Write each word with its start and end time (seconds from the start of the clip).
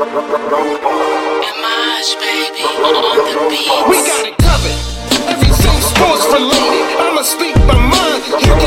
We 0.00 0.06
got 4.06 4.24
it 4.24 4.38
covered. 4.38 4.78
Everything 5.28 5.80
sports 5.82 6.24
related. 6.32 6.96
I'ma 6.96 7.20
speak 7.20 7.54
my 7.66 7.76
mind. 7.76 8.59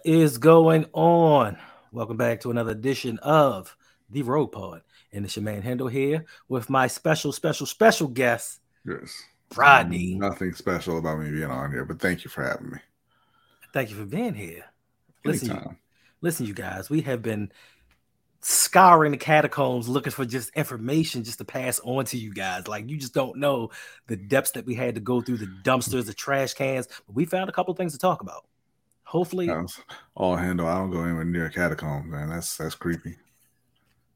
What 0.00 0.06
is 0.14 0.38
going 0.38 0.86
on? 0.94 1.58
Welcome 1.92 2.16
back 2.16 2.40
to 2.40 2.50
another 2.50 2.70
edition 2.70 3.18
of 3.18 3.76
the 4.08 4.22
Road 4.22 4.46
Pod. 4.46 4.80
And 5.12 5.26
it's 5.26 5.36
your 5.36 5.42
man 5.42 5.60
Handle 5.60 5.88
here 5.88 6.24
with 6.48 6.70
my 6.70 6.86
special, 6.86 7.32
special, 7.32 7.66
special 7.66 8.08
guest, 8.08 8.60
Yes. 8.86 9.12
Rodney. 9.54 10.14
Nothing 10.14 10.54
special 10.54 10.96
about 10.96 11.18
me 11.18 11.30
being 11.30 11.50
on 11.50 11.70
here, 11.70 11.84
but 11.84 12.00
thank 12.00 12.24
you 12.24 12.30
for 12.30 12.42
having 12.42 12.70
me. 12.70 12.78
Thank 13.74 13.90
you 13.90 13.96
for 13.96 14.06
being 14.06 14.32
here. 14.32 14.64
Listen, 15.22 15.48
you, 15.48 15.54
Anytime. 15.54 15.76
listen, 16.22 16.46
you 16.46 16.54
guys, 16.54 16.88
we 16.88 17.02
have 17.02 17.20
been 17.20 17.52
scouring 18.40 19.12
the 19.12 19.18
catacombs 19.18 19.86
looking 19.86 20.12
for 20.12 20.24
just 20.24 20.48
information 20.54 21.24
just 21.24 21.36
to 21.38 21.44
pass 21.44 21.78
on 21.84 22.06
to 22.06 22.16
you 22.16 22.32
guys. 22.32 22.66
Like 22.66 22.88
you 22.88 22.96
just 22.96 23.12
don't 23.12 23.36
know 23.36 23.68
the 24.06 24.16
depths 24.16 24.52
that 24.52 24.64
we 24.64 24.74
had 24.74 24.94
to 24.94 25.00
go 25.02 25.20
through, 25.20 25.36
the 25.36 25.54
dumpsters, 25.62 26.06
the 26.06 26.14
trash 26.14 26.54
cans. 26.54 26.88
But 27.06 27.14
we 27.14 27.26
found 27.26 27.50
a 27.50 27.52
couple 27.52 27.74
things 27.74 27.92
to 27.92 27.98
talk 27.98 28.22
about. 28.22 28.46
Hopefully, 29.10 29.50
all 30.14 30.36
handle. 30.36 30.68
I 30.68 30.78
don't 30.78 30.92
go 30.92 31.02
anywhere 31.02 31.24
near 31.24 31.46
a 31.46 31.50
catacomb, 31.50 32.12
man. 32.12 32.28
That's 32.30 32.56
that's 32.56 32.76
creepy. 32.76 33.16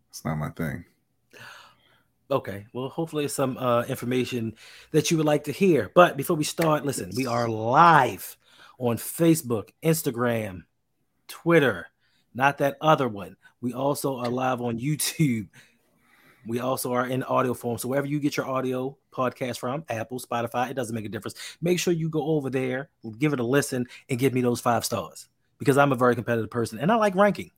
It's 0.08 0.24
not 0.24 0.38
my 0.38 0.50
thing. 0.50 0.84
Okay. 2.30 2.66
Well, 2.72 2.90
hopefully 2.90 3.26
some 3.26 3.56
uh, 3.56 3.82
information 3.88 4.54
that 4.92 5.10
you 5.10 5.16
would 5.16 5.26
like 5.26 5.42
to 5.44 5.52
hear. 5.52 5.90
But 5.96 6.16
before 6.16 6.36
we 6.36 6.44
start, 6.44 6.86
listen, 6.86 7.10
we 7.16 7.26
are 7.26 7.48
live 7.48 8.36
on 8.78 8.96
Facebook, 8.96 9.70
Instagram, 9.82 10.62
Twitter, 11.26 11.88
not 12.32 12.58
that 12.58 12.76
other 12.80 13.08
one. 13.08 13.34
We 13.60 13.72
also 13.72 14.18
are 14.18 14.28
live 14.28 14.60
on 14.60 14.78
YouTube. 14.78 15.48
We 16.46 16.60
also 16.60 16.92
are 16.92 17.08
in 17.08 17.24
audio 17.24 17.52
form. 17.52 17.78
So 17.78 17.88
wherever 17.88 18.06
you 18.06 18.20
get 18.20 18.36
your 18.36 18.46
audio 18.46 18.96
podcast 19.14 19.58
from, 19.58 19.84
Apple, 19.88 20.18
Spotify, 20.18 20.70
it 20.70 20.74
doesn't 20.74 20.94
make 20.94 21.04
a 21.04 21.08
difference. 21.08 21.34
Make 21.62 21.78
sure 21.78 21.92
you 21.92 22.08
go 22.08 22.22
over 22.24 22.50
there, 22.50 22.88
give 23.18 23.32
it 23.32 23.40
a 23.40 23.44
listen, 23.44 23.86
and 24.10 24.18
give 24.18 24.34
me 24.34 24.40
those 24.42 24.60
five 24.60 24.84
stars 24.84 25.28
because 25.58 25.78
I'm 25.78 25.92
a 25.92 25.96
very 25.96 26.14
competitive 26.14 26.50
person 26.50 26.78
and 26.78 26.90
I 26.90 26.96
like 26.96 27.14
ranking. 27.14 27.50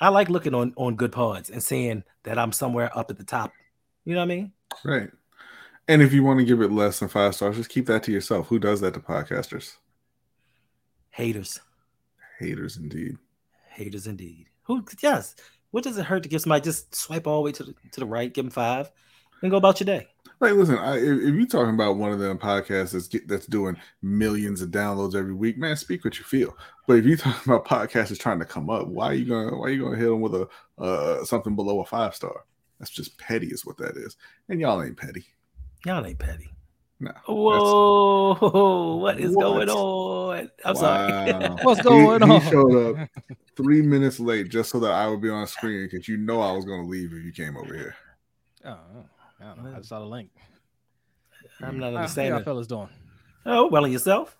I 0.00 0.08
like 0.10 0.28
looking 0.28 0.54
on 0.54 0.72
on 0.76 0.94
good 0.96 1.12
pods 1.12 1.50
and 1.50 1.62
seeing 1.62 2.04
that 2.22 2.38
I'm 2.38 2.52
somewhere 2.52 2.96
up 2.96 3.10
at 3.10 3.18
the 3.18 3.24
top. 3.24 3.52
You 4.04 4.14
know 4.14 4.20
what 4.20 4.24
I 4.32 4.34
mean? 4.36 4.52
Right. 4.84 5.10
And 5.88 6.02
if 6.02 6.12
you 6.12 6.22
want 6.22 6.38
to 6.38 6.44
give 6.44 6.60
it 6.60 6.70
less 6.70 7.00
than 7.00 7.08
five 7.08 7.34
stars, 7.34 7.56
just 7.56 7.70
keep 7.70 7.86
that 7.86 8.02
to 8.04 8.12
yourself. 8.12 8.46
Who 8.48 8.58
does 8.58 8.80
that 8.80 8.94
to 8.94 9.00
podcasters? 9.00 9.76
Haters, 11.10 11.60
Haters 12.38 12.76
indeed. 12.76 13.16
haters 13.70 14.06
indeed. 14.06 14.46
Who? 14.64 14.84
Yes. 15.02 15.34
What 15.70 15.84
does 15.84 15.98
it 15.98 16.04
hurt 16.06 16.22
to 16.22 16.28
give 16.28 16.40
somebody 16.40 16.62
just 16.62 16.94
swipe 16.94 17.26
all 17.26 17.38
the 17.38 17.46
way 17.46 17.52
to 17.52 17.62
the 17.64 17.74
to 17.92 18.00
the 18.00 18.06
right, 18.06 18.32
give 18.32 18.44
them 18.44 18.50
five, 18.50 18.90
and 19.42 19.50
go 19.50 19.56
about 19.56 19.80
your 19.80 19.86
day? 19.86 20.06
Like, 20.40 20.52
listen, 20.52 20.78
I, 20.78 20.98
if, 20.98 21.34
you're 21.34 21.46
talking 21.46 21.74
about 21.74 21.96
one 21.96 22.12
of 22.12 22.20
them 22.20 22.38
podcasts 22.38 22.92
that's 22.92 23.08
get, 23.08 23.26
that's 23.26 23.46
doing 23.46 23.76
millions 24.02 24.62
of 24.62 24.70
downloads 24.70 25.16
every 25.16 25.34
week, 25.34 25.58
man, 25.58 25.76
speak 25.76 26.04
what 26.04 26.16
you 26.18 26.24
feel. 26.24 26.56
But 26.86 26.98
if 26.98 27.04
you're 27.04 27.16
talking 27.16 27.52
about 27.52 27.66
podcasts 27.66 28.08
that's 28.08 28.18
trying 28.18 28.38
to 28.38 28.44
come 28.44 28.70
up, 28.70 28.86
why 28.86 29.06
are 29.06 29.14
you 29.14 29.24
gonna 29.24 29.56
why 29.56 29.66
are 29.66 29.70
you 29.70 29.82
gonna 29.82 29.96
hit 29.96 30.04
them 30.06 30.20
with 30.20 30.34
a 30.34 30.48
uh, 30.78 31.24
something 31.24 31.56
below 31.56 31.80
a 31.80 31.84
five 31.84 32.14
star? 32.14 32.44
That's 32.78 32.90
just 32.92 33.18
petty, 33.18 33.48
is 33.48 33.66
what 33.66 33.76
that 33.78 33.96
is. 33.96 34.16
And 34.48 34.60
y'all 34.60 34.80
ain't 34.82 34.96
petty. 34.96 35.24
Y'all 35.84 36.06
ain't 36.06 36.18
petty. 36.18 36.50
No. 37.00 37.12
Whoa! 37.26 38.96
What 38.96 39.20
is 39.20 39.34
What? 39.34 39.42
going 39.42 39.68
on? 39.68 40.50
I'm 40.64 40.76
sorry. 40.76 41.48
What's 41.62 41.80
He- 41.80 41.84
going 41.84 42.22
he, 42.22 42.30
on? 42.30 42.40
showed 42.42 42.98
up 43.00 43.08
three 43.56 43.82
minutes 43.82 44.18
late 44.20 44.48
just 44.48 44.70
so 44.70 44.80
that 44.80 44.92
I 44.92 45.08
would 45.08 45.20
be 45.20 45.30
on 45.30 45.46
screen 45.46 45.88
because 45.90 46.08
you 46.08 46.16
know 46.16 46.40
I 46.40 46.52
was 46.52 46.64
going 46.64 46.82
to 46.82 46.88
leave 46.88 47.12
if 47.12 47.24
you 47.24 47.32
came 47.32 47.56
over 47.56 47.74
here. 47.74 47.94
Oh, 48.64 48.78
I 49.40 49.44
don't 49.54 49.64
know. 49.64 49.72
I 49.74 49.76
just 49.78 49.88
saw 49.88 50.00
the 50.00 50.06
link. 50.06 50.30
I'm 51.62 51.78
not 51.78 51.94
understanding. 51.94 51.94
how 51.94 51.96
understanding. 51.98 52.34
y'all 52.34 52.42
fellas 52.44 52.66
doing? 52.66 52.88
Oh, 53.46 53.68
well, 53.68 53.84
and 53.84 53.92
yourself? 53.92 54.36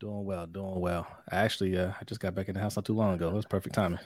Doing 0.00 0.24
well, 0.24 0.46
doing 0.46 0.80
well. 0.80 1.06
I 1.30 1.36
actually, 1.36 1.76
uh, 1.78 1.92
I 2.00 2.04
just 2.04 2.20
got 2.20 2.34
back 2.34 2.48
in 2.48 2.54
the 2.54 2.60
house 2.60 2.76
not 2.76 2.84
too 2.84 2.94
long 2.94 3.14
ago. 3.14 3.28
It 3.28 3.34
was 3.34 3.46
perfect 3.46 3.74
timing. 3.74 3.98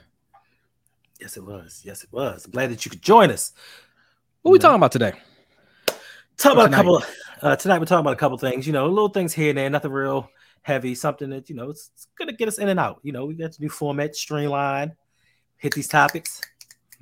Yes, 1.20 1.36
it 1.36 1.44
was. 1.44 1.82
Yes, 1.84 2.04
it 2.04 2.12
was. 2.12 2.44
I'm 2.44 2.50
glad 2.52 2.70
that 2.70 2.84
you 2.84 2.90
could 2.90 3.02
join 3.02 3.30
us. 3.30 3.52
What 4.42 4.50
are 4.50 4.52
we 4.52 4.58
No. 4.58 4.62
talking 4.62 4.76
about 4.76 4.92
today? 4.92 5.12
Talk 6.36 6.52
about 6.52 6.66
Tonight. 6.66 6.72
a 6.72 6.76
couple. 6.82 7.02
Uh, 7.42 7.56
tonight 7.56 7.78
we're 7.80 7.86
talking 7.86 8.00
about 8.00 8.12
a 8.12 8.16
couple 8.16 8.38
things. 8.38 8.66
You 8.66 8.72
know, 8.72 8.86
little 8.88 9.08
things 9.08 9.32
here 9.34 9.48
and 9.50 9.58
there, 9.58 9.68
nothing 9.68 9.90
real 9.90 10.30
heavy. 10.62 10.94
Something 10.94 11.30
that 11.30 11.48
you 11.48 11.56
know 11.56 11.70
it's, 11.70 11.90
it's 11.94 12.06
gonna 12.16 12.32
get 12.32 12.46
us 12.46 12.58
in 12.58 12.68
and 12.68 12.78
out. 12.78 13.00
You 13.02 13.10
know, 13.12 13.26
we 13.26 13.34
got 13.34 13.50
the 13.52 13.62
new 13.62 13.68
format, 13.68 14.14
streamline. 14.14 14.92
Hit 15.56 15.74
these 15.74 15.88
topics. 15.88 16.40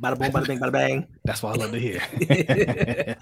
Bada 0.03 0.19
boom, 0.19 0.31
bada 0.31 0.47
bing, 0.47 0.59
bada 0.59 0.73
bang. 0.73 1.07
That's 1.25 1.43
what 1.43 1.55
I 1.57 1.63
love 1.63 1.73
to 1.73 1.79
hear. 1.81 2.01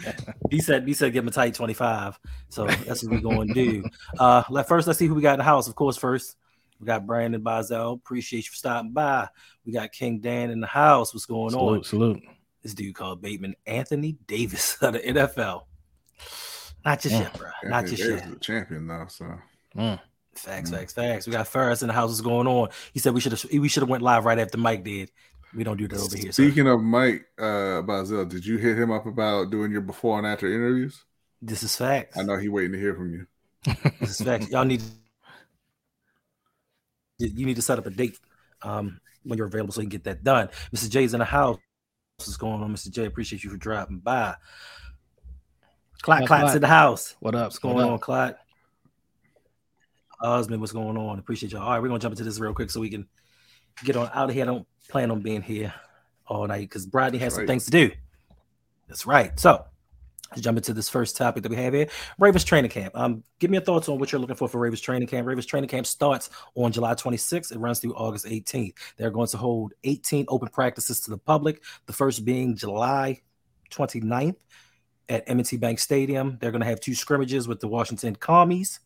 he 0.51 0.61
said, 0.61 0.87
he 0.89 0.93
said, 0.95 1.13
give 1.13 1.23
him 1.25 1.29
a 1.29 1.31
tight 1.31 1.55
25. 1.55 2.19
So 2.49 2.67
that's 2.67 3.03
what 3.05 3.13
we're 3.13 3.21
going 3.21 3.49
to 3.49 3.55
do. 3.55 3.85
Uh, 4.19 4.43
let 4.51 4.67
first, 4.67 4.87
let's 4.87 4.99
see 4.99 5.07
who 5.07 5.15
we 5.15 5.23
got 5.23 5.35
in 5.35 5.39
the 5.39 5.45
house. 5.45 5.69
Of 5.69 5.77
course, 5.77 5.97
first 5.97 6.37
we 6.81 6.87
got 6.87 7.07
Brandon 7.07 7.41
Bazel. 7.43 7.93
Appreciate 7.93 8.47
you 8.47 8.51
for 8.51 8.57
stopping 8.57 8.91
by. 8.91 9.29
We 9.65 9.73
got 9.73 9.93
King 9.93 10.19
Dan 10.19 10.51
in 10.51 10.61
the 10.61 10.67
house. 10.67 11.15
What's 11.15 11.27
going 11.27 11.55
on? 11.55 11.83
salute, 11.85 11.87
salute. 11.87 12.23
This 12.63 12.75
dude 12.75 12.95
called 12.97 13.23
Bateman 13.23 13.55
Anthony 13.67 14.17
Davis 14.27 14.77
of 14.83 14.95
the 14.95 15.01
NFL. 15.01 15.65
Not 16.85 17.01
just 17.01 17.15
Mm. 17.15 17.21
yet, 17.21 17.39
bro. 17.39 17.49
Not 17.65 17.79
Anthony 17.85 17.97
just 17.97 18.09
Davis 18.09 18.23
yet. 18.25 18.31
the 18.35 18.41
champion 18.41 18.87
now, 18.87 19.07
so 19.07 19.27
Mm. 19.77 20.01
Facts, 20.35 20.71
Mm. 20.71 20.75
facts, 20.75 20.93
facts. 20.93 21.27
We 21.27 21.33
got 21.33 21.47
Ferris 21.47 21.83
in 21.83 21.89
the 21.89 21.95
house. 21.95 22.11
What's 22.11 22.21
going 22.21 22.47
on? 22.49 22.69
He 22.93 22.99
said 22.99 23.15
we 23.15 23.21
should 23.21 23.33
have 23.33 23.45
we 23.53 23.69
should 23.69 23.83
have 23.83 23.89
went 23.91 24.03
live 24.03 24.25
right 24.25 24.39
after 24.39 24.59
Mike 24.59 24.83
did. 24.85 25.11
We 25.55 25.65
don't 25.65 25.77
do 25.77 25.87
that 25.89 26.01
over 26.01 26.17
here. 26.17 26.33
So 26.33 26.43
Speaking 26.43 26.67
of 26.67 26.83
Mike 26.83 27.27
uh, 27.39 27.83
Bazel, 27.83 28.25
did 28.25 28.45
you 28.45 28.57
hit 28.59 28.77
him 28.79 28.91
up 28.91 29.07
about 29.07 29.51
doing 29.51 29.71
your 29.71 29.81
before 29.83 30.19
and 30.19 30.27
after 30.27 30.47
interviews? 30.53 31.05
this 31.43 31.63
is 31.63 31.77
facts. 31.77 32.17
I 32.17 32.23
know 32.23 32.39
he 32.39 32.49
waiting 32.49 32.73
to 32.73 32.79
hear 32.79 32.95
from 32.95 33.13
you. 33.13 33.27
This 34.01 34.21
is 34.21 34.27
facts. 34.27 34.49
Y'all 34.49 34.65
need 34.65 34.83
you 37.19 37.29
you 37.35 37.47
need 37.47 37.57
to 37.57 37.63
set 37.63 37.79
up 37.79 37.87
a 37.87 37.91
date 37.91 38.19
um 38.63 39.01
when 39.23 39.37
you're 39.39 39.47
available 39.47 39.73
so 39.73 39.81
you 39.81 39.87
can 39.89 39.91
get 39.99 40.05
that 40.05 40.25
done. 40.25 40.49
Mr. 40.75 40.89
J's 40.89 41.15
in 41.15 41.19
the 41.21 41.25
house. 41.25 41.59
What's 42.19 42.37
going 42.37 42.63
on, 42.63 42.73
Mr. 42.75 42.91
J? 42.91 43.07
Appreciate 43.07 43.43
you 43.45 43.51
for 43.51 43.57
dropping 43.57 43.99
by. 43.99 44.35
Clot 46.03 46.19
Clot, 46.19 46.29
Clot's 46.29 46.43
Clot. 46.43 46.57
in 46.57 46.63
the 46.63 46.69
house. 46.69 47.15
What 47.21 47.35
up? 47.35 47.47
What's 47.47 47.59
going 47.59 47.75
What 47.77 47.85
on, 47.87 47.95
up? 47.95 48.01
Clot? 48.01 48.39
Osmond, 50.21 50.61
what's 50.61 50.73
going 50.73 50.97
on? 50.97 51.19
Appreciate 51.19 51.53
y'all. 51.53 51.63
All 51.63 51.71
right, 51.71 51.83
we're 51.83 51.89
gonna 51.89 52.01
jump 52.01 52.13
into 52.13 52.25
this 52.25 52.39
real 52.39 52.55
quick 52.55 52.71
so 52.71 52.81
we 52.81 52.91
can 52.91 53.07
get 53.85 53.97
on 53.97 54.11
out 54.15 54.29
of 54.29 54.35
here. 54.35 54.45
I 54.45 54.47
don't 54.47 54.67
plan 54.89 55.11
on 55.11 55.21
being 55.21 55.43
here 55.43 55.75
all 56.27 56.47
night 56.47 56.69
because 56.69 56.87
Brodney 56.87 57.19
has 57.19 57.35
some 57.35 57.47
things 57.47 57.65
to 57.67 57.71
do. 57.71 57.91
That's 58.89 59.07
right. 59.07 59.39
So 59.39 59.65
let's 60.31 60.43
jump 60.43 60.59
into 60.59 60.73
this 60.73 60.89
first 60.89 61.17
topic 61.17 61.43
that 61.43 61.51
we 61.51 61.57
have 61.57 61.75
here. 61.75 61.89
Ravens 62.19 62.45
training 62.45 62.71
camp. 62.71 62.97
Um, 62.97 63.23
give 63.39 63.51
me 63.51 63.57
your 63.57 63.65
thoughts 63.65 63.89
on 63.89 63.99
what 63.99 64.13
you're 64.13 64.21
looking 64.21 64.37
for 64.37 64.49
for 64.49 64.59
Ravens 64.59 64.81
training 64.81 65.09
camp. 65.09 65.27
Ravens 65.27 65.47
training 65.47 65.69
camp 65.69 65.87
starts 65.87 66.31
on 66.55 66.73
July 66.73 66.95
26th. 66.95 67.53
It 67.53 67.59
runs 67.59 67.81
through 67.81 67.95
August 67.95 68.27
18th. 68.27 68.75
They're 68.97 69.11
going 69.11 69.29
to 69.29 69.37
hold 69.37 69.73
18 69.85 70.27
open 70.29 70.49
practices 70.49 71.01
to 71.01 71.11
the 71.11 71.19
public. 71.19 71.63
The 71.87 71.93
first 71.93 72.25
being 72.25 72.57
July 72.57 73.23
29th 73.71 74.37
at 75.09 75.25
M&T 75.27 75.57
Bank 75.59 75.79
Stadium. 75.79 76.39
They're 76.41 76.51
going 76.51 76.63
to 76.63 76.67
have 76.67 76.81
two 76.81 76.95
scrimmages 76.95 77.47
with 77.47 77.61
the 77.61 77.69
Washington 77.69 78.17
Commies 78.17 78.81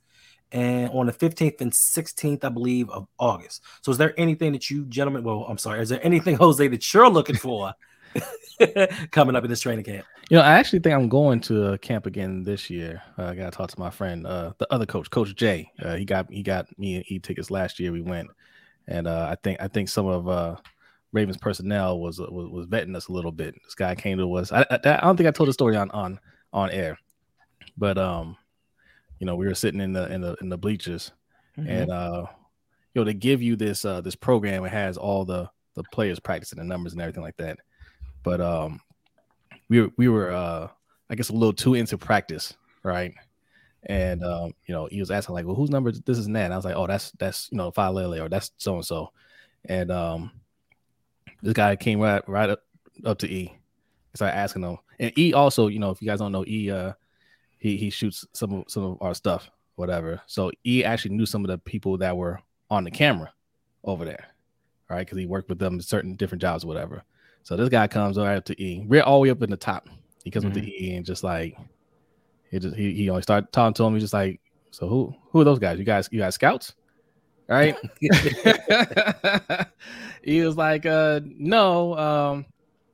and 0.52 0.90
on 0.90 1.06
the 1.06 1.12
15th 1.12 1.60
and 1.60 1.72
16th, 1.72 2.44
I 2.44 2.48
believe, 2.48 2.88
of 2.90 3.06
August. 3.18 3.62
So 3.82 3.90
is 3.90 3.98
there 3.98 4.14
anything 4.18 4.52
that 4.52 4.70
you 4.70 4.84
gentlemen, 4.86 5.24
well, 5.24 5.44
I'm 5.48 5.58
sorry, 5.58 5.80
is 5.80 5.88
there 5.88 6.04
anything, 6.04 6.36
Jose, 6.38 6.66
that 6.66 6.94
you're 6.94 7.10
looking 7.10 7.36
for 7.36 7.72
coming 9.10 9.36
up 9.36 9.44
in 9.44 9.50
this 9.50 9.60
training 9.60 9.84
camp? 9.84 10.06
You 10.30 10.36
know, 10.36 10.42
I 10.42 10.58
actually 10.58 10.80
think 10.80 10.94
I'm 10.94 11.08
going 11.08 11.40
to 11.42 11.72
uh, 11.72 11.76
camp 11.78 12.06
again 12.06 12.44
this 12.44 12.68
year. 12.68 13.02
Uh, 13.18 13.26
I 13.26 13.34
got 13.34 13.50
to 13.50 13.56
talk 13.56 13.70
to 13.70 13.80
my 13.80 13.90
friend, 13.90 14.26
uh, 14.26 14.52
the 14.58 14.72
other 14.72 14.84
coach, 14.84 15.10
Coach 15.10 15.34
Jay. 15.34 15.70
Uh, 15.82 15.96
he 15.96 16.04
got 16.04 16.30
he 16.30 16.42
got 16.42 16.66
me 16.78 16.96
and 16.96 17.04
E 17.08 17.18
tickets 17.18 17.50
last 17.50 17.80
year. 17.80 17.92
We 17.92 18.02
went, 18.02 18.28
and 18.86 19.06
uh, 19.06 19.26
I 19.30 19.36
think 19.36 19.58
I 19.62 19.68
think 19.68 19.88
some 19.88 20.06
of 20.06 20.28
uh, 20.28 20.56
Ravens 21.12 21.38
personnel 21.38 21.98
was, 21.98 22.18
was 22.18 22.50
was 22.50 22.66
vetting 22.66 22.94
us 22.94 23.08
a 23.08 23.12
little 23.12 23.32
bit. 23.32 23.54
This 23.64 23.74
guy 23.74 23.94
came 23.94 24.18
to 24.18 24.34
us. 24.34 24.52
I, 24.52 24.66
I, 24.70 24.78
I 24.84 25.00
don't 25.00 25.16
think 25.16 25.28
I 25.28 25.32
told 25.32 25.48
the 25.48 25.54
story 25.54 25.76
on 25.76 25.90
on 25.92 26.20
on 26.52 26.70
air, 26.72 26.98
but 27.78 27.96
um, 27.96 28.36
you 29.18 29.26
know, 29.26 29.36
we 29.36 29.46
were 29.46 29.54
sitting 29.54 29.80
in 29.80 29.92
the 29.92 30.12
in 30.12 30.20
the 30.20 30.36
in 30.40 30.48
the 30.48 30.58
bleachers, 30.58 31.12
and 31.56 31.90
uh, 31.90 32.26
you 32.94 33.00
know, 33.00 33.04
they 33.04 33.14
give 33.14 33.42
you 33.42 33.56
this 33.56 33.84
uh 33.84 34.00
this 34.00 34.14
program. 34.14 34.64
It 34.64 34.72
has 34.72 34.96
all 34.96 35.24
the 35.24 35.50
the 35.74 35.84
players 35.92 36.18
practicing 36.18 36.58
the 36.58 36.64
numbers 36.64 36.92
and 36.92 37.02
everything 37.02 37.22
like 37.22 37.36
that. 37.36 37.58
But 38.22 38.40
um, 38.40 38.80
we 39.68 39.80
were 39.80 39.90
we 39.96 40.08
were 40.08 40.32
uh 40.32 40.68
I 41.10 41.14
guess 41.14 41.30
a 41.30 41.34
little 41.34 41.52
too 41.52 41.74
into 41.74 41.98
practice, 41.98 42.54
right? 42.82 43.14
and 43.84 44.24
um, 44.24 44.52
you 44.66 44.74
know, 44.74 44.86
he 44.90 45.00
was 45.00 45.10
asking 45.10 45.34
like, 45.34 45.46
"Well, 45.46 45.54
whose 45.54 45.70
number 45.70 45.92
this 45.92 46.18
is?" 46.18 46.26
And 46.26 46.36
that. 46.36 46.46
And 46.46 46.52
I 46.52 46.56
was 46.56 46.64
like, 46.64 46.76
"Oh, 46.76 46.86
that's 46.86 47.10
that's 47.12 47.48
you 47.50 47.58
know, 47.58 47.70
Faalele 47.70 48.22
or 48.24 48.28
that's 48.28 48.52
so 48.58 48.74
and 48.74 48.84
so," 48.84 49.12
and 49.64 49.90
um, 49.90 50.32
this 51.42 51.54
guy 51.54 51.76
came 51.76 52.00
right 52.00 52.26
right 52.28 52.50
up, 52.50 52.62
up 53.04 53.18
to 53.18 53.30
E, 53.30 53.56
started 54.14 54.36
asking 54.36 54.62
him, 54.62 54.78
and 54.98 55.16
E 55.18 55.32
also, 55.32 55.68
you 55.68 55.78
know, 55.78 55.90
if 55.90 56.02
you 56.02 56.08
guys 56.08 56.18
don't 56.18 56.32
know, 56.32 56.44
E, 56.46 56.70
uh, 56.70 56.92
he 57.58 57.76
he 57.76 57.90
shoots 57.90 58.26
some 58.32 58.52
of 58.52 58.64
some 58.68 58.84
of 58.84 58.98
our 59.00 59.14
stuff, 59.14 59.50
whatever. 59.76 60.20
So 60.26 60.50
E 60.64 60.84
actually 60.84 61.16
knew 61.16 61.26
some 61.26 61.44
of 61.44 61.48
the 61.48 61.58
people 61.58 61.98
that 61.98 62.16
were 62.16 62.40
on 62.70 62.84
the 62.84 62.90
camera 62.90 63.32
over 63.84 64.04
there, 64.04 64.26
right? 64.88 65.00
Because 65.00 65.18
he 65.18 65.26
worked 65.26 65.48
with 65.48 65.58
them 65.58 65.74
in 65.74 65.80
certain 65.80 66.14
different 66.14 66.42
jobs, 66.42 66.64
whatever. 66.64 67.02
So 67.42 67.56
this 67.56 67.68
guy 67.68 67.86
comes 67.86 68.18
right 68.18 68.36
up 68.36 68.44
to 68.46 68.62
E. 68.62 68.84
We're 68.86 69.02
all 69.02 69.18
the 69.18 69.22
way 69.22 69.30
up 69.30 69.42
in 69.42 69.50
the 69.50 69.56
top. 69.56 69.88
He 70.24 70.30
comes 70.30 70.44
with 70.44 70.54
the 70.54 70.86
E 70.86 70.94
and 70.96 71.06
just 71.06 71.24
like 71.24 71.56
he 72.50 72.58
just 72.58 72.76
he, 72.76 72.92
he 72.92 73.10
only 73.10 73.22
started 73.22 73.52
talking 73.52 73.74
to 73.74 73.84
him. 73.84 73.94
He's 73.94 74.02
just 74.02 74.14
like, 74.14 74.40
so 74.70 74.88
who 74.88 75.14
who 75.30 75.40
are 75.40 75.44
those 75.44 75.58
guys? 75.58 75.78
You 75.78 75.84
guys 75.84 76.08
you 76.12 76.18
guys 76.18 76.34
scouts? 76.34 76.74
Right? 77.48 77.76
he 80.22 80.42
was 80.42 80.56
like, 80.56 80.84
uh 80.86 81.20
no, 81.24 81.96
um, 81.96 82.46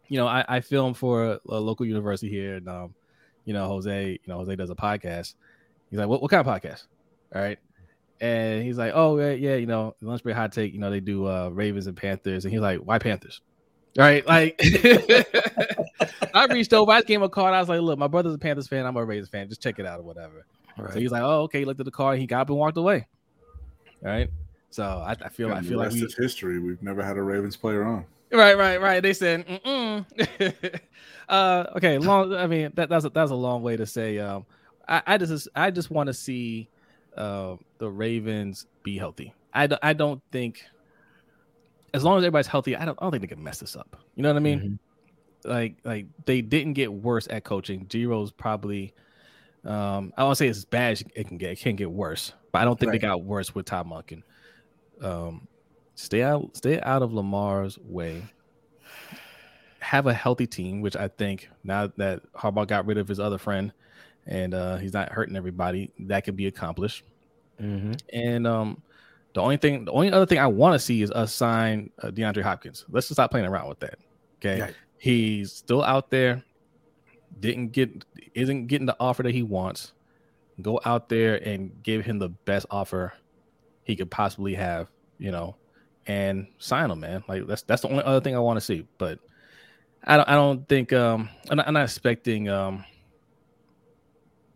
you 0.08 0.18
know, 0.18 0.28
I, 0.28 0.44
I 0.46 0.60
film 0.60 0.94
for 0.94 1.24
a, 1.24 1.40
a 1.48 1.58
local 1.58 1.84
university 1.86 2.30
here, 2.30 2.56
and 2.56 2.68
um, 2.68 2.94
you 3.44 3.52
know, 3.52 3.66
Jose, 3.66 4.10
you 4.12 4.18
know, 4.26 4.36
Jose 4.38 4.56
does 4.56 4.70
a 4.70 4.74
podcast. 4.74 5.34
He's 5.90 5.98
like, 5.98 6.08
what, 6.08 6.22
what 6.22 6.30
kind 6.30 6.46
of 6.46 6.46
podcast? 6.46 6.84
All 7.34 7.42
right. 7.42 7.58
And 8.20 8.62
he's 8.62 8.78
like, 8.78 8.92
oh 8.94 9.18
yeah, 9.18 9.32
yeah, 9.32 9.56
you 9.56 9.66
know, 9.66 9.94
lunch 10.00 10.22
break 10.22 10.36
hot 10.36 10.52
take, 10.52 10.72
you 10.72 10.78
know, 10.78 10.90
they 10.90 11.00
do 11.00 11.26
uh 11.26 11.50
Ravens 11.52 11.86
and 11.86 11.96
Panthers, 11.96 12.44
and 12.44 12.52
he's 12.52 12.60
like, 12.60 12.78
why 12.78 12.98
Panthers? 12.98 13.40
All 13.98 14.04
right, 14.04 14.26
like 14.26 14.58
I 16.34 16.46
reached 16.46 16.72
over, 16.72 16.90
I 16.92 17.02
gave 17.02 17.16
him 17.18 17.24
a 17.24 17.28
card. 17.28 17.54
I 17.54 17.60
was 17.60 17.68
like, 17.68 17.80
look, 17.80 17.98
my 17.98 18.06
brother's 18.06 18.34
a 18.34 18.38
Panthers 18.38 18.68
fan, 18.68 18.86
I'm 18.86 18.96
a 18.96 19.04
Ravens 19.04 19.28
fan, 19.28 19.48
just 19.48 19.60
check 19.60 19.78
it 19.78 19.86
out 19.86 20.00
or 20.00 20.04
whatever. 20.04 20.46
So 20.76 20.98
he's 20.98 21.12
like, 21.12 21.22
oh, 21.22 21.42
okay, 21.42 21.60
he 21.60 21.64
looked 21.64 21.80
at 21.80 21.86
the 21.86 21.92
card, 21.92 22.18
he 22.18 22.26
got 22.26 22.42
up 22.42 22.50
and 22.50 22.58
walked 22.58 22.76
away. 22.76 23.06
All 24.04 24.10
right. 24.10 24.28
So 24.70 24.82
I, 24.82 25.12
I 25.12 25.28
feel 25.28 25.52
I 25.52 25.62
feel 25.62 25.78
like 25.78 25.92
we 25.92 26.00
history. 26.18 26.58
We've 26.58 26.82
never 26.82 27.02
had 27.02 27.16
a 27.16 27.22
Ravens 27.22 27.56
player 27.56 27.84
on. 27.84 28.04
Right, 28.34 28.58
right, 28.58 28.80
right. 28.80 29.00
They 29.00 29.12
said, 29.12 29.46
Mm-mm. 29.46 30.04
uh, 31.28 31.64
okay, 31.76 31.98
long. 31.98 32.34
I 32.34 32.46
mean, 32.48 32.72
that, 32.74 32.88
that's 32.88 33.04
a, 33.04 33.10
that's 33.10 33.30
a 33.30 33.34
long 33.36 33.62
way 33.62 33.76
to 33.76 33.86
say. 33.86 34.18
Um, 34.18 34.44
I, 34.88 35.02
I 35.06 35.18
just 35.18 35.48
I 35.54 35.70
just 35.70 35.90
want 35.90 36.08
to 36.08 36.14
see 36.14 36.68
uh, 37.16 37.56
the 37.78 37.88
Ravens 37.88 38.66
be 38.82 38.98
healthy. 38.98 39.32
I, 39.52 39.68
don't- 39.68 39.80
I 39.84 39.92
don't 39.92 40.20
think 40.32 40.64
as 41.92 42.02
long 42.02 42.18
as 42.18 42.24
everybody's 42.24 42.48
healthy, 42.48 42.74
I 42.76 42.84
don't 42.84 42.98
I 43.00 43.04
don't 43.04 43.12
think 43.12 43.20
they 43.22 43.28
can 43.28 43.42
mess 43.44 43.60
this 43.60 43.76
up. 43.76 43.96
You 44.16 44.24
know 44.24 44.30
what 44.30 44.36
I 44.36 44.40
mean? 44.40 44.80
Like 45.44 45.76
like 45.84 46.06
they 46.24 46.40
didn't 46.40 46.72
get 46.72 46.92
worse 46.92 47.28
at 47.30 47.44
coaching. 47.44 47.86
Giro's 47.86 48.32
probably. 48.32 48.92
Um, 49.64 50.12
I 50.18 50.24
won't 50.24 50.36
say 50.36 50.48
it's 50.48 50.58
as 50.58 50.64
bad 50.66 50.92
as 50.92 51.04
it 51.14 51.28
can 51.28 51.38
get. 51.38 51.52
It 51.52 51.60
can 51.60 51.76
get 51.76 51.90
worse, 51.90 52.32
but 52.52 52.60
I 52.60 52.64
don't 52.64 52.78
think 52.78 52.90
Right. 52.90 53.00
they 53.00 53.06
got 53.06 53.22
worse 53.22 53.54
with 53.54 53.64
Todd 53.66 53.86
Monken. 53.86 54.22
Um, 55.00 55.46
stay 55.94 56.22
out 56.22 56.56
stay 56.56 56.80
out 56.80 57.02
of 57.02 57.12
Lamar's 57.12 57.78
way. 57.78 58.22
Have 59.80 60.06
a 60.06 60.14
healthy 60.14 60.46
team, 60.46 60.80
which 60.80 60.96
I 60.96 61.08
think 61.08 61.50
now 61.62 61.88
that 61.98 62.22
Harbaugh 62.32 62.66
got 62.66 62.86
rid 62.86 62.96
of 62.96 63.06
his 63.06 63.20
other 63.20 63.36
friend 63.38 63.72
and 64.26 64.54
uh, 64.54 64.76
he's 64.76 64.94
not 64.94 65.12
hurting 65.12 65.36
everybody, 65.36 65.92
that 66.00 66.24
can 66.24 66.34
be 66.34 66.46
accomplished. 66.46 67.04
Mm-hmm. 67.60 67.92
And 68.12 68.46
um, 68.46 68.82
the 69.34 69.42
only 69.42 69.58
thing, 69.58 69.84
the 69.84 69.92
only 69.92 70.10
other 70.10 70.24
thing 70.24 70.38
I 70.38 70.46
want 70.46 70.72
to 70.74 70.78
see 70.78 71.02
is 71.02 71.10
us 71.10 71.34
sign 71.34 71.90
uh, 72.02 72.08
DeAndre 72.08 72.42
Hopkins. 72.42 72.86
Let's 72.88 73.08
just 73.08 73.16
stop 73.16 73.30
playing 73.30 73.46
around 73.46 73.68
with 73.68 73.80
that. 73.80 73.98
Okay, 74.38 74.60
Right. 74.62 74.74
he's 74.98 75.52
still 75.52 75.82
out 75.82 76.10
there. 76.10 76.42
Didn't 77.40 77.72
get, 77.72 78.04
isn't 78.34 78.68
getting 78.68 78.86
the 78.86 78.96
offer 78.98 79.22
that 79.22 79.34
he 79.34 79.42
wants. 79.42 79.92
Go 80.62 80.80
out 80.84 81.08
there 81.08 81.46
and 81.46 81.82
give 81.82 82.04
him 82.06 82.18
the 82.18 82.28
best 82.30 82.64
offer 82.70 83.12
he 83.82 83.96
could 83.96 84.10
possibly 84.10 84.54
have. 84.54 84.88
You 85.18 85.30
know, 85.30 85.56
and 86.06 86.46
sign 86.58 86.90
him, 86.90 87.00
man. 87.00 87.24
Like 87.28 87.46
that's 87.46 87.62
that's 87.62 87.82
the 87.82 87.88
only 87.88 88.04
other 88.04 88.20
thing 88.20 88.36
I 88.36 88.40
want 88.40 88.56
to 88.58 88.60
see. 88.60 88.86
But 88.98 89.18
I 90.04 90.16
don't, 90.16 90.28
I 90.28 90.34
don't 90.34 90.68
think 90.68 90.92
um, 90.92 91.28
I'm 91.50 91.56
not, 91.56 91.68
I'm 91.68 91.74
not 91.74 91.84
expecting 91.84 92.48
um, 92.48 92.84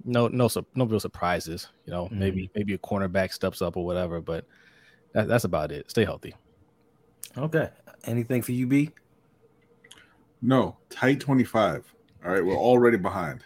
no 0.05 0.29
no 0.29 0.49
no 0.75 0.85
real 0.85 1.01
surprises. 1.01 1.69
You 1.87 1.93
know, 1.93 2.09
maybe 2.11 2.51
maybe 2.55 2.75
a 2.75 2.79
cornerback 2.79 3.33
steps 3.33 3.63
up 3.63 3.77
or 3.77 3.85
whatever, 3.85 4.21
but 4.21 4.47
that, 5.13 5.29
that's 5.29 5.45
about 5.45 5.73
it. 5.73 5.91
Stay 5.91 6.05
healthy. 6.05 6.35
Okay. 7.37 7.71
Anything 8.05 8.43
for 8.43 8.53
you, 8.53 8.67
B? 8.67 8.91
No, 10.41 10.77
tight 10.89 11.21
25. 11.21 11.93
All 12.25 12.33
right, 12.33 12.45
we're 12.45 12.55
already 12.55 12.97
behind. 12.97 13.45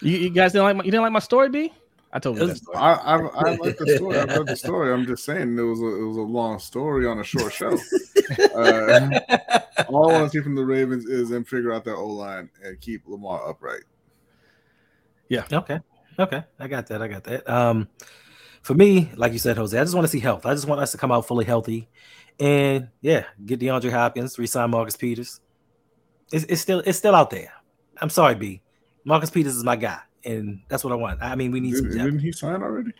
You, 0.00 0.16
you 0.16 0.30
guys 0.30 0.52
didn't 0.52 0.64
like 0.64 0.76
my, 0.76 0.84
you 0.84 0.90
didn't 0.90 1.02
like 1.02 1.12
my 1.12 1.18
story, 1.18 1.48
B? 1.48 1.72
I 2.12 2.18
told 2.18 2.38
you 2.38 2.46
that 2.46 2.56
story. 2.56 2.76
I 2.76 2.92
I, 2.94 3.16
I 3.16 3.54
like 3.56 3.76
the 3.76 3.96
story. 3.96 4.18
I 4.18 4.24
read 4.24 4.46
the 4.46 4.56
story. 4.56 4.92
I'm 4.92 5.06
just 5.06 5.24
saying 5.24 5.58
it 5.58 5.62
was 5.62 5.80
a, 5.80 5.86
it 5.86 6.04
was 6.06 6.16
a 6.16 6.22
long 6.22 6.58
story 6.58 7.06
on 7.06 7.18
a 7.18 7.24
short 7.24 7.52
show. 7.52 7.78
Uh, 8.54 9.20
all 9.88 10.10
I 10.10 10.12
want 10.12 10.24
to 10.24 10.30
see 10.30 10.42
from 10.42 10.54
the 10.54 10.64
Ravens 10.64 11.06
is 11.06 11.28
them 11.28 11.44
figure 11.44 11.72
out 11.72 11.84
their 11.84 11.96
O 11.96 12.06
line 12.06 12.50
and 12.64 12.80
keep 12.80 13.06
Lamar 13.06 13.48
upright. 13.48 13.82
Yeah. 15.28 15.44
Okay. 15.52 15.80
Okay. 16.18 16.42
I 16.58 16.66
got 16.66 16.86
that. 16.88 17.02
I 17.02 17.08
got 17.08 17.24
that. 17.24 17.48
Um, 17.48 17.88
for 18.62 18.74
me, 18.74 19.10
like 19.14 19.32
you 19.32 19.38
said, 19.38 19.56
Jose, 19.56 19.78
I 19.78 19.82
just 19.82 19.94
want 19.94 20.04
to 20.04 20.10
see 20.10 20.20
health. 20.20 20.46
I 20.46 20.54
just 20.54 20.66
want 20.66 20.80
us 20.80 20.92
to 20.92 20.98
come 20.98 21.12
out 21.12 21.26
fully 21.26 21.44
healthy, 21.44 21.88
and 22.40 22.88
yeah, 23.00 23.24
get 23.44 23.60
DeAndre 23.60 23.90
Hopkins, 23.90 24.38
resign 24.38 24.70
Marcus 24.70 24.96
Peters. 24.96 25.40
It's, 26.32 26.44
it's 26.44 26.60
still 26.60 26.82
it's 26.84 26.98
still 26.98 27.14
out 27.14 27.30
there. 27.30 27.52
I'm 28.00 28.10
sorry, 28.10 28.34
B. 28.34 28.60
Marcus 29.04 29.30
Peters 29.30 29.56
is 29.56 29.64
my 29.64 29.76
guy, 29.76 30.00
and 30.24 30.60
that's 30.68 30.84
what 30.84 30.92
I 30.92 30.96
want. 30.96 31.22
I 31.22 31.34
mean, 31.34 31.50
we 31.50 31.60
need 31.60 31.74
some 31.76 31.84
Didn't, 31.84 31.98
depth. 31.98 32.10
didn't 32.10 32.20
he 32.20 32.32
sign 32.32 32.62
already? 32.62 32.92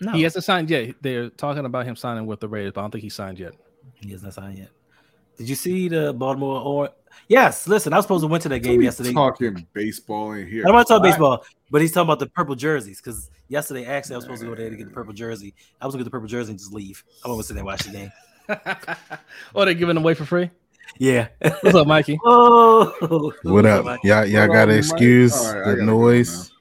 No, 0.00 0.12
He 0.12 0.22
hasn't 0.22 0.44
signed 0.44 0.68
yet. 0.70 0.94
They're 1.00 1.30
talking 1.30 1.64
about 1.64 1.86
him 1.86 1.96
signing 1.96 2.26
with 2.26 2.40
the 2.40 2.48
Raiders, 2.48 2.72
but 2.74 2.80
I 2.80 2.84
don't 2.84 2.90
think 2.90 3.02
he 3.02 3.08
signed 3.10 3.38
yet. 3.38 3.54
he 3.94 4.10
has 4.12 4.22
not 4.22 4.34
signed 4.34 4.58
yet. 4.58 4.68
Did 5.38 5.48
you 5.48 5.54
see 5.54 5.88
the 5.88 6.12
Baltimore 6.12 6.60
or? 6.60 6.90
Yes. 7.28 7.66
Listen, 7.66 7.92
I 7.92 7.96
was 7.96 8.04
supposed 8.04 8.22
to 8.22 8.28
went 8.28 8.42
to 8.42 8.48
that 8.50 8.60
game 8.60 8.78
We 8.78 8.84
yesterday. 8.84 9.12
Talking 9.12 9.66
baseball 9.72 10.32
in 10.32 10.46
here. 10.48 10.62
I 10.62 10.66
don't 10.66 10.74
want 10.74 10.86
to 10.86 10.94
talk 10.94 11.02
baseball, 11.02 11.44
but 11.70 11.80
he's 11.80 11.92
talking 11.92 12.06
about 12.06 12.18
the 12.18 12.26
purple 12.26 12.54
jerseys 12.54 13.00
because 13.00 13.30
yesterday 13.48 13.84
actually 13.86 14.14
I 14.14 14.18
was 14.18 14.24
supposed 14.24 14.42
to 14.42 14.48
go 14.48 14.54
there 14.54 14.70
to 14.70 14.76
get 14.76 14.86
the 14.88 14.92
purple 14.92 15.12
jersey. 15.12 15.54
I 15.80 15.86
was 15.86 15.94
gonna 15.94 16.02
get 16.02 16.06
the 16.06 16.10
purple 16.10 16.28
jersey 16.28 16.50
and 16.50 16.58
just 16.58 16.72
leave. 16.72 17.02
I 17.24 17.28
want 17.28 17.40
to 17.40 17.46
sit 17.46 17.54
there 17.54 17.60
and 17.62 17.66
watch 17.66 17.82
the 17.84 17.90
game. 17.90 18.12
oh, 19.54 19.64
they're 19.64 19.74
giving 19.74 19.94
them 19.94 20.04
away 20.04 20.14
for 20.14 20.24
free. 20.24 20.50
Yeah. 20.98 21.28
What's 21.40 21.74
up, 21.74 21.86
Mikey? 21.86 22.18
oh, 22.24 23.32
What 23.42 23.66
up? 23.66 23.98
Y'all, 24.04 24.24
y'all 24.24 24.46
got 24.46 24.62
on, 24.62 24.68
to 24.68 24.78
excuse 24.78 25.34
All 25.34 25.54
right, 25.54 25.56
I 25.56 25.58
the 25.58 25.64
gotta 25.64 25.76
go 25.76 25.84
noise. 25.84 26.52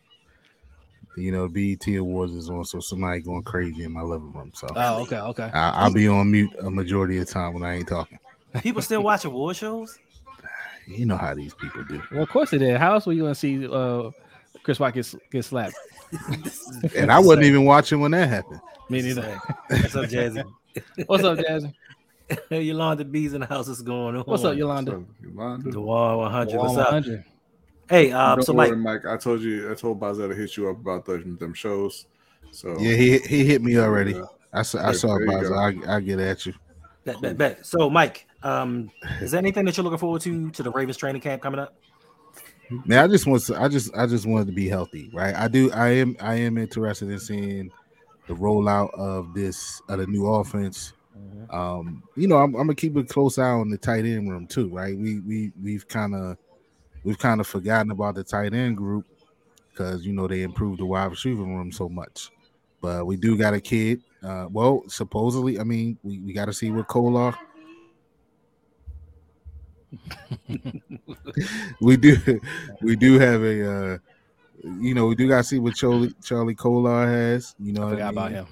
you 1.17 1.31
know, 1.31 1.47
BET 1.47 1.87
Awards 1.95 2.33
is 2.33 2.49
on, 2.49 2.65
so 2.65 2.79
somebody 2.79 3.21
going 3.21 3.43
crazy 3.43 3.83
in 3.83 3.91
my 3.91 4.01
living 4.01 4.33
room. 4.33 4.51
So 4.53 4.67
Oh, 4.75 5.03
okay, 5.03 5.17
okay. 5.17 5.49
I, 5.53 5.69
I'll 5.71 5.93
be 5.93 6.07
on 6.07 6.31
mute 6.31 6.51
a 6.59 6.69
majority 6.69 7.17
of 7.19 7.27
the 7.27 7.33
time 7.33 7.53
when 7.53 7.63
I 7.63 7.75
ain't 7.77 7.87
talking. 7.87 8.19
People 8.61 8.81
still 8.81 9.03
watch 9.03 9.25
award 9.25 9.55
shows. 9.55 9.97
You 10.87 11.07
know 11.07 11.17
how 11.17 11.33
these 11.33 11.55
people 11.55 11.83
do. 11.85 11.99
Well, 12.11 12.21
of 12.21 12.29
course 12.29 12.51
they 12.51 12.59
did. 12.59 12.77
How 12.77 12.93
else 12.93 13.07
were 13.07 13.13
you 13.13 13.23
going 13.23 13.33
to 13.33 13.39
see 13.39 13.67
uh, 13.67 14.11
Chris 14.61 14.79
Rock 14.79 14.93
get, 14.93 15.15
get 15.31 15.43
slapped? 15.43 15.73
And 16.95 17.11
I 17.11 17.17
wasn't 17.17 17.47
even 17.47 17.65
watching 17.65 17.99
when 18.01 18.11
that 18.11 18.29
happened. 18.29 18.61
Me 18.91 19.01
neither. 19.01 19.41
What's 19.67 19.95
up, 19.95 20.05
Jazzy? 20.05 20.43
What's 21.07 21.23
up, 21.23 21.39
Jazzy? 21.39 21.73
Yolanda 22.49 23.05
B's 23.05 23.33
in 23.33 23.41
the 23.41 23.47
house. 23.47 23.67
What's 23.67 23.81
going 23.81 24.15
on? 24.15 24.23
What's 24.23 24.43
up, 24.43 24.57
Yolanda? 24.57 24.91
So, 24.91 25.05
Yolanda. 25.21 25.71
The 25.71 25.81
wall 25.81 26.19
100. 26.19 26.57
What's 26.57 26.77
up? 26.77 26.91
100. 26.91 27.23
Hey, 27.89 28.11
um, 28.11 28.37
Don't 28.37 28.45
so 28.45 28.53
worry, 28.53 28.75
Mike, 28.75 29.03
Mike. 29.03 29.13
I 29.13 29.17
told 29.17 29.41
you. 29.41 29.71
I 29.71 29.75
told 29.75 29.99
Bazetta 29.99 30.29
to 30.29 30.35
hit 30.35 30.57
you 30.57 30.69
up 30.69 30.77
about 30.77 31.05
them, 31.05 31.37
them 31.37 31.53
shows. 31.53 32.07
So 32.51 32.77
Yeah, 32.79 32.95
he 32.95 33.19
he 33.19 33.45
hit 33.45 33.61
me 33.61 33.77
already. 33.77 34.13
Yeah. 34.13 34.25
I 34.53 34.61
saw 34.63 34.87
I 34.87 34.93
saw 34.93 35.09
there 35.17 35.25
you 35.25 35.47
about 35.47 35.83
go. 35.83 35.89
I 35.89 35.97
I 35.97 35.99
get 35.99 36.19
at 36.19 36.45
you. 36.45 36.53
bet, 37.03 37.21
bet, 37.21 37.37
bet. 37.37 37.65
so 37.65 37.89
Mike, 37.89 38.25
um, 38.41 38.89
is 39.21 39.31
there 39.31 39.39
anything 39.39 39.65
that 39.65 39.77
you're 39.77 39.83
looking 39.83 39.99
forward 39.99 40.21
to 40.21 40.49
to 40.51 40.63
the 40.63 40.71
Ravens 40.71 40.97
training 40.97 41.21
camp 41.21 41.41
coming 41.41 41.59
up? 41.59 41.75
Man, 42.85 43.03
I 43.03 43.07
just 43.07 43.27
want 43.27 43.43
to, 43.43 43.61
I 43.61 43.67
just 43.67 43.95
I 43.95 44.07
just 44.07 44.25
wanted 44.25 44.47
to 44.47 44.53
be 44.53 44.67
healthy, 44.67 45.11
right? 45.13 45.35
I 45.35 45.47
do 45.47 45.71
I 45.71 45.89
am 45.89 46.15
I 46.19 46.35
am 46.35 46.57
interested 46.57 47.09
in 47.09 47.19
seeing 47.19 47.71
the 48.27 48.33
rollout 48.33 48.91
of 48.97 49.33
this 49.35 49.81
of 49.89 49.99
the 49.99 50.07
new 50.07 50.25
offense. 50.25 50.93
Um, 51.49 52.03
you 52.15 52.27
know, 52.27 52.37
I'm, 52.37 52.55
I'm 52.55 52.67
gonna 52.67 52.75
keep 52.75 52.95
a 52.95 53.03
close 53.03 53.37
eye 53.37 53.49
on 53.49 53.69
the 53.69 53.77
tight 53.77 54.05
end 54.05 54.29
room 54.29 54.47
too, 54.47 54.69
right? 54.69 54.97
We 54.97 55.19
we 55.19 55.51
we've 55.61 55.87
kind 55.87 56.15
of 56.15 56.37
we've 57.03 57.19
kind 57.19 57.39
of 57.39 57.47
forgotten 57.47 57.91
about 57.91 58.15
the 58.15 58.23
tight 58.23 58.53
end 58.53 58.77
group 58.77 59.05
because 59.69 60.05
you 60.05 60.13
know 60.13 60.27
they 60.27 60.41
improved 60.41 60.79
the 60.79 60.85
wide 60.85 61.11
receiver 61.11 61.43
room 61.43 61.71
so 61.71 61.87
much. 61.89 62.31
But 62.81 63.05
we 63.05 63.17
do 63.17 63.37
got 63.37 63.53
a 63.53 63.61
kid. 63.61 64.01
Uh, 64.23 64.47
well, 64.51 64.83
supposedly, 64.87 65.59
I 65.59 65.63
mean, 65.63 65.97
we, 66.03 66.19
we 66.19 66.33
got 66.33 66.45
to 66.45 66.53
see 66.53 66.71
what 66.71 66.87
Kolar. 66.87 67.35
we 71.81 71.97
do, 71.97 72.39
we 72.81 72.95
do 72.95 73.19
have 73.19 73.43
a, 73.43 73.71
uh, 73.71 73.97
you 74.79 74.93
know, 74.93 75.07
we 75.07 75.15
do 75.15 75.27
got 75.27 75.37
to 75.37 75.43
see 75.43 75.59
what 75.59 75.75
Charlie 75.75 76.13
Charlie 76.23 76.55
Kolar 76.55 77.07
has. 77.07 77.55
You 77.59 77.73
know, 77.73 77.87
I 77.87 77.91
forgot 77.91 78.13
about 78.13 78.31
mean? 78.31 78.41
him. 78.41 78.47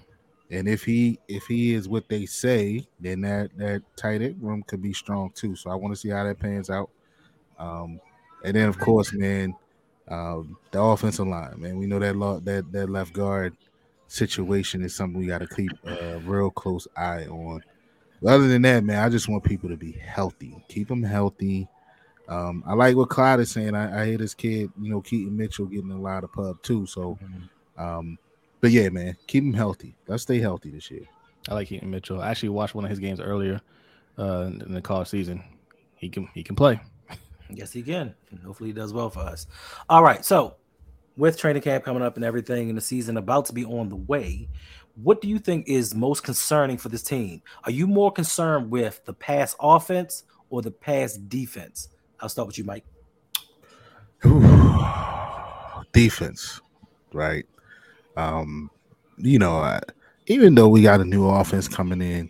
And 0.51 0.67
if 0.67 0.83
he 0.83 1.19
if 1.27 1.45
he 1.47 1.73
is 1.73 1.89
what 1.89 2.09
they 2.09 2.25
say, 2.25 2.87
then 2.99 3.21
that 3.21 3.57
that 3.57 3.83
tight 3.95 4.21
end 4.21 4.41
room 4.41 4.63
could 4.63 4.81
be 4.81 4.93
strong 4.93 5.31
too. 5.31 5.55
So 5.55 5.71
I 5.71 5.75
want 5.75 5.93
to 5.93 5.99
see 5.99 6.09
how 6.09 6.23
that 6.23 6.39
pans 6.39 6.69
out. 6.69 6.89
Um, 7.59 7.99
and 8.43 8.55
then 8.55 8.69
of 8.69 8.79
course, 8.79 9.13
man, 9.13 9.55
Um, 10.09 10.57
the 10.71 10.81
offensive 10.81 11.27
line, 11.27 11.61
man. 11.61 11.77
We 11.79 11.87
know 11.87 11.99
that 11.99 12.15
lo- 12.15 12.39
that 12.41 12.71
that 12.73 12.89
left 12.89 13.13
guard 13.13 13.57
situation 14.07 14.83
is 14.83 14.95
something 14.95 15.19
we 15.19 15.27
got 15.27 15.39
to 15.39 15.47
keep 15.47 15.73
a 15.85 16.19
real 16.19 16.51
close 16.51 16.87
eye 16.97 17.25
on. 17.27 17.63
But 18.21 18.33
other 18.33 18.47
than 18.47 18.63
that, 18.63 18.83
man, 18.83 19.03
I 19.03 19.09
just 19.09 19.29
want 19.29 19.43
people 19.43 19.69
to 19.69 19.77
be 19.77 19.93
healthy. 19.93 20.63
Keep 20.69 20.89
them 20.89 21.03
healthy. 21.03 21.67
Um, 22.27 22.63
I 22.65 22.73
like 22.73 22.95
what 22.95 23.09
Clyde 23.09 23.41
is 23.41 23.51
saying. 23.51 23.75
I, 23.75 24.03
I 24.03 24.05
hear 24.07 24.17
this 24.17 24.33
kid, 24.33 24.71
you 24.81 24.89
know, 24.91 25.01
Keaton 25.01 25.35
Mitchell 25.35 25.65
getting 25.65 25.91
a 25.91 26.01
lot 26.01 26.23
of 26.23 26.31
pub 26.33 26.61
too. 26.63 26.85
So, 26.87 27.19
um, 27.77 28.17
but 28.63 28.71
yeah, 28.71 28.87
man, 28.87 29.17
keep 29.27 29.43
him 29.43 29.53
healthy. 29.53 29.93
Let's 30.07 30.23
stay 30.23 30.39
healthy 30.39 30.69
this 30.69 30.89
year. 30.89 31.03
I 31.49 31.53
like 31.53 31.67
Keaton 31.67 31.91
Mitchell. 31.91 32.21
I 32.21 32.31
actually 32.31 32.47
watched 32.47 32.73
one 32.73 32.85
of 32.85 32.89
his 32.89 32.97
games 32.97 33.19
earlier 33.19 33.59
uh, 34.17 34.51
in 34.65 34.73
the 34.73 34.81
college 34.81 35.09
season. 35.09 35.43
He 35.97 36.07
can 36.07 36.29
he 36.33 36.43
can 36.43 36.55
play. 36.55 36.79
Yes, 37.49 37.73
he 37.73 37.83
can. 37.83 38.15
And 38.31 38.39
hopefully, 38.39 38.69
he 38.69 38.73
does 38.73 38.93
well 38.93 39.09
for 39.09 39.19
us. 39.19 39.47
All 39.89 40.01
right. 40.01 40.23
So, 40.23 40.55
with 41.17 41.37
training 41.37 41.61
camp 41.61 41.83
coming 41.83 42.01
up 42.01 42.15
and 42.15 42.23
everything, 42.23 42.69
and 42.69 42.77
the 42.77 42.81
season 42.81 43.17
about 43.17 43.47
to 43.47 43.53
be 43.53 43.65
on 43.65 43.89
the 43.89 43.97
way, 43.97 44.47
what 44.95 45.19
do 45.21 45.27
you 45.27 45.39
think 45.39 45.67
is 45.67 45.93
most 45.93 46.23
concerning 46.23 46.77
for 46.77 46.87
this 46.87 47.03
team? 47.03 47.41
Are 47.65 47.71
you 47.71 47.85
more 47.85 48.13
concerned 48.13 48.71
with 48.71 49.03
the 49.03 49.13
pass 49.13 49.57
offense 49.59 50.23
or 50.49 50.61
the 50.61 50.71
pass 50.71 51.15
defense? 51.15 51.89
I'll 52.21 52.29
start 52.29 52.47
with 52.47 52.57
you, 52.57 52.63
Mike. 52.63 52.85
Defense, 55.91 56.61
right? 57.11 57.45
Um, 58.15 58.69
you 59.17 59.39
know, 59.39 59.57
I, 59.57 59.79
even 60.27 60.55
though 60.55 60.69
we 60.69 60.81
got 60.81 61.01
a 61.01 61.05
new 61.05 61.27
offense 61.27 61.67
coming 61.67 62.01
in, 62.01 62.29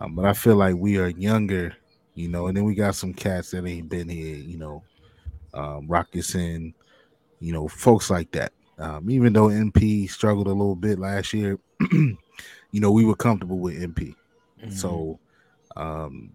um, 0.00 0.14
but 0.14 0.24
I 0.24 0.32
feel 0.32 0.56
like 0.56 0.76
we 0.76 0.98
are 0.98 1.08
younger, 1.08 1.74
you 2.14 2.28
know, 2.28 2.46
and 2.46 2.56
then 2.56 2.64
we 2.64 2.74
got 2.74 2.94
some 2.94 3.14
cats 3.14 3.50
that 3.50 3.66
ain't 3.66 3.88
been 3.88 4.08
here, 4.08 4.36
you 4.36 4.58
know, 4.58 4.82
um, 5.54 5.86
Rock 5.88 6.08
Ya-Sin, 6.12 6.74
you 7.40 7.52
know, 7.52 7.68
folks 7.68 8.10
like 8.10 8.30
that. 8.32 8.52
Um, 8.78 9.10
even 9.10 9.32
though 9.32 9.46
MP 9.48 10.08
struggled 10.08 10.48
a 10.48 10.50
little 10.50 10.76
bit 10.76 10.98
last 10.98 11.32
year, 11.32 11.58
you 11.90 12.18
know, 12.74 12.90
we 12.90 13.04
were 13.04 13.16
comfortable 13.16 13.58
with 13.58 13.80
MP. 13.80 14.14
So, 14.70 15.18
um, 15.76 16.34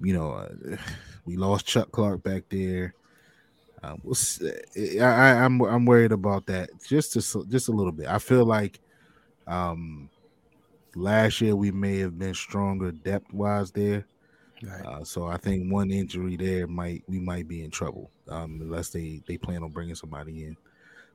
you 0.00 0.14
know, 0.14 0.32
uh, 0.32 0.76
we 1.26 1.36
lost 1.36 1.66
Chuck 1.66 1.92
Clark 1.92 2.22
back 2.22 2.44
there. 2.48 2.94
Um, 3.82 4.00
we'll 4.02 4.14
s- 4.14 4.42
I, 5.00 5.04
I, 5.04 5.44
I'm 5.44 5.60
I'm 5.62 5.84
worried 5.84 6.12
about 6.12 6.46
that 6.46 6.70
just 6.86 7.12
to, 7.12 7.44
just 7.46 7.68
a 7.68 7.72
little 7.72 7.92
bit. 7.92 8.06
I 8.06 8.18
feel 8.18 8.44
like 8.44 8.80
um, 9.46 10.08
last 10.94 11.40
year 11.40 11.54
we 11.54 11.70
may 11.70 11.98
have 11.98 12.18
been 12.18 12.34
stronger 12.34 12.92
depth 12.92 13.32
wise 13.32 13.70
there. 13.70 14.06
Right. 14.62 14.84
Uh, 14.84 15.04
so 15.04 15.26
I 15.26 15.36
think 15.36 15.70
one 15.70 15.90
injury 15.90 16.36
there 16.36 16.66
might 16.66 17.04
we 17.06 17.18
might 17.20 17.46
be 17.46 17.62
in 17.62 17.70
trouble 17.70 18.10
um, 18.28 18.58
unless 18.62 18.88
they 18.90 19.22
they 19.26 19.36
plan 19.36 19.62
on 19.62 19.70
bringing 19.70 19.94
somebody 19.94 20.44
in. 20.44 20.56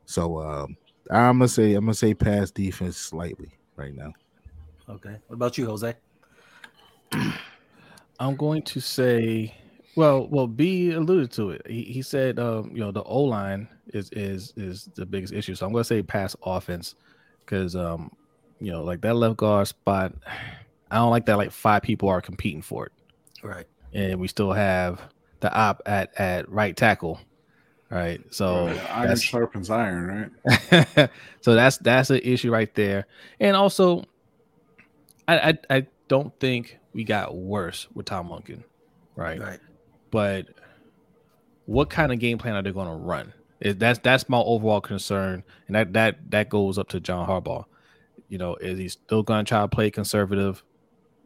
So 0.05 0.39
um, 0.39 0.77
I'm 1.09 1.39
gonna 1.39 1.47
say 1.47 1.73
I'm 1.73 1.85
gonna 1.85 1.95
say 1.95 2.13
pass 2.13 2.51
defense 2.51 2.97
slightly 2.97 3.57
right 3.75 3.95
now. 3.95 4.13
Okay. 4.87 5.17
What 5.27 5.35
about 5.35 5.57
you, 5.57 5.65
Jose? 5.65 5.95
I'm 8.19 8.35
going 8.35 8.61
to 8.63 8.79
say, 8.79 9.55
well, 9.95 10.27
well, 10.29 10.47
B 10.47 10.91
alluded 10.91 11.31
to 11.33 11.51
it. 11.51 11.61
He, 11.67 11.83
he 11.83 12.01
said, 12.01 12.39
um, 12.39 12.71
you 12.73 12.79
know, 12.79 12.91
the 12.91 13.03
O 13.03 13.21
line 13.23 13.67
is 13.87 14.09
is 14.11 14.53
is 14.55 14.89
the 14.95 15.05
biggest 15.05 15.33
issue. 15.33 15.55
So 15.55 15.65
I'm 15.65 15.71
going 15.73 15.81
to 15.83 15.87
say 15.87 16.01
pass 16.01 16.35
offense 16.43 16.95
because, 17.41 17.75
um, 17.75 18.11
you 18.59 18.71
know, 18.71 18.83
like 18.83 19.01
that 19.01 19.15
left 19.15 19.37
guard 19.37 19.67
spot, 19.67 20.13
I 20.89 20.95
don't 20.97 21.09
like 21.11 21.25
that. 21.25 21.37
Like 21.37 21.51
five 21.51 21.81
people 21.81 22.09
are 22.09 22.21
competing 22.21 22.61
for 22.61 22.85
it, 22.87 22.91
Right. 23.43 23.65
and 23.93 24.19
we 24.19 24.27
still 24.27 24.51
have 24.53 25.01
the 25.41 25.53
op 25.53 25.81
at 25.85 26.17
at 26.19 26.47
right 26.49 26.75
tackle, 26.77 27.19
right? 27.89 28.21
So 28.33 28.67
Right, 28.67 28.89
iron 28.91 29.01
that's- 29.01 29.21
sharpens 29.23 29.69
iron, 29.69 30.31
right? 30.45 31.09
so 31.41 31.55
that's 31.55 31.77
that's 31.79 32.09
an 32.11 32.21
issue 32.23 32.51
right 32.51 32.73
there. 32.75 33.07
And 33.39 33.55
also, 33.57 34.05
I 35.27 35.49
I, 35.49 35.75
I 35.77 35.87
don't 36.07 36.37
think 36.39 36.77
we 36.93 37.03
got 37.03 37.35
worse 37.35 37.87
with 37.93 38.05
Todd 38.05 38.27
Monken, 38.29 38.63
right? 39.15 39.39
Right. 39.39 39.59
But 40.11 40.47
what 41.65 41.89
kind 41.89 42.11
of 42.11 42.19
game 42.19 42.37
plan 42.37 42.55
are 42.55 42.61
they 42.61 42.71
going 42.71 42.87
to 42.87 42.93
run? 42.93 43.33
Is 43.59 43.77
that's 43.77 43.99
that's 43.99 44.27
my 44.27 44.39
overall 44.39 44.81
concern, 44.81 45.43
and 45.67 45.75
that 45.75 45.93
that 45.93 46.31
that 46.31 46.49
goes 46.49 46.77
up 46.77 46.89
to 46.89 46.99
John 46.99 47.27
Harbaugh. 47.27 47.65
You 48.27 48.37
know, 48.37 48.55
is 48.55 48.79
he 48.79 48.89
still 48.89 49.23
going 49.23 49.45
to 49.45 49.49
try 49.49 49.61
to 49.61 49.67
play 49.67 49.91
conservative, 49.91 50.63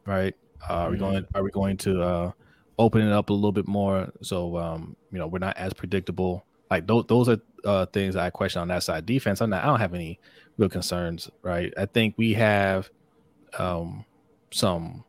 right? 0.06 0.36
Uh, 0.70 0.74
Are 0.74 0.92
we 0.92 0.98
going 0.98 1.25
are 1.34 1.44
we 1.44 1.51
going 1.51 1.77
to 1.77 2.01
uh, 2.01 2.32
open 2.77 3.01
it 3.01 3.12
up 3.12 3.30
a 3.30 3.34
little 3.34 3.51
bit 3.51 3.68
more 3.68 4.12
so 4.22 4.58
um, 4.58 4.96
you 5.12 5.18
know 5.18 5.27
we're 5.27 5.39
not 5.39 5.58
as 5.58 5.74
predictable? 5.74 6.46
Like 6.70 6.88
those 6.88 7.06
those 7.08 7.30
are 7.30 7.39
uh, 7.63 7.86
things 7.88 8.15
I 8.15 8.30
question 8.30 8.62
on 8.62 8.68
that 8.70 8.84
side. 8.84 9.06
Defense, 9.06 9.42
I'm 9.42 9.50
not, 9.50 9.63
I 9.63 9.68
don't 9.68 9.80
have 9.80 9.94
any 9.94 10.20
real 10.58 10.70
concerns, 10.70 11.30
right? 11.42 11.74
I 11.77 11.86
think 11.86 12.15
we 12.18 12.34
have 12.34 12.89
um, 13.58 14.06
some 14.51 15.04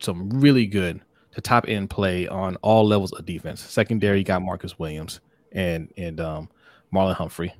some 0.00 0.30
really 0.30 0.66
good 0.66 1.00
to 1.38 1.42
top 1.42 1.66
end 1.68 1.88
play 1.88 2.26
on 2.26 2.56
all 2.56 2.86
levels 2.86 3.12
of 3.12 3.24
defense. 3.24 3.60
Secondary, 3.60 4.18
you 4.18 4.24
got 4.24 4.42
Marcus 4.42 4.78
Williams 4.78 5.20
and 5.52 5.92
and 5.96 6.20
um, 6.20 6.48
Marlon 6.92 7.14
Humphrey, 7.14 7.54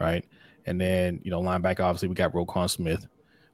right? 0.00 0.24
And 0.66 0.80
then 0.80 1.20
you 1.22 1.30
know 1.30 1.40
linebacker, 1.40 1.80
obviously 1.80 2.08
we 2.08 2.14
got 2.14 2.32
Roquan 2.32 2.68
Smith, 2.68 3.06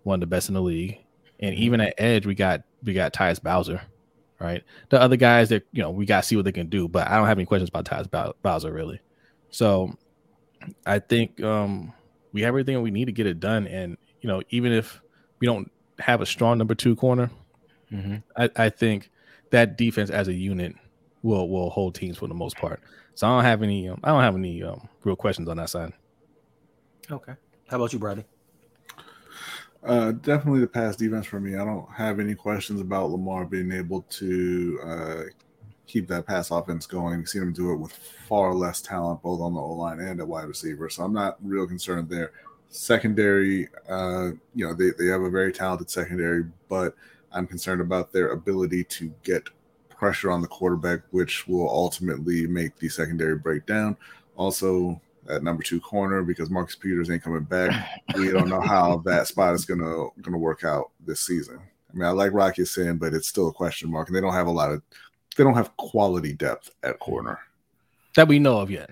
one 0.02 0.16
of 0.16 0.21
the 0.21 0.26
best 0.26 0.49
in 0.49 0.54
the 0.54 0.62
league, 0.62 0.99
and 1.40 1.54
even 1.54 1.80
at 1.80 1.95
edge 1.99 2.26
we 2.26 2.35
got 2.35 2.62
we 2.83 2.95
got 2.95 3.12
Tyus 3.12 3.42
Bowser, 3.42 3.80
right? 4.40 4.64
The 4.88 5.00
other 5.00 5.16
guys 5.16 5.50
that 5.50 5.66
you 5.73 5.83
know 5.83 5.90
we 5.90 6.06
got 6.06 6.23
to 6.23 6.26
see 6.28 6.37
what 6.37 6.45
they 6.47 6.52
can 6.52 6.68
do, 6.68 6.88
but 6.88 7.06
I 7.09 7.16
don't 7.16 7.26
have 7.26 7.38
any 7.38 7.47
questions 7.47 7.68
about 7.68 7.85
Tyus 7.85 8.35
Bowser 8.42 8.73
really. 8.73 9.00
So 9.50 9.92
I 10.87 10.99
think 10.99 11.42
um, 11.42 11.92
we 12.33 12.40
have 12.42 12.49
everything 12.49 12.80
we 12.83 12.90
need 12.90 13.04
to 13.06 13.12
get 13.12 13.26
it 13.26 13.40
done, 13.40 13.66
and 13.66 13.97
you 14.23 14.28
know 14.28 14.42
even 14.50 14.73
if 14.73 15.00
we 15.38 15.47
don't 15.47 15.71
have 15.99 16.23
a 16.23 16.26
strong 16.26 16.56
number 16.59 16.75
two 16.75 16.97
corner, 16.97 17.30
Mhm. 17.92 18.23
I, 18.37 18.50
I 18.56 18.68
think 18.71 19.11
that 19.50 19.76
defense 19.76 20.11
as 20.11 20.29
a 20.29 20.33
unit 20.35 20.75
will 21.23 21.49
will 21.49 21.71
hold 21.71 21.95
teams 21.95 22.19
for 22.19 22.29
the 22.29 22.35
most 22.35 22.57
part. 22.57 22.81
So 23.15 23.26
I 23.26 23.31
don't 23.31 23.45
have 23.45 23.62
any 23.62 23.88
um, 23.88 24.00
I 24.05 24.11
don't 24.11 24.23
have 24.23 24.37
any 24.37 24.62
um, 24.62 24.88
real 25.05 25.17
questions 25.17 25.49
on 25.49 25.57
that 25.57 25.71
side. 25.71 25.93
Okay. 27.11 27.35
How 27.69 27.76
about 27.76 27.93
you, 27.93 27.99
Bradley? 27.99 28.25
Uh, 29.83 30.12
definitely 30.12 30.61
the 30.61 30.67
pass 30.67 30.97
defense 30.97 31.26
for 31.26 31.38
me. 31.38 31.55
I 31.55 31.65
don't 31.65 31.88
have 31.93 32.19
any 32.19 32.35
questions 32.35 32.81
about 32.81 33.11
Lamar 33.11 33.45
being 33.45 33.71
able 33.71 34.03
to 34.03 34.81
uh, 34.85 35.23
keep 35.87 36.09
that 36.09 36.26
pass 36.26 36.50
offense 36.50 36.87
going. 36.87 37.21
You've 37.21 37.29
seen 37.29 37.43
him 37.43 37.53
do 37.53 37.73
it 37.73 37.76
with 37.76 37.93
far 37.93 38.53
less 38.53 38.81
talent, 38.81 39.23
both 39.23 39.41
on 39.41 39.55
the 39.55 39.61
O 39.61 39.75
line 39.75 40.00
and 40.00 40.21
at 40.21 40.26
wide 40.26 40.49
receiver. 40.49 40.88
So 40.91 41.05
I'm 41.05 41.12
not 41.12 41.37
real 41.43 41.67
concerned 41.67 42.09
there. 42.09 42.33
Secondary, 42.69 43.69
uh, 43.88 44.31
you 44.55 44.67
know, 44.67 44.75
they, 44.75 44.91
they 44.99 45.07
have 45.07 45.23
a 45.23 45.31
very 45.31 45.53
talented 45.53 45.88
secondary, 45.88 46.45
but 46.69 46.97
I'm 47.37 47.47
concerned 47.47 47.81
about 47.81 48.12
their 48.12 48.31
ability 48.31 48.85
to 48.85 49.12
get 49.23 49.49
pressure 49.90 50.31
on 50.31 50.40
the 50.40 50.49
quarterback, 50.49 51.00
which 51.11 51.47
will 51.47 51.69
ultimately 51.69 52.47
make 52.47 52.76
the 52.76 52.88
secondary 52.88 53.37
break 53.37 53.66
down. 53.66 53.97
Also, 54.37 55.00
at 55.28 55.43
number 55.43 55.62
two 55.62 55.81
corner, 55.81 56.23
because 56.23 56.50
Marcus 56.50 56.76
Peters 56.76 57.11
ain't 57.11 57.23
coming 57.23 57.45
back, 57.45 58.00
we 58.14 58.31
don't 58.33 58.49
know 58.49 58.61
how 58.61 58.99
that 59.05 59.26
spot 59.26 59.55
is 59.55 59.64
gonna 59.64 60.09
gonna 60.23 60.38
work 60.38 60.64
out 60.64 60.90
this 61.05 61.21
season. 61.21 61.59
I 61.93 61.97
mean, 61.97 62.05
I 62.05 62.11
like 62.11 62.33
Rock 62.33 62.59
Ya-Sin, 62.59 62.97
but 62.97 63.14
it's 63.14 63.28
still 63.28 63.49
a 63.49 63.52
question 63.52 63.90
mark, 63.90 64.09
and 64.09 64.16
they 64.16 64.21
don't 64.21 64.33
have 64.33 64.47
a 64.47 64.52
lot 64.52 64.73
of 64.73 64.83
they 65.37 65.45
don't 65.45 65.55
have 65.55 65.76
quality 65.76 66.33
depth 66.33 66.71
at 66.83 66.99
corner. 66.99 67.38
That 68.14 68.28
we 68.28 68.38
know 68.38 68.59
of 68.59 68.71
yet. 68.71 68.90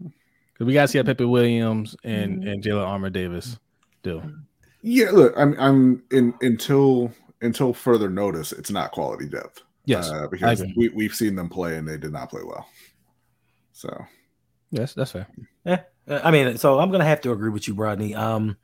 Because 0.52 0.66
we 0.66 0.74
got 0.74 0.82
to 0.82 0.88
see 0.88 0.98
how 0.98 1.04
Pepe 1.04 1.24
Williams 1.24 1.96
and 2.04 2.40
mm-hmm. 2.40 2.48
and 2.48 2.62
Jalen 2.62 2.86
Armour 2.86 3.08
Davis 3.08 3.58
do. 4.02 4.22
Yeah, 4.82 5.10
look, 5.10 5.32
I'm 5.36 5.58
I'm 5.58 6.02
in 6.10 6.34
until 6.42 7.10
until 7.42 7.74
further 7.74 8.08
notice, 8.08 8.52
it's 8.52 8.70
not 8.70 8.92
quality 8.92 9.28
depth. 9.28 9.62
Yes, 9.84 10.10
uh, 10.10 10.28
because 10.28 10.62
we 10.76 10.88
we've 10.90 11.14
seen 11.14 11.34
them 11.34 11.48
play 11.48 11.76
and 11.76 11.86
they 11.86 11.98
did 11.98 12.12
not 12.12 12.30
play 12.30 12.42
well. 12.44 12.66
So 13.72 14.04
yes, 14.70 14.94
that's 14.94 15.10
fair. 15.10 15.26
Yeah, 15.64 15.80
uh, 16.08 16.20
I 16.22 16.30
mean, 16.30 16.56
so 16.56 16.78
I'm 16.78 16.90
gonna 16.90 17.04
have 17.04 17.20
to 17.22 17.32
agree 17.32 17.50
with 17.50 17.66
you, 17.66 17.74
Rodney. 17.74 18.14
Um, 18.14 18.56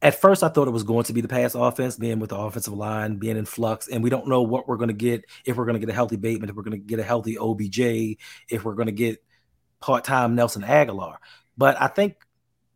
at 0.00 0.20
first, 0.20 0.42
I 0.42 0.48
thought 0.48 0.68
it 0.68 0.72
was 0.72 0.84
going 0.84 1.04
to 1.04 1.12
be 1.12 1.22
the 1.22 1.28
pass 1.28 1.54
offense, 1.54 1.96
being 1.96 2.20
with 2.20 2.30
the 2.30 2.36
offensive 2.36 2.74
line, 2.74 3.16
being 3.16 3.36
in 3.36 3.46
flux, 3.46 3.88
and 3.88 4.02
we 4.04 4.10
don't 4.10 4.28
know 4.28 4.42
what 4.42 4.68
we're 4.68 4.76
gonna 4.76 4.92
get 4.92 5.24
if 5.44 5.56
we're 5.56 5.66
gonna 5.66 5.78
get 5.78 5.88
a 5.88 5.94
healthy 5.94 6.16
Bateman, 6.16 6.50
if 6.50 6.56
we're 6.56 6.62
gonna 6.62 6.76
get 6.76 7.00
a 7.00 7.04
healthy 7.04 7.38
OBJ, 7.38 8.18
if 8.50 8.64
we're 8.64 8.74
gonna 8.74 8.92
get 8.92 9.22
part-time 9.80 10.34
Nelson 10.34 10.62
Agholor. 10.62 11.16
But 11.56 11.80
I 11.80 11.88
think 11.88 12.16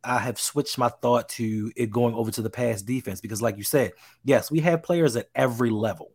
I 0.04 0.18
have 0.18 0.40
switched 0.40 0.78
my 0.78 0.88
thought 0.88 1.28
to 1.30 1.72
it 1.76 1.90
going 1.90 2.14
over 2.14 2.30
to 2.32 2.42
the 2.42 2.50
pass 2.50 2.82
defense 2.82 3.20
because, 3.20 3.42
like 3.42 3.56
you 3.56 3.64
said, 3.64 3.92
yes, 4.24 4.50
we 4.50 4.60
have 4.60 4.82
players 4.82 5.16
at 5.16 5.28
every 5.34 5.70
level, 5.70 6.12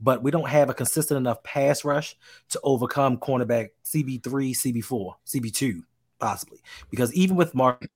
but 0.00 0.22
we 0.22 0.30
don't 0.30 0.48
have 0.48 0.70
a 0.70 0.74
consistent 0.74 1.18
enough 1.18 1.42
pass 1.42 1.84
rush 1.84 2.16
to 2.50 2.60
overcome 2.62 3.18
cornerback 3.18 3.70
CB3, 3.84 4.22
CB4, 4.22 5.12
CB2 5.26 5.82
possibly 6.18 6.58
because 6.90 7.12
even 7.14 7.36
with 7.36 7.54
Mark 7.54 7.86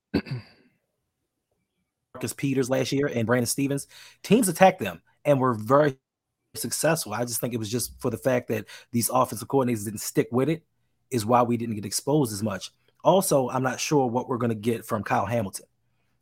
Marcus 2.14 2.32
Peters 2.32 2.68
last 2.68 2.92
year 2.92 3.06
and 3.06 3.26
Brandon 3.26 3.46
Stephens, 3.46 3.86
teams 4.22 4.48
attacked 4.48 4.80
them 4.80 5.00
and 5.24 5.40
were 5.40 5.54
very 5.54 5.96
successful. 6.54 7.14
I 7.14 7.24
just 7.24 7.40
think 7.40 7.54
it 7.54 7.58
was 7.58 7.70
just 7.70 7.98
for 8.00 8.10
the 8.10 8.18
fact 8.18 8.48
that 8.48 8.66
these 8.92 9.08
offensive 9.08 9.48
coordinators 9.48 9.84
didn't 9.84 10.00
stick 10.00 10.28
with 10.32 10.48
it, 10.48 10.62
is 11.10 11.26
why 11.26 11.42
we 11.42 11.56
didn't 11.56 11.74
get 11.76 11.84
exposed 11.84 12.32
as 12.32 12.42
much. 12.42 12.70
Also, 13.02 13.48
I'm 13.48 13.62
not 13.62 13.80
sure 13.80 14.06
what 14.06 14.28
we're 14.28 14.38
going 14.38 14.50
to 14.50 14.54
get 14.54 14.84
from 14.84 15.02
Kyle 15.02 15.26
Hamilton. 15.26 15.66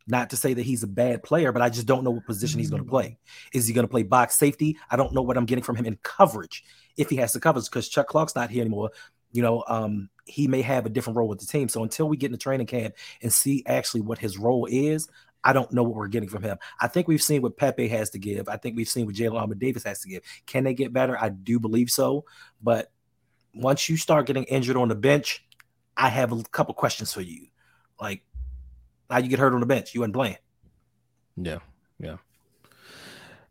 Not 0.07 0.31
to 0.31 0.37
say 0.37 0.55
that 0.55 0.63
he's 0.63 0.81
a 0.81 0.87
bad 0.87 1.21
player, 1.21 1.51
but 1.51 1.61
I 1.61 1.69
just 1.69 1.85
don't 1.85 2.03
know 2.03 2.09
what 2.09 2.25
position 2.25 2.59
he's 2.59 2.71
going 2.71 2.83
to 2.83 2.89
play. 2.89 3.19
Is 3.53 3.67
he 3.67 3.73
going 3.73 3.85
to 3.85 3.91
play 3.91 4.03
box 4.03 4.35
safety? 4.35 4.77
I 4.89 4.95
don't 4.95 5.13
know 5.13 5.21
what 5.21 5.37
I'm 5.37 5.45
getting 5.45 5.63
from 5.63 5.75
him 5.75 5.85
in 5.85 5.99
coverage 6.01 6.63
if 6.97 7.09
he 7.09 7.17
has 7.17 7.33
to 7.33 7.39
cover 7.39 7.61
because 7.61 7.89
Chuck 7.89 8.07
Clark's 8.07 8.35
not 8.35 8.49
here 8.49 8.61
anymore. 8.61 8.89
You 9.31 9.43
know, 9.43 9.63
um, 9.67 10.09
he 10.25 10.47
may 10.47 10.63
have 10.63 10.87
a 10.87 10.89
different 10.89 11.17
role 11.17 11.27
with 11.27 11.39
the 11.39 11.45
team. 11.45 11.69
So 11.69 11.83
until 11.83 12.09
we 12.09 12.17
get 12.17 12.27
in 12.27 12.31
the 12.31 12.39
training 12.39 12.65
camp 12.65 12.95
and 13.21 13.31
see 13.31 13.63
actually 13.67 14.01
what 14.01 14.17
his 14.17 14.39
role 14.39 14.67
is, 14.69 15.07
I 15.43 15.53
don't 15.53 15.71
know 15.71 15.83
what 15.83 15.95
we're 15.95 16.07
getting 16.07 16.29
from 16.29 16.43
him. 16.43 16.57
I 16.81 16.87
think 16.87 17.07
we've 17.07 17.21
seen 17.21 17.41
what 17.41 17.57
Pepe 17.57 17.87
has 17.89 18.09
to 18.11 18.19
give. 18.19 18.49
I 18.49 18.57
think 18.57 18.75
we've 18.75 18.89
seen 18.89 19.05
what 19.05 19.15
Jalen 19.15 19.39
Armour 19.39 19.55
Davis 19.55 19.83
has 19.83 20.01
to 20.01 20.09
give. 20.09 20.23
Can 20.45 20.63
they 20.63 20.73
get 20.73 20.91
better? 20.91 21.17
I 21.17 21.29
do 21.29 21.59
believe 21.59 21.89
so. 21.89 22.25
But 22.61 22.91
once 23.53 23.89
you 23.89 23.97
start 23.97 24.25
getting 24.25 24.43
injured 24.45 24.75
on 24.75 24.89
the 24.89 24.95
bench, 24.95 25.45
I 25.99 26.07
have 26.09 26.31
a 26.31 26.41
couple 26.43 26.73
questions 26.73 27.13
for 27.13 27.21
you. 27.21 27.47
Like, 27.99 28.23
how 29.09 29.17
you 29.17 29.27
get 29.27 29.37
hurt 29.39 29.53
on 29.53 29.59
the 29.59 29.65
bench? 29.65 29.93
You 29.93 30.01
weren't 30.01 30.13
playing. 30.13 30.37
Yeah, 31.35 31.59
yeah. 31.99 32.15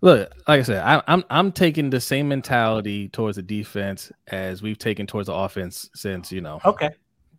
Look, 0.00 0.32
like 0.46 0.60
I 0.60 0.62
said, 0.62 0.82
I, 0.82 1.02
I'm 1.08 1.24
I'm 1.28 1.52
taking 1.52 1.90
the 1.90 2.00
same 2.00 2.28
mentality 2.28 3.08
towards 3.08 3.36
the 3.36 3.42
defense 3.42 4.12
as 4.28 4.62
we've 4.62 4.78
taken 4.78 5.06
towards 5.06 5.26
the 5.26 5.34
offense 5.34 5.90
since 5.94 6.30
you 6.32 6.40
know. 6.40 6.60
Okay, 6.64 6.90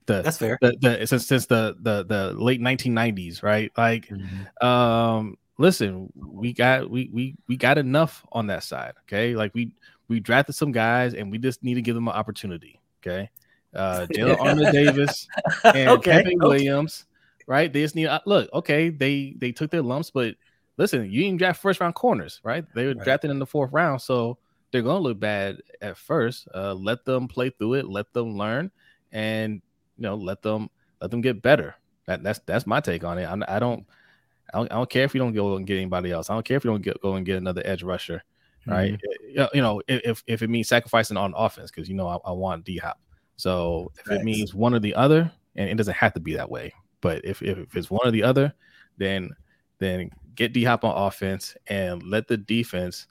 the 0.05 0.21
that's 0.21 0.37
fair. 0.37 0.57
the, 0.61 0.75
the 0.81 1.07
since 1.07 1.25
since 1.25 1.45
the 1.45 1.77
the 1.81 2.03
the 2.05 2.33
late 2.33 2.61
1990s, 2.61 3.41
right? 3.43 3.71
Like, 3.77 4.09
Mhm. 4.09 4.63
um, 4.63 5.37
listen, 5.57 6.11
we 6.15 6.51
got 6.53 6.89
we 6.89 7.09
we 7.13 7.35
we 7.47 7.55
got 7.55 7.77
enough 7.77 8.25
on 8.33 8.47
that 8.47 8.63
side. 8.63 8.93
Okay, 9.03 9.35
like 9.35 9.53
we 9.55 9.73
we 10.09 10.19
drafted 10.19 10.55
some 10.55 10.73
guys 10.73 11.13
and 11.13 11.31
we 11.31 11.37
just 11.37 11.63
need 11.63 11.75
to 11.75 11.81
give 11.81 11.95
them 11.95 12.09
an 12.09 12.13
opportunity. 12.13 12.81
Okay, 13.01 13.29
uh, 13.75 14.05
Jalen 14.11 14.39
Armour 14.39 14.71
Davis 14.71 15.27
and 15.63 15.89
okay, 15.89 16.11
Pepe 16.23 16.35
okay. 16.35 16.35
Williams, 16.37 17.05
right? 17.47 17.71
They 17.71 17.81
just 17.81 17.95
need 17.95 18.07
uh, 18.07 18.19
look. 18.25 18.49
Okay, 18.53 18.89
they 18.89 19.35
they 19.37 19.51
took 19.51 19.71
their 19.71 19.81
lumps, 19.81 20.09
but 20.11 20.35
listen, 20.77 21.09
you 21.11 21.23
didn't 21.23 21.37
draft 21.39 21.61
first 21.61 21.79
round 21.79 21.95
corners, 21.95 22.39
right? 22.43 22.65
They 22.73 22.85
were 22.87 22.93
Right. 22.93 23.03
drafted 23.03 23.31
in 23.31 23.39
the 23.39 23.45
fourth 23.45 23.71
round, 23.71 24.01
so 24.01 24.37
they're 24.71 24.81
gonna 24.81 24.99
look 24.99 25.19
bad 25.19 25.61
at 25.81 25.97
first. 25.97 26.47
Uh, 26.53 26.73
let 26.73 27.05
them 27.05 27.27
play 27.27 27.49
through 27.49 27.73
it, 27.75 27.87
let 27.87 28.11
them 28.13 28.37
learn, 28.37 28.71
and 29.11 29.61
you 29.97 30.03
know, 30.03 30.15
let 30.15 30.41
them 30.41 30.69
let 31.01 31.11
them 31.11 31.21
get 31.21 31.41
better. 31.41 31.75
That 32.05 32.23
that's 32.23 32.39
that's 32.45 32.65
my 32.67 32.79
take 32.79 33.03
on 33.03 33.17
it. 33.17 33.25
I'm, 33.25 33.43
I 33.47 33.59
don't. 33.59 33.85
I 34.51 34.57
don't, 34.57 34.71
I 34.71 34.75
don't 34.77 34.89
care 34.89 35.03
if 35.03 35.13
you 35.13 35.19
don't 35.19 35.33
go 35.33 35.57
and 35.57 35.67
get 35.67 35.77
anybody 35.77 36.11
else. 36.11 36.31
I 36.31 36.33
don't 36.33 36.43
care 36.43 36.57
if 36.57 36.63
you 36.65 36.71
don't 36.71 36.81
get, 36.81 36.99
go 37.01 37.13
and 37.13 37.23
get 37.23 37.37
another 37.37 37.61
edge 37.65 37.83
rusher, 37.83 38.23
right? 38.65 38.93
Mm-hmm. 38.93 39.29
You 39.29 39.35
know- 39.35 39.49
You 39.53 39.61
know, 39.61 39.81
if 39.87 40.23
if 40.25 40.41
it 40.41 40.49
means 40.49 40.67
sacrificing 40.67 41.17
on 41.17 41.35
offense, 41.37 41.69
because 41.69 41.87
you 41.87 41.93
know 41.93 42.07
I, 42.07 42.17
I 42.25 42.31
want 42.31 42.63
D 42.65 42.77
Hop. 42.77 42.99
So 43.39 43.89
if 43.97 44.03
Facts. 44.03 44.19
it 44.19 44.25
means 44.25 44.53
one 44.53 44.75
or 44.75 44.79
the 44.79 44.93
other, 44.95 45.31
and 45.55 45.69
it 45.69 45.75
doesn't 45.75 45.95
have 45.95 46.13
to 46.15 46.19
be 46.19 46.33
that 46.33 46.51
way, 46.51 46.73
but 46.99 47.23
if 47.23 47.41
if, 47.41 47.57
if 47.57 47.73
it's 47.73 47.89
one 47.89 48.05
or 48.05 48.11
the 48.11 48.21
other, 48.21 48.53
then 48.97 49.29
then 49.77 50.11
get 50.35 50.51
D 50.51 50.65
Hop 50.65 50.83
on 50.83 51.07
offense 51.07 51.55
and 51.67 52.03
let 52.03 52.27
the 52.27 52.35
defense 52.35 53.07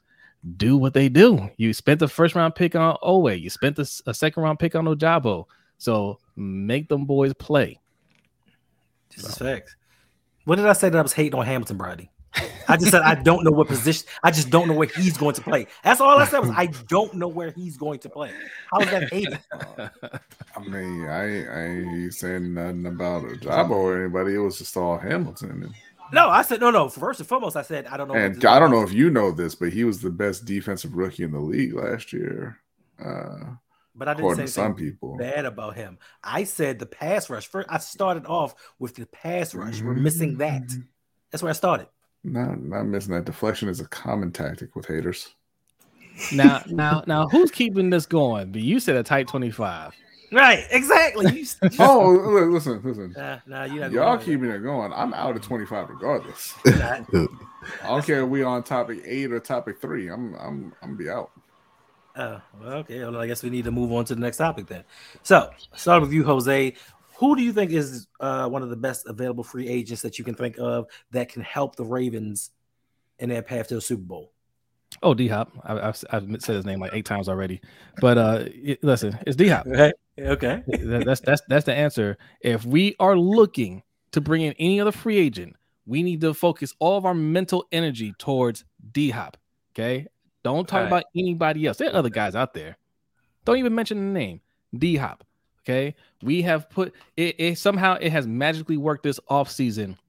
do 0.57 0.77
what 0.77 0.93
they 0.93 1.09
do. 1.09 1.49
You 1.57 1.73
spent 1.73 1.99
the 1.99 2.07
first 2.07 2.35
round 2.35 2.53
pick 2.53 2.75
on 2.75 2.95
Oweh, 3.01 3.41
you 3.41 3.49
spent 3.49 3.75
the, 3.75 4.01
a 4.05 4.13
second 4.13 4.43
round 4.43 4.59
pick 4.59 4.75
on 4.75 4.85
Ojabo, 4.85 5.45
so 5.79 6.19
make 6.35 6.89
them 6.89 7.05
boys 7.05 7.33
play. 7.33 7.79
This 9.15 9.25
is 9.25 9.35
facts. 9.35 9.75
What 10.45 10.57
did 10.57 10.67
I 10.67 10.73
say 10.73 10.89
that 10.89 10.99
I 10.99 11.01
was 11.01 11.13
hating 11.13 11.39
on 11.39 11.45
Hamilton, 11.47 11.77
Brady? 11.77 12.11
I 12.69 12.77
just 12.77 12.91
said 12.91 13.01
I 13.01 13.15
don't 13.15 13.43
know 13.43 13.51
what 13.51 13.67
position. 13.67 14.07
I 14.23 14.29
just 14.29 14.51
don't 14.51 14.67
know 14.67 14.75
where 14.75 14.87
he's 14.87 15.17
going 15.17 15.33
to 15.35 15.41
play. 15.41 15.65
That's 15.83 15.99
all 15.99 16.17
I 16.19 16.25
said 16.25 16.39
was 16.39 16.51
I 16.51 16.67
don't 16.87 17.15
know 17.15 17.27
where 17.27 17.51
he's 17.51 17.77
going 17.77 17.99
to 17.99 18.09
play. 18.09 18.31
How 18.71 18.79
is 18.79 18.89
that? 18.91 19.41
I 20.55 20.59
mean, 20.61 21.05
I, 21.05 21.45
I 21.45 21.65
ain't 21.65 22.13
saying 22.13 22.53
nothing 22.53 22.85
about 22.85 23.25
a 23.25 23.37
job 23.37 23.71
or 23.71 23.99
anybody. 23.99 24.35
It 24.35 24.39
was 24.39 24.59
just 24.59 24.77
all 24.77 24.99
Hamilton. 24.99 25.73
No, 26.13 26.29
I 26.29 26.43
said 26.43 26.61
no, 26.61 26.69
no. 26.69 26.89
First 26.89 27.19
and 27.19 27.27
foremost, 27.27 27.55
I 27.55 27.63
said 27.63 27.87
I 27.87 27.97
don't 27.97 28.07
know. 28.07 28.13
And 28.13 28.43
I 28.45 28.59
don't 28.59 28.71
know 28.71 28.83
if 28.83 28.93
you 28.93 29.09
know 29.09 29.31
this, 29.31 29.55
but 29.55 29.73
he 29.73 29.83
was 29.83 30.01
the 30.01 30.11
best 30.11 30.45
defensive 30.45 30.95
rookie 30.95 31.23
in 31.23 31.31
the 31.31 31.39
league 31.39 31.73
last 31.73 32.13
year, 32.13 32.59
uh, 33.03 33.45
but 33.95 34.07
I 34.07 34.13
didn't 34.13 34.35
say 34.35 34.45
some 34.45 34.75
people. 34.75 35.17
bad 35.17 35.45
about 35.45 35.75
him. 35.75 35.97
I 36.23 36.43
said 36.43 36.79
the 36.79 36.85
pass 36.85 37.29
rush. 37.29 37.47
First, 37.47 37.67
I 37.69 37.79
started 37.79 38.25
off 38.27 38.55
with 38.79 38.95
the 38.95 39.05
pass 39.07 39.55
rush. 39.55 39.81
We're 39.81 39.93
missing 39.93 40.37
that. 40.37 40.63
That's 41.31 41.43
where 41.43 41.51
I 41.51 41.53
started. 41.53 41.87
Not, 42.23 42.61
not 42.61 42.83
missing 42.83 43.13
that 43.13 43.25
deflection 43.25 43.69
is 43.69 43.79
a 43.79 43.87
common 43.87 44.31
tactic 44.31 44.75
with 44.75 44.85
haters. 44.87 45.29
now, 46.33 46.63
now, 46.67 47.03
now, 47.07 47.27
who's 47.27 47.51
keeping 47.51 47.89
this 47.89 48.05
going? 48.05 48.51
But 48.51 48.61
you 48.61 48.79
said 48.79 48.95
a 48.95 49.03
tight 49.03 49.27
twenty-five. 49.27 49.93
Right, 50.31 50.65
exactly. 50.69 51.25
You, 51.31 51.45
you, 51.63 51.69
Oh, 51.79 52.11
look, 52.11 52.49
listen, 52.51 52.81
listen. 52.83 53.13
nah, 53.17 53.39
nah, 53.47 53.63
you're 53.63 53.89
not 53.89 53.91
Y'all 53.91 54.17
keeping 54.17 54.49
it 54.49 54.59
going. 54.59 54.93
I'm 54.93 55.13
out 55.15 55.35
of 55.35 55.41
25 55.41 55.89
regardless. 55.89 56.53
there. 56.63 57.05
I 57.83 57.87
don't 57.87 58.05
care 58.05 58.23
if 58.23 58.29
we 58.29 58.43
on 58.43 58.63
topic 58.63 59.01
eight 59.05 59.31
or 59.31 59.39
topic 59.39 59.81
three. 59.81 60.07
I'm 60.09 60.35
I'm 60.35 60.73
I'm 60.83 60.95
be 60.95 61.09
out. 61.09 61.31
Oh, 62.15 62.41
well, 62.59 62.73
okay. 62.79 62.99
Well, 62.99 63.17
I 63.17 63.27
guess 63.27 63.43
we 63.43 63.49
need 63.49 63.65
to 63.65 63.71
move 63.71 63.91
on 63.91 64.05
to 64.05 64.15
the 64.15 64.21
next 64.21 64.37
topic 64.37 64.67
then. 64.67 64.83
So, 65.23 65.49
start 65.75 66.01
with 66.01 66.11
you, 66.11 66.23
Jose. 66.23 66.73
Who 67.19 67.35
do 67.35 67.41
you 67.43 67.51
think 67.53 67.71
is 67.71 68.07
uh, 68.19 68.47
one 68.47 68.63
of 68.63 68.69
the 68.69 68.75
best 68.77 69.05
available 69.07 69.43
free 69.43 69.67
agents 69.67 70.01
that 70.03 70.17
you 70.17 70.23
can 70.25 70.35
think 70.35 70.57
of 70.57 70.85
that 71.11 71.27
can 71.29 71.41
help 71.41 71.75
the 71.75 71.83
Ravens 71.85 72.51
in 73.19 73.27
their 73.29 73.41
path 73.41 73.67
to 73.67 73.75
the 73.75 73.81
Super 73.81 74.03
Bowl? 74.03 74.31
Oh, 75.03 75.13
D 75.13 75.27
Hop. 75.27 75.51
I've, 75.63 75.77
I've 76.11 76.41
said 76.41 76.55
his 76.55 76.65
name 76.65 76.79
like 76.79 76.91
eight 76.93 77.05
times 77.05 77.27
already. 77.29 77.61
But 78.01 78.17
uh, 78.17 78.43
it- 78.47 78.83
listen, 78.83 79.19
it's 79.27 79.35
D 79.35 79.47
Hop. 79.49 79.65
Okay. 79.67 79.93
Okay. 80.19 80.63
That- 80.67 81.03
that's 81.05 81.21
that's 81.21 81.41
that's 81.47 81.65
the 81.65 81.73
answer. 81.73 82.17
If 82.41 82.65
we 82.65 82.95
are 82.99 83.17
looking 83.17 83.83
to 84.11 84.21
bring 84.21 84.41
in 84.41 84.53
any 84.59 84.79
other 84.81 84.91
free 84.91 85.17
agent, 85.17 85.55
we 85.85 86.03
need 86.03 86.21
to 86.21 86.33
focus 86.33 86.73
all 86.79 86.97
of 86.97 87.05
our 87.05 87.13
mental 87.13 87.65
energy 87.71 88.13
towards 88.17 88.63
D 88.91 89.09
Hop. 89.11 89.37
Okay, 89.73 90.07
don't 90.43 90.67
talk 90.67 90.79
Right. 90.81 90.87
about 90.87 91.03
anybody 91.15 91.65
else. 91.67 91.77
There 91.77 91.89
are 91.89 91.95
other 91.95 92.09
guys 92.09 92.35
out 92.35 92.53
there. 92.53 92.77
Don't 93.45 93.57
even 93.57 93.75
mention 93.75 93.97
the 94.13 94.19
name 94.19 94.41
D 94.77 94.95
Hop. 94.97 95.23
Okay, 95.69 95.93
we 96.23 96.41
have 96.41 96.67
put 96.69 96.95
it, 97.15 97.35
it. 97.37 97.57
Somehow 97.59 97.95
it 98.01 98.11
has 98.11 98.25
magically 98.25 98.77
worked 98.77 99.03
this 99.03 99.19
off 99.27 99.51
season 99.51 99.99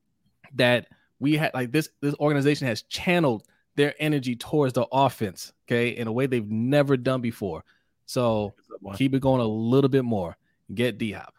that 0.54 0.88
we 1.18 1.36
had 1.36 1.52
like 1.52 1.70
this. 1.70 1.90
This 2.00 2.14
organization 2.14 2.66
has 2.66 2.80
channeled 2.82 3.44
their 3.76 3.94
energy 3.98 4.36
towards 4.36 4.72
the 4.72 4.86
offense. 4.90 5.52
Okay, 5.68 5.90
in 5.90 6.06
a 6.06 6.12
way 6.12 6.26
they've 6.26 6.50
never 6.50 6.96
done 6.96 7.20
before. 7.20 7.62
So 8.06 8.54
keep 8.94 9.14
it 9.14 9.20
going 9.20 9.42
a 9.42 9.46
little 9.46 9.90
bit 9.90 10.04
more. 10.04 10.34
Get 10.74 10.96
D 10.96 11.12
Hop. 11.12 11.34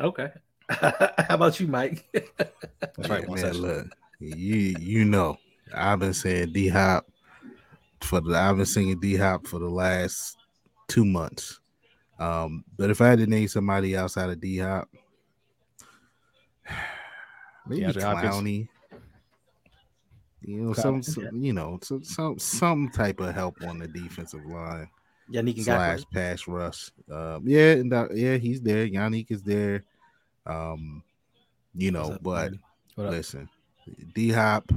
Okay. 0.00 0.30
How 0.70 1.26
about 1.28 1.60
you, 1.60 1.68
Mike? 1.68 2.08
That's 2.38 3.08
right. 3.08 3.28
Man, 3.28 3.42
one 3.42 3.52
look, 3.52 3.86
you 4.18 4.76
you 4.80 5.04
know, 5.04 5.36
I've 5.74 5.98
been 5.98 6.14
saying 6.14 6.54
D 6.54 6.68
Hop 6.68 7.06
for 8.00 8.22
the 8.22 8.34
I've 8.34 8.56
been 8.56 8.64
singing 8.64 8.98
D 8.98 9.14
Hop 9.16 9.46
for 9.46 9.58
the 9.58 9.68
last 9.68 10.38
two 10.88 11.04
months. 11.04 11.60
Um, 12.18 12.64
but 12.76 12.90
if 12.90 13.00
I 13.00 13.08
had 13.08 13.18
to 13.18 13.26
name 13.26 13.48
somebody 13.48 13.96
outside 13.96 14.30
of 14.30 14.40
D 14.40 14.58
Hop, 14.58 14.88
maybe 17.66 17.84
Hopkins. 17.84 18.02
Clowney. 18.04 18.68
You 20.42 20.62
know, 20.62 20.70
Okay. 20.70 20.82
some, 20.82 21.02
some 21.02 21.42
you 21.42 21.52
know, 21.52 21.78
some, 21.82 22.04
some 22.04 22.38
some 22.38 22.88
type 22.90 23.20
of 23.20 23.34
help 23.34 23.56
on 23.66 23.78
the 23.78 23.88
defensive 23.88 24.44
line 24.46 24.88
Yannick 25.32 25.60
slash 25.64 26.00
Ngakoue. 26.00 26.10
pass 26.12 26.46
rush. 26.46 26.90
Um, 27.10 27.42
yeah, 27.46 27.72
and 27.72 27.92
uh, 27.92 28.08
yeah, 28.14 28.36
he's 28.36 28.60
there. 28.60 28.86
Yannick 28.86 29.30
is 29.30 29.42
there. 29.42 29.82
Um, 30.46 31.02
you 31.74 31.90
know, 31.90 32.12
up, 32.12 32.22
but 32.22 32.30
buddy? 32.50 32.60
What 32.94 33.06
up? 33.08 33.10
listen, 33.12 33.48
D 34.14 34.30
Hop 34.30 34.70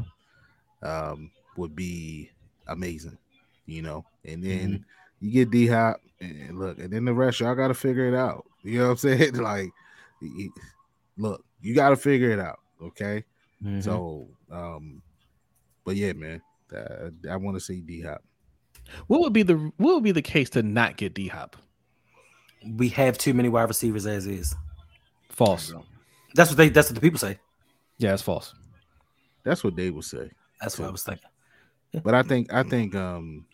um 0.82 1.30
would 1.56 1.76
be 1.76 2.32
amazing, 2.68 3.18
you 3.66 3.82
know, 3.82 4.06
and 4.26 4.44
then 4.44 4.70
Mm-hmm. 4.70 4.84
You 5.20 5.32
get 5.32 5.52
D 5.52 5.68
Hop 5.68 6.02
and 6.22 6.58
look, 6.60 6.80
and 6.80 6.92
then 6.92 7.06
the 7.06 7.14
rest 7.14 7.40
y'all 7.40 7.56
gotta 7.56 7.74
figure 7.74 8.08
it 8.08 8.16
out. 8.16 8.46
You 8.64 8.80
know 8.80 8.86
what 8.86 8.92
I'm 8.92 8.98
saying? 9.18 9.36
Like, 9.36 9.70
look, 11.18 11.44
you 11.62 11.76
gotta 11.76 11.96
figure 11.96 12.32
it 12.32 12.40
out, 12.40 12.60
okay? 12.82 13.24
Mhm. 13.64 13.84
So, 13.84 14.28
um, 14.52 15.02
but 15.86 15.96
yeah, 15.96 16.14
man, 16.14 16.42
uh, 16.76 17.10
I 17.30 17.36
want 17.36 17.56
to 17.58 17.62
see 17.62 17.82
D 17.82 18.02
Hop. 18.02 18.24
What 19.08 19.22
would 19.22 19.34
be 19.34 19.44
the 19.44 19.56
what 19.78 19.96
would 19.96 20.04
be 20.04 20.12
the 20.12 20.22
case 20.22 20.50
to 20.52 20.64
not 20.64 20.98
get 20.98 21.14
D 21.14 21.28
Hop? 21.28 21.56
we 22.76 22.90
have 22.90 23.18
too 23.18 23.34
many 23.34 23.48
wide 23.48 23.70
receivers 23.70 24.06
as 24.06 24.28
is. 24.28 24.54
False. 25.30 25.74
That's 26.36 26.50
what 26.50 26.58
they. 26.58 26.68
That's 26.70 26.90
what 26.90 26.96
the 26.96 27.02
people 27.02 27.18
say. 27.20 27.40
Yeah, 27.98 28.14
it's 28.14 28.22
false. 28.22 28.54
That's 29.44 29.64
what 29.64 29.78
they 29.78 29.90
would 29.90 30.04
say. 30.04 30.30
That's 30.60 30.78
what 30.78 30.90
I 30.90 30.92
was 30.92 31.04
thinking. 31.04 31.30
But 32.04 32.14
I 32.14 32.24
think 32.24 32.54
I 32.54 32.64
think 32.64 32.96
um 32.96 33.46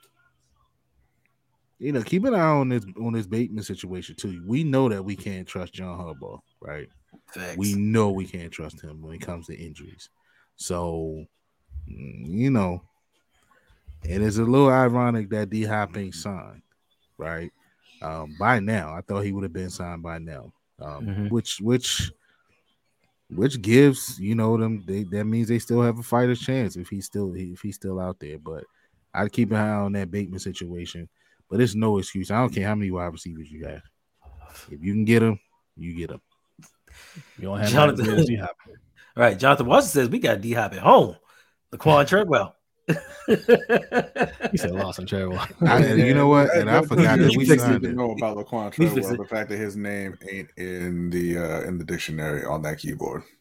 you 1.80 1.92
know, 1.92 2.02
keep 2.02 2.24
an 2.26 2.34
eye 2.34 2.40
on 2.40 2.70
this 2.70 2.86
on 3.02 3.14
this 3.14 3.28
Bateman 3.28 3.64
situation 3.64 4.16
too. 4.16 4.42
We 4.46 4.64
know 4.64 4.90
that 4.90 5.04
we 5.04 5.16
can't 5.16 5.48
trust 5.48 5.74
John 5.74 5.98
Harbaugh, 6.00 6.40
right? 6.62 6.88
Facts. 7.34 7.58
We 7.58 7.74
know 7.74 8.12
we 8.12 8.26
can't 8.26 8.52
trust 8.52 8.82
him 8.82 9.02
when 9.02 9.14
it 9.16 9.22
comes 9.22 9.48
to 9.48 9.56
injuries. 9.56 10.10
So, 10.56 11.26
mm, 11.90 12.26
you 12.28 12.50
know, 12.50 12.82
it 14.04 14.22
is 14.22 14.38
a 14.38 14.44
little 14.44 14.70
ironic 14.70 15.30
that 15.30 15.50
D 15.50 15.64
Hop 15.64 15.98
ain't 15.98 16.16
signed, 16.16 16.62
right? 17.18 17.52
Um, 18.02 18.36
by 18.40 18.60
now, 18.60 18.94
I 18.94 19.02
thought 19.02 19.22
he 19.22 19.32
would 19.32 19.44
have 19.44 19.54
been 19.54 19.70
signed 19.70 20.04
by 20.04 20.20
now. 20.20 20.52
um, 20.80 21.06
Mhm. 21.06 21.32
which 21.32 21.62
which 21.62 22.12
which 23.30 23.62
gives 23.62 24.20
you 24.20 24.36
know 24.36 24.58
them 24.58 24.84
they, 24.86 25.04
that 25.04 25.26
means 25.26 25.48
they 25.48 25.58
still 25.60 25.82
have 25.82 25.98
a 25.98 26.04
fighter's 26.04 26.40
chance 26.42 26.76
if 26.76 26.90
he's 26.90 27.06
still 27.06 27.34
if 27.36 27.62
he's 27.62 27.76
still 27.76 28.00
out 28.00 28.20
there. 28.20 28.38
But 28.38 28.66
I'd 29.14 29.32
keep 29.32 29.52
an 29.52 29.58
eye 29.58 29.70
on 29.72 29.94
that 29.94 30.12
Bateman 30.12 30.40
situation. 30.40 31.08
But 31.50 31.62
it's 31.62 31.76
no 31.76 31.98
excuse. 31.98 32.32
I 32.32 32.40
don't 32.40 32.54
care 32.54 32.68
how 32.68 32.76
many 32.76 32.92
wide 32.92 33.06
receivers 33.14 33.52
you 33.52 33.66
have. 33.66 33.82
If 34.72 34.82
you 34.82 34.94
can 34.94 35.06
get 35.06 35.20
them, 35.20 35.40
you 35.76 35.96
get 35.96 36.10
them. 36.10 36.22
You 37.38 37.44
don't 37.46 37.60
have 37.60 37.70
Jonathan- 37.70 38.06
Jonathan. 38.06 38.26
D-Hop. 38.26 38.56
All 39.18 39.24
right, 39.24 39.38
Jonathan 39.38 39.66
Watson 39.68 39.92
says 39.92 40.10
we 40.10 40.20
got 40.20 40.42
D 40.42 40.54
Hop 40.54 40.74
at 40.74 40.80
home. 40.80 41.16
Laquon 41.74 42.08
Treadwell. 42.08 42.56
He 42.88 44.58
said 44.58 44.72
Lawson 44.72 45.06
Treadwell. 45.06 45.46
I, 45.62 45.82
and 45.84 46.00
you 46.00 46.14
know 46.14 46.28
what? 46.28 46.54
And 46.56 46.70
I 46.70 46.82
forgot 46.82 47.18
that 47.20 47.30
we 47.32 47.38
need 47.46 47.60
signed 47.60 47.82
to 47.84 47.94
know 47.94 48.12
about 48.12 48.38
Laquon 48.38 48.74
He 48.74 48.84
fixed 48.88 48.96
Treadwell. 49.10 49.18
The 49.18 49.26
fact 49.30 49.50
that 49.50 49.58
his 49.58 49.76
name 49.76 50.18
ain't 50.30 50.50
in 50.58 51.10
the 51.10 51.38
uh, 51.38 51.62
in 51.62 51.78
the 51.78 51.84
dictionary 51.86 52.44
on 52.46 52.62
that 52.64 52.80
keyboard. 52.80 53.24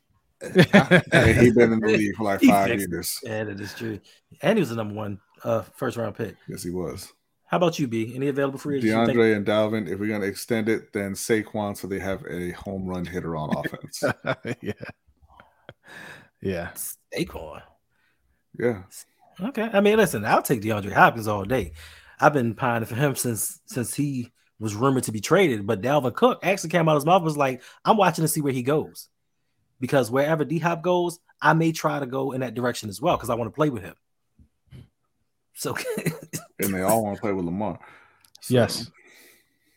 And 0.43 1.40
he 1.40 1.51
been 1.53 1.73
in 1.73 1.81
the 1.81 1.87
league 1.87 2.17
for 2.17 2.25
like 2.25 2.40
five 2.43 2.69
years. 2.79 3.19
Yeah, 3.23 3.45
that 3.45 3.59
is 3.61 3.73
true. 3.75 3.99
And 4.43 4.59
he 4.59 4.61
was 4.61 4.69
the 4.71 4.77
number 4.77 4.95
one 4.95 5.19
uh, 5.43 5.62
first 5.77 5.97
round 5.97 6.17
pick. 6.17 6.37
Yes, 6.49 6.62
he 6.62 6.71
was. 6.71 7.12
How 7.55 7.59
about 7.59 7.79
you, 7.79 7.87
B? 7.87 8.12
Any 8.17 8.27
available 8.27 8.59
free 8.59 8.79
agents? 8.79 8.90
you 8.93 9.07
think- 9.07 9.17
DeAndre 9.17 9.37
and 9.37 9.47
Dalvin. 9.47 9.88
If 9.88 10.01
we're 10.01 10.09
gonna 10.09 10.27
extend 10.27 10.69
it, 10.69 10.93
then 10.93 11.12
Saquon, 11.12 11.77
so 11.77 11.87
they 11.87 12.01
have 12.01 12.25
a 12.29 12.51
home 12.51 12.85
run 12.85 13.05
hitter 13.07 13.37
on 13.37 13.57
offense. 13.57 14.03
yeah. 14.61 14.73
Yeah. 16.40 16.73
Saquon. 17.17 17.62
yeah, 18.59 18.83
Okay. 19.40 19.71
I 19.73 19.81
mean, 19.81 19.99
listen, 19.99 20.25
I'll 20.25 20.43
take 20.43 20.62
DeAndre 20.62 20.90
Hopkins 20.90 21.29
all 21.29 21.45
day. 21.45 21.75
I've 22.19 22.33
been 22.33 22.57
pining 22.57 22.87
for 22.87 22.97
him 22.97 23.14
since 23.14 23.61
since 23.67 23.95
he 23.95 24.33
was 24.59 24.75
rumored 24.75 25.05
to 25.05 25.12
be 25.12 25.21
traded. 25.21 25.64
But 25.64 25.81
Dalvin 25.81 26.12
Cook 26.12 26.40
actually 26.43 26.71
came 26.71 26.88
out 26.88 26.97
of 26.97 27.03
his 27.03 27.07
mouth 27.07 27.19
and 27.19 27.25
was 27.25 27.37
like, 27.37 27.62
I'm 27.85 27.97
watching 27.97 28.25
to 28.25 28.29
see 28.29 28.40
where 28.40 28.53
he 28.53 28.64
goes. 28.64 29.09
Because 29.79 30.11
wherever 30.11 30.45
D 30.45 30.59
Hop 30.59 30.83
goes, 30.83 31.21
I 31.40 31.53
may 31.53 31.71
try 31.71 32.01
to 32.01 32.07
go 32.07 32.33
in 32.33 32.40
that 32.40 32.55
direction 32.55 32.88
as 32.88 33.01
well 33.01 33.17
because 33.17 33.31
I 33.31 33.37
want 33.37 33.47
to 33.47 33.55
play 33.55 33.71
with 33.71 33.85
him. 33.85 33.95
So, 35.57 35.77
and 36.61 36.73
they 36.75 36.83
all 36.83 37.05
want 37.05 37.17
to 37.17 37.21
play 37.21 37.33
with 37.33 37.45
Lamar. 37.45 37.79
So, 38.40 38.55
Yes. 38.55 38.90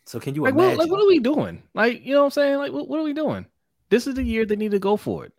so 0.04 0.20
can 0.20 0.34
you 0.34 0.42
Like 0.44 0.54
what, 0.54 0.76
like, 0.76 0.90
what 0.90 1.02
are 1.02 1.06
we 1.08 1.18
doing? 1.20 1.62
Like, 1.74 2.04
you 2.04 2.12
know 2.12 2.20
what 2.20 2.24
I'm 2.26 2.30
saying? 2.32 2.58
Like, 2.58 2.72
what, 2.72 2.88
what 2.88 3.00
are 3.00 3.04
we 3.04 3.12
doing? 3.14 3.46
This 3.90 4.06
is 4.06 4.14
the 4.14 4.22
year 4.22 4.44
they 4.44 4.56
need 4.56 4.72
to 4.72 4.78
go 4.78 4.96
for 4.96 5.24
it. 5.24 5.32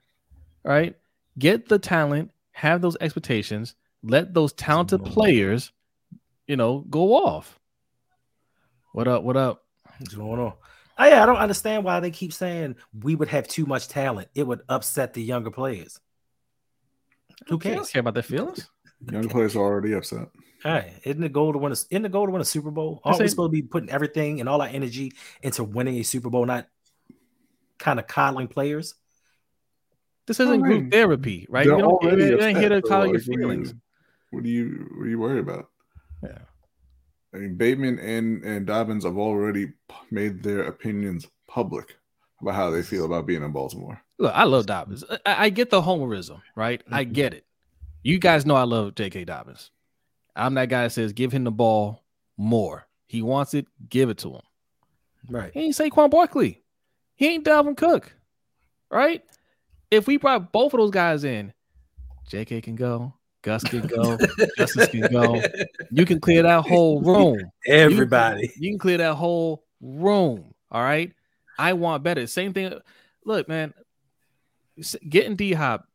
All 0.66 0.72
right. 0.72 0.96
Get 1.38 1.70
the 1.70 1.80
talent, 1.80 2.32
have 2.52 2.82
those 2.82 2.98
expectations, 3.00 3.76
let 4.04 4.34
those 4.34 4.54
talented 4.54 5.02
going 5.02 5.12
players, 5.14 5.72
you 6.48 6.58
know, 6.58 6.80
go 6.90 7.14
off. 7.16 7.60
What 8.94 9.08
up? 9.08 9.24
What 9.24 9.38
up? 9.38 9.64
What's 10.00 10.16
going 10.16 10.40
on? 10.40 10.54
Oh, 10.98 11.06
yeah, 11.06 11.24
I 11.24 11.26
don't 11.26 11.38
understand 11.38 11.84
why 11.86 12.00
they 12.02 12.12
keep 12.12 12.34
saying 12.34 12.76
we 13.04 13.16
would 13.16 13.30
have 13.30 13.48
too 13.48 13.66
much 13.66 13.88
talent. 13.88 14.28
It 14.36 14.46
would 14.46 14.62
upset 14.68 15.14
the 15.14 15.22
younger 15.22 15.52
players. 15.52 16.00
Who 17.48 17.56
I 17.56 17.60
don't 17.60 17.60
cares? 17.60 17.90
care 17.90 18.02
about 18.02 18.16
their 18.16 18.24
feelings. 18.24 18.70
Young 19.10 19.30
players 19.30 19.56
are 19.56 19.60
already 19.60 19.94
upset. 19.94 20.28
All 20.66 20.74
right, 20.74 20.92
isn't 21.04 21.22
the 21.22 21.30
goal 21.30 21.54
to 21.54 21.58
win 21.58 21.72
a 21.72 21.76
isn't 21.90 22.02
the 22.02 22.10
goal 22.10 22.26
to 22.26 22.32
win 22.32 22.42
a 22.42 22.46
Super 22.46 22.72
Bowl? 22.72 23.00
Aren't 23.04 23.18
we 23.18 23.20
saying- 23.20 23.30
supposed 23.30 23.50
to 23.52 23.54
be 23.54 23.62
putting 23.62 23.90
everything 23.90 24.40
and 24.40 24.50
all 24.50 24.62
our 24.62 24.68
energy 24.68 25.14
into 25.42 25.64
winning 25.64 25.96
a 25.98 26.04
Super 26.04 26.30
Bowl, 26.30 26.46
not 26.46 26.68
kind 27.78 28.00
of 28.00 28.08
coddling 28.08 28.48
players? 28.50 28.96
This 30.28 30.40
isn't 30.42 30.64
I 30.64 30.68
group 30.68 30.92
therapy, 30.92 31.48
right? 31.50 31.66
They're 31.66 31.76
You 31.78 31.82
don't, 31.82 31.92
already 32.04 32.26
you 32.26 32.40
ain't 32.42 32.58
here 32.60 32.70
to 32.70 32.78
upset, 32.78 32.90
call 32.90 33.06
your 33.06 33.14
what 33.16 33.24
feelings. 33.24 33.74
What 34.32 34.44
do 34.44 34.50
you 34.50 34.88
what 34.98 35.06
are 35.06 35.10
you 35.10 35.20
worried 35.20 35.40
about? 35.40 35.70
Yeah. 36.24 36.38
I 37.34 37.38
mean, 37.38 37.56
Bateman 37.56 37.98
and 38.00 38.44
and 38.44 38.68
Dobbins 38.68 39.06
have 39.06 39.18
already 39.18 39.72
made 40.12 40.44
their 40.44 40.64
opinions 40.64 41.28
public 41.48 41.98
about 42.42 42.56
how 42.56 42.70
they 42.70 42.84
feel 42.84 43.06
about 43.06 43.26
being 43.26 43.44
in 43.44 43.52
Baltimore. 43.52 44.02
Look, 44.18 44.34
I 44.36 44.44
love 44.44 44.66
Dobbins. 44.66 45.04
I, 45.26 45.46
I 45.46 45.50
get 45.50 45.70
the 45.70 45.82
homerism, 45.82 46.42
right? 46.56 46.84
I 46.92 47.06
Mhm. 47.06 47.14
get 47.14 47.34
it. 47.34 47.46
You 48.04 48.20
guys 48.20 48.46
know 48.46 48.56
I 48.56 48.64
love 48.64 48.96
J.K. 48.96 49.26
Dobbins. 49.26 49.72
I'm 50.40 50.54
that 50.56 50.70
guy 50.70 50.84
that 50.84 50.92
says 50.92 51.14
give 51.14 51.32
him 51.32 51.44
the 51.44 51.52
ball 51.52 52.04
more. 52.38 52.88
He 53.08 53.22
wants 53.22 53.54
it, 53.54 53.68
give 53.90 54.10
it 54.10 54.20
to 54.20 54.36
him. 54.36 54.42
Right. 55.30 55.52
He 55.54 55.62
ain't 55.62 55.76
Saquon 55.76 56.10
Barkley. 56.10 56.64
He 57.16 57.28
ain't 57.28 57.46
Dalvin 57.46 57.76
Cook, 57.76 58.16
right? 58.90 59.24
If 59.92 60.08
we 60.08 60.18
brought 60.18 60.52
both 60.52 60.74
of 60.74 60.80
those 60.80 60.92
guys 60.92 61.24
in, 61.24 61.54
J.K. 62.30 62.62
can 62.62 62.76
go, 62.76 63.14
Gus 63.42 63.64
can 63.64 63.88
go, 63.88 64.18
Justice 64.58 64.88
can 64.88 65.12
go. 65.12 65.42
You 65.92 66.06
can 66.06 66.20
clear 66.22 66.44
that 66.44 66.62
whole 66.62 67.02
room. 67.02 67.52
Everybody. 67.68 68.52
You 68.58 68.72
can 68.72 68.80
clear 68.80 69.00
that 69.00 69.16
whole 69.16 69.66
room. 69.82 70.54
All 70.72 70.82
right. 70.84 71.12
I 71.58 71.74
want 71.74 72.04
better. 72.04 72.28
Same 72.28 72.54
thing. 72.54 72.74
Look, 73.26 73.50
man, 73.50 73.74
getting 75.08 75.36
D 75.36 75.54
Hop, 75.54 75.89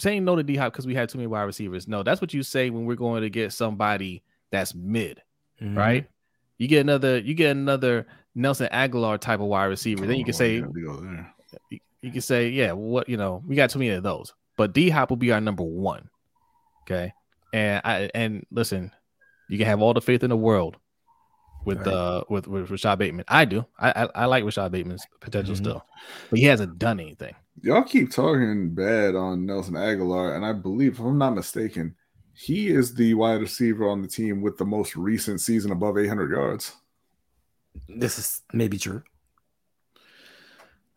saying 0.00 0.24
no 0.24 0.34
to 0.36 0.42
D 0.42 0.56
Hop 0.56 0.72
because 0.72 0.86
we 0.86 0.94
had 0.94 1.08
too 1.08 1.18
many 1.18 1.26
wide 1.28 1.42
receivers. 1.42 1.86
No, 1.86 2.02
that's 2.02 2.20
what 2.20 2.34
you 2.34 2.42
say 2.42 2.70
when 2.70 2.84
we're 2.86 2.94
going 2.96 3.22
to 3.22 3.30
get 3.30 3.52
somebody 3.52 4.22
that's 4.50 4.74
mid, 4.74 5.22
Mhm. 5.62 5.76
right? 5.76 6.06
You 6.58 6.66
get 6.68 6.80
another, 6.80 7.18
you 7.18 7.34
get 7.34 7.52
another 7.52 8.06
Nelson 8.34 8.68
Agholor 8.72 9.18
type 9.18 9.40
of 9.40 9.46
wide 9.46 9.64
receiver. 9.66 10.06
Then 10.06 10.16
you 10.16 10.24
can 10.24 10.34
Oh, 10.34 10.38
say, 10.38 10.56
yeah, 10.58 10.66
we 10.66 10.82
go 10.82 10.96
there. 10.96 11.34
you, 11.70 11.78
you 12.02 12.10
can 12.12 12.20
say, 12.20 12.48
yeah, 12.48 12.72
what 12.72 13.08
you 13.08 13.16
know, 13.16 13.42
we 13.46 13.54
got 13.56 13.70
too 13.70 13.78
many 13.78 13.90
of 13.92 14.02
those. 14.02 14.34
But 14.56 14.72
D 14.72 14.90
Hop 14.90 15.10
will 15.10 15.16
be 15.16 15.32
our 15.32 15.40
number 15.40 15.62
one. 15.62 16.08
Okay. 16.82 17.12
And 17.52 17.80
I 17.84 18.10
and 18.14 18.44
listen, 18.50 18.92
you 19.48 19.58
can 19.58 19.66
have 19.66 19.80
all 19.80 19.94
the 19.94 20.00
faith 20.00 20.22
in 20.22 20.30
the 20.30 20.36
world 20.36 20.76
with 21.64 21.78
Right. 21.78 21.88
uh 21.88 22.24
with, 22.28 22.46
with 22.48 22.68
Rashad 22.68 22.98
Bateman. 22.98 23.24
I 23.28 23.44
do. 23.44 23.64
I 23.78 23.90
I, 24.04 24.08
I 24.22 24.24
like 24.26 24.44
Rashad 24.44 24.70
Bateman's 24.70 25.06
potential 25.20 25.54
Mhm. 25.54 25.58
still. 25.58 25.84
But 26.30 26.38
he 26.38 26.44
hasn't 26.46 26.78
done 26.78 27.00
anything. 27.00 27.34
Y'all 27.62 27.82
keep 27.82 28.10
talking 28.10 28.70
bad 28.74 29.14
on 29.14 29.44
Nelson 29.44 29.74
Agholor, 29.74 30.34
and 30.34 30.44
I 30.46 30.52
believe, 30.54 30.94
if 30.94 31.00
I'm 31.00 31.18
not 31.18 31.34
mistaken, 31.34 31.94
he 32.32 32.68
is 32.68 32.94
the 32.94 33.12
wide 33.14 33.40
receiver 33.42 33.86
on 33.88 34.00
the 34.00 34.08
team 34.08 34.40
with 34.40 34.56
the 34.56 34.64
most 34.64 34.96
recent 34.96 35.40
season 35.42 35.70
above 35.72 35.98
800 35.98 36.30
yards. 36.30 36.72
This 37.88 38.18
is 38.18 38.42
maybe 38.54 38.78
true. 38.78 39.02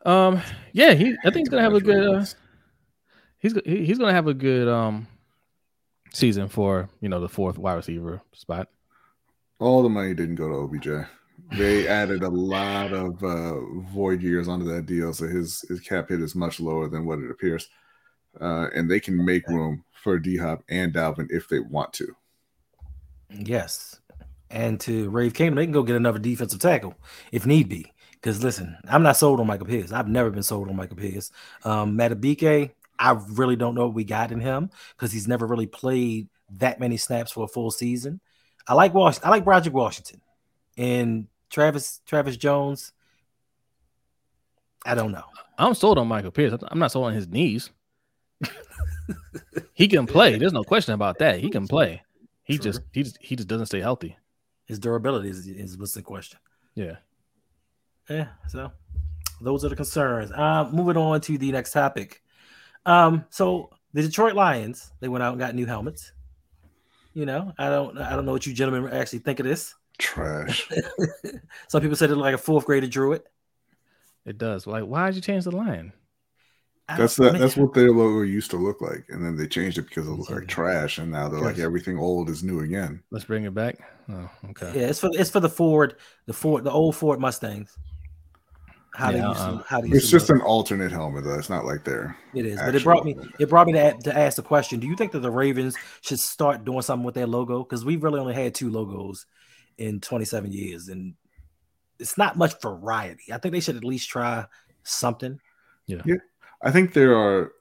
Um 0.06 0.42
yeah, 0.74 0.94
he 0.94 1.16
I 1.24 1.30
think 1.30 1.38
he's 1.48 1.50
gonna 1.50 1.62
have 1.64 1.74
a 1.74 1.80
good 1.82 2.16
uh, 2.16 2.26
he's 3.40 3.54
go- 3.54 3.62
he's 3.66 3.98
gonna 3.98 4.12
have 4.14 4.28
a 4.28 4.34
good 4.34 4.68
um 4.68 5.08
season 6.12 6.50
for 6.50 6.90
you 7.00 7.10
know 7.10 7.20
the 7.22 7.30
fourth 7.30 7.58
wide 7.58 7.74
receiver 7.76 8.22
spot. 8.34 8.68
All 9.60 9.84
the 9.84 9.90
money 9.90 10.14
didn't 10.14 10.36
go 10.36 10.48
to 10.48 10.56
OBJ. 10.56 11.08
They 11.58 11.88
added 12.02 12.24
a 12.24 12.30
lot 12.30 12.94
of 12.94 13.24
uh, 13.24 13.60
void 13.94 14.22
years 14.22 14.48
onto 14.48 14.66
that 14.74 14.86
deal, 14.86 15.14
so 15.14 15.28
his 15.28 15.62
his 15.68 15.80
cap 15.80 16.10
hit 16.10 16.22
is 16.22 16.36
much 16.36 16.60
lower 16.60 16.88
than 16.88 17.06
what 17.06 17.20
it 17.20 17.32
appears. 17.32 17.70
Uh, 18.40 18.68
and 18.74 18.90
they 18.90 19.00
can 19.00 19.24
make 19.24 19.48
room 19.48 19.84
for 19.92 20.18
D 20.20 20.38
Hop 20.38 20.64
and 20.70 20.94
Dalvin 20.94 21.28
if 21.30 21.48
they 21.48 21.60
want 21.60 21.94
to. 21.94 22.16
Yes. 23.30 24.00
And 24.50 24.80
to 24.82 25.10
Rave 25.10 25.34
Kingdom, 25.34 25.56
they 25.56 25.66
can 25.66 25.74
go 25.74 25.84
get 25.84 25.96
another 25.96 26.20
defensive 26.20 26.60
tackle 26.60 26.96
if 27.32 27.46
need 27.46 27.70
be. 27.70 27.92
Because 28.14 28.44
listen, 28.44 28.78
I'm 28.88 29.04
not 29.04 29.18
sold 29.18 29.40
on 29.40 29.48
Michael 29.48 29.66
Pierce. 29.66 29.92
I've 29.92 30.08
never 30.08 30.30
been 30.30 30.44
sold 30.44 30.70
on 30.70 30.76
Michael 30.76 30.96
Pierce. 30.96 31.32
Um, 31.64 31.98
Madubuike, 31.98 32.72
I 32.98 33.12
really 33.32 33.56
don't 33.56 33.76
know 33.76 33.88
what 33.88 33.96
we 33.96 34.04
got 34.06 34.32
in 34.32 34.40
him 34.40 34.70
because 34.96 35.12
he's 35.12 35.28
never 35.28 35.46
really 35.46 35.68
played 35.68 36.30
that 36.52 36.80
many 36.80 36.98
snaps 36.98 37.32
for 37.32 37.44
a 37.44 37.50
full 37.50 37.72
season. 37.72 38.22
I 38.68 38.74
like 38.74 38.94
Wash. 38.94 39.18
I 39.24 39.30
like 39.30 39.44
Broderick 39.44 39.74
Washington 39.74 40.22
and 40.78 41.28
Travis 41.50 42.02
Travis 42.06 42.38
Jones. 42.38 42.92
I 44.86 44.96
don't 44.96 45.12
know. 45.12 45.24
I'm 45.58 45.74
sold 45.74 45.98
on 45.98 46.08
Michael 46.08 46.32
Pierce. 46.32 46.54
I'm 46.68 46.80
not 46.80 46.92
sold 46.92 47.06
on 47.06 47.14
his 47.14 47.28
knees. 47.28 47.70
he 49.74 49.88
can 49.88 50.06
play. 50.06 50.38
There's 50.38 50.54
no 50.54 50.64
question 50.64 50.94
about 50.94 51.20
that. 51.20 51.40
He 51.40 51.50
can 51.50 51.68
play. 51.68 52.02
He 52.44 52.58
True. 52.58 52.64
just 52.64 52.82
he 52.92 53.04
just 53.04 53.18
he 53.22 53.36
just 53.36 53.48
doesn't 53.48 53.68
stay 53.68 53.80
healthy. 53.80 54.18
His 54.66 54.80
durability 54.80 55.30
is, 55.30 55.48
is 55.48 55.78
what's 55.78 55.94
the 55.94 56.02
question. 56.02 56.40
Yeah. 56.76 56.98
Yeah, 58.10 58.28
so 58.48 58.72
those 59.40 59.64
are 59.64 59.70
the 59.70 59.76
concerns. 59.76 60.32
Uh, 60.32 60.70
moving 60.72 60.98
on 60.98 61.22
to 61.22 61.38
the 61.38 61.52
next 61.52 61.72
topic. 61.72 62.22
Um, 62.86 63.26
so 63.30 63.70
the 63.94 64.02
Detroit 64.02 64.36
Lions, 64.36 64.92
they 65.00 65.08
went 65.08 65.24
out 65.24 65.32
and 65.32 65.40
got 65.40 65.56
new 65.56 65.66
helmets. 65.66 66.12
You 67.14 67.26
know, 67.26 67.54
I 67.58 67.70
don't 67.70 67.98
I 67.98 68.16
don't 68.16 68.26
know 68.26 68.32
what 68.32 68.46
you 68.46 68.54
gentlemen 68.54 68.92
actually 68.92 69.20
think 69.20 69.40
of 69.40 69.46
this. 69.46 69.76
Trash. 70.00 70.68
Some 71.68 71.82
people 71.82 71.96
said 71.96 72.10
it 72.10 72.16
like 72.16 72.34
a 72.34 72.40
fourth 72.40 72.66
grader 72.66 72.88
drew 72.88 73.14
it. 73.14 73.26
It 74.26 74.38
does. 74.38 74.66
Like, 74.66 74.86
why 74.86 75.08
did 75.08 75.16
you 75.18 75.22
change 75.22 75.44
the 75.44 75.52
line? 75.52 75.94
That's 76.88 77.16
don't- 77.16 77.34
that. 77.34 77.40
That's 77.40 77.56
what 77.56 77.74
their 77.74 77.92
logo 77.92 78.22
used 78.22 78.52
to 78.52 78.58
look 78.58 78.82
like, 78.82 79.06
and 79.10 79.24
then 79.24 79.38
they 79.38 79.48
changed 79.48 79.78
it 79.78 79.84
because 79.88 80.08
it 80.08 80.12
looked 80.12 80.32
like 80.32 80.48
trash, 80.48 80.98
and 80.98 81.12
now 81.12 81.30
they're 81.30 81.40
like 81.40 81.60
everything 81.60 81.98
old 81.98 82.30
is 82.30 82.44
new 82.44 82.60
again. 82.62 83.02
Let's 83.12 83.26
bring 83.26 83.46
it 83.46 83.54
back. 83.54 83.78
Oh, 84.10 84.30
okay. 84.50 84.72
Yeah, 84.76 84.88
it's 84.88 85.00
for 85.00 85.10
it's 85.14 85.30
for 85.30 85.40
the 85.40 85.50
Ford, 85.50 85.96
the 86.26 86.34
Ford, 86.34 86.64
the 86.64 86.72
old 86.72 86.96
Ford 86.96 87.20
Mustangs. 87.20 87.78
How 88.96 89.10
Yeah, 89.10 89.30
used 89.30 89.40
to, 89.40 89.48
um, 89.48 89.64
how 89.68 89.82
they 89.82 89.88
used 89.88 89.98
It's 89.98 90.06
to 90.08 90.12
just 90.12 90.30
look. 90.30 90.40
an 90.40 90.46
alternate 90.46 90.92
helmet, 90.92 91.24
though. 91.24 91.38
It's 91.38 91.50
not 91.50 91.66
like 91.66 91.84
they're. 91.84 92.16
It 92.34 92.46
is, 92.46 92.58
but 92.60 92.70
it 92.70 92.76
actual 92.76 92.84
brought 92.84 93.06
me 93.06 93.14
helmet. 93.14 93.34
it 93.40 93.50
brought 93.50 93.68
me 93.68 93.74
to, 93.74 93.98
to 94.04 94.18
ask 94.18 94.36
the 94.36 94.44
question: 94.44 94.80
Do 94.80 94.88
you 94.88 94.96
think 94.96 95.12
that 95.14 95.20
the 95.22 95.32
Ravens 95.32 95.76
should 96.02 96.20
start 96.20 96.64
doing 96.64 96.82
something 96.84 97.04
with 97.06 97.16
their 97.16 97.28
logo? 97.28 97.64
Because 97.64 97.84
we've 97.84 98.04
really 98.04 98.20
only 98.20 98.36
had 98.36 98.54
two 98.54 98.70
logos 98.70 99.26
in 99.80 100.00
27 100.00 100.52
years, 100.52 100.90
and 100.90 101.16
it's 102.00 102.18
not 102.18 102.38
much 102.38 102.62
variety. 102.62 103.34
I 103.34 103.40
think 103.40 103.54
they 103.54 103.60
should 103.62 103.78
at 103.78 103.84
least 103.84 104.10
try 104.10 104.46
something. 104.84 105.40
Yeah. 105.88 106.02
I 106.62 106.72
think 106.72 106.94
there 106.94 107.18
are 107.18 107.52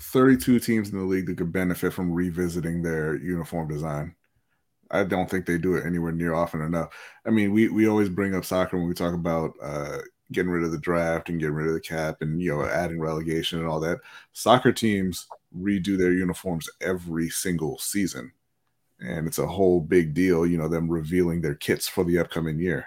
32 0.00 0.58
teams 0.58 0.90
in 0.90 0.98
the 0.98 1.04
league 1.04 1.26
that 1.26 1.38
could 1.38 1.52
benefit 1.52 1.92
from 1.92 2.10
revisiting 2.12 2.82
their 2.82 3.14
uniform 3.16 3.68
design. 3.68 4.14
I 4.90 5.04
don't 5.04 5.28
think 5.28 5.46
they 5.46 5.58
do 5.58 5.74
it 5.76 5.86
anywhere 5.86 6.12
near 6.12 6.34
often 6.34 6.60
enough. 6.60 6.90
I 7.26 7.30
mean, 7.30 7.52
we 7.52 7.68
we 7.68 7.88
always 7.88 8.08
bring 8.08 8.34
up 8.34 8.44
soccer 8.44 8.76
when 8.76 8.88
we 8.88 8.94
talk 8.94 9.14
about 9.14 9.52
uh, 9.62 9.98
getting 10.34 10.50
rid 10.50 10.64
of 10.64 10.72
the 10.72 10.78
draft 10.78 11.28
and 11.30 11.40
getting 11.40 11.54
rid 11.54 11.68
of 11.68 11.72
the 11.74 11.80
cap 11.80 12.20
and 12.20 12.42
you 12.42 12.52
know 12.54 12.64
adding 12.66 13.00
relegation 13.00 13.58
and 13.60 13.68
all 13.68 13.80
that. 13.80 13.98
Soccer 14.32 14.72
teams 14.72 15.26
redo 15.58 15.96
their 15.96 16.12
uniforms 16.12 16.68
every 16.80 17.30
single 17.30 17.78
season, 17.78 18.32
and 19.00 19.26
it's 19.26 19.38
a 19.38 19.46
whole 19.46 19.80
big 19.80 20.12
deal. 20.12 20.44
You 20.46 20.58
know, 20.58 20.68
them 20.68 20.90
revealing 20.90 21.40
their 21.40 21.54
kits 21.54 21.88
for 21.88 22.04
the 22.04 22.18
upcoming 22.18 22.58
year. 22.58 22.86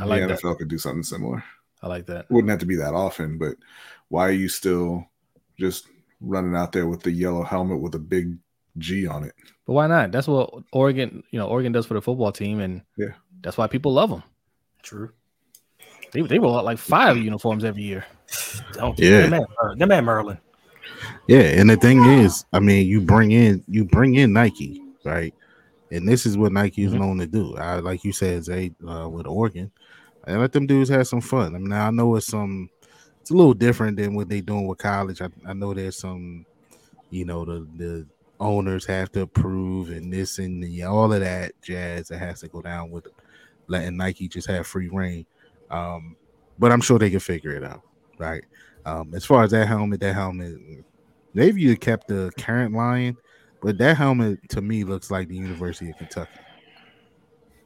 I 0.00 0.04
like 0.04 0.22
the 0.22 0.28
that. 0.28 0.40
NFL 0.40 0.58
could 0.58 0.68
do 0.68 0.78
something 0.78 1.02
similar. 1.02 1.44
I 1.82 1.88
like 1.88 2.06
that. 2.06 2.30
wouldn't 2.30 2.50
have 2.50 2.60
to 2.60 2.66
be 2.66 2.76
that 2.76 2.94
often, 2.94 3.36
but 3.36 3.56
why 4.08 4.26
are 4.26 4.32
you 4.32 4.48
still 4.48 5.04
just 5.58 5.86
running 6.20 6.56
out 6.56 6.72
there 6.72 6.86
with 6.86 7.02
the 7.02 7.10
yellow 7.12 7.42
helmet 7.42 7.80
with 7.80 7.94
a 7.94 7.98
big 7.98 8.38
G 8.78 9.06
on 9.06 9.22
it? 9.24 9.34
But 9.66 9.74
why 9.74 9.86
not? 9.86 10.10
That's 10.10 10.26
what 10.26 10.50
Oregon, 10.72 11.22
you 11.30 11.38
know, 11.38 11.46
Oregon 11.46 11.72
does 11.72 11.84
for 11.86 11.94
the 11.94 12.00
football 12.02 12.32
team, 12.32 12.60
and 12.60 12.80
Yeah. 12.96 13.12
that's 13.42 13.58
why 13.58 13.66
people 13.66 13.92
love 13.92 14.08
them. 14.10 14.22
True. 14.82 15.10
They 16.14 16.22
they 16.22 16.38
roll 16.38 16.56
out 16.56 16.64
like 16.64 16.78
five 16.78 17.18
uniforms 17.18 17.64
every 17.64 17.82
year. 17.82 18.06
Don't 18.72 18.98
Yeah. 18.98 19.22
That 19.22 19.30
man, 19.30 19.44
Mer- 19.62 19.76
that 19.76 19.88
man 19.88 20.04
Merlin. 20.04 20.38
Yeah, 21.26 21.40
and 21.40 21.68
the 21.68 21.76
thing 21.76 22.02
is, 22.04 22.44
I 22.52 22.60
mean, 22.60 22.86
you 22.86 23.00
bring 23.00 23.32
in 23.32 23.62
you 23.68 23.84
bring 23.84 24.14
in 24.14 24.32
Nike, 24.32 24.80
right? 25.04 25.34
And 25.90 26.08
this 26.08 26.24
is 26.24 26.38
what 26.38 26.52
Nike 26.52 26.84
is 26.84 26.92
Mhm. 26.94 27.00
known 27.00 27.18
to 27.18 27.26
do. 27.26 27.56
I 27.56 27.80
like 27.80 28.04
you 28.04 28.12
said, 28.12 28.44
Zay, 28.44 28.72
uh, 28.88 29.08
with 29.10 29.26
Oregon, 29.26 29.70
and 30.26 30.40
let 30.40 30.52
them 30.52 30.66
dudes 30.66 30.88
have 30.90 31.06
some 31.08 31.20
fun. 31.20 31.54
I 31.54 31.58
mean, 31.58 31.72
I 31.72 31.90
know 31.90 32.14
it's 32.16 32.28
some, 32.28 32.70
it's 33.20 33.30
a 33.30 33.34
little 33.34 33.54
different 33.54 33.96
than 33.96 34.14
what 34.14 34.28
they 34.28 34.40
doing 34.40 34.66
with 34.66 34.78
college. 34.78 35.20
I, 35.20 35.28
I 35.46 35.52
know 35.52 35.74
there's 35.74 35.98
some, 35.98 36.46
you 37.10 37.24
know, 37.24 37.44
the 37.44 37.66
the 37.76 38.06
owners 38.40 38.84
have 38.86 39.10
to 39.12 39.22
approve 39.22 39.90
and 39.90 40.12
this 40.12 40.38
and 40.38 40.62
the, 40.62 40.82
all 40.84 41.12
of 41.12 41.20
that 41.20 41.52
jazz 41.62 42.08
that 42.08 42.18
has 42.18 42.40
to 42.40 42.48
go 42.48 42.60
down 42.62 42.90
with 42.90 43.06
letting 43.68 43.96
Nike 43.96 44.28
just 44.28 44.48
have 44.48 44.66
free 44.66 44.88
reign. 44.88 45.26
Um, 45.74 46.16
but 46.58 46.70
I'm 46.70 46.80
sure 46.80 46.98
they 46.98 47.10
can 47.10 47.20
figure 47.20 47.50
it 47.52 47.64
out, 47.64 47.82
right? 48.18 48.44
Um, 48.86 49.12
as 49.14 49.24
far 49.24 49.42
as 49.42 49.50
that 49.50 49.66
helmet, 49.66 50.00
that 50.00 50.14
helmet, 50.14 50.54
maybe 51.32 51.60
you 51.60 51.76
kept 51.76 52.06
the 52.08 52.30
current 52.38 52.74
line, 52.74 53.16
but 53.60 53.78
that 53.78 53.96
helmet 53.96 54.38
to 54.50 54.62
me 54.62 54.84
looks 54.84 55.10
like 55.10 55.28
the 55.28 55.36
University 55.36 55.90
of 55.90 55.96
Kentucky. 55.96 56.30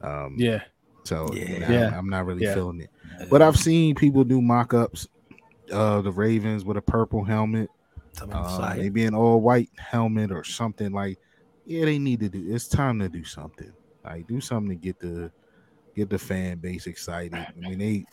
Um, 0.01 0.35
Yeah, 0.37 0.63
so 1.03 1.33
Yeah. 1.33 1.59
yeah, 1.59 1.71
Yeah. 1.71 1.97
I'm 1.97 2.09
not 2.09 2.25
really 2.25 2.43
Yeah. 2.43 2.53
feeling 2.53 2.81
it. 2.81 2.89
But 3.29 3.41
I've 3.41 3.57
seen 3.57 3.95
people 3.95 4.23
do 4.23 4.41
mock-ups 4.41 5.07
of 5.71 6.05
the 6.05 6.11
Ravens 6.11 6.63
with 6.65 6.77
a 6.77 6.81
purple 6.81 7.23
helmet, 7.23 7.69
Tell 8.13 8.27
me 8.27 8.33
side. 8.33 8.79
maybe 8.79 9.05
an 9.05 9.13
all-white 9.13 9.69
helmet 9.77 10.31
or 10.31 10.43
something 10.43 10.91
like. 10.91 11.19
Yeah, 11.65 11.85
they 11.85 11.99
need 11.99 12.21
to 12.21 12.29
do. 12.29 12.51
It's 12.51 12.67
time 12.67 12.97
to 12.99 13.09
do 13.09 13.23
something. 13.23 13.71
Like 14.03 14.25
do 14.25 14.41
something 14.41 14.69
to 14.69 14.75
get 14.75 14.99
the 14.99 15.31
get 15.99 16.09
the 16.09 16.17
fan 16.19 16.57
base 16.57 16.87
excited. 16.87 17.33
I 17.35 17.53
mean, 17.59 17.77
they 17.79 18.05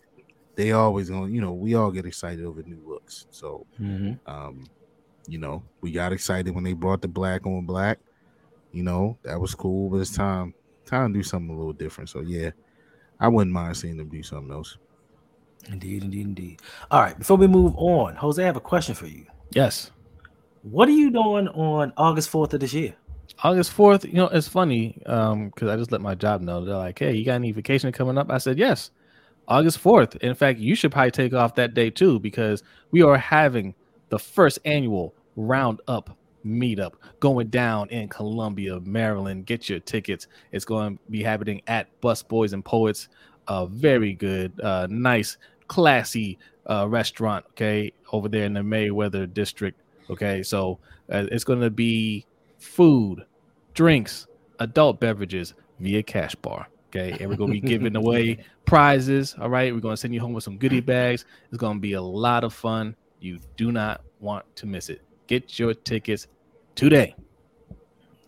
they 0.57 0.73
always 0.73 1.09
going. 1.11 1.35
You 1.35 1.41
know, 1.41 1.53
we 1.53 1.75
all 1.75 1.91
get 1.91 2.07
excited 2.07 2.45
over 2.45 2.63
new 2.63 2.83
looks. 2.87 3.27
So 3.31 3.67
Mhm. 3.81 4.19
um, 4.27 4.65
you 5.29 5.39
know, 5.39 5.63
we 5.81 5.91
got 5.93 6.13
excited 6.13 6.55
when 6.55 6.65
they 6.65 6.73
brought 6.73 7.03
the 7.03 7.09
black 7.09 7.47
on 7.47 7.67
black. 7.67 7.99
You 8.73 8.83
know, 8.83 9.17
that 9.23 9.41
was 9.41 9.55
cool, 9.55 9.91
but 9.91 9.99
it's 9.99 10.15
time 10.15 10.55
time 10.85 11.13
to 11.13 11.19
do 11.19 11.23
something 11.23 11.51
a 11.55 11.57
little 11.59 11.73
different. 11.73 12.11
So 12.11 12.21
yeah, 12.21 12.51
I 13.19 13.29
wouldn't 13.29 13.53
mind 13.53 13.77
seeing 13.77 13.97
them 13.97 14.09
do 14.09 14.23
something 14.23 14.53
else. 14.53 14.77
Indeed, 15.69 16.05
indeed, 16.05 16.27
indeed. 16.27 16.63
All 16.91 17.01
right, 17.01 17.19
before 17.19 17.37
we 17.39 17.47
move 17.49 17.75
on, 17.77 18.15
Jose, 18.17 18.41
I 18.43 18.47
have 18.47 18.57
a 18.57 18.61
question 18.61 18.95
for 18.95 19.07
you. 19.07 19.27
yes. 19.51 19.91
What 20.63 20.89
are 20.89 20.93
you 20.93 21.11
doing 21.13 21.47
on 21.49 21.93
August 21.97 22.29
4th 22.33 22.53
of 22.55 22.59
this 22.61 22.75
year? 22.75 22.95
August 23.43 23.73
fourth. 23.73 24.05
You 24.05 24.15
know, 24.15 24.29
it's 24.29 24.49
funny 24.49 25.01
um 25.07 25.47
because 25.51 25.69
I 25.69 25.77
just 25.77 25.93
let 25.93 26.01
my 26.01 26.15
job 26.15 26.41
know. 26.41 26.65
They're 26.65 26.77
like, 26.77 26.99
"Hey, 26.99 27.15
you 27.15 27.25
got 27.25 27.35
any 27.35 27.53
vacation 27.53 27.91
coming 27.93 28.19
up?" 28.19 28.31
I 28.31 28.39
said, 28.39 28.59
"Yes." 28.59 28.91
August 29.49 29.79
fourth. 29.79 30.17
In 30.17 30.35
fact, 30.35 30.59
you 30.59 30.75
should 30.75 30.91
probably 30.91 31.13
take 31.13 31.33
off 31.33 31.55
that 31.55 31.73
day 31.75 31.89
too 31.91 32.19
because 32.19 32.65
we 32.91 33.03
are 33.03 33.17
having 33.17 33.75
the 34.09 34.19
first 34.19 34.59
annual 34.65 35.15
roundup 35.37 36.17
meetup 36.45 36.95
going 37.21 37.49
down 37.49 37.89
in 37.91 38.09
Columbia, 38.09 38.81
Maryland. 38.81 39.47
Get 39.47 39.69
your 39.69 39.81
tickets. 39.81 40.27
It's 40.53 40.65
going 40.65 40.97
to 40.97 41.03
be 41.11 41.23
happening 41.23 41.63
at 41.67 41.89
Busboys 42.01 42.53
and 42.53 42.65
Poets. 42.65 43.09
A 43.49 43.67
very 43.67 44.15
good, 44.15 44.59
uh, 44.61 44.89
nice, 44.91 45.37
classy 45.69 46.39
uh, 46.69 46.87
restaurant. 46.89 47.45
Okay, 47.51 47.93
over 48.13 48.29
there 48.29 48.45
in 48.45 48.55
the 48.55 48.63
Merriweather 48.63 49.27
district. 49.27 49.81
Okay, 50.11 50.43
so 50.43 50.79
uh, 51.13 51.27
it's 51.31 51.45
going 51.45 51.61
to 51.61 51.71
be 51.71 52.27
food, 52.59 53.25
drinks, 53.75 54.27
adult 54.59 55.01
beverages 55.01 55.55
via 55.81 56.03
cash 56.03 56.35
bar. 56.37 56.69
Okay, 56.89 57.17
and 57.21 57.29
we're 57.29 57.37
gonna 57.37 57.53
be 57.53 57.61
giving 57.61 57.97
away 57.97 58.39
prizes. 58.65 59.35
All 59.41 59.51
right, 59.51 59.75
we're 59.75 59.81
gonna 59.81 59.97
send 59.97 60.15
you 60.15 60.21
home 60.21 60.33
with 60.33 60.45
some 60.45 60.57
goodie 60.57 60.81
bags. 60.81 61.25
It's 61.49 61.59
gonna 61.59 61.81
be 61.81 61.95
a 61.95 62.03
lot 62.03 62.45
of 62.45 62.55
fun. 62.55 62.97
You 63.21 63.39
do 63.57 63.73
not 63.73 64.03
want 64.21 64.45
to 64.57 64.67
miss 64.67 64.89
it. 64.89 65.03
Get 65.27 65.59
your 65.59 65.75
tickets 65.75 66.27
today. 66.75 67.15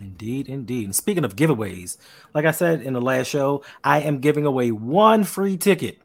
Indeed, 0.01 0.49
indeed. 0.49 0.85
And 0.85 0.95
speaking 0.95 1.25
of 1.25 1.35
giveaways, 1.37 1.97
like 2.35 2.45
I 2.45 2.53
said 2.53 2.83
in 2.83 2.93
the 2.93 3.01
last 3.01 3.27
show, 3.27 3.64
I 3.83 4.01
am 4.01 4.21
giving 4.21 4.47
away 4.47 4.71
one 4.71 5.25
free 5.25 5.57
ticket. 5.57 5.99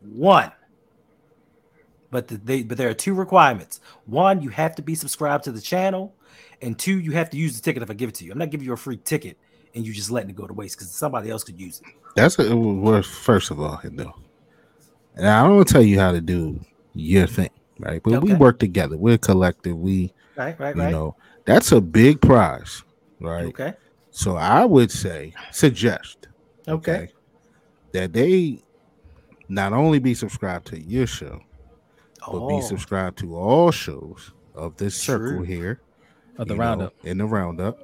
One. 0.00 0.52
But 2.10 2.28
the, 2.28 2.36
they 2.38 2.62
but 2.62 2.78
there 2.78 2.88
are 2.88 2.94
two 2.94 3.14
requirements. 3.14 3.80
One, 4.06 4.40
you 4.42 4.48
have 4.50 4.74
to 4.76 4.82
be 4.82 4.94
subscribed 4.94 5.44
to 5.44 5.52
the 5.52 5.60
channel, 5.60 6.14
and 6.62 6.78
two, 6.78 6.98
you 6.98 7.12
have 7.12 7.30
to 7.30 7.36
use 7.36 7.56
the 7.56 7.62
ticket 7.62 7.82
if 7.82 7.90
I 7.90 7.94
give 7.94 8.08
it 8.08 8.14
to 8.16 8.24
you. 8.24 8.32
I'm 8.32 8.38
not 8.38 8.50
giving 8.50 8.66
you 8.66 8.72
a 8.72 8.76
free 8.76 8.96
ticket 8.96 9.36
and 9.74 9.86
you 9.86 9.92
just 9.92 10.10
letting 10.10 10.30
it 10.30 10.36
go 10.36 10.46
to 10.46 10.52
waste 10.54 10.76
because 10.78 10.90
somebody 10.90 11.30
else 11.30 11.44
could 11.44 11.60
use 11.60 11.80
it. 11.80 11.86
That's 12.16 12.38
a, 12.38 12.56
well, 12.56 13.02
first 13.02 13.50
of 13.50 13.60
all, 13.60 13.76
Hendo. 13.76 14.12
And 15.14 15.26
I 15.26 15.42
don't 15.46 15.68
tell 15.68 15.82
you 15.82 15.98
how 16.00 16.12
to 16.12 16.20
do 16.20 16.60
your 16.94 17.26
thing, 17.26 17.50
right? 17.78 18.02
But 18.02 18.22
we 18.22 18.34
work 18.34 18.58
together. 18.58 18.96
We're 18.96 19.18
collective. 19.18 19.76
We, 19.76 20.12
Right, 20.36 20.58
right, 20.60 20.74
you 20.76 20.82
right. 20.82 20.92
know, 20.92 21.16
that's 21.44 21.72
a 21.72 21.80
big 21.80 22.20
prize, 22.20 22.82
right? 23.20 23.46
Okay. 23.46 23.74
So 24.10 24.36
I 24.36 24.64
would 24.64 24.90
say, 24.90 25.34
suggest, 25.50 26.28
Okay. 26.68 27.10
that 27.92 28.12
they 28.12 28.62
not 29.48 29.72
only 29.72 29.98
be 29.98 30.14
subscribed 30.14 30.68
to 30.68 30.80
your 30.80 31.06
show, 31.06 31.40
but 32.32 32.48
be 32.48 32.54
Oh, 32.56 32.60
subscribed 32.60 33.18
to 33.18 33.36
all 33.36 33.70
shows 33.70 34.32
of 34.54 34.76
this 34.76 34.94
circle 34.94 35.42
here 35.42 35.80
Of 36.38 36.48
the 36.48 36.54
you 36.54 36.58
know, 36.58 36.64
roundup. 36.64 36.94
in 37.04 37.18
the 37.18 37.24
roundup. 37.26 37.78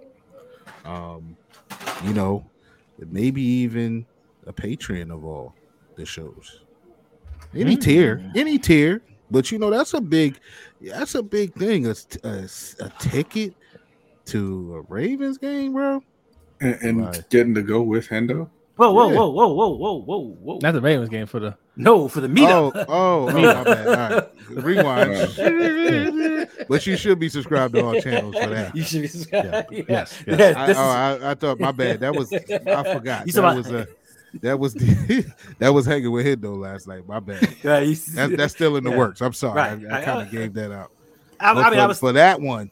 Um, 0.84 1.36
you 2.04 2.12
know, 2.12 2.44
maybe 3.10 3.42
even 3.42 4.06
a 4.46 4.52
Patreon 4.52 5.10
of 5.12 5.24
all 5.24 5.54
the 5.96 6.04
shows. 6.04 6.60
Any 7.54 7.76
tier, 7.76 8.22
any 8.34 8.58
tier, 8.58 9.00
but 9.30 9.50
you 9.52 9.58
know 9.58 9.70
that's 9.70 9.94
a 9.94 10.00
big, 10.00 10.38
that's 10.80 11.14
a 11.14 11.22
big 11.22 11.54
thing. 11.54 11.86
A, 11.86 11.94
a, 12.24 12.48
a 12.80 12.92
ticket 12.98 13.54
to 14.26 14.74
a 14.76 14.92
Ravens 14.92 15.38
game, 15.38 15.72
bro. 15.72 16.02
And, 16.60 16.74
and 16.82 17.06
Right. 17.06 17.30
getting 17.30 17.54
to 17.54 17.62
go 17.62 17.82
with 17.82 18.08
Hendo. 18.08 18.48
Whoa, 18.76 18.92
whoa, 18.92 19.08
Yeah. 19.10 19.16
whoa, 19.18 19.28
whoa, 19.30 19.48
whoa, 19.48 19.68
whoa, 19.70 19.94
whoa, 20.02 20.18
whoa. 20.42 20.58
Not 20.62 20.72
the 20.72 20.80
Ravens 20.80 21.08
game 21.08 21.26
for 21.26 21.38
the 21.38 21.56
No, 21.76 22.06
for 22.08 22.20
the 22.20 22.28
Oh, 22.28 22.70
meetup. 22.72 22.84
oh, 22.88 23.28
oh, 23.28 23.32
my 23.32 23.64
bad. 23.64 23.86
All 23.88 24.20
right. 24.20 24.64
Rewind. 24.64 26.48
but 26.68 26.86
you 26.86 26.96
should 26.96 27.18
be 27.18 27.28
subscribed 27.28 27.74
to 27.74 27.84
all 27.84 28.00
channels 28.00 28.34
for 28.36 28.46
that. 28.48 28.76
You 28.76 28.82
should 28.84 29.02
be 29.02 29.08
subscribed. 29.08 29.72
Yeah. 29.72 29.82
Yes, 29.88 30.22
yes. 30.26 30.36
That- 30.38 30.56
I, 30.56 30.66
this 30.66 30.76
oh, 30.76 30.80
I, 30.80 31.30
I 31.30 31.34
thought 31.34 31.58
my 31.58 31.72
bad. 31.72 32.00
That 32.00 32.14
was 32.14 32.32
I 32.32 32.38
forgot. 32.92 33.26
You 33.26 33.32
That 33.32 33.56
was 33.56 33.66
about- 33.68 33.88
uh, 33.88 33.92
that 34.42 34.58
was 34.58 34.74
that 35.58 35.72
was 35.72 35.86
hanging 35.86 36.10
with 36.10 36.26
him 36.26 36.40
though 36.40 36.54
last 36.54 36.86
night. 36.88 37.06
My 37.08 37.20
bad. 37.20 37.56
Yeah, 37.62 37.80
you- 37.80 37.94
That's 37.96 38.36
that's 38.36 38.52
still 38.54 38.76
in 38.76 38.84
the 38.84 38.90
Yeah. 38.90 38.96
works. 38.98 39.20
I'm 39.20 39.32
sorry. 39.32 39.56
Right. 39.56 39.92
I, 39.92 40.00
I 40.00 40.04
kind 40.04 40.22
of 40.22 40.30
gave 40.30 40.54
that 40.54 40.70
out. 40.72 40.90
I, 41.40 41.50
I 41.50 41.54
mean, 41.54 41.64
for, 41.74 41.80
I 41.80 41.86
was 41.86 41.98
for 41.98 42.12
that 42.12 42.40
one, 42.40 42.70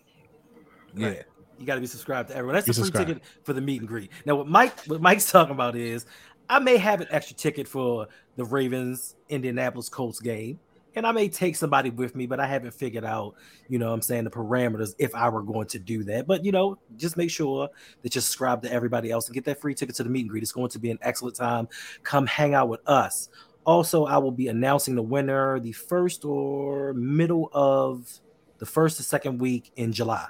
yeah. 0.94 1.08
Right. 1.08 1.22
You 1.58 1.66
got 1.66 1.74
to 1.76 1.80
be 1.80 1.86
subscribed 1.86 2.28
to 2.30 2.36
everyone. 2.36 2.54
That's 2.54 2.66
Be 2.66 2.72
the 2.72 2.74
free 2.80 2.84
subscribed. 2.86 3.08
ticket 3.08 3.22
for 3.44 3.52
the 3.52 3.60
meet 3.60 3.80
and 3.80 3.88
greet. 3.88 4.10
Now, 4.24 4.36
what 4.36 4.48
Mike, 4.48 4.78
what 4.86 5.00
Mike's 5.00 5.30
talking 5.30 5.52
about 5.54 5.76
is, 5.76 6.06
I 6.48 6.58
may 6.58 6.76
have 6.76 7.00
an 7.00 7.06
extra 7.10 7.36
ticket 7.36 7.68
for 7.68 8.08
the 8.36 8.44
Ravens 8.44 9.16
Indianapolis 9.28 9.88
Colts 9.88 10.20
game, 10.20 10.58
and 10.94 11.06
I 11.06 11.12
may 11.12 11.28
take 11.28 11.56
somebody 11.56 11.90
with 11.90 12.14
me, 12.14 12.26
but 12.26 12.38
I 12.40 12.46
haven't 12.46 12.74
figured 12.74 13.04
out, 13.04 13.34
you 13.68 13.78
know, 13.78 13.92
I'm 13.92 14.02
saying 14.02 14.24
the 14.24 14.30
parameters 14.30 14.94
if 14.98 15.14
I 15.14 15.28
were 15.28 15.42
going 15.42 15.66
to 15.68 15.78
do 15.78 16.04
that. 16.04 16.26
But 16.26 16.44
you 16.44 16.52
know, 16.52 16.78
just 16.96 17.16
make 17.16 17.30
sure 17.30 17.68
that 18.02 18.14
you 18.14 18.20
subscribe 18.20 18.62
to 18.62 18.72
everybody 18.72 19.10
else 19.10 19.26
and 19.26 19.34
get 19.34 19.44
that 19.46 19.60
free 19.60 19.74
ticket 19.74 19.94
to 19.96 20.02
the 20.02 20.10
meet 20.10 20.22
and 20.22 20.30
greet. 20.30 20.42
It's 20.42 20.52
going 20.52 20.70
to 20.70 20.78
be 20.78 20.90
an 20.90 20.98
excellent 21.02 21.36
time. 21.36 21.68
Come 22.02 22.26
hang 22.26 22.54
out 22.54 22.68
with 22.68 22.86
us. 22.86 23.30
Also, 23.64 24.06
I 24.06 24.18
will 24.18 24.32
be 24.32 24.48
announcing 24.48 24.94
the 24.94 25.02
winner 25.02 25.60
the 25.60 25.72
first 25.72 26.24
or 26.24 26.92
middle 26.94 27.48
of 27.52 28.20
the 28.58 28.66
first 28.66 29.00
or 29.00 29.04
second 29.04 29.38
week 29.38 29.72
in 29.76 29.92
July. 29.92 30.26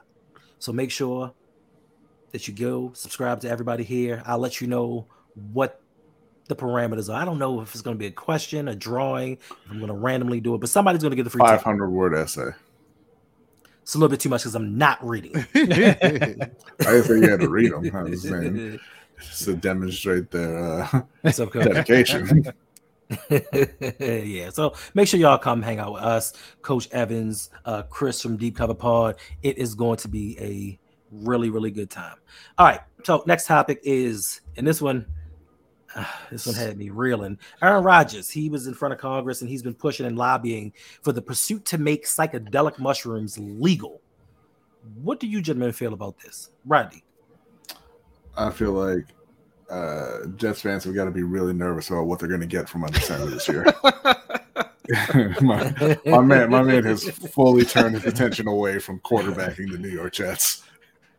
So 0.59 0.73
make 0.73 0.91
sure 0.91 1.33
that 2.31 2.47
you 2.47 2.55
go 2.55 2.93
subscribe 2.95 3.41
to 3.41 3.51
everybody 3.51 3.85
here. 3.85 4.23
I'll 4.27 4.38
let 4.38 4.61
you 4.61 4.67
know 4.67 5.07
what 5.53 5.82
the 6.57 6.65
parameters. 6.65 7.12
I 7.12 7.25
don't 7.25 7.38
know 7.38 7.61
if 7.61 7.73
it's 7.73 7.83
going 7.83 7.97
to 7.97 7.99
be 7.99 8.07
a 8.07 8.11
question, 8.12 8.69
a 8.69 8.75
drawing, 8.77 9.33
if 9.35 9.53
I'm 9.71 9.79
going 9.79 9.88
to 9.88 9.95
randomly 9.95 10.41
do 10.41 10.55
it, 10.55 10.59
but 10.59 10.69
somebody's 10.69 11.03
going 11.03 11.11
to 11.11 11.17
get 11.17 11.25
the 11.25 11.31
free 11.31 11.41
Five 11.41 11.51
ticket. 11.59 11.65
hundred 11.65 11.91
word 11.91 12.15
essay. 12.15 12.51
It's 13.83 13.95
a 13.95 13.99
little 13.99 14.11
bit 14.11 14.21
too 14.21 14.29
much 14.29 14.43
because 14.43 14.55
I'm 14.55 14.79
not 14.79 15.05
reading. 15.05 15.35
I 15.55 15.65
didn't 15.65 16.55
say 17.05 17.15
you 17.15 17.29
had 17.31 17.41
to 17.41 17.49
read 17.49 17.73
them. 17.73 17.91
I 17.95 18.03
was 18.05 18.23
saying 18.23 18.79
just 19.21 19.45
to 19.45 19.55
demonstrate 19.55 20.31
their 20.31 20.83
uh, 20.83 21.03
dedication. 21.53 22.45
yeah, 23.29 24.51
so 24.51 24.75
make 24.95 25.09
sure 25.09 25.19
y'all 25.19 25.37
come 25.37 25.62
hang 25.62 25.81
out 25.81 25.95
with 25.95 26.03
us, 26.03 26.33
Coach 26.62 26.88
Evans, 26.93 27.51
uh, 27.65 27.83
Chris 27.83 28.23
from 28.23 28.37
Deep 28.37 28.57
Cover 28.57 28.75
Pod. 28.75 29.17
It 29.43 29.59
is 29.59 29.75
going 29.75 29.97
to 29.99 30.09
be 30.09 30.38
a 30.38 30.79
really, 31.11 31.51
really 31.51 31.71
good 31.71 31.91
time. 31.91 32.17
All 32.59 32.67
right, 32.67 32.81
so 33.05 33.25
next 33.27 33.47
topic 33.47 33.81
is, 33.83 34.41
and 34.57 34.67
this 34.67 34.81
one, 34.81 35.07
this 36.31 36.47
one 36.47 36.55
had 36.55 36.77
me 36.77 36.91
reeling. 36.91 37.39
Aaron 37.63 37.85
Rodgers, 37.85 38.31
he 38.31 38.49
was 38.49 38.67
in 38.67 38.75
front 38.75 38.95
of 38.95 39.01
Congress 39.01 39.41
and 39.41 39.51
he's 39.51 39.63
been 39.63 39.75
pushing 39.75 40.07
and 40.07 40.17
lobbying 40.17 40.73
for 41.03 41.13
the 41.13 41.23
pursuit 41.23 41.65
to 41.67 41.79
make 41.79 42.07
psychedelic 42.07 42.79
mushrooms 42.79 43.39
legal. 43.39 44.01
What 45.03 45.21
do 45.21 45.27
you 45.27 45.41
gentlemen 45.41 45.73
feel 45.73 45.95
about 45.95 46.19
this, 46.19 46.51
Rodney? 46.67 47.05
I 48.37 48.51
feel 48.51 48.73
like 48.73 49.05
uh, 49.71 50.27
Jets 50.37 50.63
fans 50.63 50.85
have 50.85 50.95
got 50.95 51.05
to 51.05 51.11
be 51.11 51.23
really 51.23 51.53
nervous 51.53 51.91
about 51.91 52.05
what 52.05 52.19
they're 52.19 52.29
going 52.29 52.41
to 52.41 52.47
get 52.47 52.69
from 52.69 52.85
under 52.85 53.01
center 53.01 53.27
this 53.27 53.49
year. 53.49 53.65
my, 55.41 55.99
my 56.05 56.21
man, 56.21 56.51
my 56.51 56.63
man 56.63 56.85
has 56.85 57.09
fully 57.09 57.65
turned 57.65 57.95
his 57.95 58.05
attention 58.05 58.49
away 58.49 58.79
from 58.79 59.01
quarterbacking 59.01 59.71
the 59.71 59.79
New 59.79 59.89
York 59.89 60.13
Jets. 60.15 60.63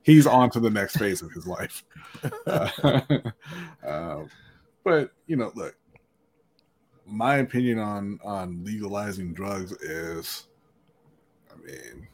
He's 0.03 0.27
on 0.27 0.49
to 0.51 0.59
the 0.59 0.69
next 0.69 0.97
phase 0.97 1.21
of 1.21 1.31
his 1.31 1.47
life. 1.47 1.83
Uh, 2.45 2.99
uh, 3.85 4.23
but 4.83 5.11
you 5.27 5.35
know, 5.35 5.51
look, 5.55 5.75
my 7.05 7.37
opinion 7.37 7.79
on 7.79 8.19
on 8.23 8.63
legalizing 8.63 9.33
drugs 9.33 9.71
is, 9.73 10.47
I 11.51 11.55
mean, 11.65 12.07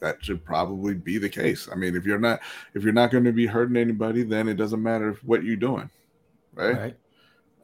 that 0.00 0.24
should 0.24 0.44
probably 0.44 0.94
be 0.94 1.18
the 1.18 1.28
case. 1.28 1.68
I 1.70 1.74
mean, 1.74 1.96
if 1.96 2.04
you're 2.04 2.18
not 2.18 2.40
if 2.74 2.82
you're 2.82 2.92
not 2.92 3.10
going 3.10 3.24
to 3.24 3.32
be 3.32 3.46
hurting 3.46 3.76
anybody, 3.76 4.22
then 4.22 4.48
it 4.48 4.54
doesn't 4.54 4.82
matter 4.82 5.16
what 5.24 5.44
you're 5.44 5.56
doing, 5.56 5.90
right? 6.54 6.76
Right. 6.76 6.96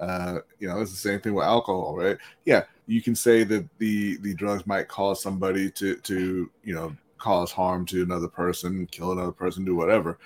Uh, 0.01 0.41
you 0.59 0.67
know, 0.69 0.81
it's 0.81 0.91
the 0.91 0.97
same 0.97 1.21
thing 1.21 1.35
with 1.35 1.45
alcohol, 1.45 1.95
right? 1.95 2.19
Yeah, 2.45 2.65
you 2.87 3.01
can 3.01 3.15
say 3.15 3.45
that 3.45 3.69
the 3.79 4.17
the 4.19 4.35
drugs 4.35 4.67
might 4.67 4.89
cause 4.89 5.23
somebody 5.23 5.71
to 5.73 5.97
to 5.97 6.51
you 6.65 6.75
know 6.75 6.97
cause 7.19 7.53
harm 7.53 7.87
to 7.87 8.03
another 8.03 8.29
person, 8.29 8.87
kill 8.87 9.13
another 9.13 9.33
person, 9.33 9.65
do 9.65 9.77
whatever. 9.77 10.19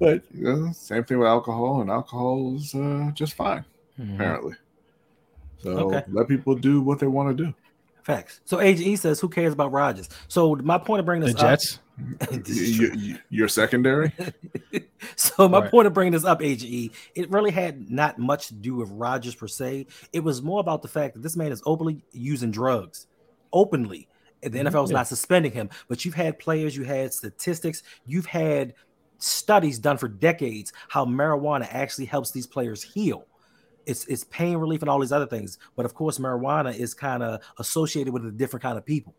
But 0.00 0.22
you 0.32 0.44
know, 0.44 0.72
same 0.72 1.04
thing 1.04 1.18
with 1.18 1.28
alcohol, 1.28 1.80
and 1.80 1.90
alcohol 1.90 2.56
is 2.56 2.74
uh, 2.74 3.10
just 3.14 3.34
fine 3.34 3.64
apparently. 4.14 4.54
So 5.58 5.70
Okay. 5.70 6.02
let 6.08 6.28
people 6.28 6.54
do 6.54 6.80
what 6.82 6.98
they 6.98 7.06
want 7.06 7.36
to 7.36 7.44
do. 7.44 7.54
Facts. 8.02 8.40
So 8.44 8.60
AGE 8.60 8.98
says, 8.98 9.18
"Who 9.20 9.28
cares 9.28 9.52
about 9.54 9.72
Rodgers?" 9.72 10.08
So 10.28 10.54
my 10.56 10.76
point 10.78 11.00
of 11.00 11.06
bringing 11.06 11.24
this 11.26 11.34
up, 11.36 11.40
Jets. 11.40 11.78
This 12.30 12.48
is 12.48 12.76
true. 12.76 12.86
You, 12.88 12.94
you, 12.98 13.18
you're 13.30 13.48
secondary. 13.48 14.12
So 15.16 15.48
my 15.48 15.60
Right. 15.60 15.70
point 15.70 15.86
of 15.86 15.92
bringing 15.92 16.12
this 16.12 16.24
up, 16.24 16.42
AGE, 16.42 16.90
it 17.14 17.30
really 17.30 17.50
had 17.50 17.90
not 17.90 18.18
much 18.18 18.48
to 18.48 18.54
do 18.54 18.74
with 18.74 18.90
Rodgers 18.90 19.34
per 19.34 19.46
se. 19.46 19.86
It 20.12 20.20
was 20.20 20.42
more 20.42 20.60
about 20.60 20.82
the 20.82 20.88
fact 20.88 21.14
that 21.14 21.22
this 21.22 21.36
man 21.36 21.52
is 21.52 21.62
openly 21.66 22.02
using 22.10 22.50
drugs, 22.50 23.06
openly. 23.52 24.08
The 24.42 24.58
NFL 24.58 24.84
is 24.84 24.90
Yeah. 24.90 24.96
not 24.96 25.06
suspending 25.08 25.52
him. 25.52 25.68
But 25.88 26.04
you've 26.04 26.14
had 26.14 26.38
players, 26.38 26.76
you 26.76 26.84
had 26.84 27.12
statistics, 27.12 27.82
you've 28.06 28.26
had 28.26 28.74
studies 29.24 29.78
done 29.78 29.96
for 29.96 30.08
decades 30.08 30.72
how 30.88 31.04
marijuana 31.04 31.66
actually 31.70 32.04
helps 32.04 32.30
these 32.30 32.46
players 32.46 32.82
heal. 32.82 33.26
It's 33.86 34.06
it's 34.06 34.24
pain 34.24 34.56
relief 34.56 34.82
and 34.82 34.88
all 34.88 35.00
these 35.00 35.12
other 35.12 35.26
things. 35.26 35.58
But 35.76 35.86
of 35.86 35.94
course, 35.94 36.18
marijuana 36.18 36.74
is 36.76 36.94
kind 36.94 37.22
of 37.22 37.42
associated 37.58 38.12
with 38.12 38.24
a 38.24 38.30
different 38.30 38.62
kind 38.62 38.78
of 38.78 38.84
people. 38.84 39.14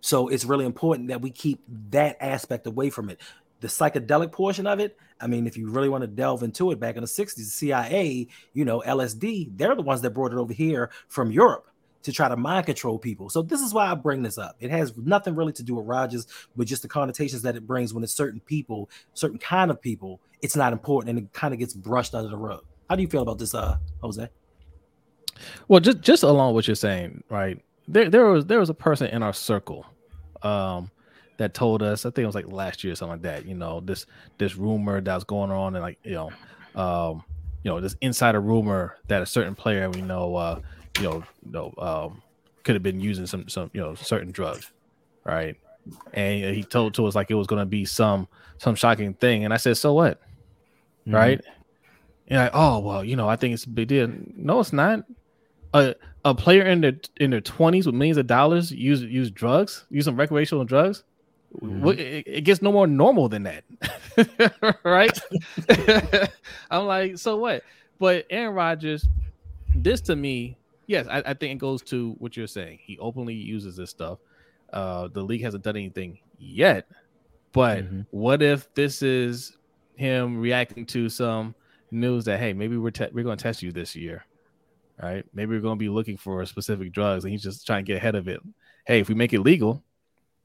So 0.00 0.28
it's 0.28 0.44
really 0.44 0.66
important 0.66 1.08
that 1.08 1.20
we 1.20 1.30
keep 1.30 1.60
that 1.90 2.16
aspect 2.20 2.66
away 2.66 2.90
from 2.90 3.10
it. 3.10 3.20
The 3.60 3.68
psychedelic 3.68 4.32
portion 4.32 4.66
of 4.66 4.80
it, 4.80 4.96
I 5.20 5.26
mean, 5.26 5.46
if 5.46 5.56
you 5.56 5.70
really 5.70 5.88
want 5.88 6.02
to 6.02 6.08
delve 6.08 6.42
into 6.42 6.70
it, 6.70 6.78
back 6.78 6.96
in 6.96 7.00
the 7.00 7.08
60s, 7.08 7.34
the 7.34 7.42
CIA, 7.42 8.28
you 8.52 8.64
know, 8.64 8.82
LSD, 8.86 9.56
they're 9.56 9.74
the 9.74 9.82
ones 9.82 10.02
that 10.02 10.10
brought 10.10 10.32
it 10.32 10.38
over 10.38 10.52
here 10.52 10.90
from 11.08 11.32
Europe 11.32 11.66
to 12.02 12.12
try 12.12 12.28
to 12.28 12.36
mind 12.36 12.66
control 12.66 12.98
people. 12.98 13.28
So 13.28 13.42
this 13.42 13.60
is 13.60 13.74
why 13.74 13.90
I 13.90 13.94
bring 13.94 14.22
this 14.22 14.38
up. 14.38 14.56
It 14.60 14.70
has 14.70 14.96
nothing 14.96 15.34
really 15.34 15.52
to 15.54 15.62
do 15.62 15.74
with 15.74 15.86
Rodgers, 15.86 16.26
but 16.56 16.66
just 16.66 16.82
the 16.82 16.88
connotations 16.88 17.42
that 17.42 17.56
it 17.56 17.66
brings 17.66 17.92
when 17.92 18.04
it's 18.04 18.12
certain 18.12 18.40
people, 18.40 18.88
certain 19.14 19.38
kind 19.38 19.70
of 19.70 19.80
people, 19.80 20.20
it's 20.42 20.56
not 20.56 20.72
important 20.72 21.10
and 21.10 21.18
it 21.18 21.32
kind 21.32 21.52
of 21.52 21.58
gets 21.58 21.74
brushed 21.74 22.14
under 22.14 22.28
the 22.28 22.36
rug. 22.36 22.64
How 22.88 22.96
do 22.96 23.02
you 23.02 23.08
feel 23.08 23.22
about 23.22 23.38
this, 23.38 23.54
uh, 23.54 23.78
Jose? 24.00 24.28
Well, 25.68 25.80
just 25.80 26.00
just 26.00 26.22
along 26.22 26.54
what 26.54 26.66
you're 26.66 26.74
saying, 26.74 27.22
right? 27.28 27.60
There 27.88 28.08
there 28.08 28.26
was 28.26 28.46
there 28.46 28.60
was 28.60 28.70
a 28.70 28.74
person 28.74 29.08
in 29.08 29.22
our 29.22 29.34
circle 29.34 29.84
um 30.42 30.90
that 31.38 31.52
told 31.54 31.82
us, 31.82 32.06
I 32.06 32.10
think 32.10 32.24
it 32.24 32.26
was 32.26 32.34
like 32.34 32.50
last 32.50 32.82
year 32.82 32.92
or 32.92 32.96
something 32.96 33.14
like 33.14 33.22
that, 33.22 33.46
you 33.46 33.54
know, 33.54 33.80
this 33.80 34.06
this 34.38 34.56
rumor 34.56 35.00
that 35.00 35.14
was 35.14 35.24
going 35.24 35.50
on 35.50 35.74
and 35.74 35.82
like, 35.82 35.98
you 36.02 36.12
know, 36.12 36.30
um, 36.80 37.24
you 37.62 37.70
know, 37.70 37.80
this 37.80 37.96
insider 38.00 38.40
rumor 38.40 38.96
that 39.08 39.22
a 39.22 39.26
certain 39.26 39.54
player 39.54 39.90
we 39.90 40.00
know 40.00 40.36
uh, 40.36 40.60
you 40.98 41.04
know, 41.04 41.24
you 41.44 41.52
know, 41.52 41.74
um 41.78 42.22
could 42.64 42.74
have 42.74 42.82
been 42.82 43.00
using 43.00 43.26
some 43.26 43.48
some, 43.48 43.70
you 43.72 43.80
know, 43.80 43.94
certain 43.94 44.32
drugs, 44.32 44.72
right? 45.24 45.56
And 46.12 46.54
he 46.54 46.64
told 46.64 46.94
to 46.94 47.06
us 47.06 47.14
like 47.14 47.30
it 47.30 47.34
was 47.34 47.46
gonna 47.46 47.66
be 47.66 47.84
some 47.84 48.28
some 48.58 48.74
shocking 48.74 49.14
thing. 49.14 49.44
And 49.44 49.54
I 49.54 49.56
said, 49.56 49.76
So 49.76 49.92
what? 49.92 50.20
Right? 51.06 51.40
And 52.28 52.40
like, 52.40 52.50
oh 52.54 52.80
well, 52.80 53.04
you 53.04 53.14
know, 53.14 53.28
I 53.28 53.36
think 53.36 53.54
it's 53.54 53.64
a 53.64 53.68
big 53.68 53.88
deal. 53.88 54.10
No, 54.34 54.60
it's 54.60 54.72
not 54.72 55.04
a 55.74 55.94
a 56.24 56.34
player 56.34 56.62
in 56.62 56.80
their 56.80 56.94
in 57.18 57.30
their 57.30 57.40
twenties 57.40 57.86
with 57.86 57.94
millions 57.94 58.18
of 58.18 58.26
dollars 58.26 58.72
use 58.72 59.02
use 59.02 59.30
drugs, 59.30 59.86
use 59.90 60.04
some 60.04 60.16
recreational 60.16 60.64
drugs. 60.64 61.04
What 61.50 61.98
it, 61.98 62.26
it 62.26 62.40
gets 62.42 62.60
no 62.60 62.72
more 62.72 62.86
normal 62.86 63.28
than 63.28 63.44
that, 63.44 63.64
right? 64.84 65.16
I'm 66.70 66.86
like, 66.86 67.18
so 67.18 67.36
what? 67.36 67.62
But 67.98 68.26
Aaron 68.28 68.54
Rodgers, 68.54 69.06
this 69.74 70.00
to 70.02 70.16
me, 70.16 70.58
yes, 70.86 71.06
I, 71.08 71.18
I 71.26 71.34
think 71.34 71.52
it 71.52 71.58
goes 71.58 71.82
to 71.84 72.12
what 72.18 72.36
you're 72.36 72.46
saying. 72.46 72.78
He 72.82 72.98
openly 72.98 73.34
uses 73.34 73.76
this 73.76 73.90
stuff. 73.90 74.18
Uh, 74.72 75.08
the 75.08 75.22
league 75.22 75.42
hasn't 75.42 75.64
done 75.64 75.76
anything 75.76 76.18
yet, 76.38 76.88
but 77.52 77.84
Mhm. 77.84 78.06
what 78.10 78.42
if 78.42 78.72
this 78.74 79.02
is 79.02 79.56
him 79.94 80.38
reacting 80.38 80.84
to 80.86 81.08
some 81.08 81.54
news 81.90 82.24
that 82.24 82.38
hey, 82.40 82.52
maybe 82.52 82.76
we're 82.76 82.90
te- 82.90 83.08
we're 83.12 83.24
going 83.24 83.38
to 83.38 83.42
test 83.42 83.62
you 83.62 83.72
this 83.72 83.94
year, 83.96 84.24
right? 85.02 85.24
Maybe 85.32 85.54
we're 85.54 85.60
going 85.62 85.78
to 85.78 85.82
be 85.82 85.88
looking 85.88 86.16
for 86.16 86.44
specific 86.46 86.92
drugs, 86.92 87.24
and 87.24 87.30
he's 87.32 87.42
just 87.42 87.66
trying 87.66 87.84
to 87.84 87.86
get 87.86 87.96
ahead 87.96 88.14
of 88.16 88.28
it. 88.28 88.40
Hey, 88.86 89.00
if 89.00 89.08
we 89.08 89.14
make 89.14 89.32
it 89.32 89.40
legal, 89.40 89.82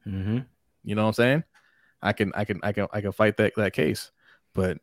Mm-hmm. 0.06 0.38
you 0.84 0.94
know 0.94 1.02
what 1.02 1.08
I'm 1.08 1.14
saying? 1.14 1.44
I 2.00 2.12
can 2.12 2.32
I 2.34 2.44
can 2.44 2.58
I 2.62 2.72
can 2.72 2.86
I 2.92 3.00
can 3.00 3.12
fight 3.12 3.36
that 3.36 3.52
that 3.56 3.72
case. 3.72 4.10
But 4.54 4.78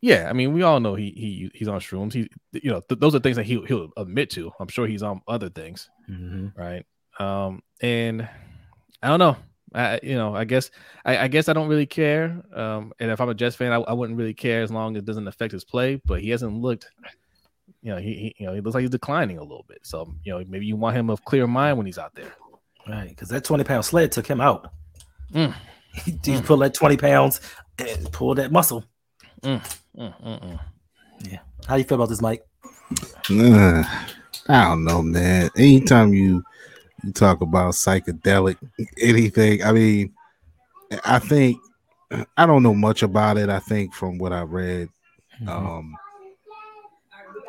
yeah, 0.00 0.28
I 0.28 0.32
mean, 0.32 0.52
we 0.52 0.62
all 0.62 0.80
know 0.80 0.94
he 0.94 1.10
he 1.10 1.50
he's 1.54 1.68
on 1.68 1.80
shrooms. 1.80 2.12
He 2.12 2.28
you 2.52 2.70
know 2.70 2.80
th- 2.80 3.00
those 3.00 3.14
are 3.14 3.20
things 3.20 3.36
that 3.36 3.44
he 3.46 3.60
he'll 3.66 3.90
admit 3.96 4.30
to. 4.30 4.50
I'm 4.60 4.68
sure 4.68 4.86
he's 4.86 5.02
on 5.02 5.20
other 5.28 5.48
things, 5.50 5.88
Mm-hmm. 6.10 6.48
right? 6.60 6.84
Um, 7.18 7.62
and 7.82 8.28
I 9.02 9.08
don't 9.08 9.18
know. 9.18 9.36
I 9.74 10.00
you 10.02 10.16
know 10.16 10.34
I 10.34 10.44
guess 10.44 10.70
I, 11.04 11.18
I 11.18 11.28
guess 11.28 11.48
I 11.48 11.52
don't 11.52 11.68
really 11.68 11.86
care. 11.86 12.42
Um, 12.54 12.92
and 12.98 13.10
if 13.10 13.20
I'm 13.20 13.28
a 13.28 13.34
Jets 13.34 13.56
fan, 13.56 13.72
I, 13.72 13.76
I 13.76 13.92
wouldn't 13.92 14.18
really 14.18 14.34
care 14.34 14.62
as 14.62 14.70
long 14.72 14.96
as 14.96 15.02
it 15.02 15.06
doesn't 15.06 15.28
affect 15.28 15.52
his 15.52 15.64
play. 15.64 16.00
But 16.04 16.20
he 16.20 16.30
hasn't 16.30 16.54
looked. 16.60 16.88
You 17.82 17.92
know, 17.92 17.98
he, 17.98 18.14
he 18.14 18.34
you 18.38 18.46
know 18.46 18.54
he 18.54 18.60
looks 18.60 18.74
like 18.74 18.82
he's 18.82 18.90
declining 18.90 19.38
a 19.38 19.42
little 19.42 19.64
bit. 19.68 19.78
So 19.82 20.12
you 20.24 20.32
know 20.32 20.44
maybe 20.48 20.66
you 20.66 20.76
want 20.76 20.96
him 20.96 21.08
of 21.10 21.24
clear 21.24 21.46
mind 21.46 21.76
when 21.76 21.86
he's 21.86 21.98
out 21.98 22.14
there. 22.14 22.32
Right, 22.88 23.10
because 23.10 23.28
that 23.28 23.44
20 23.44 23.62
pound 23.64 23.84
sled 23.84 24.10
took 24.10 24.26
him 24.26 24.40
out. 24.40 24.72
Mm. 25.32 25.54
He, 26.04 26.16
he 26.24 26.40
pulled 26.40 26.62
that 26.62 26.72
20 26.72 26.96
pounds 26.98 27.40
and 27.78 28.12
pulled 28.12 28.38
that 28.38 28.52
muscle. 28.52 28.84
Mm, 29.42 29.62
mm, 29.96 30.14
mm. 30.22 30.60
How 31.66 31.76
you 31.76 31.84
feel 31.84 31.96
about 31.96 32.08
this, 32.08 32.20
Mike? 32.20 32.44
Uh, 33.30 33.84
I 34.48 34.64
don't 34.64 34.84
know, 34.84 35.02
man. 35.02 35.50
Anytime 35.56 36.12
you 36.12 36.42
you 37.04 37.12
talk 37.12 37.40
about 37.40 37.74
psychedelic 37.74 38.56
anything, 39.00 39.62
I 39.62 39.72
mean, 39.72 40.12
I 41.04 41.18
think 41.18 41.58
I 42.36 42.46
don't 42.46 42.62
know 42.62 42.74
much 42.74 43.02
about 43.02 43.38
it. 43.38 43.48
I 43.48 43.60
think 43.60 43.94
from 43.94 44.18
what 44.18 44.32
I 44.32 44.42
read, 44.42 44.88
um, 45.46 45.94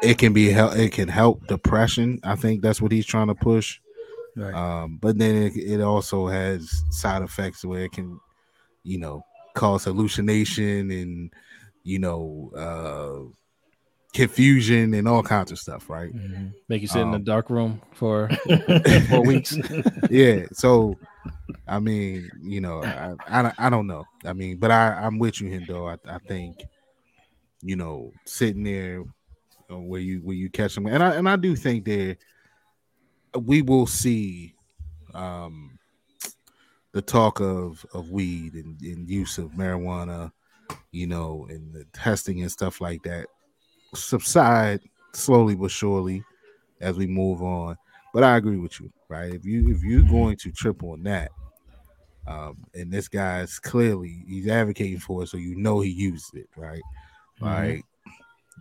it 0.02 0.18
can 0.18 0.34
be 0.34 0.50
help. 0.50 0.76
It 0.76 0.92
can 0.94 1.08
help 1.08 1.48
depression. 1.48 2.20
I 2.24 2.36
think 2.36 2.62
that's 2.62 2.82
what 2.82 2.92
he's 2.92 3.06
trying 3.06 3.28
to 3.28 3.36
push. 3.36 3.80
Right. 4.36 4.54
Um, 4.54 4.98
but 5.02 5.18
then 5.18 5.36
it, 5.36 5.58
it 5.58 5.82
also 5.82 6.28
has 6.28 6.84
side 6.89 7.22
effects 7.22 7.66
where 7.66 7.84
it 7.84 7.92
can, 7.92 8.20
you 8.84 8.98
know, 8.98 9.26
cause 9.56 9.84
hallucination 9.84 10.92
and 10.92 11.34
you 11.84 12.00
know 12.00 12.52
uh 12.56 13.32
confusion 14.14 14.94
and 14.94 15.08
all 15.08 15.24
kinds 15.24 15.52
of 15.52 15.58
stuff, 15.60 15.90
right? 15.90 16.12
Make 16.68 16.82
you 16.82 16.88
sit 16.88 17.00
in 17.00 17.08
Um, 17.08 17.12
the 17.14 17.20
dark 17.20 17.50
room 17.50 17.82
for 17.94 18.30
four 19.10 19.26
weeks. 19.26 19.58
yeah. 20.10 20.46
So, 20.52 20.98
I 21.68 21.80
mean, 21.80 22.30
you 22.42 22.60
know, 22.60 22.84
I, 22.84 23.14
I, 23.28 23.42
don't- 23.42 23.56
I 23.60 23.70
don't 23.70 23.88
know. 23.88 24.06
I 24.26 24.34
mean, 24.34 24.58
but 24.58 24.70
I, 24.72 24.94
I'm 24.94 25.18
with 25.18 25.40
you, 25.40 25.50
Hendo. 25.50 25.98
I, 26.06 26.14
I 26.16 26.18
think, 26.28 26.58
you 27.62 27.78
know, 27.78 28.12
sitting 28.26 28.64
there 28.64 29.04
uh, 29.72 29.80
where 29.80 30.02
you 30.02 30.20
where 30.20 30.36
you 30.36 30.50
catch 30.50 30.76
them, 30.76 30.88
and 30.88 31.02
I 31.02 31.16
and 31.16 31.30
I 31.30 31.38
do 31.38 31.56
think 31.56 31.86
that 31.86 32.18
we 33.40 33.62
will 33.62 33.88
see 33.88 34.56
um, 35.14 35.78
the 36.92 37.02
talk 37.02 37.40
of 37.40 37.86
of 37.94 38.10
weed 38.10 38.56
and, 38.56 38.80
and 38.82 39.10
use 39.10 39.38
of 39.38 39.52
marijuana, 39.52 40.32
you 40.91 41.07
know, 41.07 41.47
and 41.49 41.74
the 41.74 41.86
testing 41.93 42.41
and 42.41 42.51
stuff 42.51 42.82
like 42.82 43.03
that 43.03 43.28
subside 43.93 44.80
slowly 45.13 45.55
but 45.55 45.72
surely 45.72 46.24
as 46.80 46.97
we 46.97 47.07
move 47.07 47.41
on. 47.41 47.78
But 48.13 48.24
I 48.24 48.38
agree 48.38 48.57
with 48.57 48.80
you, 48.80 48.91
right? 49.09 49.34
If 49.34 49.45
you 49.45 49.69
if 49.69 49.84
you're 49.84 50.01
going 50.01 50.36
to 50.38 50.51
trip 50.51 50.84
on 50.84 51.03
that, 51.03 51.32
um, 52.28 52.57
and 52.74 52.91
this 52.91 53.07
guy's 53.07 53.57
clearly 53.59 54.24
he's 54.28 54.47
advocating 54.47 54.99
for 54.99 55.24
it, 55.24 55.28
so 55.28 55.38
you 55.38 55.55
know 55.55 55.80
he 55.80 55.89
used 55.89 56.36
it, 56.36 56.49
right? 56.57 56.82
Mm-hmm. 57.41 57.45
Like 57.45 57.86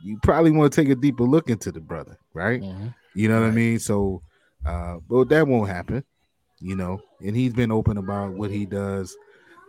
you 0.02 0.18
probably 0.22 0.50
want 0.52 0.72
to 0.72 0.82
take 0.82 0.90
a 0.90 0.94
deeper 0.94 1.24
look 1.24 1.50
into 1.50 1.72
the 1.72 1.80
brother, 1.80 2.16
right? 2.32 2.62
Mhm. 2.62 2.94
You 3.14 3.28
know 3.28 3.40
what 3.40 3.48
I 3.48 3.52
mean? 3.52 3.78
So, 3.80 4.22
uh, 4.64 4.98
but 5.08 5.28
that 5.30 5.48
won't 5.48 5.68
happen, 5.68 6.04
you 6.60 6.76
know. 6.76 7.00
And 7.20 7.36
he's 7.36 7.52
been 7.52 7.72
open 7.72 7.96
about 7.96 8.32
what 8.32 8.50
he 8.50 8.66
does, 8.66 9.16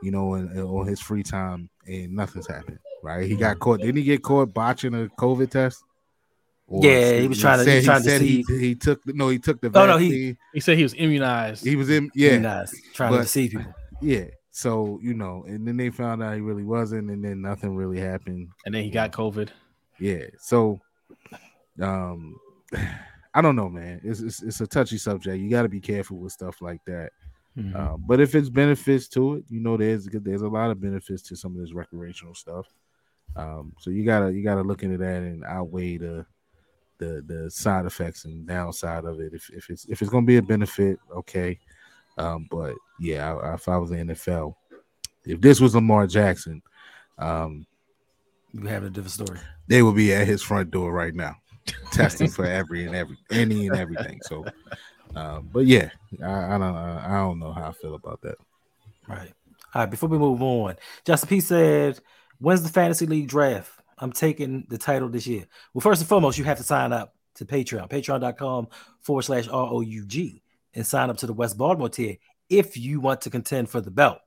you 0.01 0.11
know, 0.11 0.33
and, 0.35 0.49
and 0.51 0.61
on 0.67 0.87
his 0.87 0.99
free 0.99 1.23
time, 1.23 1.69
and 1.87 2.13
nothing's 2.13 2.47
happened, 2.47 2.79
right? 3.03 3.27
He 3.27 3.35
got 3.35 3.59
caught. 3.59 3.79
Didn't 3.81 3.97
he 3.97 4.03
get 4.03 4.21
caught 4.23 4.53
botching 4.53 4.93
a 4.93 5.07
COVID 5.19 5.49
test? 5.49 5.83
Or 6.67 6.83
Yeah, 6.85 7.19
he 7.19 7.27
was 7.27 7.39
trying 7.39 7.59
to- 7.59 7.65
he 7.65 7.69
said- 7.69 7.75
was 7.77 7.85
trying 7.85 8.03
to 8.03 8.09
said 8.09 8.21
he, 8.21 8.37
deceive. 8.43 8.59
he 8.61 8.75
took 8.75 9.03
the, 9.03 9.13
no, 9.13 9.27
he 9.29 9.39
took 9.39 9.59
the 9.61 9.71
Oh, 9.73 9.85
no, 9.85 9.97
he- 9.97 10.37
He 10.53 10.59
said 10.61 10.77
he 10.77 10.83
was 10.83 10.93
immunized. 10.93 11.65
he, 11.65 11.75
was 11.75 11.89
in, 11.89 12.09
yeah, 12.15 12.37
Nice. 12.37 12.73
Trying 12.93 13.11
but- 13.11 13.17
to 13.17 13.23
deceive 13.23 13.51
people. 13.51 13.73
yeah. 14.01 14.25
So 14.53 14.99
you 15.01 15.13
know, 15.13 15.43
and 15.47 15.65
then 15.67 15.77
they 15.77 15.89
found 15.91 16.21
out 16.21 16.35
he 16.35 16.41
really 16.41 16.63
wasn't, 16.65 17.09
and 17.09 17.23
then 17.23 17.41
nothing 17.41 17.73
really 17.75 17.99
happened. 17.99 18.49
and 18.65 18.75
then 18.75 18.83
he 18.83 18.89
got 18.89 19.11
COVID. 19.13 19.49
Yeah. 19.99 20.25
So, 20.39 20.79
um, 21.81 22.35
I 23.33 23.41
don't 23.41 23.55
know, 23.55 23.69
man. 23.69 24.01
It's 24.03 24.19
it's, 24.19 24.41
it's 24.41 24.59
a 24.61 24.67
touchy 24.67 24.97
subject. 24.97 25.37
You 25.41 25.49
got 25.49 25.61
to 25.63 25.69
be 25.69 25.79
careful 25.79 26.17
with 26.17 26.33
stuff 26.33 26.61
like 26.61 26.81
that. 26.85 27.11
Mhm. 27.57 27.75
Uh, 27.75 27.97
but 27.97 28.19
if 28.21 28.33
it's 28.33 28.49
benefits 28.49 29.07
to 29.09 29.35
it, 29.35 29.45
you 29.49 29.59
know, 29.59 29.75
there's 29.77 30.05
there's 30.05 30.41
a 30.41 30.47
lot 30.47 30.71
of 30.71 30.79
benefits 30.81 31.21
to 31.23 31.35
some 31.35 31.53
of 31.53 31.61
this 31.61 31.73
recreational 31.73 32.33
stuff. 32.35 32.65
Um, 33.35 33.73
so 33.79 33.89
you 33.89 34.03
gotta 34.05 34.31
you 34.33 34.43
gotta 34.43 34.61
look 34.61 34.83
into 34.83 34.97
that 34.97 35.21
and 35.23 35.43
outweigh 35.45 35.97
the 35.97 36.25
the 36.97 37.23
the 37.27 37.51
side 37.51 37.85
effects 37.85 38.25
and 38.25 38.47
downside 38.47 39.03
of 39.05 39.19
it. 39.19 39.33
If 39.33 39.49
if 39.51 39.69
it's 39.69 39.85
if 39.85 40.01
it's 40.01 40.11
gonna 40.11 40.25
be 40.25 40.37
a 40.37 40.41
benefit, 40.41 40.97
okay. 41.15 41.59
Um, 42.17 42.47
but 42.49 42.75
yeah, 42.99 43.33
I, 43.33 43.53
if 43.55 43.67
I 43.67 43.77
was 43.77 43.89
the 43.89 43.97
NFL, 43.97 44.55
if 45.25 45.41
this 45.41 45.59
was 45.59 45.75
Lamar 45.75 46.07
Jackson, 46.07 46.61
um, 47.17 47.65
You 48.53 48.65
have 48.67 48.83
a 48.83 48.89
different 48.89 49.11
story. 49.11 49.39
they 49.67 49.81
would 49.81 49.95
be 49.95 50.13
at 50.13 50.27
his 50.27 50.41
front 50.41 50.71
door 50.71 50.91
right 50.91 51.15
now, 51.15 51.35
testing 51.91 52.29
for 52.29 52.45
every 52.45 52.85
and 52.85 52.95
every 52.95 53.17
any 53.31 53.67
and 53.67 53.77
everything. 53.77 54.19
So, 54.23 54.45
um, 55.15 55.49
but 55.51 55.65
yeah, 55.65 55.89
I, 56.23 56.55
I 56.55 56.57
don't 56.57 56.75
I, 56.75 57.05
I 57.07 57.19
don't 57.19 57.39
know 57.39 57.51
how 57.53 57.69
I 57.69 57.71
feel 57.73 57.95
about 57.95 58.21
that. 58.21 58.35
Right. 59.07 59.31
All 59.73 59.81
right. 59.81 59.89
Before 59.89 60.09
we 60.09 60.17
move 60.17 60.41
on, 60.41 60.75
Justin 61.05 61.29
P 61.29 61.39
said, 61.39 61.99
"When's 62.39 62.63
the 62.63 62.69
fantasy 62.69 63.05
league 63.05 63.27
draft? 63.27 63.71
I'm 63.97 64.11
taking 64.11 64.65
the 64.69 64.77
title 64.77 65.09
this 65.09 65.27
year." 65.27 65.45
Well, 65.73 65.81
first 65.81 66.01
and 66.01 66.09
foremost, 66.09 66.37
you 66.37 66.43
have 66.45 66.57
to 66.57 66.63
sign 66.63 66.93
up 66.93 67.15
to 67.35 67.45
Patreon, 67.45 67.89
patreon.com 67.89 68.67
forward 69.01 69.23
slash 69.23 69.47
R 69.47 69.67
O 69.71 69.81
U 69.81 70.05
G, 70.05 70.41
and 70.73 70.85
sign 70.85 71.09
up 71.09 71.17
to 71.17 71.27
the 71.27 71.33
West 71.33 71.57
Baltimore 71.57 71.89
tier 71.89 72.17
if 72.49 72.77
you 72.77 72.99
want 72.99 73.21
to 73.21 73.29
contend 73.29 73.69
for 73.69 73.81
the 73.81 73.91
belt. 73.91 74.19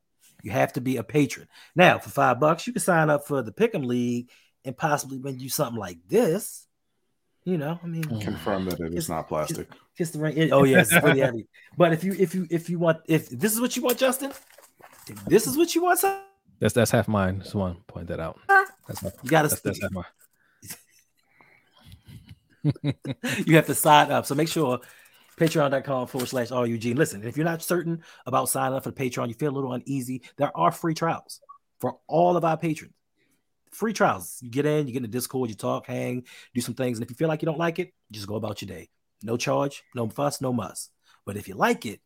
You 0.43 0.51
have 0.51 0.73
to 0.75 0.81
be 0.81 0.99
a 0.99 1.03
patron. 1.03 1.49
Now, 1.75 1.99
for 1.99 2.11
five 2.11 2.39
bucks, 2.41 2.67
you 2.67 2.73
can 2.75 2.81
sign 2.83 3.09
up 3.09 3.27
for 3.27 3.43
the 3.43 3.53
Pick'em 3.53 3.87
League 3.87 4.31
and 4.65 4.77
possibly 4.77 5.19
win 5.19 5.39
you 5.39 5.49
something 5.49 5.79
like 5.79 5.99
this. 6.09 6.67
You 7.45 7.59
know, 7.59 7.79
I 7.83 7.87
mean, 7.87 8.05
Confirm 8.21 8.65
that 8.67 8.81
It's- 8.81 9.09
not 9.09 9.29
plastic. 9.29 9.69
Kiss 9.97 10.11
the 10.11 10.19
ring. 10.19 10.53
Oh 10.53 10.65
yes, 10.65 10.93
it's 10.93 11.05
really 11.05 11.21
heavy. 11.21 11.47
But 11.77 11.93
if 11.93 12.05
you 12.05 12.15
if 12.19 12.35
you 12.35 12.47
if 12.51 12.69
you 12.71 12.79
want 12.79 12.99
if 13.07 13.29
this 13.29 13.53
is 13.53 13.61
what 13.61 13.77
you 13.77 13.83
want, 13.83 13.99
Justin, 13.99 14.33
if 15.09 15.25
this 15.27 15.47
is 15.47 15.57
what 15.57 15.75
you 15.75 15.83
want, 15.83 15.99
son, 15.99 16.21
That's 16.61 16.75
that's 16.75 16.91
half 16.91 17.09
mine. 17.09 17.41
Just 17.41 17.55
want 17.55 17.77
to 17.77 17.93
point 17.93 18.09
that 18.09 18.21
out. 18.21 18.39
That's 18.87 19.01
half, 19.01 19.13
you 19.23 19.31
gotta 19.31 19.49
that's, 19.49 19.61
that's 19.61 19.83
half 19.83 19.93
mine. 19.93 20.05
you 23.47 23.57
have 23.57 23.67
to 23.67 23.75
sign 23.75 24.11
up. 24.11 24.27
So 24.27 24.35
make 24.35 24.49
sure 24.49 24.81
patreon.com 25.39 26.07
forward 26.07 26.29
slash 26.29 26.51
RUG. 26.51 26.85
Listen, 26.97 27.27
if 27.27 27.37
you're 27.37 27.45
not 27.45 27.63
certain 27.63 28.03
about 28.27 28.49
signing 28.49 28.77
up 28.77 28.85
for 28.85 28.91
the 28.91 28.97
Patreon, 28.97 29.29
you 29.29 29.35
feel 29.35 29.51
a 29.51 29.53
little 29.57 29.73
uneasy, 29.73 30.23
there 30.37 30.57
are 30.57 30.73
free 30.73 30.95
trials 30.95 31.41
for 31.81 31.99
all 32.07 32.37
of 32.37 32.45
our 32.45 32.57
patrons. 32.57 32.95
Free 33.73 33.93
trials. 33.93 34.39
You 34.41 34.51
get 34.51 34.67
in, 34.67 34.87
you 34.87 34.93
get 34.93 34.99
in 34.99 35.03
the 35.03 35.09
Discord, 35.09 35.51
you 35.51 35.57
talk, 35.57 35.87
hang, 35.87 36.25
do 36.55 36.61
some 36.61 36.75
things. 36.75 36.99
And 36.99 37.05
if 37.05 37.11
you 37.11 37.17
feel 37.17 37.29
like 37.29 37.43
you 37.43 37.47
don't 37.47 37.59
like 37.59 37.81
it, 37.81 37.93
just 38.13 38.29
go 38.29 38.37
about 38.37 38.63
your 38.63 38.69
day. 38.69 38.89
No 39.25 39.37
charge, 39.37 39.83
no 39.95 40.09
fuss, 40.09 40.41
no 40.41 40.53
muss. 40.53 40.91
But 41.25 41.37
if 41.37 41.49
you 41.49 41.55
like 41.55 41.87
it, 41.87 42.01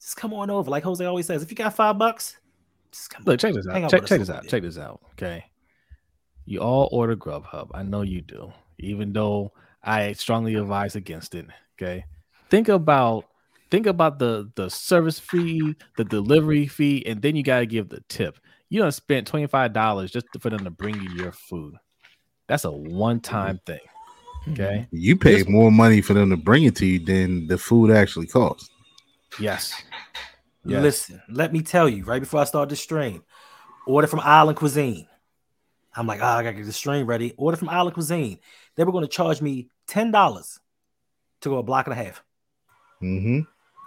just 0.00 0.16
come 0.16 0.32
on 0.34 0.50
over. 0.50 0.70
Like 0.70 0.82
Jose 0.84 1.04
always 1.04 1.26
says, 1.26 1.42
if 1.42 1.50
you 1.50 1.56
got 1.56 1.74
five 1.74 1.98
bucks, 1.98 2.38
just 2.90 3.10
come 3.10 3.22
Look, 3.24 3.38
check 3.38 3.54
this 3.54 3.66
out. 3.68 3.76
out 3.84 3.90
Check, 3.90 4.00
with 4.00 4.08
check 4.08 4.20
this 4.20 4.30
out. 4.30 4.42
bit. 4.42 4.50
Check 4.50 4.62
this 4.62 4.78
out. 4.78 5.00
Okay. 5.12 5.44
You 6.46 6.60
all 6.60 6.88
order 6.92 7.16
Grubhub. 7.16 7.68
I 7.74 7.82
know 7.82 8.02
you 8.02 8.20
do, 8.22 8.52
even 8.78 9.12
though 9.12 9.52
I 9.82 10.12
strongly 10.12 10.54
advise 10.54 10.96
against 10.96 11.34
it. 11.34 11.46
Okay. 11.80 12.04
Think 12.50 12.68
about 12.68 13.26
think 13.70 13.86
about 13.86 14.18
the 14.18 14.50
the 14.54 14.68
service 14.70 15.18
fee, 15.18 15.74
the 15.96 16.04
delivery 16.04 16.66
fee, 16.66 17.04
and 17.06 17.20
then 17.20 17.36
you 17.36 17.42
gotta 17.42 17.66
give 17.66 17.88
the 17.88 18.02
tip. 18.08 18.38
You 18.70 18.80
don't 18.80 18.92
spend 18.92 19.26
$25 19.26 20.10
just 20.10 20.26
for 20.40 20.50
them 20.50 20.64
to 20.64 20.70
bring 20.70 21.00
you 21.00 21.10
your 21.10 21.32
food. 21.32 21.74
That's 22.48 22.64
a 22.64 22.70
one-time 22.72 23.60
thing. 23.66 23.80
Okay. 24.52 24.86
You 24.90 25.16
pay 25.16 25.36
This- 25.38 25.48
more 25.48 25.70
money 25.72 26.00
for 26.00 26.14
them 26.14 26.30
to 26.30 26.36
bring 26.36 26.64
it 26.64 26.76
to 26.76 26.86
you 26.86 26.98
than 26.98 27.46
the 27.46 27.58
food 27.58 27.90
actually 27.90 28.26
costs. 28.26 28.70
Yes. 29.40 29.74
Yes. 30.64 30.82
Listen, 30.82 31.22
let 31.28 31.52
me 31.52 31.62
tell 31.62 31.88
you 31.88 32.04
right 32.04 32.20
before 32.20 32.40
I 32.40 32.44
start 32.44 32.68
the 32.68 32.76
stream, 32.76 33.22
order 33.86 34.06
from 34.06 34.20
Island 34.20 34.56
Cuisine. 34.56 35.06
I'm 35.96 36.06
like, 36.06 36.20
ah, 36.22 36.38
I 36.38 36.42
gotta 36.42 36.56
get 36.56 36.66
the 36.66 36.72
stream 36.72 37.06
ready. 37.06 37.34
Order 37.36 37.56
from 37.56 37.68
Island 37.68 37.94
Cuisine. 37.94 38.38
They 38.74 38.84
were 38.84 38.92
going 38.92 39.04
to 39.04 39.08
charge 39.08 39.40
me 39.40 39.68
ten 39.86 40.10
dollars 40.10 40.58
to 41.42 41.50
go 41.50 41.58
a 41.58 41.62
block 41.62 41.86
and 41.86 41.92
a 41.92 42.02
half. 42.02 42.22
Mm-hmm. 43.02 43.40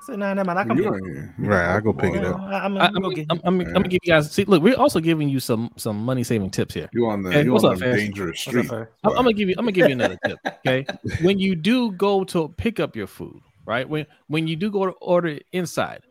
I 0.08 0.14
said, 0.14 0.20
nah, 0.20 0.34
nah, 0.34 0.44
man, 0.46 0.58
I 0.58 0.64
can 0.64 0.78
You 0.78 0.84
get 0.84 0.94
ain't 0.94 1.32
Right, 1.38 1.76
I 1.76 1.82
go 1.82 1.92
pick 1.92 2.16
it 2.16 2.24
up. 2.24 2.40
I, 2.40 2.60
I'm, 2.60 2.78
I, 2.78 2.90
I'm, 2.96 3.04
I'm, 3.44 3.58
gonna 3.60 3.90
give 3.90 4.00
you 4.04 4.14
guys 4.14 4.32
see. 4.32 4.46
Look, 4.46 4.64
we're 4.64 4.78
also 4.78 5.02
giving 5.02 5.28
you 5.28 5.42
some 5.42 5.70
some 5.76 5.98
money 5.98 6.24
saving 6.24 6.52
tips 6.52 6.76
here. 6.76 6.90
You 6.94 7.08
on 7.08 7.24
the 7.24 7.32
Hey, 7.32 7.44
you 7.44 7.52
what's 7.52 7.66
on 7.66 7.74
up, 7.74 7.80
the 7.80 7.86
Faz? 7.86 7.98
dangerous 7.98 8.48
What's 8.48 8.58
up, 8.58 8.66
street. 8.66 8.88
I'm, 9.04 9.12
I'm 9.12 9.16
gonna 9.16 9.34
give 9.34 9.50
you. 9.50 9.56
I'm 9.58 9.66
gonna 9.66 9.74
give 9.74 9.88
you 9.88 9.94
another 9.94 10.18
tip. 10.26 10.40
Okay, 10.66 10.86
when 11.22 11.40
you 11.40 11.56
do 11.56 11.92
go 11.92 12.24
to 12.26 12.50
pick 12.58 12.80
up 12.80 12.96
your 12.96 13.08
food, 13.08 13.40
right? 13.66 13.88
When 13.88 14.06
when 14.28 14.48
you 14.48 14.56
do 14.56 14.72
go 14.72 14.86
to 14.86 14.92
order 14.94 15.40
inside, 15.52 16.02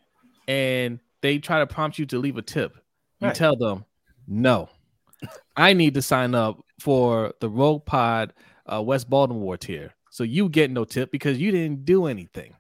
and 0.46 1.00
they 1.20 1.38
try 1.38 1.58
to 1.58 1.66
prompt 1.66 1.98
you 1.98 2.06
to 2.06 2.18
leave 2.18 2.36
a 2.36 2.42
tip, 2.42 2.74
you 3.18 3.28
Right. 3.28 3.34
tell 3.34 3.56
them, 3.56 3.84
"No, 4.26 4.68
I 5.56 5.72
need 5.72 5.94
to 5.94 6.02
sign 6.02 6.34
up 6.34 6.60
for 6.80 7.34
the 7.40 7.50
Rogue 7.50 7.84
Pod 7.86 8.34
uh, 8.70 8.82
West 8.82 9.10
Baltimore 9.10 9.56
tier, 9.56 9.94
so 10.10 10.22
you 10.22 10.48
get 10.48 10.70
no 10.70 10.84
tip 10.84 11.10
because 11.10 11.38
you 11.38 11.50
didn't 11.50 11.84
do 11.84 12.06
anything." 12.06 12.54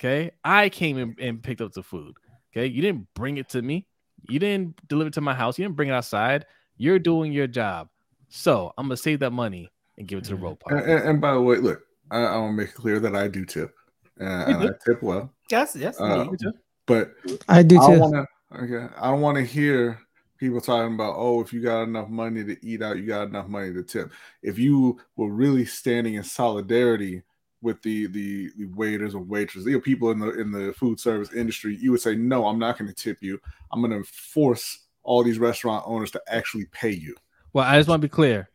Okay, 0.00 0.30
I 0.42 0.70
came 0.70 0.96
in 0.96 1.14
and 1.20 1.42
picked 1.42 1.60
up 1.60 1.72
the 1.72 1.82
food. 1.82 2.16
Okay, 2.52 2.66
you 2.66 2.80
didn't 2.80 3.06
bring 3.14 3.36
it 3.36 3.50
to 3.50 3.60
me. 3.60 3.86
You 4.30 4.38
didn't 4.38 4.88
deliver 4.88 5.08
it 5.08 5.14
to 5.14 5.20
my 5.20 5.34
house. 5.34 5.58
You 5.58 5.66
didn't 5.66 5.76
bring 5.76 5.90
it 5.90 5.92
outside. 5.92 6.46
You're 6.78 6.98
doing 6.98 7.32
your 7.32 7.46
job. 7.46 7.88
So 8.30 8.72
I'm 8.78 8.86
gonna 8.86 8.96
save 8.96 9.20
that 9.20 9.32
money 9.32 9.70
and 9.98 10.08
give 10.08 10.18
it 10.18 10.24
to 10.24 10.30
the 10.30 10.36
Rogue 10.36 10.58
Pod. 10.60 10.72
And, 10.72 10.90
and, 10.90 11.08
and 11.10 11.20
by 11.20 11.34
the 11.34 11.40
way, 11.42 11.56
look, 11.56 11.82
I, 12.10 12.20
I 12.22 12.36
want 12.38 12.52
to 12.52 12.56
make 12.56 12.68
it 12.70 12.74
clear 12.74 12.98
that 12.98 13.14
I 13.14 13.28
do 13.28 13.44
tip, 13.44 13.74
uh, 14.18 14.24
and 14.24 14.56
I 14.56 14.68
tip 14.86 15.02
well. 15.02 15.34
Yes, 15.50 15.76
yes, 15.78 16.00
Uh, 16.00 16.22
indeed. 16.30 16.48
But 16.86 17.12
I 17.48 17.62
do 17.62 17.78
I 17.78 17.86
too. 17.86 17.98
don't 17.98 18.00
want 18.00 18.14
to. 18.14 18.62
Okay, 18.62 18.94
I 18.98 19.10
don't 19.10 19.20
want 19.20 19.36
to 19.36 19.44
hear 19.44 20.00
people 20.38 20.60
talking 20.62 20.94
about, 20.94 21.14
oh, 21.16 21.42
if 21.42 21.52
you 21.52 21.60
got 21.60 21.82
enough 21.82 22.08
money 22.08 22.42
to 22.42 22.56
eat 22.66 22.80
out, 22.80 22.96
you 22.96 23.06
got 23.06 23.28
enough 23.28 23.46
money 23.48 23.72
to 23.74 23.82
tip. 23.82 24.10
If 24.42 24.58
you 24.58 24.98
were 25.16 25.30
really 25.30 25.66
standing 25.66 26.14
in 26.14 26.24
solidarity 26.24 27.22
with 27.62 27.82
the 27.82 28.06
the, 28.08 28.50
the 28.56 28.66
waiters 28.66 29.14
and 29.14 29.28
waitresses, 29.28 29.66
you 29.66 29.72
know, 29.72 29.80
people 29.80 30.10
in 30.10 30.18
the 30.18 30.30
in 30.40 30.50
the 30.50 30.72
food 30.72 30.98
service 30.98 31.32
industry, 31.32 31.76
you 31.76 31.90
would 31.90 32.00
say, 32.00 32.14
no, 32.14 32.46
I'm 32.46 32.58
not 32.58 32.78
going 32.78 32.88
to 32.88 32.94
tip 32.94 33.18
you. 33.20 33.40
I'm 33.72 33.80
going 33.80 34.02
to 34.02 34.08
force 34.08 34.86
all 35.02 35.22
these 35.22 35.38
restaurant 35.38 35.84
owners 35.86 36.10
to 36.12 36.22
actually 36.28 36.66
pay 36.66 36.90
you. 36.90 37.14
Well, 37.52 37.64
I 37.64 37.78
just 37.78 37.88
want 37.88 38.00
to 38.02 38.06
be 38.06 38.12
clear. 38.12 38.48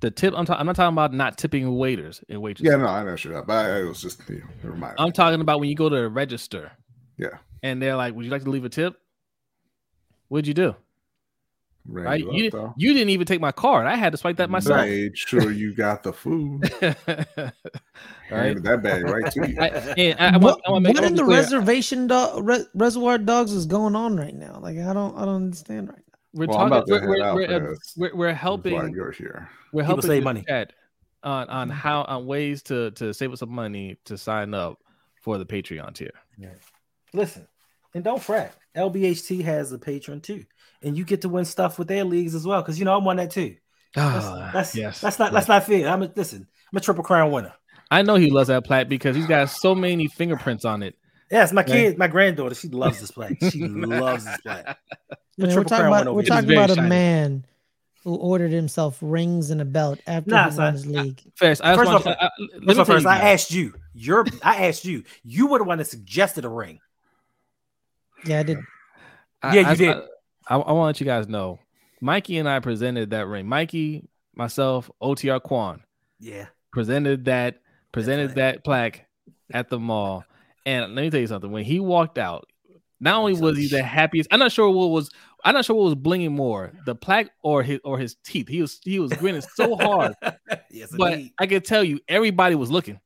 The 0.00 0.10
tip 0.10 0.34
I'm, 0.36 0.44
ta- 0.44 0.56
I'm 0.58 0.66
not 0.66 0.76
talking 0.76 0.92
about 0.92 1.14
not 1.14 1.38
tipping 1.38 1.76
waiters 1.76 2.22
and 2.28 2.42
waitresses. 2.42 2.70
Yeah, 2.70 2.78
no, 2.78 2.88
I 2.88 3.04
know 3.04 3.16
shit, 3.16 3.32
but 3.46 3.52
I, 3.52 3.80
it 3.80 3.84
was 3.84 4.02
just 4.02 4.28
you 4.28 4.42
know, 4.62 4.70
reminder. 4.70 4.96
I'm 4.98 5.12
talking 5.12 5.40
about 5.40 5.60
when 5.60 5.68
you 5.68 5.74
go 5.74 5.88
to 5.88 6.08
register. 6.08 6.72
Yeah. 7.16 7.38
And 7.62 7.80
they're 7.80 7.96
like, 7.96 8.14
"Would 8.14 8.24
you 8.24 8.30
like 8.30 8.44
to 8.44 8.50
leave 8.50 8.64
a 8.64 8.68
tip?" 8.68 8.96
What'd 10.28 10.46
you 10.46 10.54
do? 10.54 10.76
Ran 11.86 12.04
Right? 12.06 12.20
you 12.20 12.28
up, 12.28 12.34
You, 12.34 12.50
though. 12.50 12.74
you 12.78 12.92
didn't 12.94 13.10
even 13.10 13.26
take 13.26 13.40
my 13.40 13.52
card. 13.52 13.86
I 13.86 13.96
had 13.96 14.12
to 14.12 14.16
swipe 14.18 14.36
that 14.38 14.48
myself. 14.50 14.80
Made 14.86 15.18
sure 15.18 15.50
you 15.52 15.74
got 15.74 16.02
the 16.02 16.12
food. 16.14 16.62
right? 18.30 18.62
That 18.62 18.80
bag 18.82 19.04
right 19.04 19.30
to 19.32 19.48
you. 19.48 19.56
I, 19.60 19.66
and 19.68 20.20
I, 20.20 20.28
I 20.34 20.36
want, 20.38 20.42
what 20.42 20.60
I 20.66 20.70
want 20.70 20.86
to 20.86 20.92
what 20.92 21.04
in 21.04 21.14
the 21.14 21.24
clear. 21.24 21.36
reservation 21.38 22.06
dog 22.06 22.46
re- 22.46 22.64
reservoir 22.74 23.18
dogs 23.18 23.52
is 23.52 23.66
going 23.66 23.94
on 23.96 24.16
right 24.16 24.34
now? 24.34 24.58
Like 24.60 24.78
I 24.78 24.92
don't 24.92 25.16
I 25.16 25.24
don't 25.24 25.36
understand 25.36 25.88
right 25.88 25.98
now. 25.98 26.18
We're 26.32 26.46
Well, 26.46 26.56
talking. 26.58 26.72
about 26.72 26.86
to 26.86 26.92
We're, 27.06 27.34
we're, 27.34 27.76
we're, 27.96 28.14
we're 28.16 28.32
helping. 28.34 28.92
you're 28.94 29.12
here. 29.12 29.48
We're 29.72 29.82
People 29.82 29.96
helping 29.96 30.08
save 30.10 30.24
money. 30.24 30.44
on 31.22 31.48
on 31.48 31.68
Mm-hmm. 31.68 31.70
how 31.76 32.02
on 32.04 32.26
ways 32.26 32.62
to 32.64 32.90
to 32.92 33.12
save 33.14 33.32
us 33.32 33.40
some 33.40 33.50
money 33.52 33.98
to 34.06 34.16
sign 34.18 34.54
up 34.54 34.78
for 35.20 35.38
the 35.38 35.46
Patreon 35.46 35.94
tier. 35.94 36.10
Listen, 37.12 37.46
and 37.94 38.02
don't 38.04 38.22
fret. 38.22 38.54
LBHT 38.76 39.42
has 39.44 39.72
a 39.72 39.78
patron 39.78 40.20
too, 40.20 40.44
and 40.82 40.96
you 40.96 41.04
get 41.04 41.22
to 41.22 41.28
win 41.28 41.44
stuff 41.44 41.78
with 41.78 41.88
their 41.88 42.04
leagues 42.04 42.34
as 42.34 42.46
well. 42.46 42.60
Because 42.60 42.78
you 42.78 42.84
know 42.84 42.96
I'm 42.96 43.06
on 43.06 43.16
that 43.16 43.30
too. 43.30 43.56
That's, 43.94 44.26
Ah, 44.26 44.50
that's 44.52 44.74
yes, 44.74 45.00
That's 45.00 45.18
not 45.18 45.26
yes. 45.26 45.34
that's 45.34 45.48
not 45.48 45.64
fair. 45.64 45.88
I'm 45.88 46.02
a, 46.02 46.10
listen. 46.14 46.46
I'm 46.72 46.76
a 46.76 46.80
triple 46.80 47.04
crown 47.04 47.30
winner. 47.30 47.52
I 47.90 48.02
know 48.02 48.16
he 48.16 48.30
loves 48.30 48.48
that 48.48 48.64
plaque 48.64 48.88
because 48.88 49.14
he's 49.14 49.26
got 49.26 49.48
so 49.50 49.74
many 49.74 50.08
fingerprints 50.08 50.64
on 50.64 50.82
it. 50.82 50.96
Yes, 51.30 51.52
my 51.52 51.60
Right. 51.62 51.68
kid, 51.70 51.98
my 51.98 52.08
granddaughter, 52.08 52.54
she 52.54 52.68
loves 52.68 53.00
this 53.00 53.10
plaque. 53.12 53.36
She 53.50 53.60
loves 53.68 54.24
this 54.24 54.36
plaque. 54.40 54.76
Man, 55.38 55.54
we're 55.54 55.64
talking 55.64 55.86
about 55.86 56.12
we're 56.14 56.22
talking 56.22 56.50
about 56.50 56.70
a 56.70 56.74
shiny. 56.74 56.88
man 56.88 57.44
who 58.02 58.16
ordered 58.16 58.50
himself 58.52 58.98
rings 59.00 59.50
and 59.50 59.60
a 59.60 59.64
belt 59.64 60.00
after 60.06 60.30
Nah, 60.30 60.50
he 60.50 60.58
won 60.58 60.72
his 60.72 60.86
league. 60.86 61.22
First, 61.36 61.62
I 61.64 61.74
First 61.76 61.90
off- 61.90 62.06
I, 62.06 62.12
I, 62.12 62.30
let 62.40 62.62
me 62.62 62.74
First, 62.74 62.90
first, 62.90 63.06
I 63.06 63.32
asked 63.32 63.50
you. 63.52 63.74
You're. 63.94 64.26
I 64.42 64.66
asked 64.66 64.84
you. 64.84 65.04
You 65.22 65.46
were 65.46 65.58
the 65.58 65.64
one 65.64 65.78
that 65.78 65.86
suggested 65.86 66.44
a 66.44 66.48
ring. 66.48 66.80
Yeah, 68.26 68.40
I 68.40 68.42
did. 68.42 68.58
I- 69.42 69.54
Yeah, 69.54 69.60
you 69.60 69.66
I, 69.66 69.74
did. 69.74 69.96
I, 70.48 70.54
I, 70.56 70.72
want 70.72 70.76
to 70.76 70.82
let 70.82 71.00
you 71.00 71.06
guys 71.06 71.28
know. 71.28 71.58
Mikey 72.00 72.38
and 72.38 72.48
I 72.48 72.60
presented 72.60 73.10
that 73.10 73.26
ring. 73.26 73.46
Mikey, 73.46 74.08
myself, 74.34 74.90
OTR 75.02 75.42
Quan 75.42 75.82
Yeah. 76.20 76.46
presented 76.72 77.26
that 77.26 77.60
presented 77.92 78.28
right. 78.28 78.36
that 78.36 78.64
plaque 78.64 79.06
at 79.52 79.68
the 79.70 79.78
mall. 79.78 80.24
And 80.66 80.94
let 80.94 81.02
me 81.02 81.10
tell 81.10 81.20
you 81.20 81.26
something. 81.26 81.50
When 81.50 81.64
he 81.64 81.80
walked 81.80 82.18
out, 82.18 82.46
not 83.00 83.16
only 83.16 83.34
was 83.34 83.56
he 83.56 83.68
the 83.68 83.82
happiest, 83.82 84.28
I'm 84.32 84.38
not 84.38 84.52
sure 84.52 84.68
what 84.70 84.86
was 84.86 85.10
I'm 85.44 85.54
not 85.54 85.66
sure 85.66 85.76
what 85.76 85.84
was 85.84 85.94
blinging 85.94 86.32
more, 86.32 86.72
the 86.86 86.94
plaque 86.94 87.28
or 87.42 87.62
his 87.62 87.80
or 87.84 87.98
his 87.98 88.16
teeth. 88.24 88.48
He 88.48 88.62
was 88.62 88.80
he 88.82 88.98
was 88.98 89.12
grinning 89.12 89.42
so 89.42 89.76
hard, 89.76 90.14
yes, 90.70 90.90
but 90.96 91.12
indeed. 91.12 91.32
I 91.38 91.46
can 91.46 91.60
tell 91.62 91.84
you, 91.84 92.00
everybody 92.08 92.54
was 92.54 92.70
looking. 92.70 92.98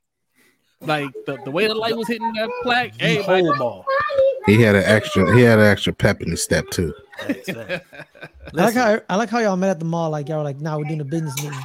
Like 0.80 1.10
the, 1.26 1.36
the 1.44 1.50
way 1.50 1.66
the 1.66 1.74
light 1.74 1.96
was 1.96 2.06
hitting 2.06 2.32
that 2.34 2.48
plaque, 2.62 2.96
The 2.96 3.04
everybody 3.04 3.42
whole 3.42 3.56
ball. 3.56 3.84
He 4.48 4.62
had 4.62 4.74
an 4.74 4.84
extra. 4.84 5.34
He 5.36 5.42
had 5.42 5.58
an 5.58 5.66
extra 5.66 5.92
pep 5.92 6.20
in 6.22 6.30
his 6.30 6.42
step 6.42 6.68
too. 6.70 6.94
Thanks, 7.20 7.46
thanks. 7.46 7.84
I 7.92 8.64
like 8.64 8.74
how 8.74 9.00
I 9.08 9.16
like 9.16 9.28
how 9.28 9.38
y'all 9.40 9.56
met 9.56 9.70
at 9.70 9.78
the 9.78 9.84
mall. 9.84 10.10
Like 10.10 10.28
y'all 10.28 10.38
were 10.38 10.44
like, 10.44 10.60
"Nah, 10.60 10.78
we're 10.78 10.84
doing 10.84 11.00
a 11.00 11.04
business 11.04 11.34
meeting." 11.42 11.58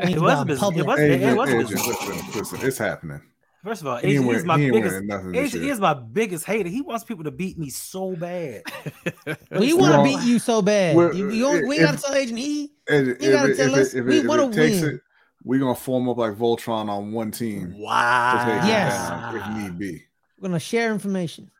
It 0.00 0.20
was 0.20 0.40
a 0.40 0.44
business- 0.44 0.60
public. 0.60 0.84
it 0.84 0.86
was- 0.86 0.98
Hey, 0.98 1.22
it 1.22 1.36
was 1.36 1.48
Adrian, 1.48 1.62
business. 1.66 1.86
listen, 1.86 2.30
listen, 2.34 2.58
it's 2.66 2.78
happening. 2.78 3.20
First 3.64 3.80
of 3.80 3.88
all, 3.88 3.96
He 3.96 4.14
ain't 4.16 4.24
AJ 4.26 4.34
is 4.36 4.44
my 4.44 4.58
he 4.58 4.70
biggest. 4.70 4.94
winning 4.94 5.06
nothing 5.08 5.32
this 5.32 5.54
AJ 5.54 5.60
year. 5.64 5.72
is 5.72 5.80
my 5.80 5.94
biggest 5.94 6.44
hater. 6.44 6.68
He 6.68 6.82
wants 6.82 7.02
people 7.04 7.24
to 7.24 7.30
beat 7.32 7.58
me 7.58 7.70
so 7.70 8.14
bad. 8.14 8.62
We 9.50 9.72
want 9.72 9.94
to 9.94 10.02
beat 10.04 10.24
you 10.24 10.38
so 10.38 10.62
bad. 10.62 10.94
You, 11.16 11.30
you 11.30 11.42
don't- 11.42 11.66
we 11.66 11.76
if- 11.78 11.82
gotta 11.86 11.98
tell 11.98 12.14
Agent 12.14 12.38
E. 12.38 12.70
And 12.88 13.08
if, 13.08 13.22
You 13.22 13.32
gotta 13.32 13.50
it, 13.52 13.56
tell 13.56 13.74
us 13.74 13.94
it, 13.94 14.00
if, 14.00 14.04
we 14.04 14.18
it, 14.20 14.26
wanna 14.26 14.52
takes 14.52 14.82
win. 14.82 14.94
it, 14.96 15.00
we're 15.42 15.58
gonna 15.60 15.74
form 15.74 16.08
up 16.08 16.18
like 16.18 16.34
Voltron 16.34 16.88
on 16.88 17.10
one 17.12 17.30
team 17.32 17.74
Wow. 17.78 18.44
Yes. 18.66 19.08
down 19.08 19.36
if 19.36 19.56
need 19.64 19.78
be. 19.78 20.04
We're 20.38 20.48
gonna 20.48 20.60
share 20.60 20.92
information. 20.92 21.50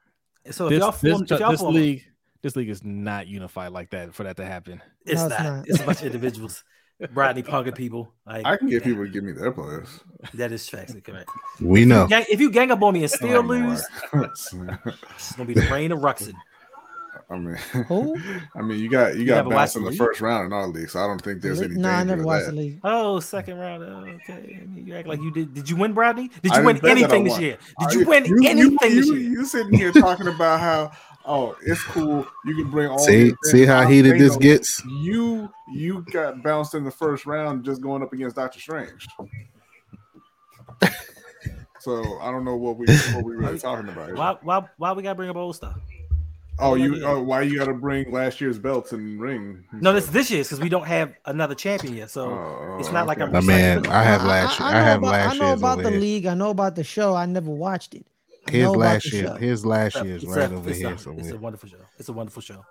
So 0.50 0.66
if 0.66 0.70
this, 0.70 0.80
y'all 0.80 0.90
this, 0.92 1.30
if 1.32 1.40
y'all 1.40 1.50
this 1.50 1.60
form, 1.60 1.74
league, 1.74 2.04
this 2.42 2.56
league 2.56 2.68
is 2.68 2.84
not 2.84 3.26
unified 3.26 3.72
like 3.72 3.90
that 3.90 4.14
for 4.14 4.24
that 4.24 4.36
to 4.36 4.44
happen. 4.44 4.82
it's, 5.04 5.20
No, 5.20 5.26
it's 5.26 5.38
not. 5.38 5.44
not. 5.44 5.68
It's 5.68 5.80
a 5.80 5.84
bunch 5.84 6.00
of 6.00 6.06
individuals. 6.06 6.64
Rodney 7.12 7.42
punking 7.42 7.74
people. 7.74 8.12
Like 8.26 8.46
I 8.46 8.56
can 8.56 8.68
get 8.68 8.82
people 8.82 9.04
to 9.04 9.10
give 9.10 9.22
me 9.22 9.32
their 9.32 9.52
players. 9.52 10.00
that 10.34 10.52
is 10.52 10.68
factually 10.68 11.04
correct. 11.04 11.30
We 11.60 11.84
know. 11.84 12.06
Gang, 12.06 12.24
if 12.30 12.40
you 12.40 12.50
gang 12.50 12.70
up 12.70 12.82
on 12.82 12.94
me 12.94 13.02
and 13.02 13.10
still 13.10 13.42
lose, 13.42 13.84
it's 14.14 14.52
gonna 14.52 15.44
be 15.44 15.54
the 15.54 15.68
reign 15.70 15.92
of 15.92 15.98
Ruxin. 15.98 16.34
I 17.28 17.36
mean, 17.38 17.56
Who? 17.88 18.16
I 18.54 18.62
mean, 18.62 18.78
you 18.78 18.88
got 18.88 19.14
you 19.14 19.20
You 19.22 19.26
got 19.26 19.48
bounced 19.48 19.74
in 19.74 19.82
the 19.82 19.86
the 19.86 19.90
league? 19.90 19.98
first 19.98 20.20
round 20.20 20.46
in 20.46 20.52
our 20.52 20.68
league, 20.68 20.88
so 20.88 21.00
I 21.00 21.08
don't 21.08 21.20
think 21.20 21.42
there's 21.42 21.60
any 21.60 21.74
Nah, 21.74 21.98
I 21.98 22.04
never 22.04 22.22
watched 22.22 22.46
that. 22.46 22.50
the 22.52 22.56
league. 22.56 22.78
Oh, 22.84 23.18
second 23.18 23.58
round. 23.58 23.82
Oh, 23.82 24.06
okay. 24.30 24.64
You 24.76 24.94
act 24.94 25.08
like 25.08 25.20
you 25.20 25.32
did. 25.32 25.52
Did 25.52 25.68
you 25.68 25.74
win, 25.74 25.92
Bradley? 25.92 26.28
Did 26.42 26.54
you 26.54 26.62
win 26.64 26.76
didn't 26.76 26.84
say 26.84 26.94
that 27.02 27.12
I 27.12 27.16
anything 27.16 27.24
this 27.24 27.40
year? 27.40 27.58
Did 27.80 27.88
I- 27.88 27.92
you 27.92 28.06
win 28.06 28.24
you, 28.26 28.38
anything 28.48 28.90
you, 28.92 28.96
this 28.96 29.06
year? 29.10 29.18
You 29.18 29.44
sitting 29.44 29.72
here 29.74 29.90
talking 29.90 30.28
about 30.28 30.60
how 30.60 30.92
oh 31.24 31.56
it's 31.66 31.82
cool. 31.82 32.24
You 32.44 32.54
can 32.54 32.70
bring 32.70 32.88
all. 32.88 32.98
See, 33.00 33.32
see 33.42 33.66
how 33.66 33.84
heated 33.88 34.14
They 34.14 34.18
this 34.18 34.36
gets. 34.36 34.84
You 34.84 35.50
you 35.74 36.04
got 36.12 36.44
bounced 36.44 36.74
in 36.74 36.84
the 36.84 36.92
first 36.92 37.26
round 37.26 37.64
just 37.64 37.80
going 37.80 38.04
up 38.04 38.12
against 38.12 38.36
Doctor 38.36 38.60
Strange. 38.60 39.04
so 41.80 42.18
I 42.20 42.30
don't 42.30 42.44
know 42.44 42.54
what 42.56 42.76
we 42.78 42.86
what 42.86 43.24
we 43.24 43.34
really 43.34 43.58
talking 43.58 43.88
about. 43.88 44.06
here. 44.06 44.14
Why, 44.16 44.36
why, 44.42 44.64
why 44.76 44.92
we 44.92 45.02
gotta 45.02 45.16
bring 45.16 45.30
up 45.30 45.34
old 45.36 45.56
stuff? 45.56 45.76
Oh, 46.58 46.74
you 46.74 47.04
oh, 47.04 47.20
why 47.22 47.42
you 47.42 47.58
got 47.58 47.66
to 47.66 47.74
bring 47.74 48.10
last 48.10 48.40
year's 48.40 48.58
belts 48.58 48.92
and 48.92 49.20
ring? 49.20 49.64
No, 49.72 49.92
this 49.92 50.06
this 50.06 50.30
year's 50.30 50.48
because 50.48 50.60
we 50.60 50.68
don't 50.70 50.86
have 50.86 51.12
another 51.26 51.54
champion 51.54 51.94
yet. 51.96 52.10
So 52.10 52.30
Oh, 52.30 52.76
it's 52.80 52.90
not 52.90 53.06
like 53.06 53.18
okay. 53.18 53.24
I'm. 53.26 53.30
Oh, 53.36 53.40
My 53.40 53.46
man. 53.46 53.86
I 53.88 54.02
have 54.02 54.24
last. 54.24 54.60
I, 54.60 54.72
know 54.72 54.78
have 54.84 54.98
about, 54.98 55.10
last 55.12 55.34
I 55.34 55.38
know 55.38 55.46
year's 55.48 55.58
about 55.60 55.78
the 55.82 55.90
here. 55.90 56.00
league. 56.00 56.26
I 56.26 56.34
know 56.34 56.50
about 56.50 56.74
the 56.76 56.84
show. 56.84 57.14
I 57.14 57.26
never 57.26 57.50
watched 57.50 57.94
it. 57.94 58.06
I 58.48 58.52
Here's 58.52 58.64
know 58.64 58.70
about 58.74 58.80
last 58.80 59.12
year. 59.12 59.36
His 59.36 59.66
last 59.66 59.96
year's 60.04 60.22
It's 60.22 60.32
right 60.34 60.50
a- 60.50 60.54
over 60.54 60.70
it's 60.70 60.78
here. 60.78 60.94
A, 60.94 60.98
So 60.98 61.12
it's 61.18 61.30
a 61.30 61.36
wonderful 61.36 61.68
show. 61.68 61.76
It's 61.98 62.08
a 62.08 62.12
wonderful 62.12 62.40
show. 62.42 62.64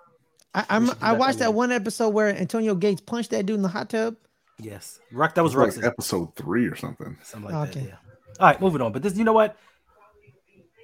I, 0.54 0.64
I'm, 0.70 0.82
We 0.84 0.88
should 0.88 0.98
do 1.00 1.04
I 1.06 1.12
watched 1.12 1.38
that 1.38 1.44
every 1.44 1.56
one 1.56 1.70
episode 1.72 2.08
where 2.10 2.28
Antonio 2.28 2.74
Gates 2.74 3.00
punched 3.02 3.30
that 3.30 3.46
dude 3.46 3.56
in 3.56 3.62
the 3.62 3.68
hot 3.68 3.90
tub. 3.90 4.16
Yes, 4.58 4.98
Ruck. 5.12 5.34
That 5.34 5.44
was 5.44 5.54
It 5.54 5.58
was 5.58 5.74
Ruxin. 5.76 5.82
like 5.82 5.92
episode 5.92 6.34
three 6.34 6.66
or 6.66 6.74
something. 6.76 7.16
Something 7.22 7.52
like 7.54 7.68
Okay. 7.68 7.80
that. 7.80 7.86
Yeah. 7.88 7.94
All 8.40 8.46
right, 8.48 8.60
moving 8.60 8.80
on. 8.80 8.90
But 8.92 9.02
this, 9.02 9.16
you 9.16 9.24
know 9.24 9.34
what? 9.34 9.56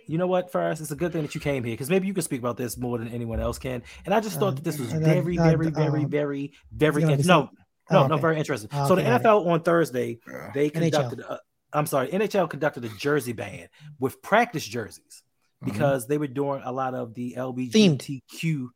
You 0.07 0.19
know 0.19 0.27
what, 0.27 0.51
Ferris? 0.53 0.81
It's 0.81 0.91
a 0.91 0.97
good 0.97 1.13
thing 1.13 1.23
that 1.23 1.35
you 1.35 1.41
came 1.41 1.65
here 1.65 1.73
because 1.75 1.89
maybe 1.91 2.07
you 2.07 2.15
can 2.15 2.23
speak 2.23 2.41
about 2.41 2.57
this 2.57 2.77
more 2.77 2.99
than 2.99 3.09
anyone 3.09 3.41
else 3.41 3.59
can. 3.59 3.83
And 4.05 4.13
I 4.15 4.21
just 4.21 4.39
thought 4.39 4.49
Uh, 4.49 4.57
that 4.57 4.65
this 4.65 4.79
was 4.79 4.93
uh, 4.93 4.99
very, 4.99 5.39
uh, 5.39 5.43
very, 5.51 5.67
uh, 5.69 5.71
very, 5.71 6.05
uh, 6.05 6.09
very, 6.09 6.53
very. 6.73 7.03
gonna 7.03 7.15
In- 7.15 7.19
no, 7.21 7.25
some- 7.25 7.51
no, 7.91 8.07
no, 8.09 8.17
very 8.17 8.39
interesting. 8.39 8.71
So 8.71 8.95
the 8.95 9.03
okay, 9.03 9.05
got 9.05 9.21
it. 9.21 9.25
NFL 9.25 9.47
on 9.47 9.63
Thursday, 9.63 10.19
Yeah. 10.29 10.51
they 10.55 10.71
conducted. 10.71 11.21
A, 11.21 11.39
I'm 11.73 11.87
sorry, 11.87 12.09
NHL 12.13 12.49
conducted 12.49 12.85
a 12.85 12.89
jersey 12.91 13.33
ban 13.33 13.69
with 13.99 14.21
practice 14.23 14.67
jerseys 14.67 15.23
because 15.65 16.07
they 16.07 16.19
were 16.19 16.27
doing 16.27 16.63
a 16.65 16.73
lot 16.73 16.95
of 16.95 17.15
the 17.15 17.35
LGBTQ. 17.37 18.69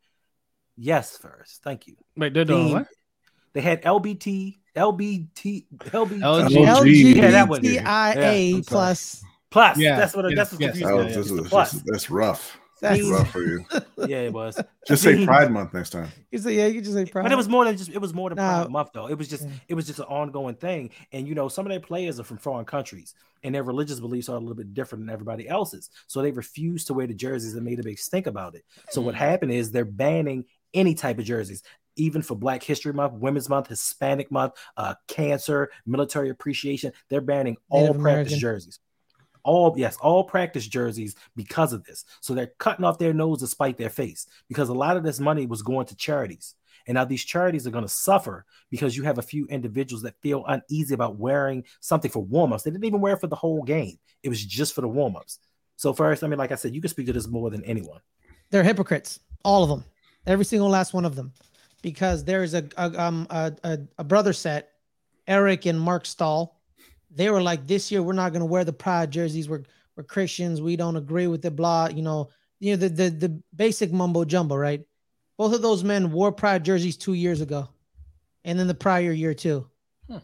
Yes, 0.77 1.17
first. 1.17 1.63
Thank 1.63 1.87
you. 1.87 1.97
Wait, 2.17 2.35
they're 2.35 2.45
doing 2.45 2.73
what? 2.73 2.87
They 3.55 3.61
had 3.63 3.83
LBT, 3.83 4.59
LBT, 4.77 5.67
LBT. 5.87 6.21
LG. 6.21 7.15
Yeah, 7.17 7.31
that 7.31 7.49
one. 7.49 7.63
LGBTIA 7.63 7.75
Yeah, 7.75 7.83
I'm 7.87 8.15
sorry. 8.63 8.63
plus. 8.67 9.25
Plus, 9.57 9.79
Yeah, 9.79 9.97
that's 9.97 10.15
what 10.15 10.25
yes, 10.31 10.37
that's 10.37 10.53
what 10.53 10.61
yes. 10.61 10.71
confused 10.73 10.87
That 10.93 10.97
me. 10.99 11.05
was, 11.05 11.15
this 11.15 11.31
the 11.45 11.49
plus. 11.49 11.73
this- 11.73 11.83
that's 11.87 12.11
rough. 12.11 12.59
That's, 12.83 13.01
He's- 13.01 13.11
rough 13.11 13.31
for 13.31 13.41
you. 13.43 13.65
Yeah, 14.07 14.19
it 14.19 14.35
was. 14.35 14.61
Just 14.87 15.03
say 15.03 15.25
Pride 15.25 15.51
Month 15.51 15.73
next 15.73 15.91
time. 15.91 16.09
you 16.31 16.39
say, 16.39 16.53
yeah, 16.55 16.67
you 16.67 16.83
just 16.83 16.93
say 16.93 17.07
pride. 17.07 17.23
But 17.23 17.33
it 17.33 17.37
was 17.37 17.49
more 17.49 17.65
than 17.65 17.75
just 17.75 17.89
it 17.91 17.99
was 18.03 18.13
more 18.13 18.29
than 18.29 18.37
Nah. 18.37 18.65
Pride 18.65 18.71
Month 18.71 18.91
though. 18.93 19.07
It 19.09 19.17
was 19.17 19.29
just 19.29 19.45
Yeah. 19.45 19.51
it 19.69 19.75
was 19.75 19.87
just 19.87 19.99
an 19.99 20.05
ongoing 20.05 20.57
thing. 20.57 20.91
And 21.11 21.27
you 21.27 21.35
know, 21.35 21.49
some 21.49 21.65
of 21.65 21.71
their 21.71 21.81
players 21.81 22.21
are 22.21 22.25
from 22.25 22.37
foreign 22.37 22.67
countries 22.67 23.15
and 23.43 23.55
their 23.55 23.63
religious 23.63 23.99
beliefs 23.99 24.29
are 24.29 24.37
a 24.37 24.39
little 24.39 24.55
bit 24.55 24.75
different 24.75 25.07
than 25.07 25.11
everybody 25.11 25.49
else's. 25.49 25.89
So 26.07 26.21
they 26.21 26.33
refused 26.33 26.89
to 26.89 26.93
wear 26.95 27.07
the 27.07 27.15
jerseys 27.15 27.55
and 27.55 27.65
made 27.65 27.81
a 27.81 27.83
big 27.83 27.99
stink 27.99 28.27
about 28.27 28.55
it. 28.55 28.63
So 28.91 29.01
what 29.01 29.15
happened 29.15 29.53
is 29.53 29.71
they're 29.73 29.87
banning 29.87 30.45
any 30.75 30.95
type 30.95 31.19
of 31.19 31.25
jerseys, 31.25 31.63
even 31.97 32.21
for 32.21 32.35
Black 32.35 32.63
History 32.63 32.93
Month, 32.93 33.15
Women's 33.15 33.49
Month, 33.49 33.69
Hispanic 33.69 34.31
Month, 34.31 34.53
uh, 34.77 34.97
cancer, 35.09 35.71
military 35.87 36.29
appreciation. 36.29 36.93
They're 37.09 37.23
banning 37.23 37.57
all 37.71 37.87
Native 37.87 38.03
practice 38.03 38.33
American. 38.35 38.39
jerseys. 38.39 38.81
All 39.47 39.73
yes, 39.77 39.97
all 39.99 40.25
practice 40.25 40.67
jerseys 40.67 41.15
because 41.37 41.73
of 41.73 41.85
this. 41.85 42.05
So 42.21 42.35
they're 42.35 42.53
cutting 42.59 42.85
off 42.85 42.99
their 42.99 43.15
nose 43.15 43.39
to 43.41 43.47
spite 43.47 43.77
their 43.77 43.91
face 43.91 44.27
because 44.49 44.69
a 44.69 44.75
lot 44.75 44.97
of 44.97 45.05
this 45.05 45.21
money 45.21 45.47
was 45.47 45.63
going 45.63 45.87
to 45.87 45.97
charities. 45.97 46.57
And 46.89 46.97
now 46.97 47.05
these 47.05 47.25
charities 47.25 47.67
are 47.67 47.71
going 47.71 47.85
to 47.85 47.89
suffer 47.89 48.45
because 48.71 48.97
you 48.97 49.05
have 49.05 49.19
a 49.19 49.23
few 49.23 49.47
individuals 49.47 50.03
that 50.03 50.21
feel 50.21 50.45
uneasy 50.47 50.95
about 50.95 51.17
wearing 51.17 51.65
something 51.81 52.11
for 52.11 52.25
warm-ups. 52.25 52.65
They 52.65 52.71
didn't 52.71 52.85
even 52.85 53.01
wear 53.01 53.15
it 53.15 53.21
for 53.21 53.29
the 53.29 53.37
whole 53.37 53.63
game. 53.63 53.99
It 54.23 54.29
was 54.29 54.45
just 54.45 54.75
for 54.75 54.81
the 54.81 54.89
warm-ups. 54.89 55.39
So 55.77 55.93
first, 55.93 56.25
I 56.25 56.27
mean, 56.27 56.39
like 56.39 56.53
I 56.53 56.57
said, 56.57 56.75
you 56.75 56.81
can 56.81 56.91
speak 56.91 57.07
to 57.07 57.13
this 57.13 57.29
more 57.29 57.51
than 57.51 57.65
anyone. 57.65 58.01
They're 58.51 58.65
hypocrites, 58.65 59.21
all 59.45 59.63
of 59.63 59.69
them, 59.69 59.85
every 60.27 60.45
single 60.45 60.69
last 60.69 60.95
one 60.95 61.05
of 61.05 61.15
them, 61.15 61.33
because 61.83 62.25
there 62.25 62.43
is 62.43 62.55
a 62.55 62.69
a, 62.77 63.01
um, 63.01 63.27
a, 63.31 63.53
a, 63.65 63.79
a 63.99 64.05
brother 64.05 64.33
set, 64.33 64.73
Eric 65.29 65.67
and 65.67 65.81
Marc 65.81 66.07
Staal. 66.07 66.56
They 67.17 67.31
were 67.31 67.43
like, 67.43 67.67
this 67.67 67.91
year 67.91 68.03
we're 68.03 68.13
not 68.13 68.33
going 68.33 68.41
to 68.41 68.47
wear 68.47 68.65
the 68.65 68.73
pride 68.73 69.11
jerseys. 69.11 69.49
We're 69.49 69.63
we're 69.97 70.05
Christians. 70.05 70.61
We 70.61 70.77
don't 70.77 70.97
agree 70.97 71.27
with 71.27 71.43
the 71.43 71.51
blah. 71.51 71.89
You 71.89 72.03
know, 72.03 72.29
you 72.61 72.73
know 72.73 72.77
the 72.77 72.89
the 72.89 73.11
the 73.11 73.43
basic 73.55 73.93
mumbo 73.93 74.25
jumbo, 74.25 74.55
right? 74.55 74.85
Both 75.39 75.55
of 75.55 75.63
those 75.63 75.83
men 75.83 76.13
wore 76.13 76.31
pride 76.31 76.65
jerseys 76.65 76.97
two 76.97 77.15
years 77.15 77.41
ago, 77.41 77.69
and 78.45 78.59
then 78.59 78.67
the 78.67 78.75
prior 78.75 79.13
year 79.13 79.35
too. 79.35 79.67
Hmm. 80.09 80.19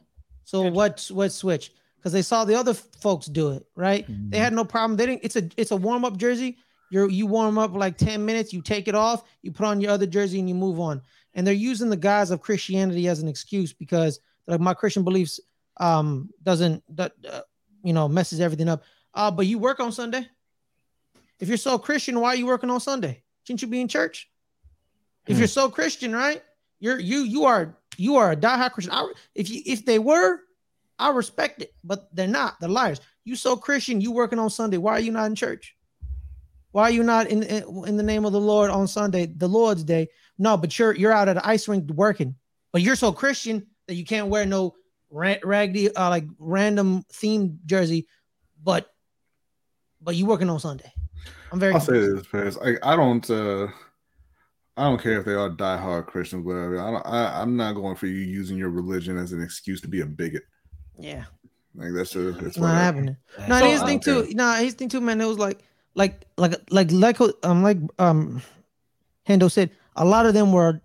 So 0.44 0.70
what 0.70 1.08
what 1.12 1.32
switch? 1.32 1.72
Because 1.96 2.12
they 2.12 2.22
saw 2.22 2.44
the 2.44 2.56
other 2.56 2.74
folks 2.74 3.26
do 3.26 3.52
it, 3.52 3.64
right? 3.76 4.04
They 4.30 4.38
had 4.38 4.52
no 4.52 4.64
problem. 4.64 4.96
They 4.96 5.06
didn't. 5.06 5.24
It's 5.24 5.36
a 5.36 5.48
it's 5.56 5.70
a 5.70 5.76
warm 5.76 6.04
up 6.04 6.18
jersey. 6.18 6.58
You're 6.90 7.08
you 7.08 7.26
warm 7.26 7.56
up 7.56 7.74
like 7.74 7.96
ten 7.96 8.26
minutes. 8.26 8.52
You 8.52 8.60
take 8.60 8.88
it 8.88 8.94
off. 8.94 9.24
You 9.40 9.52
put 9.52 9.66
on 9.66 9.80
your 9.80 9.92
other 9.92 10.06
jersey 10.06 10.38
and 10.38 10.48
you 10.48 10.54
move 10.54 10.78
on. 10.78 11.00
And 11.34 11.46
they're 11.46 11.54
using 11.54 11.88
the 11.88 11.96
guise 11.96 12.30
of 12.30 12.42
Christianity 12.42 13.08
as 13.08 13.22
an 13.22 13.28
excuse 13.28 13.72
because 13.72 14.20
like 14.46 14.60
my 14.60 14.74
Christian 14.74 15.02
beliefs 15.02 15.40
um 15.78 16.30
doesn't 16.42 16.82
that 16.96 17.12
uh, 17.28 17.40
you 17.82 17.92
know 17.92 18.08
messes 18.08 18.40
everything 18.40 18.68
up. 18.68 18.84
Uh, 19.14 19.30
but 19.30 19.46
you 19.46 19.58
work 19.58 19.80
on 19.80 19.92
Sunday. 19.92 20.26
If 21.38 21.48
you're 21.48 21.56
so 21.56 21.78
Christian, 21.78 22.20
why 22.20 22.28
are 22.28 22.36
you 22.36 22.46
working 22.46 22.70
on 22.70 22.80
Sunday? 22.80 23.22
Shouldn't 23.44 23.62
you 23.62 23.68
be 23.68 23.80
in 23.80 23.88
church? 23.88 24.30
If 25.26 25.38
you're 25.38 25.48
so 25.48 25.68
Christian, 25.68 26.12
right? 26.12 26.42
You're 26.80 26.98
you 26.98 27.20
you 27.20 27.44
are 27.44 27.76
you 27.96 28.16
are 28.16 28.32
a 28.32 28.36
diehard 28.36 28.72
Christian. 28.72 28.94
I, 28.94 29.12
if 29.34 29.50
you 29.50 29.62
if 29.64 29.84
they 29.84 29.98
were, 29.98 30.40
I 30.98 31.10
respect 31.10 31.62
it, 31.62 31.74
but 31.84 32.14
they're 32.14 32.26
not. 32.26 32.58
They're 32.60 32.68
liars. 32.68 33.00
You 33.24 33.36
so 33.36 33.56
Christian, 33.56 34.00
you 34.00 34.12
working 34.12 34.38
on 34.38 34.50
Sunday. 34.50 34.78
Why 34.78 34.92
are 34.92 35.00
you 35.00 35.12
not 35.12 35.26
in 35.26 35.34
church? 35.34 35.76
Why 36.72 36.84
are 36.84 36.90
you 36.90 37.02
not 37.02 37.28
in, 37.28 37.42
in 37.42 37.84
in 37.86 37.96
the 37.96 38.02
name 38.02 38.24
of 38.24 38.32
the 38.32 38.40
Lord 38.40 38.70
on 38.70 38.88
Sunday, 38.88 39.26
the 39.26 39.48
Lord's 39.48 39.84
day? 39.84 40.08
No, 40.38 40.56
but 40.56 40.76
you're 40.78 40.94
you're 40.94 41.12
out 41.12 41.28
at 41.28 41.34
the 41.34 41.46
ice 41.46 41.68
rink 41.68 41.88
working. 41.90 42.34
But 42.72 42.82
you're 42.82 42.96
so 42.96 43.12
Christian 43.12 43.66
that 43.86 43.94
you 43.94 44.04
can't 44.04 44.28
wear 44.28 44.46
no 44.46 44.74
ra- 45.12 45.36
raggedy 45.44 45.94
uh, 45.94 46.10
like 46.10 46.24
random 46.38 47.04
themed 47.12 47.58
jersey, 47.66 48.08
but 48.64 48.92
but 50.00 50.16
you 50.16 50.26
working 50.26 50.50
on 50.50 50.58
Sunday. 50.58 50.92
I'm 51.52 51.60
very 51.60 51.74
I'll 51.74 51.80
say 51.80 52.00
this, 52.00 52.26
Paris. 52.26 52.58
I, 52.64 52.74
I 52.82 52.96
don't 52.96 53.28
uh 53.30 53.68
I 54.76 54.84
don't 54.84 55.00
care 55.00 55.20
if 55.20 55.26
they 55.26 55.34
are 55.34 55.50
diehard 55.50 56.06
Christians, 56.06 56.46
whatever. 56.46 56.80
I 56.80 56.90
don't, 56.90 57.06
I, 57.06 57.42
I'm 57.42 57.56
not 57.58 57.74
going 57.74 57.94
for 57.94 58.06
you 58.06 58.14
using 58.14 58.56
your 58.56 58.70
religion 58.70 59.18
as 59.18 59.32
an 59.32 59.42
excuse 59.42 59.82
to 59.82 59.88
be 59.88 60.00
a 60.00 60.06
bigot. 60.06 60.44
Yeah. 60.98 61.24
Like 61.74 61.92
that's 61.94 62.12
just 62.12 62.38
it's 62.38 62.46
It's 62.46 62.56
not 62.56 62.68
whatever. 62.68 62.80
happening. 62.80 63.16
No, 63.48 63.58
So, 63.58 63.64
and 63.64 63.72
his 63.72 63.82
thing 63.82 63.98
don't 63.98 64.28
too. 64.28 64.34
No, 64.34 64.54
his 64.54 64.74
thing 64.74 64.88
too, 64.88 65.02
man. 65.02 65.20
It 65.20 65.26
was 65.26 65.38
like, 65.38 65.60
like, 65.94 66.24
like, 66.38 66.54
like, 66.70 66.90
like, 66.90 67.20
um, 67.42 67.62
like, 67.62 67.76
um, 67.98 68.40
Hendo 69.28 69.50
said, 69.50 69.70
a 69.94 70.04
lot 70.06 70.24
of 70.24 70.32
them 70.32 70.52
were 70.52 70.80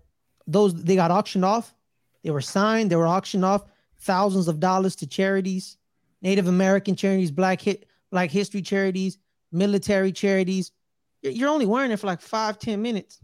those 0.46 0.74
they 0.74 0.94
got 0.94 1.10
auctioned 1.10 1.46
off. 1.46 1.74
They 2.22 2.30
were 2.30 2.42
signed. 2.42 2.90
They 2.90 2.96
were 2.96 3.06
auctioned 3.06 3.44
off 3.44 3.64
thousands 4.00 4.48
of 4.48 4.60
dollars 4.60 4.96
to 4.96 5.06
charities, 5.06 5.76
Native 6.22 6.46
American 6.46 6.96
charities, 6.96 7.30
Black 7.30 7.60
hit, 7.60 7.86
Black 8.10 8.30
History 8.30 8.62
charities, 8.62 9.18
military 9.52 10.12
charities. 10.12 10.72
You're- 11.22 11.50
only 11.50 11.66
wearing 11.66 11.90
it 11.90 11.98
for 11.98 12.06
like 12.06 12.20
five, 12.20 12.58
ten 12.58 12.80
minutes, 12.82 13.20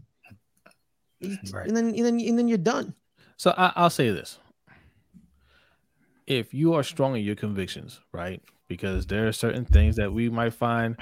Right. 1.21 1.67
and 1.67 1.75
then, 1.75 1.87
and 1.87 2.05
then, 2.05 2.19
and 2.19 2.37
then 2.37 2.47
you're 2.47 2.57
done. 2.57 2.93
So 3.37 3.53
I, 3.57 3.71
I'll 3.75 3.89
say 3.89 4.09
this: 4.11 4.37
if 6.27 6.53
you 6.53 6.73
are 6.73 6.83
strong 6.83 7.15
in 7.15 7.23
your 7.23 7.35
convictions, 7.35 8.01
right? 8.11 8.41
Because 8.67 9.05
there 9.05 9.27
are 9.27 9.31
certain 9.31 9.65
things 9.65 9.95
that 9.95 10.11
we 10.11 10.29
might 10.29 10.53
find. 10.53 10.97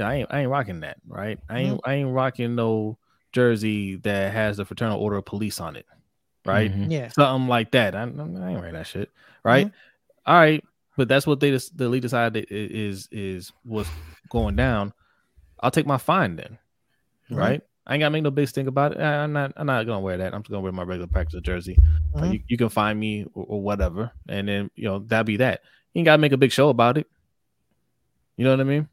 I 0.00 0.14
ain't, 0.16 0.28
I 0.32 0.40
ain't 0.40 0.50
rocking 0.50 0.80
that, 0.80 0.98
right? 1.08 1.38
I 1.48 1.58
ain't, 1.58 1.80
mm-hmm. 1.80 1.90
I 1.90 1.94
ain't 1.94 2.10
rocking 2.10 2.54
no 2.54 2.98
jersey 3.32 3.96
that 3.96 4.32
has 4.32 4.58
the 4.58 4.64
Fraternal 4.64 5.00
Order 5.00 5.16
of 5.16 5.24
Police 5.24 5.58
on 5.60 5.74
it, 5.74 5.86
right? 6.44 6.72
Mhm. 6.72 6.90
Yeah. 6.90 7.08
Something 7.08 7.48
like 7.48 7.70
that. 7.72 7.94
I, 7.94 8.00
I 8.02 8.04
ain't 8.04 8.32
wearing 8.38 8.74
that 8.74 8.86
shit, 8.86 9.10
right? 9.44 9.70
All 10.26 10.34
right, 10.36 10.64
but 10.96 11.08
that's 11.08 11.26
what 11.26 11.40
they 11.40 11.50
just 11.50 11.76
the 11.76 11.88
league 11.88 12.02
decided 12.02 12.46
is 12.50 13.08
is 13.12 13.52
what's 13.64 13.90
going 14.28 14.56
down. 14.56 14.92
I'll 15.60 15.70
take 15.70 15.86
my 15.86 15.98
fine 15.98 16.36
then, 16.36 16.58
Mhm. 17.30 17.36
right? 17.36 17.62
I 17.86 17.94
ain't 17.94 18.00
gotta 18.00 18.10
make 18.12 18.22
no 18.22 18.30
big 18.30 18.48
thing 18.48 18.68
about 18.68 18.92
it. 18.92 19.00
I- 19.00 19.24
I'm 19.24 19.32
not. 19.32 19.52
I'm 19.56 19.66
not 19.66 19.84
gonna 19.86 20.00
wear 20.00 20.16
that. 20.18 20.32
I'm 20.34 20.42
just 20.42 20.50
gonna 20.50 20.62
wear 20.62 20.70
my 20.72 20.84
regular 20.84 21.08
practice 21.08 21.40
jersey. 21.42 21.76
Mhm. 22.14 22.32
you, 22.34 22.40
you 22.46 22.56
can 22.56 22.68
find 22.68 22.98
me 23.00 23.24
or, 23.34 23.44
or 23.48 23.62
whatever, 23.62 24.12
and 24.28 24.46
then 24.46 24.70
you 24.76 24.84
know 24.84 25.00
that'd 25.00 25.26
be 25.26 25.38
that. 25.38 25.62
You 25.94 26.00
ain't 26.00 26.06
gotta 26.06 26.20
make 26.20 26.32
a 26.32 26.36
big 26.36 26.52
show 26.52 26.68
about 26.68 26.98
it. 26.98 27.06
You 28.36 28.44
know 28.44 28.50
what 28.52 28.60
I 28.60 28.64
mean? 28.64 28.88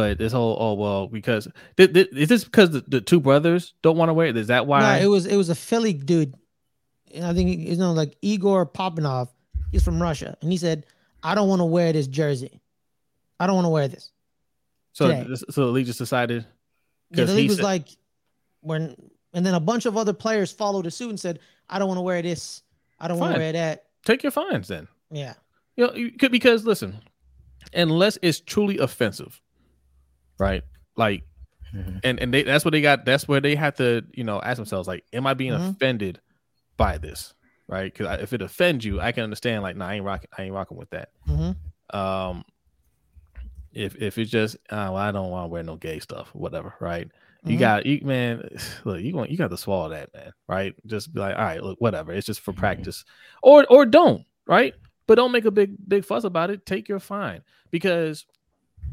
But 0.00 0.16
this 0.16 0.32
whole 0.32 0.56
oh 0.58 0.72
well 0.72 1.08
because 1.08 1.46
th- 1.76 1.92
th- 1.92 2.08
is 2.12 2.30
this 2.30 2.44
because 2.44 2.70
the, 2.70 2.82
the 2.88 3.02
two 3.02 3.20
brothers 3.20 3.74
don't 3.82 3.98
want 3.98 4.08
to 4.08 4.14
wear 4.14 4.28
it? 4.28 4.36
Is 4.38 4.46
that 4.46 4.66
why? 4.66 4.80
No, 4.80 5.04
it 5.04 5.08
was 5.08 5.26
it 5.26 5.36
was 5.36 5.50
a 5.50 5.54
Philly 5.54 5.92
dude. 5.92 6.34
And 7.14 7.26
I 7.26 7.34
think 7.34 7.60
you 7.60 7.76
know, 7.76 7.92
like 7.92 8.16
Igor 8.22 8.64
Popinov. 8.64 9.28
He's 9.72 9.84
from 9.84 10.00
Russia, 10.00 10.38
and 10.40 10.50
he 10.50 10.56
said, 10.56 10.86
"I 11.22 11.34
don't 11.34 11.50
want 11.50 11.60
to 11.60 11.66
wear 11.66 11.92
this 11.92 12.06
jersey. 12.06 12.62
I 13.38 13.46
don't 13.46 13.56
want 13.56 13.66
to 13.66 13.68
wear 13.70 13.88
this." 13.88 14.10
so 14.92 15.08
today. 15.08 15.34
so 15.50 15.66
the 15.66 15.70
league 15.70 15.84
just 15.84 15.98
decided 15.98 16.46
Yeah, 17.10 17.26
the 17.26 17.34
league 17.34 17.50
was 17.50 17.58
said- 17.58 17.64
like, 17.64 17.88
when, 18.62 18.96
and 19.34 19.44
then 19.44 19.52
a 19.52 19.60
bunch 19.60 19.84
of 19.84 19.98
other 19.98 20.14
players 20.14 20.50
followed 20.50 20.86
the 20.86 20.90
suit 20.90 21.10
and 21.10 21.20
said, 21.20 21.40
"I 21.68 21.78
don't 21.78 21.88
want 21.88 21.98
to 21.98 22.02
wear 22.02 22.22
this. 22.22 22.62
I 22.98 23.06
don't 23.06 23.18
want 23.18 23.34
to 23.34 23.38
wear 23.38 23.52
that." 23.52 23.84
take 24.06 24.22
your 24.22 24.32
fines 24.32 24.66
then. 24.68 24.88
Yeah, 25.10 25.34
You 25.76 25.86
know, 25.88 25.92
you 25.92 26.12
could 26.12 26.32
because 26.32 26.64
listen, 26.64 27.02
unless 27.74 28.16
it's 28.22 28.40
truly 28.40 28.78
offensive, 28.78 29.42
right? 30.40 30.62
Like, 30.96 31.22
Mhm. 31.74 32.00
and 32.02 32.18
and 32.18 32.34
they, 32.34 32.42
that's 32.42 32.64
what 32.64 32.72
they 32.72 32.80
got. 32.80 33.04
That's 33.04 33.28
where 33.28 33.40
they 33.40 33.54
have 33.54 33.76
to, 33.76 34.04
you 34.12 34.24
know, 34.24 34.40
ask 34.42 34.56
themselves, 34.56 34.88
like, 34.88 35.04
am 35.12 35.26
I 35.26 35.34
being 35.34 35.52
Mhm. 35.52 35.70
offended 35.70 36.20
by 36.76 36.98
this, 36.98 37.32
right? 37.68 37.92
Because 37.92 38.20
if 38.22 38.32
it 38.32 38.42
offends 38.42 38.84
you, 38.84 39.00
I 39.00 39.12
can 39.12 39.22
understand. 39.24 39.62
Like, 39.62 39.76
no, 39.76 39.84
I 39.84 39.94
ain't 39.94 40.04
rocking. 40.04 40.30
I 40.36 40.42
ain't 40.42 40.54
rocking 40.54 40.76
with 40.78 40.90
that. 40.90 41.10
hmm 41.26 41.52
Um, 41.92 42.44
if 43.72 43.94
if 43.96 44.18
it's 44.18 44.30
just, 44.30 44.56
uh, 44.70 44.90
well, 44.90 44.96
I 44.96 45.12
don't 45.12 45.30
want 45.30 45.44
to 45.44 45.48
wear 45.48 45.62
no 45.62 45.76
gay 45.76 46.00
stuff, 46.00 46.34
whatever, 46.34 46.74
right? 46.80 47.08
You 47.44 47.56
Mhm. 47.56 47.60
got 47.60 47.86
you 47.86 48.00
man, 48.04 48.48
look, 48.84 49.00
you 49.00 49.14
want 49.14 49.30
you 49.30 49.36
got 49.36 49.50
to 49.50 49.56
swallow 49.56 49.90
that, 49.90 50.12
man, 50.12 50.32
right? 50.48 50.74
Just 50.86 51.12
be 51.14 51.20
like, 51.20 51.36
all 51.36 51.42
right, 51.44 51.62
look, 51.62 51.80
whatever. 51.80 52.12
It's 52.12 52.26
just 52.26 52.40
for 52.40 52.52
practice, 52.52 53.04
or 53.42 53.64
or 53.70 53.86
don't, 53.86 54.24
right? 54.46 54.74
But 55.06 55.14
don't 55.16 55.32
make 55.32 55.44
a 55.44 55.50
big 55.50 55.76
big 55.88 56.04
fuss 56.04 56.24
about 56.24 56.50
it. 56.50 56.66
Take 56.66 56.88
your 56.88 56.98
fine 57.00 57.42
because, 57.70 58.26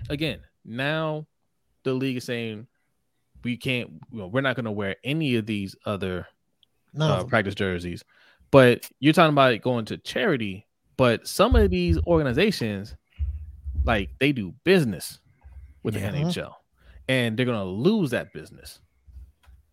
again, 0.10 0.40
now 0.64 1.26
the 1.88 1.94
league 1.94 2.18
is 2.18 2.24
saying 2.26 2.68
we 3.44 3.56
can't, 3.58 3.90
you 4.12 4.20
know, 4.20 4.28
we're 4.28 4.42
not 4.42 4.56
going 4.56 4.66
to 4.66 4.72
wear 4.72 4.96
any 5.04 5.36
of 5.36 5.46
these 5.46 5.76
other 5.86 6.28
none 6.94 7.12
uh, 7.12 7.24
practice 7.24 7.56
jerseys. 7.56 8.04
But 8.52 8.90
you're 9.00 9.14
talking 9.14 9.34
about 9.34 9.54
it 9.54 9.62
going 9.62 9.86
to 9.86 9.98
charity. 9.98 10.66
But 10.98 11.28
some 11.28 11.56
of 11.56 11.70
these 11.70 11.98
organizations, 12.08 12.96
like 13.86 14.10
they 14.20 14.32
do 14.32 14.54
business 14.64 15.20
with 15.84 15.96
Yeah. 15.96 16.12
the 16.12 16.18
NHL, 16.18 16.54
and 17.08 17.38
they're 17.38 17.46
gonna 17.46 17.64
lose 17.64 18.10
that 18.12 18.34
business, 18.34 18.80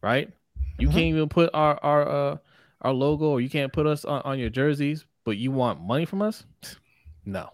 right? 0.02 0.30
You 0.78 0.88
Mhm. 0.88 0.92
can't 0.92 1.04
even 1.06 1.28
put 1.28 1.50
our 1.54 1.78
our 1.82 2.08
uh, 2.08 2.36
our 2.82 2.92
logo, 2.92 3.26
or 3.26 3.40
you 3.40 3.48
can't 3.48 3.72
put 3.72 3.86
us 3.86 4.04
on, 4.04 4.20
on 4.22 4.38
your 4.38 4.50
jerseys, 4.50 5.06
but 5.24 5.36
you 5.38 5.50
want 5.50 5.80
money 5.80 6.04
from 6.04 6.22
us? 6.22 6.44
No. 7.26 7.48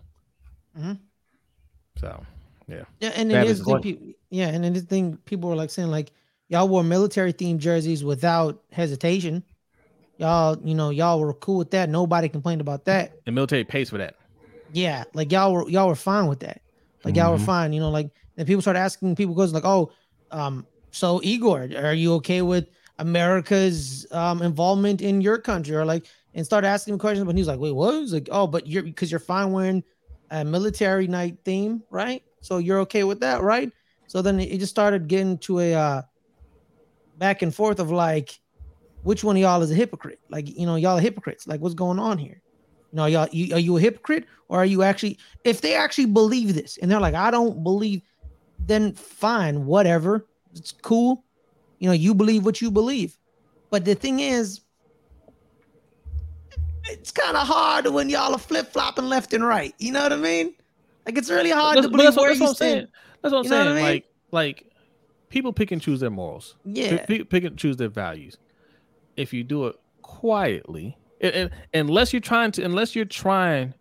Mhm. 0.77 0.99
So 1.97 2.27
Yeah, 2.67 2.85
Yeah, 3.01 3.11
and 3.15 3.31
then 3.31 3.47
is 3.47 3.59
the 3.59 3.65
thing, 3.65 3.83
pe- 3.83 4.15
yeah, 4.31 4.49
and 4.49 4.65
then 4.65 4.73
this 4.73 4.85
thing, 4.85 5.17
people 5.25 5.51
were 5.51 5.57
like 5.57 5.71
saying 5.71 5.91
like, 5.91 6.13
y'all 6.49 6.69
wore 6.69 6.83
military 6.85 7.33
themed 7.33 7.59
jerseys 7.59 8.03
without 8.05 8.63
hesitation. 8.73 9.43
Y'all, 10.19 10.59
you 10.65 10.75
know, 10.75 10.91
y'all 10.91 11.19
were 11.21 11.33
cool 11.35 11.59
with 11.59 11.71
that. 11.71 11.89
Nobody 11.89 12.29
complained 12.29 12.61
about 12.61 12.85
that. 12.85 13.13
the 13.25 13.33
military 13.33 13.65
pays 13.65 13.91
for 13.91 13.99
that. 13.99 14.15
Yeah, 14.73 15.05
like 15.15 15.33
y'all 15.33 15.53
were 15.53 15.69
y'all 15.69 15.89
were 15.89 15.95
fine 15.97 16.27
with 16.27 16.41
that. 16.41 16.61
Like 17.05 17.17
y'all 17.17 17.33
were 17.33 17.39
Mhm. 17.39 17.47
fine, 17.47 17.73
you 17.73 17.81
know. 17.81 17.91
Like 17.91 18.11
and 18.37 18.47
people 18.47 18.63
started 18.63 18.79
asking 18.81 19.17
people 19.17 19.35
goes 19.35 19.53
like, 19.53 19.65
oh, 19.65 19.91
um, 20.31 20.67
so 20.93 21.21
Igor, 21.23 21.69
are 21.77 21.95
you 21.95 22.15
okay 22.15 22.43
with 22.43 22.69
America's 22.99 24.07
um 24.13 24.43
involvement 24.43 25.01
in 25.01 25.21
your 25.21 25.39
country? 25.39 25.75
Or 25.75 25.85
like, 25.85 26.07
and 26.35 26.45
started 26.45 26.69
asking 26.69 26.95
him 26.95 26.99
questions, 27.01 27.27
but 27.27 27.35
he 27.35 27.41
was 27.41 27.49
like, 27.49 27.59
wait, 27.59 27.73
what? 27.73 27.95
He's 27.95 28.13
like, 28.13 28.29
oh, 28.31 28.47
but 28.47 28.67
you're 28.67 28.83
because 28.83 29.11
you're 29.11 29.21
fine 29.21 29.53
wearing 29.53 29.83
a 30.31 30.45
military 30.45 31.07
night 31.09 31.39
theme, 31.45 31.83
right? 31.91 32.23
So 32.43 32.59
you're 32.59 32.81
okay 32.81 33.05
with 33.05 33.21
that, 33.21 33.43
right? 33.43 33.73
So 34.11 34.23
then 34.23 34.41
it 34.41 34.59
just 34.59 34.71
started 34.71 35.07
getting 35.07 35.39
to 35.39 35.61
a 35.61 35.73
uh 35.73 36.03
back 37.19 37.43
and 37.43 37.55
forth 37.55 37.79
of 37.79 37.93
like, 37.93 38.41
which 39.05 39.23
one 39.23 39.37
of 39.37 39.41
y'all 39.41 39.63
is 39.63 39.71
a 39.71 39.75
hypocrite? 39.75 40.19
Like, 40.29 40.49
you 40.59 40.67
know, 40.67 40.75
y'all 40.75 40.99
are 40.99 41.01
hypocrites. 41.01 41.47
Like, 41.47 41.61
what's 41.61 41.77
going 41.77 42.01
on 42.01 42.19
here? 42.19 42.43
You 42.91 42.97
know, 42.97 43.07
y'all, 43.07 43.29
you, 43.31 43.55
are 43.55 43.61
you 43.61 43.77
a 43.77 43.81
hypocrite 43.81 44.25
or 44.49 44.59
are 44.59 44.67
you 44.67 44.83
actually, 44.83 45.17
if 45.45 45.61
they 45.61 45.77
actually 45.77 46.07
believe 46.07 46.57
this 46.57 46.77
and 46.79 46.91
they're 46.91 46.99
like, 46.99 47.15
I 47.15 47.31
don't 47.31 47.63
believe, 47.63 48.03
then 48.59 48.95
fine, 48.95 49.65
whatever. 49.65 50.27
It's 50.57 50.73
cool. 50.73 51.23
You 51.79 51.87
know, 51.87 51.95
you 51.95 52.13
believe 52.13 52.45
what 52.45 52.61
you 52.61 52.73
believe. 52.73 53.17
But 53.71 53.85
the 53.85 53.95
thing 53.95 54.19
is, 54.19 54.63
it's 56.87 57.13
kind 57.13 57.37
of 57.37 57.47
hard 57.47 57.87
when 57.87 58.11
y'all 58.11 58.35
are 58.35 58.41
flip 58.41 58.73
flopping 58.73 59.09
left 59.09 59.33
and 59.35 59.47
right. 59.47 59.73
You 59.79 59.93
know 59.93 60.03
what 60.03 60.13
I 60.13 60.17
mean? 60.17 60.55
Like, 61.07 61.17
it's 61.17 61.31
really 61.31 61.51
hard 61.51 61.77
That's, 61.77 61.87
to 61.87 61.93
believe 61.93 62.17
where 62.17 62.33
you 62.33 62.49
stand. 62.49 62.89
Saying. 63.23 63.33
That's 63.33 63.33
what 63.33 63.39
I'm 63.39 63.45
You 63.45 63.51
know 63.51 63.57
what 63.59 63.65
saying. 63.65 63.69
I 63.71 63.75
mean? 63.75 63.85
Like, 63.85 64.05
like 64.31 64.67
people 65.29 65.53
pick 65.53 65.71
and 65.73 65.81
choose 65.81 66.01
their 66.01 66.11
morals. 66.11 66.57
Yeah. 66.65 66.91
Pick, 66.99 67.07
pick, 67.07 67.31
pick 67.31 67.45
and 67.45 67.57
choose 67.59 67.77
their 67.77 67.89
values. 67.89 68.37
If 69.17 69.33
you 69.33 69.45
do 69.45 69.67
it 69.67 69.77
quietly, 70.03 70.97
and, 71.21 71.35
and- 71.35 71.51
unless 71.75 72.13
you're 72.13 72.21
trying 72.21 72.53
to, 72.53 72.65
unless 72.65 72.95
you're 72.97 73.05
trying 73.05 73.75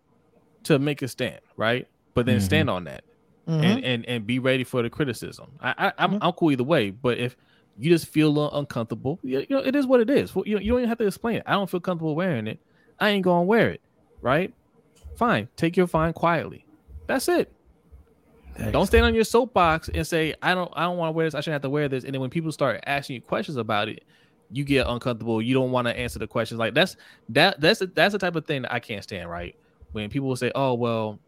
to 0.64 0.78
make 0.78 1.02
a 1.02 1.08
stand, 1.08 1.40
right? 1.56 1.86
But 2.14 2.26
then 2.26 2.38
Mhm. 2.38 2.42
stand 2.42 2.70
on 2.70 2.84
that 2.84 3.02
Mhm. 3.48 3.64
and, 3.64 3.84
and 3.84 4.06
and 4.06 4.26
be 4.26 4.38
ready 4.38 4.62
for 4.64 4.82
the 4.82 4.90
criticism. 4.90 5.46
I, 5.60 5.74
I 5.88 5.92
I'm 5.98 6.12
Mhm. 6.12 6.18
I'm 6.20 6.32
cool 6.32 6.50
either 6.50 6.64
way. 6.64 6.90
But 6.90 7.18
if 7.18 7.36
you 7.78 7.90
just 7.90 8.06
feel 8.08 8.28
a 8.28 8.30
little 8.30 8.58
uncomfortable, 8.58 9.18
you, 9.22 9.40
you 9.40 9.46
know, 9.56 9.60
it 9.64 9.74
is 9.74 9.86
what 9.86 10.00
it 10.00 10.10
is. 10.10 10.34
Well, 10.34 10.44
You, 10.46 10.58
you 10.58 10.72
don't 10.72 10.80
even 10.80 10.88
have 10.90 10.98
to 10.98 11.06
explain 11.06 11.36
it. 11.36 11.44
I 11.46 11.52
don't 11.52 11.70
feel 11.70 11.80
comfortable 11.80 12.14
wearing 12.14 12.46
it. 12.46 12.58
I 12.98 13.08
ain't 13.10 13.24
gonna 13.24 13.44
wear 13.44 13.70
it, 13.70 13.80
right? 14.20 14.52
Fine, 15.16 15.48
take 15.56 15.76
your 15.78 15.86
fine 15.86 16.12
quietly. 16.12 16.66
That's 17.06 17.28
it. 17.28 17.50
Don't 18.72 18.86
stand 18.86 19.04
on 19.06 19.14
your 19.14 19.24
soapbox 19.24 19.88
and 19.88 20.06
say, 20.06 20.34
I 20.42 20.54
don't 20.54 20.70
I 20.74 20.82
don't 20.82 20.96
want 20.98 21.08
to 21.08 21.12
wear 21.12 21.26
this, 21.26 21.34
I 21.34 21.40
shouldn't 21.40 21.54
have 21.54 21.62
to 21.62 21.70
wear 21.70 21.88
this. 21.88 22.04
And 22.04 22.12
then 22.14 22.20
when 22.20 22.30
people 22.30 22.52
start 22.52 22.82
asking 22.86 23.14
you 23.14 23.22
questions 23.22 23.56
about 23.56 23.88
it, 23.88 24.04
you 24.50 24.64
get 24.64 24.86
uncomfortable. 24.86 25.40
You 25.40 25.54
don't 25.54 25.70
want 25.70 25.86
to 25.88 25.96
answer 25.96 26.18
the 26.18 26.26
questions. 26.26 26.58
Like 26.58 26.74
that's 26.74 26.96
that 27.30 27.60
that's 27.60 27.82
that's 27.94 28.12
the 28.12 28.18
type 28.18 28.36
of 28.36 28.46
thing 28.46 28.62
that 28.62 28.72
I 28.72 28.80
can't 28.80 29.02
stand, 29.02 29.30
right? 29.30 29.54
When 29.92 30.10
people 30.10 30.28
will 30.28 30.36
say, 30.36 30.52
Oh, 30.54 30.74
well, 30.74 31.18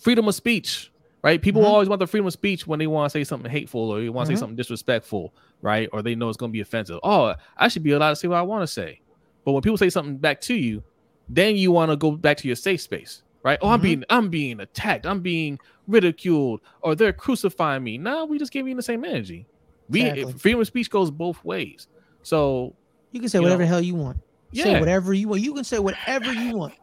freedom 0.00 0.26
of 0.28 0.34
speech, 0.34 0.90
right? 1.22 1.40
People 1.40 1.62
Mhm. 1.62 1.66
always 1.66 1.88
want 1.88 1.98
the 2.00 2.06
freedom 2.06 2.26
of 2.26 2.32
speech 2.32 2.66
when 2.66 2.78
they 2.78 2.86
want 2.86 3.10
to 3.10 3.18
say 3.18 3.24
something 3.24 3.50
hateful 3.50 3.90
or 3.90 4.00
they 4.00 4.08
want 4.08 4.26
to 4.28 4.32
Mhm. 4.32 4.36
say 4.36 4.40
something 4.40 4.56
disrespectful, 4.56 5.34
right? 5.62 5.88
Or 5.92 6.02
they 6.02 6.14
know 6.14 6.28
it's 6.28 6.36
gonna 6.36 6.52
be 6.52 6.60
offensive. 6.60 6.98
Oh, 7.02 7.34
I 7.56 7.68
should 7.68 7.82
be 7.82 7.92
allowed 7.92 8.10
to 8.10 8.16
say 8.16 8.28
what 8.28 8.38
I 8.38 8.42
want 8.42 8.62
to 8.62 8.66
say. 8.66 9.00
But 9.44 9.52
when 9.52 9.62
people 9.62 9.76
say 9.76 9.90
something 9.90 10.16
back 10.16 10.40
to 10.42 10.54
you, 10.54 10.82
then 11.28 11.56
you 11.56 11.72
want 11.72 11.90
to 11.90 11.96
go 11.96 12.12
back 12.12 12.36
to 12.38 12.46
your 12.46 12.56
safe 12.56 12.80
space, 12.80 13.22
right? 13.44 13.58
Oh, 13.62 13.68
I'm 13.68 13.78
Mhm. 13.78 13.82
being 13.82 14.04
I'm 14.10 14.28
being 14.30 14.58
attacked, 14.60 15.06
I'm 15.06 15.20
being 15.20 15.60
ridiculed, 15.86 16.60
or 16.82 16.94
they're 16.96 17.12
crucifying 17.12 17.84
me. 17.84 17.98
Nah, 17.98 18.24
we 18.24 18.38
just 18.38 18.50
gave 18.52 18.66
you 18.66 18.74
the 18.74 18.82
same 18.82 19.04
energy. 19.04 19.46
We 19.88 20.02
Exactly. 20.02 20.32
freedom 20.32 20.60
of 20.62 20.66
speech 20.66 20.90
goes 20.90 21.10
both 21.10 21.44
ways. 21.44 21.86
So 22.22 22.74
You 23.12 23.20
can 23.20 23.28
say 23.28 23.38
You 23.38 23.42
whatever 23.42 23.60
know? 23.62 23.66
the 23.66 23.68
hell 23.68 23.80
you 23.80 23.94
want. 23.94 24.18
Yeah. 24.50 24.64
Say 24.64 24.80
whatever 24.80 25.12
you 25.14 25.28
want. 25.28 25.42
You 25.42 25.54
can 25.54 25.62
say 25.62 25.78
whatever 25.78 26.32
you 26.32 26.56
want. 26.56 26.74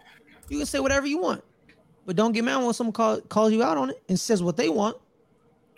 You 0.48 0.58
can 0.60 0.66
say 0.66 0.80
whatever 0.80 1.06
you 1.08 1.18
want. 1.18 1.44
But 2.06 2.16
don't 2.16 2.32
get 2.32 2.44
mad 2.46 2.64
when 2.64 2.74
someone 2.74 2.94
call, 2.94 3.20
calls 3.22 3.52
you 3.52 3.64
out 3.64 3.78
on 3.78 3.90
it 3.90 4.02
and 4.08 4.18
says 4.20 4.42
what 4.42 4.56
they 4.56 4.70
want. 4.70 4.96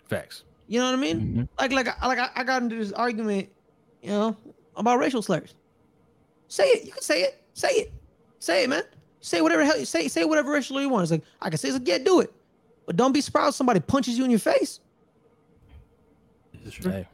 facts. 0.08 0.44
You 0.68 0.78
know 0.78 0.86
what 0.86 0.94
I 0.94 0.96
mean? 0.96 1.20
Mhm. 1.20 1.48
Like, 1.58 1.72
like, 1.72 1.86
like 2.02 2.18
I- 2.18 2.30
I 2.36 2.44
got 2.44 2.62
into 2.62 2.76
this 2.76 2.92
argument, 2.92 3.48
you 4.02 4.10
know, 4.10 4.36
about 4.76 4.98
racial 4.98 5.22
slurs. 5.22 5.54
Say 6.48 6.64
it. 6.68 6.84
You 6.84 6.92
can 6.92 7.02
say 7.02 7.22
it. 7.22 7.42
Say 7.54 7.68
it. 7.70 7.92
Say 8.38 8.64
it, 8.64 8.70
man. 8.70 8.84
Say 9.24 9.40
whatever 9.40 9.62
the 9.62 9.66
hell 9.66 9.78
you 9.78 9.86
say. 9.86 10.06
Say 10.08 10.26
whatever 10.26 10.52
racial 10.52 10.78
you 10.82 10.90
want. 10.90 11.04
It's 11.04 11.10
like 11.10 11.22
I 11.40 11.48
can 11.48 11.56
say, 11.56 11.68
it's 11.68 11.78
like, 11.78 11.88
yeah, 11.88 11.96
do 11.96 12.20
it. 12.20 12.30
But 12.84 12.96
don't 12.96 13.12
be 13.12 13.22
surprised 13.22 13.48
if 13.50 13.54
somebody 13.54 13.80
punches 13.80 14.18
you 14.18 14.24
in 14.26 14.30
your 14.30 14.38
face. 14.38 14.80
Hey, 16.82 17.08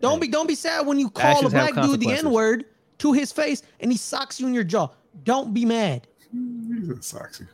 Don't 0.00 0.20
be 0.20 0.28
don't 0.28 0.46
be 0.46 0.54
sad 0.54 0.86
when 0.86 0.98
you 0.98 1.10
call 1.10 1.32
Actions 1.32 1.52
a 1.52 1.56
black 1.56 1.74
dude 1.74 2.00
the. 2.00 2.12
N 2.12 2.30
word 2.30 2.64
to 2.98 3.12
his 3.12 3.30
face 3.30 3.62
and 3.80 3.92
he 3.92 3.98
socks 3.98 4.40
you 4.40 4.46
in 4.46 4.54
your 4.54 4.64
jaw. 4.64 4.88
Don't 5.24 5.52
be 5.52 5.66
mad. 5.66 6.06
He's 6.32 6.88
a 6.88 6.94
Soxy. 6.94 7.46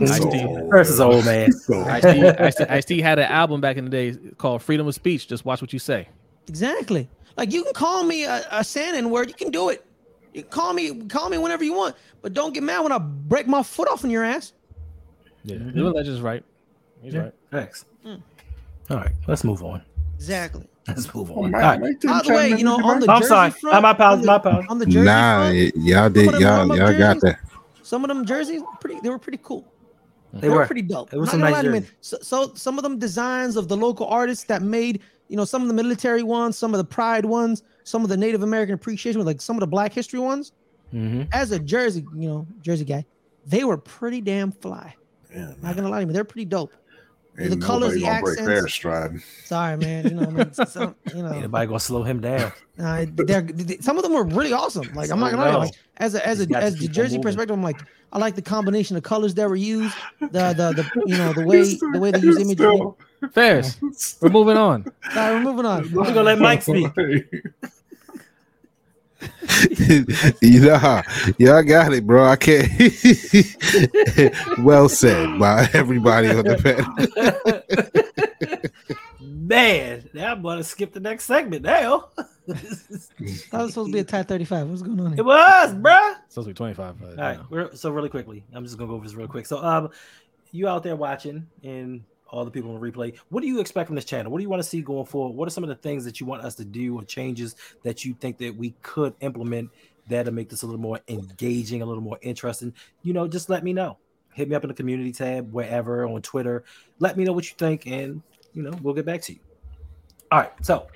Ice 0.00 0.16
So 0.16 0.30
T. 0.30 0.44
old, 0.44 0.70
man. 0.70 1.00
old 1.00 1.24
man. 1.26 1.52
So 1.52 1.84
Ice 1.84 2.02
T, 2.02 2.08
Ice 2.08 2.54
T, 2.54 2.64
Ice 2.64 2.84
T 2.86 3.00
had 3.02 3.18
an 3.18 3.30
album 3.30 3.60
back 3.60 3.76
in 3.76 3.84
the 3.84 3.90
day 3.90 4.16
called 4.38 4.62
Freedom 4.62 4.86
of 4.86 4.94
Speech. 4.94 5.28
Just 5.28 5.44
watch 5.44 5.60
what 5.60 5.74
you 5.74 5.78
say. 5.78 6.08
Exactly. 6.48 7.06
Like 7.36 7.52
you 7.52 7.64
can 7.64 7.74
call 7.74 8.02
me 8.02 8.24
a, 8.24 8.46
a 8.50 8.60
Sandin 8.60 9.10
word. 9.10 9.28
You 9.28 9.34
can 9.34 9.50
do 9.50 9.68
it. 9.68 9.85
You 10.36 10.42
call 10.42 10.74
me 10.74 10.94
call 11.06 11.30
me 11.30 11.38
whenever 11.38 11.64
you 11.64 11.72
want. 11.72 11.96
But 12.20 12.34
don't 12.34 12.52
get 12.52 12.62
mad 12.62 12.80
when 12.80 12.92
I 12.92 12.98
break 12.98 13.46
my 13.46 13.62
foot 13.62 13.88
off 13.88 14.04
in 14.04 14.10
your 14.10 14.22
ass. 14.22 14.52
Yeah, 15.44 15.56
Mhm. 15.56 15.74
Little 15.74 15.92
Legend's 15.92 16.20
right. 16.20 16.44
He's 17.00 17.14
Yeah, 17.14 17.20
right. 17.20 17.34
Thanks. 17.50 17.86
Mm. 18.04 18.20
All 18.90 18.96
right, 18.98 19.12
let's 19.26 19.44
move 19.44 19.62
on. 19.64 19.80
Exactly. 20.16 20.68
Let's 20.86 21.12
move 21.14 21.30
Oh, 21.32 21.44
on. 21.44 21.50
Mike- 21.52 21.64
All 21.64 21.70
right. 21.80 22.00
By 22.02 22.22
the 22.22 22.32
way, 22.34 22.48
you 22.50 22.64
know, 22.64 22.76
on 22.76 23.00
the 23.00 23.10
I'm 23.10 23.20
Jersey 23.20 23.28
sorry. 23.28 23.50
front, 23.50 23.76
Uh, 23.76 23.80
my 23.80 23.92
pals, 23.94 24.24
my 24.26 24.38
pals. 24.38 24.64
On 24.68 24.78
the 24.78 24.86
Jersey 24.86 25.06
Nah, 25.06 25.38
front, 25.46 25.54
y- 25.56 25.72
y'all 25.76 26.10
did 26.10 26.26
y'all 26.40 26.76
y'all 26.76 26.98
got 26.98 27.20
that. 27.22 27.38
some 27.82 28.04
of 28.04 28.08
them 28.08 28.24
jerseys, 28.26 28.62
pretty 28.80 29.00
they 29.02 29.08
were 29.08 29.18
pretty 29.18 29.40
cool. 29.42 29.64
They 30.34 30.50
were 30.50 30.56
were. 30.56 30.66
pretty 30.66 30.82
dope. 30.82 31.14
It 31.14 31.18
was 31.18 31.30
I'm 31.30 31.32
some 31.32 31.40
nice 31.40 31.48
gonna 31.54 31.56
lie 31.56 31.62
to 31.62 31.66
you, 31.68 31.72
man. 31.72 31.82
jerseys. 31.82 31.96
So, 32.02 32.18
so 32.20 32.54
some 32.54 32.76
of 32.78 32.82
them 32.82 32.98
designs 32.98 33.56
of 33.56 33.68
the 33.68 33.76
local 33.76 34.06
artists 34.06 34.44
that 34.44 34.60
made, 34.60 35.00
you 35.28 35.36
know, 35.36 35.44
some 35.44 35.62
of 35.62 35.68
the 35.68 35.74
military 35.74 36.22
ones, 36.22 36.56
some 36.56 36.74
of 36.74 36.78
the 36.78 36.84
pride 36.84 37.24
ones, 37.24 37.62
some 37.84 38.02
of 38.02 38.08
the 38.08 38.16
Native 38.16 38.42
American 38.42 38.74
appreciation, 38.74 39.24
like 39.24 39.40
some 39.40 39.56
of 39.56 39.60
the 39.60 39.66
Black 39.66 39.92
History 39.92 40.20
ones. 40.20 40.52
Mm-hmm. 40.92 41.22
As 41.32 41.50
a 41.50 41.58
Jersey, 41.58 42.04
you 42.14 42.28
know, 42.28 42.46
Jersey 42.62 42.84
guy, 42.84 43.04
they 43.44 43.64
were 43.64 43.76
pretty 43.76 44.20
damn 44.20 44.52
fly. 44.52 44.94
Yeah, 45.34 45.52
Not 45.62 45.76
gonna 45.76 45.88
lie 45.88 46.00
to 46.00 46.06
you, 46.06 46.12
they're 46.12 46.24
pretty 46.24 46.44
dope. 46.44 46.72
Ain't 47.38 47.50
the 47.50 47.56
colors, 47.58 47.94
nobody 47.96 48.00
the 48.00 48.06
gonna 48.06 48.20
break 48.22 48.38
accents. 48.38 48.46
their 48.48 48.68
stride. 48.68 49.20
Sorry, 49.44 49.76
man. 49.76 50.04
You 50.04 50.10
know, 50.14 50.22
I 50.22 50.30
mean, 50.30 50.52
some, 50.54 50.94
you 51.14 51.22
know, 51.22 51.32
Anybody 51.32 51.66
gonna 51.66 51.80
slow 51.80 52.02
him 52.02 52.20
down? 52.20 52.52
uh, 52.78 53.04
they're, 53.14 53.42
they- 53.42 53.78
some 53.78 53.96
of 53.98 54.02
them 54.02 54.12
were 54.14 54.24
really 54.24 54.52
awesome. 54.52 54.90
Like 54.94 55.10
I'm 55.10 55.20
not 55.20 55.30
gonna 55.32 55.44
lie, 55.50 55.54
like, 55.56 55.74
as 55.98 56.14
a 56.14 56.26
as 56.26 56.40
a 56.40 56.56
as 56.56 56.76
the 56.78 56.88
Jersey 56.88 57.16
moving. 57.16 57.22
perspective, 57.22 57.54
I'm 57.54 57.62
like, 57.62 57.80
I 58.12 58.18
like 58.18 58.34
the 58.36 58.42
combination 58.42 58.96
of 58.96 59.02
colors 59.02 59.34
that 59.34 59.48
were 59.48 59.56
used, 59.56 59.94
the 60.20 60.28
the 60.28 60.72
the 60.72 60.90
you 61.06 61.16
know 61.18 61.32
the 61.32 61.44
way 61.46 61.62
the 61.62 61.98
way 62.00 62.10
they 62.10 62.20
use 62.20 62.36
imagery. 62.40 62.54
Still- 62.74 62.98
Ferris, 63.32 63.78
we're 64.20 64.28
moving 64.28 64.56
on. 64.58 64.86
Sorry, 65.12 65.34
we're 65.36 65.42
moving 65.42 65.64
on. 65.66 65.90
We're 65.92 66.04
gonna 66.04 66.22
let 66.22 66.38
Mike 66.38 66.62
speak. 66.62 66.86
you 70.42 70.60
know, 70.60 70.76
how- 70.76 71.02
y'all 71.38 71.62
got 71.62 71.92
it, 71.92 72.06
bro. 72.06 72.24
I 72.24 72.36
can't. 72.36 72.70
well 74.58 74.88
said 74.88 75.38
by 75.38 75.68
everybody 75.72 76.28
on 76.28 76.44
the 76.44 76.56
panel. 76.62 76.92
Man, 79.20 80.08
now 80.12 80.32
I'm 80.32 80.42
gonna 80.42 80.64
skip 80.64 80.92
the 80.92 81.00
next 81.00 81.24
segment 81.24 81.62
now. 81.62 82.08
That 82.46 82.58
was 83.52 83.70
supposed 83.70 83.74
to 83.74 83.92
be 83.92 83.98
a 84.00 84.04
Type 84.04 84.28
35. 84.28 84.68
What's 84.68 84.82
going 84.82 85.00
on 85.00 85.18
it 85.18 85.24
was, 85.24 85.74
bruh. 85.74 86.14
Supposed 86.28 86.46
to 86.48 86.54
be 86.54 86.56
25. 86.56 87.00
But, 87.00 87.08
All 87.10 87.14
right, 87.16 87.40
we're, 87.50 87.74
so 87.74 87.90
really 87.90 88.08
quickly, 88.08 88.44
I'm 88.52 88.64
just 88.64 88.76
gonna 88.76 88.88
go 88.88 88.94
over 88.94 89.04
this 89.04 89.14
real 89.14 89.28
quick. 89.28 89.46
So, 89.46 89.62
um, 89.62 89.90
you 90.52 90.68
out 90.68 90.82
there 90.82 90.96
watching, 90.96 91.46
and 91.62 92.02
all 92.30 92.44
the 92.44 92.50
people 92.50 92.74
on 92.74 92.80
the 92.80 92.90
replay, 92.92 93.16
what 93.28 93.40
do 93.40 93.46
you 93.46 93.60
expect 93.60 93.86
from 93.86 93.96
this 93.96 94.04
channel? 94.04 94.30
What 94.32 94.38
do 94.38 94.42
you 94.42 94.48
want 94.48 94.62
to 94.62 94.68
see 94.68 94.80
going 94.82 95.06
forward? 95.06 95.36
What 95.36 95.46
are 95.46 95.50
some 95.50 95.62
of 95.64 95.68
the 95.68 95.76
things 95.76 96.04
that 96.04 96.20
you 96.20 96.26
want 96.26 96.42
us 96.42 96.54
to 96.56 96.64
do 96.64 96.98
or 96.98 97.04
changes 97.04 97.54
that 97.82 98.04
you 98.04 98.14
think 98.14 98.38
that 98.38 98.56
we 98.56 98.74
could 98.82 99.14
implement 99.20 99.70
that'll 100.08 100.32
make 100.34 100.48
this 100.48 100.62
a 100.62 100.66
little 100.66 100.80
more 100.80 101.00
engaging, 101.08 101.82
a 101.82 101.86
little 101.86 102.02
more 102.02 102.18
interesting? 102.22 102.72
You 103.02 103.12
know, 103.12 103.28
just 103.28 103.48
let 103.48 103.62
me 103.64 103.72
know. 103.72 103.98
Hit 104.34 104.48
me 104.48 104.54
up 104.54 104.64
in 104.64 104.68
the 104.68 104.74
community 104.74 105.12
tab, 105.12 105.52
wherever 105.52 106.04
on 106.06 106.20
Twitter. 106.20 106.64
Let 106.98 107.16
me 107.16 107.24
know 107.24 107.32
what 107.32 107.48
you 107.48 107.54
think, 107.56 107.86
and 107.86 108.22
you 108.52 108.62
know, 108.62 108.72
we'll 108.82 108.94
get 108.94 109.06
back 109.06 109.22
to 109.22 109.32
you. 109.32 109.38
All 110.30 110.40
right, 110.40 110.52
so 110.62 110.88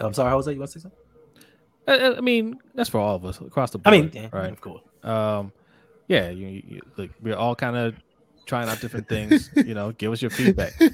I'm 0.00 0.14
sorry, 0.14 0.30
Jose, 0.30 0.50
you 0.52 0.58
want 0.58 0.70
to 0.72 0.78
say 0.78 0.82
something? 0.82 0.98
I, 1.86 1.96
I- 1.96 2.16
I 2.16 2.20
mean, 2.20 2.58
that's 2.74 2.88
for 2.88 2.98
all 2.98 3.16
of 3.16 3.24
us 3.24 3.40
across 3.40 3.70
the 3.70 3.78
board. 3.78 3.94
I 3.94 4.00
mean, 4.00 4.10
yeah, 4.12 4.28
right? 4.32 4.50
of 4.50 4.60
course. 4.60 4.82
Um, 5.02 5.52
yeah, 6.08 6.30
you, 6.30 6.46
you, 6.48 6.62
you- 6.66 6.80
like 6.96 7.10
we're 7.22 7.36
all 7.36 7.54
kind 7.54 7.76
of 7.76 7.94
trying 8.50 8.68
out 8.68 8.80
different 8.80 9.08
things. 9.08 9.48
you 9.56 9.72
know, 9.74 9.92
give 9.92 10.12
us 10.12 10.20
your 10.20 10.30
feedback. 10.30 10.74
I 10.80 10.90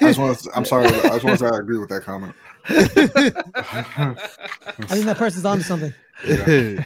just 0.00 0.18
want 0.18 0.38
to, 0.38 0.50
I'm 0.54 0.64
sorry. 0.64 0.86
I 0.86 0.90
just 0.90 1.24
want 1.24 1.38
to 1.38 1.48
say 1.48 1.50
I 1.52 1.58
agree 1.58 1.78
with 1.78 1.88
that 1.88 2.02
comment. 2.04 2.34
I 2.68 2.74
think 4.88 5.06
that 5.06 5.16
person's 5.16 5.44
onto 5.44 5.64
something. 5.64 5.94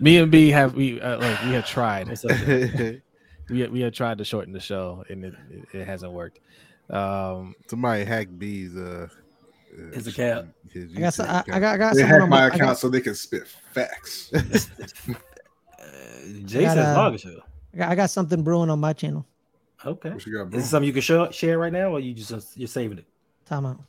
Me 0.00 0.16
and 0.18 0.30
B 0.30 0.48
have 0.50 0.74
we 0.74 1.00
uh, 1.00 1.18
like 1.18 1.42
we 1.42 1.52
have 1.52 1.66
tried. 1.66 2.08
What's 2.08 2.24
up, 2.24 2.30
man? 2.46 3.02
We 3.50 3.66
we 3.66 3.80
have 3.80 3.92
tried 3.92 4.18
to 4.18 4.24
shorten 4.24 4.52
the 4.52 4.60
show, 4.60 5.04
and 5.08 5.24
it, 5.24 5.34
it, 5.50 5.80
it 5.80 5.86
hasn't 5.86 6.12
worked. 6.12 6.38
Um, 6.88 7.56
Somebody 7.68 8.04
hacked 8.04 8.38
B's 8.38 8.76
uh, 8.76 9.08
uh, 9.10 9.94
His 9.94 10.06
account. 10.06 10.50
his 10.70 10.94
I 10.96 11.00
got, 11.00 11.14
some, 11.14 11.28
I, 11.28 11.44
I 11.50 11.60
got, 11.60 11.74
I 11.74 11.76
got 11.76 11.94
They 11.94 12.02
someone 12.02 12.20
hacked 12.20 12.22
on 12.22 12.30
my 12.30 12.36
my, 12.36 12.44
I 12.44 12.46
account 12.46 12.60
got, 12.60 12.78
so 12.78 12.88
they 12.88 13.00
can 13.00 13.14
spit 13.14 13.48
facts. 13.72 14.30
Uh, 15.88 16.46
Jason's 16.46 16.78
uh, 16.86 16.94
Market 16.94 17.20
Show. 17.20 17.40
I 17.74 17.76
got, 17.78 17.88
I 17.90 17.94
got 17.94 18.10
something 18.10 18.42
brewing 18.42 18.70
on 18.70 18.78
my 18.80 18.92
channel. 18.92 19.26
Okay. 19.84 20.10
What 20.10 20.26
you 20.26 20.32
got, 20.32 20.44
Is 20.44 20.48
bro? 20.50 20.58
this 20.60 20.70
something 20.70 20.86
you 20.86 20.92
can 20.92 21.02
show, 21.02 21.30
share 21.30 21.58
right 21.58 21.72
now, 21.72 21.90
or 21.92 22.00
you 22.00 22.12
just 22.14 22.56
you're 22.58 22.66
saving 22.68 22.98
it? 22.98 23.04
Time 23.46 23.64
out. 23.66 23.80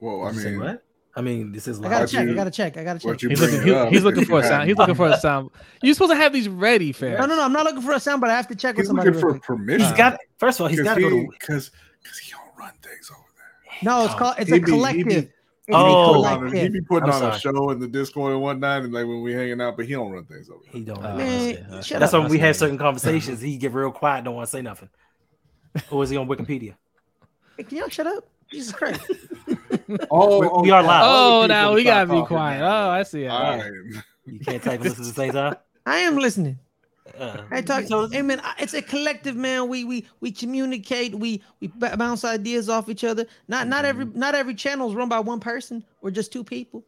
Well, 0.00 0.22
I 0.22 0.30
You 0.30 0.38
say 0.40 0.50
mean, 0.50 0.60
what? 0.60 0.84
I 1.16 1.20
mean, 1.20 1.50
this 1.50 1.66
is 1.66 1.80
I 1.80 1.82
gotta 1.84 1.94
Why'd 2.02 2.08
check. 2.10 2.28
I 2.28 2.32
gotta 2.34 2.50
check. 2.52 2.76
I 2.76 2.84
gotta 2.84 2.98
check. 3.00 3.20
he's 3.20 3.40
looking. 3.40 3.62
He, 3.66 3.86
he's 3.90 4.04
looking 4.04 4.24
for 4.24 4.38
a 4.38 4.42
sound. 4.44 4.68
He's 4.68 4.76
looking 4.78 4.94
for 4.94 5.08
a 5.08 5.16
sound. 5.20 5.50
You're 5.82 5.94
supposed 5.94 6.12
to 6.12 6.16
have 6.16 6.32
these 6.32 6.48
ready, 6.48 6.92
Ferris. 6.92 7.18
No, 7.18 7.26
no, 7.26 7.34
no. 7.36 7.42
I'm 7.44 7.52
not 7.52 7.64
looking 7.64 7.82
for 7.82 7.92
a 7.92 7.98
sound, 8.00 8.20
but 8.20 8.30
I 8.30 8.36
have 8.36 8.46
to 8.48 8.54
check 8.54 8.76
with 8.76 8.84
He's 8.84 8.86
somebody. 8.88 9.10
looking 9.10 9.22
real 9.24 9.32
for 9.34 9.38
quick. 9.40 9.42
permission. 9.58 9.88
He's 9.88 9.96
got. 9.96 10.18
First 10.36 10.60
of 10.60 10.64
all, 10.64 10.68
he's 10.68 10.80
got 10.80 10.94
to 10.94 11.00
go 11.00 11.10
to. 11.10 11.26
because 11.32 11.72
because 12.02 12.18
he 12.18 12.30
don't 12.30 12.56
run 12.56 12.72
things 12.82 13.10
over 13.10 13.24
there. 13.36 13.78
No, 13.82 14.04
it's 14.04 14.14
Oh, 14.14 14.18
called. 14.18 14.34
It's 14.38 14.48
he 14.50 14.56
a 14.58 14.60
be- 14.60 14.60
he 14.60 14.64
be- 14.66 14.70
collective. 14.70 15.06
It's 15.08 15.32
Oh. 15.76 16.22
a 16.22 16.22
Putting 16.22 16.26
on 16.48 16.54
a- 16.56 16.58
he 16.60 16.68
be 16.68 16.80
putting 16.80 17.10
I'm 17.10 17.22
on 17.22 17.30
a 17.32 17.38
show 17.38 17.70
in 17.70 17.78
the 17.78 17.88
Discord 17.88 18.32
and 18.32 18.40
whatnot, 18.42 18.82
and 18.84 18.92
like 18.92 19.06
when 19.06 19.22
we 19.22 19.32
hanging 19.32 19.60
out, 19.60 19.76
but 19.76 19.86
he 19.86 19.92
don't 19.92 20.10
run 20.10 20.24
things 20.24 20.48
over 20.48 20.60
there. 20.64 20.72
He 20.72 20.80
don't. 20.80 21.04
Uh, 21.04 21.16
Man, 21.16 21.56
uh, 21.70 21.82
That's 21.88 21.90
up. 22.14 22.22
when 22.22 22.30
we 22.30 22.36
That's 22.38 22.46
have 22.46 22.56
certain 22.56 22.78
conversations. 22.78 23.40
He 23.40 23.56
get 23.56 23.72
real 23.72 23.90
quiet, 23.92 24.24
don't 24.24 24.34
want 24.34 24.46
to 24.46 24.50
say 24.50 24.62
nothing. 24.62 24.88
Or 25.90 26.02
is 26.02 26.10
he 26.10 26.16
on 26.16 26.26
Wikipedia? 26.28 26.74
Hey, 27.56 27.64
can 27.64 27.78
y'all 27.78 27.88
shut 27.88 28.06
up? 28.06 28.24
Jesus 28.50 28.72
Christ. 28.72 29.00
Oh, 30.10 30.40
We- 30.60 30.68
we 30.68 30.70
are 30.70 30.82
live. 30.82 31.02
Oh, 31.06 31.38
other 31.40 31.48
now 31.48 31.72
we 31.74 31.82
gotta 31.82 32.10
be 32.12 32.22
quiet. 32.26 32.58
now. 32.60 32.88
Oh, 32.88 32.90
I 32.90 33.02
see 33.04 33.24
it. 33.24 33.28
All 33.28 33.60
Oh. 33.60 33.70
You 34.26 34.38
can't 34.40 34.62
type 34.62 34.74
and 34.80 34.84
listen 34.84 35.02
at 35.04 35.08
the 35.08 35.14
same 35.14 35.32
time. 35.32 35.56
I 35.86 35.98
am 36.00 36.16
listening. 36.16 36.58
Uh, 37.18 37.42
I 37.50 37.60
talk. 37.62 37.84
so- 37.84 38.08
Hey 38.08 38.22
man, 38.22 38.40
it's 38.58 38.74
a 38.74 38.82
collective, 38.82 39.36
man. 39.36 39.68
We 39.68 39.84
we 39.84 40.06
we 40.20 40.30
communicate. 40.32 41.14
We 41.14 41.42
we 41.60 41.68
bounce 41.68 42.24
ideas 42.24 42.68
off 42.68 42.88
each 42.88 43.04
other. 43.04 43.26
Not 43.48 43.68
not 43.68 43.84
every 43.84 44.06
not 44.06 44.34
every 44.34 44.54
channel 44.54 44.88
is 44.88 44.94
run 44.94 45.08
by 45.08 45.20
one 45.20 45.40
person 45.40 45.84
or 46.02 46.10
just 46.10 46.32
two 46.32 46.44
people. 46.44 46.84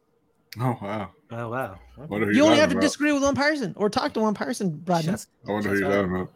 Oh 0.59 0.77
wow. 0.83 1.11
oh 1.31 1.49
wow. 1.49 1.79
Wonder 2.09 2.27
who 2.27 2.33
You 2.33 2.39
you're 2.39 2.45
only 2.47 2.57
talking 2.57 2.61
have 2.61 2.68
to 2.71 2.75
about. 2.77 2.83
disagree 2.83 3.12
with 3.12 3.23
one 3.23 3.35
person 3.37 3.73
or 3.77 3.89
talk 3.89 4.12
to 4.14 4.21
one 4.21 4.35
person, 4.35 4.83
Rodney. 4.87 5.11
Shuts- 5.12 5.29
I 5.49 5.53
wonder 5.53 5.68
who 5.68 5.75
shuts 5.77 5.81
you're 5.83 5.97
talking 6.03 6.14
about. 6.16 6.33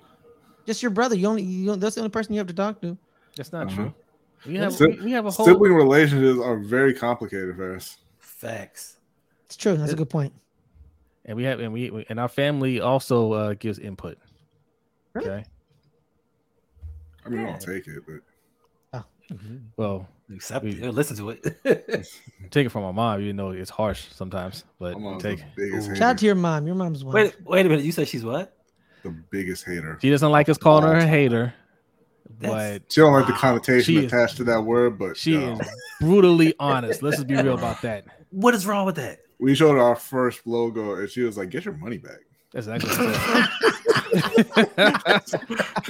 Just 0.67 0.83
your 0.83 0.91
brother. 0.93 1.17
You 1.17 1.27
only 1.27 1.43
you 1.43 1.67
don't- 1.67 1.81
that's 1.81 1.97
the 1.97 2.01
only 2.01 2.11
person 2.11 2.33
you 2.33 2.39
have 2.39 2.47
to 2.47 2.55
talk 2.55 2.81
to. 2.83 2.97
That's 3.37 3.53
not 3.53 3.67
Uh-huh. 3.67 3.77
true. 3.77 3.95
We 4.47 4.55
have 4.57 4.73
Si- 4.75 4.87
we, 4.87 5.01
we 5.07 5.11
have 5.13 5.27
a 5.27 5.31
whole. 5.31 5.47
Sibling 5.47 5.73
relationships 5.73 6.39
are 6.41 6.59
very 6.59 6.95
complicated, 6.95 7.57
Ferris. 7.57 7.97
Facts. 8.19 8.99
It's 9.47 9.57
true. 9.57 9.77
That's 9.77 9.93
a 9.93 9.97
good 9.97 10.11
point. 10.11 10.33
And 11.25 11.37
we 11.37 11.45
have 11.45 11.61
and 11.61 11.73
we 11.73 11.91
we- 11.91 12.07
and 12.09 12.19
our 12.21 12.29
family 12.29 12.81
also 12.81 13.33
uh, 13.33 13.55
gives 13.55 13.79
input. 13.79 14.19
Really? 15.15 15.29
Okay. 15.31 15.45
I 17.25 17.29
mean, 17.29 17.41
Yeah. 17.41 17.53
I'll 17.53 17.59
take 17.59 17.87
it, 17.87 18.03
but 18.07 19.05
Well, 19.77 20.09
Accept 20.33 20.65
We- 20.65 20.83
it. 20.83 20.93
Listen 20.95 21.17
to 21.19 21.31
it. 21.31 21.43
take 22.51 22.67
it 22.67 22.71
from 22.71 22.83
my 22.83 22.93
mom. 22.93 23.21
You 23.21 23.33
know, 23.35 23.51
it's 23.51 23.69
harsh 23.71 24.07
sometimes, 24.11 24.65
but 24.79 24.95
take. 25.21 25.43
the 25.57 25.95
Shout 25.97 26.03
out 26.03 26.19
to 26.19 26.27
your 26.27 26.35
mom. 26.35 26.67
Your 26.67 26.77
mom's 26.77 27.05
one. 27.05 27.15
wait, 27.15 27.37
wait 27.45 27.67
a 27.67 27.69
minute. 27.69 27.85
You 27.85 27.93
said 27.93 28.09
she's 28.09 28.25
what? 28.25 28.57
The 29.03 29.11
biggest 29.31 29.67
hater. 29.67 29.99
She 30.01 30.09
doesn't 30.11 30.31
like 30.31 30.49
us 30.49 30.57
calling 30.57 30.85
her 30.85 30.95
a 30.95 31.07
hater. 31.07 31.53
That's- 32.41 32.81
but 32.81 32.93
She 32.93 33.01
don't 33.03 33.13
like 33.13 33.27
the 33.27 33.35
connotation 33.35 33.85
She 33.85 33.99
is- 33.99 34.05
attached 34.13 34.39
to 34.39 34.45
that 34.45 34.63
word, 34.63 34.99
but 34.99 35.17
she 35.17 35.37
um, 35.37 35.61
is 35.61 35.69
brutally 36.01 36.55
honest. 36.59 37.03
Let's 37.03 37.17
just 37.19 37.27
be 37.29 37.37
real 37.37 37.55
about 37.55 37.83
that. 37.83 38.07
what 38.31 38.55
is 38.55 38.67
wrong 38.67 38.87
with 38.87 38.97
that? 38.97 39.19
We 39.39 39.55
showed 39.55 39.79
our 39.79 39.97
first 39.97 40.47
logo, 40.47 40.97
and 40.97 41.09
she 41.09 41.23
was 41.23 41.37
like, 41.37 41.51
"Get 41.51 41.65
your 41.65 41.75
money 41.75 41.99
back." 41.99 42.21
That's 42.53 42.69
exactly 42.69 43.07
what 43.07 43.75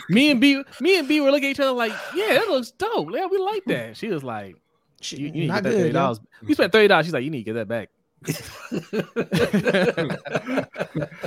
me 0.08 0.30
and 0.30 0.40
B, 0.40 0.62
me 0.80 0.98
and 0.98 1.06
B 1.06 1.20
were 1.20 1.30
looking 1.30 1.48
at 1.48 1.50
each 1.50 1.60
other 1.60 1.72
like, 1.72 1.92
"Yeah, 2.14 2.34
that 2.34 2.48
looks 2.48 2.70
dope. 2.70 3.10
Yeah, 3.12 3.26
we 3.26 3.38
like 3.38 3.64
that." 3.66 3.96
She 3.96 4.08
was 4.08 4.24
like, 4.24 4.56
"You, 5.02 5.26
you 5.26 5.30
need 5.30 5.48
to 5.48 5.52
get 5.54 5.62
that 5.62 5.62
good, 5.62 5.72
thirty 5.72 5.86
yo. 5.88 5.92
dollars." 5.92 6.20
We 6.42 6.54
spent 6.54 6.72
thirty 6.72 6.88
dollars. 6.88 7.06
She's 7.06 7.12
like, 7.12 7.24
"You 7.24 7.30
need 7.30 7.44
to 7.44 7.52
get 7.52 7.54
that 7.54 7.68
back." 7.68 7.90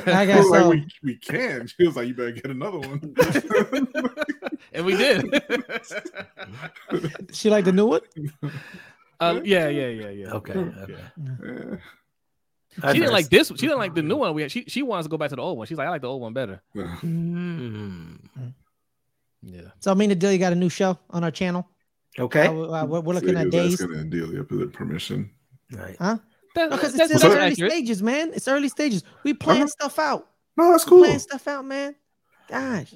I 0.07 0.22
I 0.22 0.26
guess 0.26 0.39
was 0.39 0.49
like, 0.49 0.61
so. 0.61 0.70
we, 0.70 0.88
we 1.03 1.15
can. 1.18 1.68
She 1.68 1.86
was 1.86 1.95
like, 1.95 2.07
you 2.07 2.15
better 2.15 2.32
get 2.32 2.49
another 2.49 2.80
one. 2.80 3.15
and 4.74 4.84
we 4.84 4.97
did. 4.97 5.22
She 7.34 7.51
like 7.51 7.65
the 7.65 7.72
new 7.72 7.86
one? 7.86 8.01
uh, 9.20 9.41
yeah, 9.43 9.68
yeah, 9.68 9.88
yeah, 9.89 10.09
yeah. 10.09 10.32
Okay. 10.32 10.53
okay. 10.53 10.95
Yeah. 11.43 11.76
I 12.84 12.93
She 12.93 12.99
didn't 12.99 13.07
know. 13.07 13.13
like 13.13 13.30
this. 13.30 13.47
She 13.49 13.55
didn't 13.67 13.78
like 13.80 13.95
the 13.95 14.01
new 14.03 14.15
one. 14.17 14.34
We 14.34 14.43
had, 14.43 14.51
she 14.51 14.63
she 14.67 14.84
wants 14.84 15.05
to 15.05 15.09
go 15.09 15.17
back 15.17 15.30
to 15.30 15.36
the 15.36 15.41
old 15.41 15.57
one. 15.57 15.65
She's 15.67 15.78
like, 15.78 15.88
I 15.88 15.89
like 15.91 16.01
the 16.01 16.09
old 16.09 16.21
one 16.21 16.34
better. 16.34 16.61
Mm. 16.75 18.19
Yeah. 19.41 19.61
So 19.80 19.91
I 19.91 19.93
mean, 19.93 20.09
the 20.09 20.15
deal. 20.15 20.32
You 20.32 20.38
got 20.39 20.53
a 20.53 20.55
new 20.55 20.69
show 20.69 20.97
on 21.09 21.23
our 21.23 21.32
channel. 21.32 21.67
Okay. 22.19 22.47
Uh, 22.47 22.53
we're, 22.53 22.86
we're- 22.86 23.01
we're 23.03 23.13
looking 23.13 23.30
So 23.34 23.38
at 23.38 23.53
he 23.53 23.59
was 23.59 23.78
days. 23.78 23.82
asking 23.82 24.09
Delia 24.09 24.43
for 24.43 24.55
the 24.55 24.67
permission. 24.67 25.30
Right. 25.71 25.97
That, 25.99 26.19
Because 26.71 26.93
that's, 26.93 27.11
it's 27.11 27.21
that's 27.21 27.23
in 27.23 27.32
early 27.39 27.51
accurate. 27.51 27.71
stages, 27.71 28.01
man. 28.01 28.32
It's 28.34 28.47
early 28.47 28.69
stages. 28.69 29.03
We 29.23 29.34
plan 29.34 29.57
Uh-huh. 29.57 29.67
stuff 29.67 29.99
out. 29.99 30.28
No, 30.57 30.71
that's 30.71 30.86
We 30.86 30.89
cool. 30.89 31.03
plan 31.05 31.19
stuff 31.19 31.47
out, 31.47 31.65
man. 31.65 31.93
Gosh. 32.49 32.95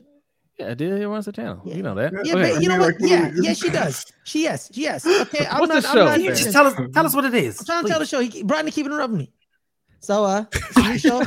Yeah, 0.58 0.74
Delia 0.74 1.08
runs 1.08 1.26
the 1.26 1.32
channel. 1.32 1.62
Yeah. 1.66 1.76
You 1.76 1.84
know 1.84 1.94
that. 1.96 2.12
Yeah, 2.26 2.34
Okay. 2.36 2.54
but 2.54 2.62
you 2.64 2.70
know 2.70 2.80
what? 2.80 2.96
yeah, 3.00 3.32
yeah, 3.36 3.54
she 3.54 3.70
does. 3.70 4.06
She 4.24 4.44
yes, 4.44 4.70
yes. 4.74 5.06
Okay, 5.06 5.46
I'm 5.46 5.60
What's 5.60 5.74
not. 5.74 5.82
the 5.84 5.88
I'm 5.90 5.96
show? 5.96 6.06
not 6.06 6.16
Can 6.16 6.22
you 6.22 6.30
just 6.36 6.52
tell 6.52 6.68
us 6.68 6.74
tell 6.94 7.06
us 7.06 7.16
what 7.16 7.26
it 7.26 7.34
is? 7.34 7.60
I'm 7.60 7.66
trying 7.66 7.84
to 7.84 7.90
tell 7.90 8.00
the 8.00 8.06
show. 8.06 8.20
He, 8.22 8.44
Rodney 8.44 8.72
keeping 8.72 8.92
interrupting 8.92 9.18
me. 9.18 9.32
So 10.02 10.26
uh, 10.26 10.46
it's 10.54 11.02
show. 11.02 11.22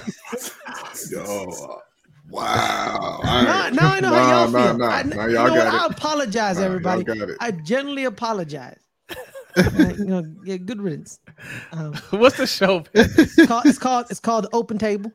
Yo, 1.11 1.23
uh, 1.23 1.77
wow. 2.29 3.21
Now, 3.23 3.45
right. 3.63 3.73
now 3.73 3.93
I 3.93 4.01
know 4.01 4.11
Nah, 4.11 4.17
how 4.17 4.43
y'all 4.45 4.51
nah, 4.51 4.69
feel. 4.69 4.79
nah. 4.79 4.91
I, 4.91 5.03
Nah, 5.05 5.27
you 5.27 5.35
y'all 5.35 5.49
know 5.49 5.55
what? 5.55 5.65
got 5.65 5.83
I 5.83 5.87
apologize, 5.87 6.59
Nah, 6.59 6.65
everybody. 6.65 7.05
I 7.41 7.51
genuinely 7.53 8.05
apologize. 8.05 8.81
Uh, 9.57 9.93
you 9.97 10.07
know, 10.07 10.27
yeah, 10.43 10.57
good 10.57 10.81
riddance. 10.83 11.21
Um, 11.71 11.95
What's 12.11 12.37
the 12.37 12.47
show? 12.47 12.83
it's 12.93 13.47
called 13.47 13.67
it's 13.67 13.79
called 13.79 14.07
it's 14.11 14.19
called 14.19 14.45
the 14.47 14.51
Open 14.53 14.79
Table. 14.79 15.13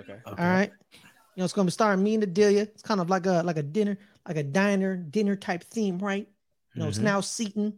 Okay. 0.00 0.12
Okay. 0.12 0.18
All 0.26 0.34
right. 0.48 0.72
You 0.92 0.98
know, 1.36 1.44
it's 1.44 1.52
gonna 1.52 1.66
be 1.66 1.72
starring 1.72 2.02
me 2.02 2.14
and 2.14 2.22
Adelia. 2.22 2.62
It's 2.62 2.80
kind 2.82 3.02
of 3.02 3.10
like 3.10 3.26
a 3.26 3.42
like 3.44 3.58
a 3.58 3.62
dinner, 3.62 3.98
like 4.26 4.38
a 4.38 4.42
diner, 4.42 4.96
dinner 4.96 5.36
type 5.36 5.62
theme, 5.62 5.98
right? 5.98 6.26
You 6.74 6.82
know, 6.82 6.88
it's 6.88 6.98
Mhm. 7.00 7.02
now 7.02 7.20
seating 7.20 7.74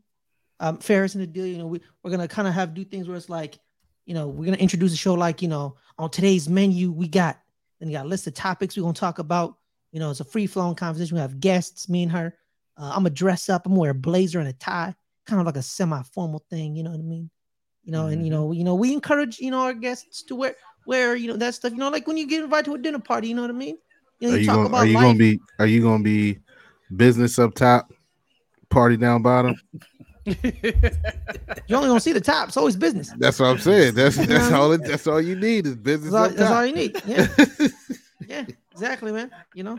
um, 0.61 0.79
Ferris 0.79 1.17
and 1.17 1.25
Adelia. 1.25 1.53
You 1.55 1.59
know, 1.59 1.67
we, 1.67 1.81
we're 2.05 2.13
gonna 2.13 2.29
kind 2.29 2.47
of 2.47 2.55
have 2.55 2.75
do 2.75 2.85
things 2.85 3.09
where 3.09 3.17
it's 3.17 3.29
like, 3.29 3.59
you 4.09 4.15
know, 4.15 4.27
we're 4.27 4.47
gonna 4.47 4.57
introduce 4.57 4.95
a 4.95 4.97
show 4.97 5.13
like, 5.13 5.43
you 5.43 5.49
know, 5.49 5.77
on 5.99 6.09
today's 6.09 6.49
menu, 6.49 6.91
we 6.91 7.07
got 7.07 7.39
then 7.79 7.91
you 7.91 7.97
got 7.97 8.07
a 8.07 8.09
list 8.09 8.27
of 8.27 8.33
topics 8.33 8.75
we're 8.75 8.83
gonna 8.83 8.95
talk 8.95 9.19
about. 9.19 9.57
You 9.93 10.01
know, 10.01 10.11
it's 10.11 10.21
a 10.21 10.25
free 10.25 10.47
flowing 10.47 10.75
conversation. 10.75 11.15
We 11.15 11.21
have 11.21 11.41
guests, 11.41 11.91
me 11.91 12.05
and 12.05 12.13
her. 12.13 12.35
Uh, 12.79 12.87
I'm 12.87 13.01
gonna 13.01 13.11
dress 13.11 13.51
up, 13.51 13.67
I'm 13.67 13.73
gonna 13.73 13.81
wear 13.81 13.91
a 13.91 13.95
blazer 13.95 14.39
and 14.39 14.49
a 14.49 14.55
tie, 14.55 14.95
kind 15.27 15.41
of 15.41 15.47
like 15.47 15.57
a 15.57 15.63
semi-formal 15.63 16.43
thing, 16.49 16.75
you 16.75 16.83
know 16.85 16.91
what 16.91 17.01
I 17.01 17.03
mean? 17.03 17.29
You 17.85 17.93
know, 17.93 18.07
and 18.07 18.25
you 18.25 18.31
know, 18.31 18.53
you 18.53 18.65
know, 18.65 18.75
we 18.75 18.95
encourage, 18.95 19.41
you 19.41 19.51
know, 19.51 19.61
our 19.61 19.75
guests 19.75 20.23
to 20.23 20.35
wear 20.35 20.57
wear, 20.87 21.15
you 21.15 21.29
know, 21.29 21.37
that 21.37 21.55
stuff, 21.55 21.73
you 21.73 21.79
know, 21.79 21.91
like 21.91 22.07
when 22.07 22.17
you 22.17 22.27
get 22.27 22.43
invited 22.43 22.65
to 22.65 22.75
a 22.77 22.79
dinner 22.79 22.99
party, 22.99 23.29
you 23.29 23.35
know 23.35 23.43
what 23.43 23.51
I 23.51 23.55
mean? 23.55 23.77
You 24.21 24.29
know, 24.29 24.35
Are 24.37 24.39
you 24.39 24.47
gonna 24.47 24.63
about 24.69 24.79
are 24.79 24.87
you 24.87 24.95
life. 24.95 25.03
gonna 25.03 25.19
be 25.19 25.39
are 25.59 25.67
you 25.67 25.83
gonna 25.83 26.03
be 26.03 26.39
business 26.97 27.39
up 27.39 27.55
top, 27.55 27.93
party 28.71 28.97
down 28.97 29.21
bottom? 29.21 29.55
You 30.43 31.77
only 31.77 31.89
gonna 31.89 32.01
see 32.01 32.13
the 32.13 32.21
top. 32.21 32.47
So 32.47 32.49
it's 32.49 32.57
always 32.57 32.77
business. 32.77 33.13
That's 33.19 33.39
what 33.39 33.47
I'm 33.47 33.59
saying. 33.59 33.95
That's 33.95 34.17
You 34.17 34.27
that's 34.27 34.53
all 34.53 34.73
it, 34.73 34.85
that's 34.85 35.07
all 35.07 35.21
you 35.21 35.37
need 35.37 35.67
is 35.67 35.77
business 35.77 36.13
That's 36.13 36.33
all, 36.33 36.37
that's 36.37 36.51
all 36.53 36.67
you 36.67 36.75
need. 36.75 37.03
Yeah, 37.07 37.27
yeah, 38.27 38.47
exactly, 38.73 39.13
man. 39.13 39.31
You 39.55 39.65
know, 39.65 39.79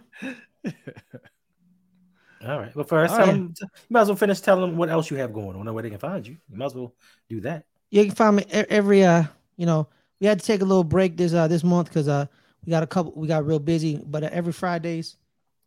All 2.48 2.58
right. 2.60 2.74
Well, 2.74 2.86
first, 2.86 3.12
All 3.12 3.18
tell 3.18 3.28
right. 3.28 3.34
them, 3.34 3.54
you 3.60 3.68
might 3.90 4.02
as 4.02 4.08
well 4.08 4.16
finish 4.16 4.40
telling 4.40 4.62
them 4.62 4.78
what 4.78 4.90
else 4.90 5.12
you 5.12 5.18
have 5.18 5.34
going 5.34 5.58
on 5.58 5.68
and 5.68 5.74
where 5.74 5.84
they 5.84 5.90
can 5.90 6.00
find 6.00 6.26
you. 6.26 6.38
You 6.50 6.58
might 6.58 6.68
as 6.68 6.76
well 6.76 6.94
do 7.28 7.42
that. 7.42 7.66
Yeah, 7.90 8.04
you 8.04 8.08
can 8.08 8.16
find 8.16 8.36
me 8.38 8.46
every 8.50 9.04
uh, 9.04 9.24
you 9.58 9.66
know, 9.66 9.88
we 10.22 10.28
had 10.28 10.40
to 10.40 10.46
take 10.46 10.62
a 10.62 10.66
little 10.66 10.84
break 10.84 11.18
this 11.18 11.34
uh 11.34 11.48
this 11.48 11.64
month 11.64 11.90
because 11.90 12.08
uh 12.08 12.26
we 12.66 12.72
got 12.72 12.84
a 12.84 12.88
couple 12.88 13.14
we 13.16 13.28
got 13.28 13.46
real 13.46 13.60
busy, 13.60 14.02
but 14.06 14.24
uh, 14.24 14.30
every 14.32 14.54
Fridays, 14.54 15.18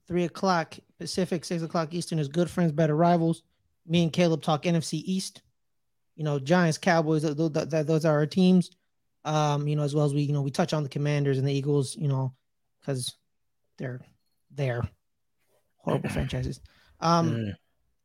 three 0.06 0.24
o'clock 0.24 0.76
Pacific, 0.98 1.44
six 1.44 1.62
o'clock 1.62 1.92
Eastern 1.92 2.18
is 2.18 2.28
good 2.28 2.48
friends, 2.48 2.72
better 2.72 2.96
rivals. 2.96 3.42
Me 3.86 4.02
and 4.02 4.12
Caleb 4.12 4.42
talk 4.42 4.62
NFC 4.64 5.02
East. 5.04 5.42
You 6.16 6.24
know, 6.24 6.38
Giants, 6.38 6.78
Cowboys, 6.78 7.22
th- 7.22 7.36
th- 7.36 7.70
th- 7.70 7.86
those 7.86 8.04
are 8.04 8.14
our 8.16 8.26
teams. 8.26 8.70
Um, 9.24 9.66
you 9.66 9.76
know, 9.76 9.82
as 9.82 9.94
well 9.94 10.04
as 10.04 10.12
we, 10.14 10.22
you 10.22 10.32
know, 10.32 10.42
we 10.42 10.50
touch 10.50 10.72
on 10.72 10.82
the 10.82 10.88
Commanders 10.88 11.38
and 11.38 11.46
the 11.46 11.52
Eagles, 11.52 11.96
you 11.96 12.08
know, 12.08 12.34
because 12.80 13.14
they're 13.78 14.00
they're 14.50 14.82
horrible 15.78 16.08
franchises. 16.10 16.60
Um, 17.00 17.30
Mm. 17.30 17.52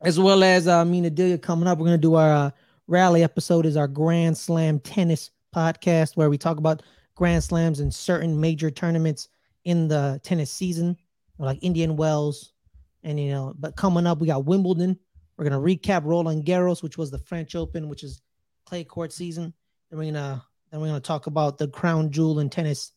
as 0.01 0.19
well 0.19 0.43
as 0.43 0.67
uh, 0.67 0.85
me 0.85 0.99
and 0.99 1.07
Adelia 1.07 1.37
coming 1.37 1.67
up. 1.67 1.77
We're 1.79 1.85
gonna 1.85 1.97
do 1.97 2.15
our 2.15 2.31
uh, 2.31 2.51
rally 2.87 3.23
episode. 3.23 3.65
Is 3.65 3.77
our 3.77 3.87
Grand 3.87 4.37
Slam 4.37 4.79
tennis 4.79 5.31
podcast 5.55 6.15
where 6.15 6.29
we 6.29 6.37
talk 6.37 6.57
about 6.57 6.83
Grand 7.15 7.43
Slams 7.43 7.79
and 7.79 7.93
certain 7.93 8.39
major 8.39 8.69
tournaments 8.71 9.27
in 9.65 9.87
the 9.87 10.19
tennis 10.23 10.51
season, 10.51 10.95
like 11.39 11.59
Indian 11.61 11.97
Wells, 11.97 12.53
and 13.03 13.19
you 13.19 13.31
know. 13.31 13.53
But 13.59 13.75
coming 13.75 14.07
up, 14.07 14.19
we 14.19 14.27
got 14.27 14.45
Wimbledon. 14.45 14.97
We're 15.37 15.43
gonna 15.49 15.61
recap 15.61 16.03
Roland 16.03 16.45
Garros, 16.45 16.81
which 16.81 16.97
was 16.97 17.11
the 17.11 17.19
French 17.19 17.55
Open, 17.55 17.89
which 17.89 18.03
is 18.03 18.21
clay 18.65 18.83
court 18.83 19.13
season. 19.13 19.53
Then 19.89 19.99
we're 19.99 20.11
gonna 20.11 20.43
then 20.71 20.81
we're 20.81 20.87
gonna 20.87 20.99
talk 20.99 21.27
about 21.27 21.57
the 21.57 21.67
crown 21.67 22.11
jewel 22.11 22.39
in 22.39 22.49
tennis. 22.49 22.91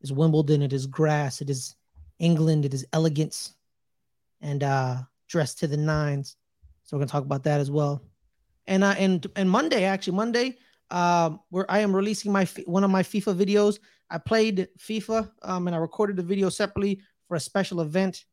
Is 0.00 0.12
Wimbledon? 0.12 0.62
It 0.62 0.72
is 0.72 0.86
grass. 0.86 1.40
It 1.40 1.50
is 1.50 1.76
England. 2.18 2.64
It 2.64 2.74
is 2.74 2.86
elegance, 2.92 3.54
and 4.40 4.62
uh 4.62 4.96
dressed 5.28 5.58
to 5.60 5.66
the 5.66 5.76
nines. 5.76 6.36
So 6.84 6.96
we're 6.96 7.00
gonna 7.00 7.10
talk 7.10 7.24
about 7.24 7.44
that 7.44 7.60
as 7.60 7.70
well. 7.70 8.02
And 8.66 8.82
uh, 8.82 8.94
and 8.98 9.26
and 9.36 9.50
Monday 9.50 9.84
actually 9.84 10.16
Monday, 10.16 10.56
um, 10.90 11.40
where 11.50 11.70
I 11.70 11.80
am 11.80 11.94
releasing 11.94 12.32
my 12.32 12.46
one 12.64 12.84
of 12.84 12.90
my 12.90 13.02
FIFA 13.02 13.36
videos. 13.36 13.78
I 14.08 14.18
played 14.18 14.68
FIFA, 14.78 15.30
um, 15.42 15.66
and 15.66 15.76
I 15.76 15.78
recorded 15.78 16.16
the 16.16 16.22
video 16.22 16.48
separately 16.48 17.00
for 17.28 17.36
a 17.36 17.40
special 17.40 17.80
event, 17.80 18.24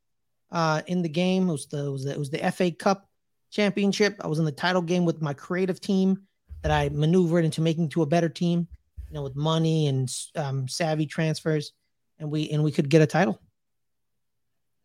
uh, 0.51 0.81
in 0.87 1.01
the 1.01 1.09
game. 1.09 1.49
It 1.49 1.51
was 1.51 1.67
the 1.67 1.85
it 1.85 1.89
was 1.89 2.03
the, 2.05 2.11
it 2.11 2.19
was 2.19 2.29
the 2.29 2.51
FA 2.51 2.71
Cup 2.71 3.08
Championship. 3.51 4.15
I 4.21 4.27
was 4.27 4.39
in 4.39 4.45
the 4.45 4.51
title 4.51 4.81
game 4.81 5.05
with 5.05 5.21
my 5.21 5.33
creative 5.33 5.79
team 5.79 6.21
that 6.61 6.71
I 6.71 6.89
maneuvered 6.89 7.45
into 7.45 7.61
making 7.61 7.89
to 7.89 8.01
a 8.01 8.05
better 8.05 8.29
team, 8.29 8.67
you 9.07 9.13
know, 9.13 9.23
with 9.23 9.35
money 9.35 9.87
and 9.87 10.13
um, 10.35 10.67
savvy 10.67 11.05
transfers, 11.05 11.73
and 12.19 12.29
we 12.29 12.49
and 12.49 12.63
we 12.63 12.71
could 12.71 12.89
get 12.89 13.01
a 13.01 13.07
title. 13.07 13.39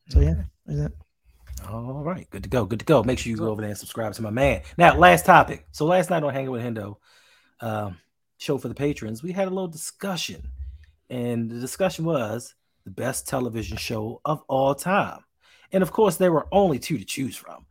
So 0.09 0.21
yeah, 0.21 0.35
there's 0.67 0.81
that. 0.81 0.93
All 1.69 2.03
right, 2.05 2.29
good 2.31 2.43
to 2.43 2.49
go. 2.49 2.65
Good 2.65 2.81
to 2.81 2.85
go. 2.85 3.03
Make 3.03 3.19
sure 3.19 3.31
you 3.31 3.37
go 3.37 3.49
over 3.49 3.61
there 3.61 3.71
and 3.71 3.79
subscribe 3.79 4.12
to 4.15 4.23
my 4.23 4.31
man. 4.31 4.62
Now, 4.77 4.97
last 4.97 5.25
topic. 5.25 5.67
So 5.73 5.87
last 5.87 6.11
night 6.11 6.23
on 6.23 6.33
Hanging 6.33 6.51
with 6.51 6.62
Hendo, 6.62 6.97
um, 7.61 7.97
show 8.39 8.59
for 8.59 8.69
the 8.69 8.75
patrons, 8.75 9.23
we 9.23 9.33
had 9.33 9.49
a 9.49 9.51
little 9.51 9.69
discussion, 9.69 10.49
and 11.09 11.51
the 11.51 11.61
discussion 11.61 12.05
was 12.05 12.55
the 12.85 12.91
best 12.91 13.27
television 13.27 13.77
show 13.79 14.21
of 14.25 14.43
all 14.49 14.75
time. 14.75 15.21
And 15.73 15.83
of 15.83 15.91
course, 15.91 16.17
there 16.17 16.33
were 16.33 16.47
only 16.53 16.79
two 16.79 16.99
to 16.99 17.05
choose 17.05 17.37
from. 17.37 17.65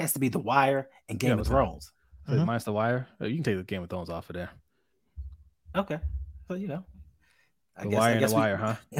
It 0.00 0.04
has 0.04 0.12
to 0.14 0.18
be 0.18 0.30
The 0.30 0.38
Wire 0.38 0.88
and 1.10 1.18
Game 1.18 1.28
Yeah, 1.28 1.32
of 1.34 1.38
what's 1.40 1.48
that? 1.50 1.54
Thrones. 1.54 1.92
Mhm. 2.26 2.46
Minus 2.46 2.64
the 2.64 2.72
wire. 2.72 3.06
Uh, 3.20 3.26
You 3.26 3.34
can 3.34 3.44
take 3.44 3.56
the 3.58 3.64
Game 3.64 3.82
of 3.82 3.90
Thrones 3.90 4.08
off 4.08 4.30
of 4.30 4.34
there. 4.34 4.48
Okay, 5.76 5.98
so 6.48 6.54
you 6.54 6.68
know, 6.68 6.84
I 7.76 7.82
The 7.84 7.90
guess- 7.90 7.98
I 7.98 8.00
wire 8.00 8.12
and 8.14 8.22
the 8.24 8.26
we- 8.28 8.32
wire, 8.34 8.56
huh? 8.56 8.76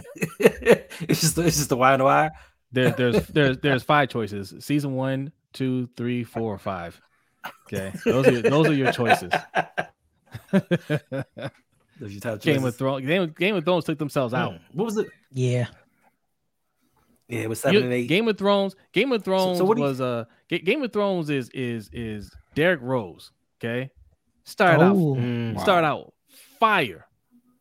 it's 0.41 1.21
just 1.23 1.39
it's 1.39 1.57
just 1.57 1.69
the 1.71 1.77
Wire 1.77 1.95
and 1.95 2.01
the 2.01 2.05
Wire. 2.05 2.31
There, 2.73 2.91
there's 2.91 3.27
there's 3.29 3.57
there's 3.59 3.83
five 3.83 4.09
choices. 4.11 4.55
Season 4.65 4.93
one, 4.95 5.33
two, 5.55 5.89
three, 5.97 6.23
four, 6.23 6.53
or 6.55 6.59
five. 6.59 7.01
Okay, 7.67 7.93
those 8.05 8.27
are 8.29 8.43
those 8.43 8.67
are 8.69 8.75
your 8.75 8.93
choices. 8.93 9.33
Those 11.99 12.09
are 12.09 12.13
your 12.13 12.21
top 12.21 12.41
Game 12.41 12.65
of. 12.65 12.77
Thrones. 12.77 13.07
Game 13.07 13.23
of, 13.23 13.37
Game 13.37 13.57
of 13.57 13.65
Thrones 13.65 13.85
took 13.85 13.99
themselves 13.99 14.33
out. 14.33 14.53
Mm. 14.53 14.61
What 14.73 14.85
was 14.87 14.97
it? 14.97 15.09
Yeah. 15.33 15.67
Yeah, 17.31 17.41
it 17.41 17.49
was 17.49 17.61
seven 17.61 17.79
You- 17.79 17.85
and 17.85 17.93
eight. 17.93 18.09
Game 18.09 18.27
of 18.29 18.37
Thrones. 18.37 18.75
Game 18.93 19.13
of 19.13 19.23
Thrones 19.25 19.63
what 19.63 19.77
do 19.77 19.83
you- 19.83 19.89
was 19.89 20.01
uh 20.01 20.25
Ga- 20.49 20.59
Game 20.61 20.83
of 20.83 20.93
Thrones 20.93 21.31
is 21.31 21.49
is 21.51 21.89
is 21.93 22.31
Derrick 22.55 22.81
Rose. 22.83 23.31
Okay, 23.59 23.91
start 24.45 24.81
out 24.81 24.97
Oh, 24.97 25.15
Mm. 25.15 25.55
Wow. 25.55 25.63
start 25.63 25.85
out 25.85 26.13
fire, 26.59 27.07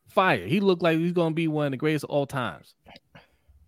fire. 0.07 0.45
He 0.47 0.59
looked 0.59 0.82
like 0.82 0.97
he's 0.97 1.11
gonna 1.13 1.36
be 1.36 1.47
one 1.47 1.67
of 1.67 1.72
the 1.72 1.78
greatest 1.78 2.05
of 2.05 2.09
all 2.09 2.26
times, 2.26 2.74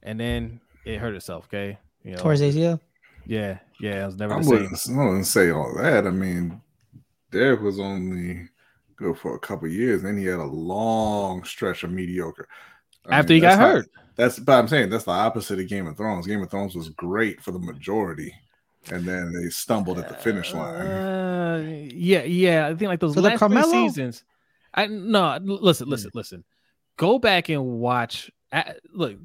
and 0.04 0.20
then 0.20 0.60
it 0.86 0.98
hurt 0.98 1.14
itself. 1.16 1.46
Okay, 1.48 1.78
you 2.04 2.12
know, 2.12 2.18
towards 2.18 2.42
ACL. 2.42 2.80
yeah, 3.26 3.60
yeah, 3.80 4.04
I 4.04 4.06
was 4.08 4.16
never 4.18 4.34
I 4.34 4.42
the 4.42 4.50
wouldn't, 4.50 4.78
same. 4.80 5.00
I 5.00 5.06
wouldn't 5.06 5.28
say 5.28 5.52
all 5.52 5.74
that. 5.78 6.08
I 6.08 6.12
mean, 6.12 6.62
Derrick 7.32 7.62
was 7.62 7.80
only 7.80 8.48
good 8.96 9.18
for 9.18 9.36
a 9.36 9.40
couple 9.40 9.68
years, 9.68 10.02
then 10.04 10.18
he 10.18 10.26
had 10.26 10.40
a 10.40 10.44
long 10.46 11.44
stretch 11.44 11.84
of 11.84 11.92
mediocre. 11.92 12.48
I 13.08 13.20
After 13.20 13.34
mean, 13.34 13.36
he 13.38 13.42
got 13.42 13.50
that's 13.50 13.60
not- 13.60 13.72
hurt. 13.76 13.88
That's 14.22 14.38
but 14.38 14.54
I'm 14.54 14.68
saying 14.68 14.92
that's 14.92 15.06
the 15.06 15.12
opposite 15.12 15.60
of 15.60 15.68
Game 15.68 15.88
of 15.88 15.98
Thrones. 15.98 16.28
Game 16.28 16.44
of 16.44 16.52
Thrones 16.52 16.76
was 16.76 16.90
great 16.90 17.42
for 17.42 17.50
the 17.50 17.58
majority, 17.58 18.32
and 18.92 19.04
then 19.04 19.34
they 19.34 19.50
stumbled 19.50 19.98
at 19.98 20.10
the 20.10 20.14
finish 20.14 20.54
line. 20.54 20.76
Uh, 20.76 21.64
yeah, 21.92 22.22
yeah. 22.22 22.68
I 22.68 22.76
think 22.76 22.88
like 22.90 23.00
those 23.00 23.16
So 23.16 23.22
the 23.22 23.30
last 23.30 23.40
three 23.44 23.64
seasons. 23.64 24.24
I 24.76 24.86
no, 24.86 25.32
l- 25.32 25.42
listen, 25.42 25.90
listen, 25.90 26.12
listen. 26.14 26.44
Go 26.98 27.18
back 27.18 27.50
and 27.50 27.80
watch. 27.80 28.30
a- 28.52 28.76
look, 28.94 29.18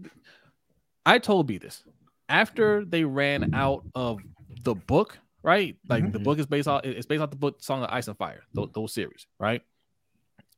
I 1.04 1.18
told 1.18 1.46
B 1.46 1.58
this 1.58 1.84
after 2.30 2.82
they 2.82 3.04
ran 3.04 3.52
out 3.54 3.84
of 3.94 4.20
the 4.62 4.74
book, 4.74 5.18
right? 5.42 5.76
Like 5.90 6.10
the 6.10 6.20
book 6.20 6.38
is 6.38 6.46
based 6.46 6.68
off. 6.68 6.86
It's 6.86 7.04
based 7.04 7.20
off 7.20 7.28
the 7.28 7.36
book 7.36 7.56
"Song 7.62 7.82
of 7.82 7.90
Ice 7.90 8.08
and 8.08 8.16
Fire." 8.16 8.44
Those, 8.54 8.70
those 8.72 8.94
series, 8.94 9.26
right? 9.38 9.60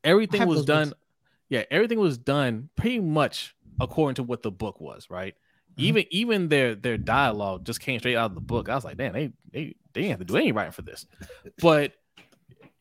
Everything 0.04 0.46
was 0.46 0.64
done. 0.64 0.90
books. 0.90 1.00
Yeah, 1.48 1.64
everything 1.72 1.98
was 1.98 2.18
done 2.18 2.68
pretty 2.76 3.00
much 3.00 3.56
according 3.80 4.16
to 4.16 4.22
what 4.22 4.42
the 4.42 4.50
book 4.50 4.80
was, 4.80 5.08
right? 5.10 5.34
Mm-hmm. 5.72 5.82
Even 5.84 6.04
even 6.10 6.48
their 6.48 6.74
their 6.74 6.96
dialogue 6.98 7.64
just 7.64 7.80
came 7.80 7.98
straight 7.98 8.16
out 8.16 8.30
of 8.30 8.34
the 8.34 8.40
book. 8.40 8.68
I 8.68 8.74
was 8.74 8.84
like, 8.84 8.96
damn, 8.96 9.12
they 9.12 9.32
they 9.52 9.74
they 9.92 10.02
didn't 10.02 10.10
have 10.10 10.18
to 10.20 10.24
do 10.24 10.36
any 10.36 10.52
writing 10.52 10.72
for 10.72 10.82
this. 10.82 11.06
But 11.60 11.92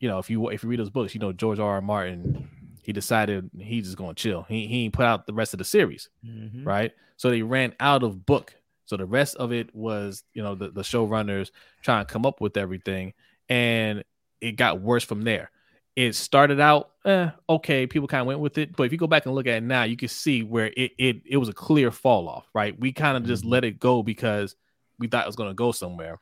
you 0.00 0.08
know, 0.08 0.18
if 0.18 0.30
you 0.30 0.48
if 0.50 0.62
you 0.62 0.68
read 0.68 0.80
those 0.80 0.90
books, 0.90 1.14
you 1.14 1.20
know 1.20 1.32
George 1.32 1.58
R. 1.58 1.72
R. 1.74 1.80
Martin, 1.80 2.48
he 2.82 2.92
decided 2.92 3.50
he's 3.58 3.84
just 3.84 3.96
gonna 3.96 4.14
chill. 4.14 4.44
He 4.48 4.66
he 4.66 4.84
ain't 4.84 4.94
put 4.94 5.04
out 5.06 5.26
the 5.26 5.34
rest 5.34 5.52
of 5.54 5.58
the 5.58 5.64
series, 5.64 6.08
Mhm. 6.24 6.64
right? 6.64 6.92
So 7.16 7.30
they 7.30 7.42
ran 7.42 7.74
out 7.80 8.02
of 8.02 8.24
book. 8.24 8.54
So 8.84 8.96
the 8.96 9.04
rest 9.06 9.36
of 9.36 9.52
it 9.52 9.74
was, 9.74 10.22
you 10.32 10.42
know, 10.42 10.54
the, 10.54 10.70
the 10.70 10.80
showrunners 10.80 11.50
trying 11.82 12.06
to 12.06 12.10
come 12.12 12.24
up 12.24 12.40
with 12.40 12.56
everything, 12.56 13.12
and 13.48 14.02
it 14.40 14.52
got 14.52 14.80
worse 14.80 15.04
from 15.04 15.22
there. 15.22 15.50
It 15.98 16.14
started 16.14 16.60
out 16.60 16.90
eh, 17.04 17.28
okay, 17.48 17.86
people 17.88 18.06
kind 18.06 18.20
of 18.20 18.28
went 18.28 18.38
with 18.38 18.56
it, 18.56 18.76
but 18.76 18.84
if 18.84 18.92
you 18.92 18.98
go 18.98 19.08
back 19.08 19.26
and 19.26 19.34
look 19.34 19.48
at 19.48 19.56
it 19.56 19.62
now, 19.64 19.82
you 19.82 19.96
can 19.96 20.06
see 20.08 20.44
where 20.44 20.66
it 20.76 20.92
it, 20.96 21.22
it 21.26 21.36
was 21.38 21.48
a 21.48 21.52
clear 21.52 21.90
fall 21.90 22.28
off, 22.28 22.46
right? 22.54 22.78
We 22.78 22.92
kind 22.92 23.16
of 23.16 23.24
just 23.24 23.44
let 23.44 23.64
it 23.64 23.80
go 23.80 24.04
because 24.04 24.54
we 25.00 25.08
thought 25.08 25.24
it 25.24 25.28
was 25.28 25.34
going 25.34 25.50
to 25.50 25.54
go 25.54 25.72
somewhere, 25.72 26.20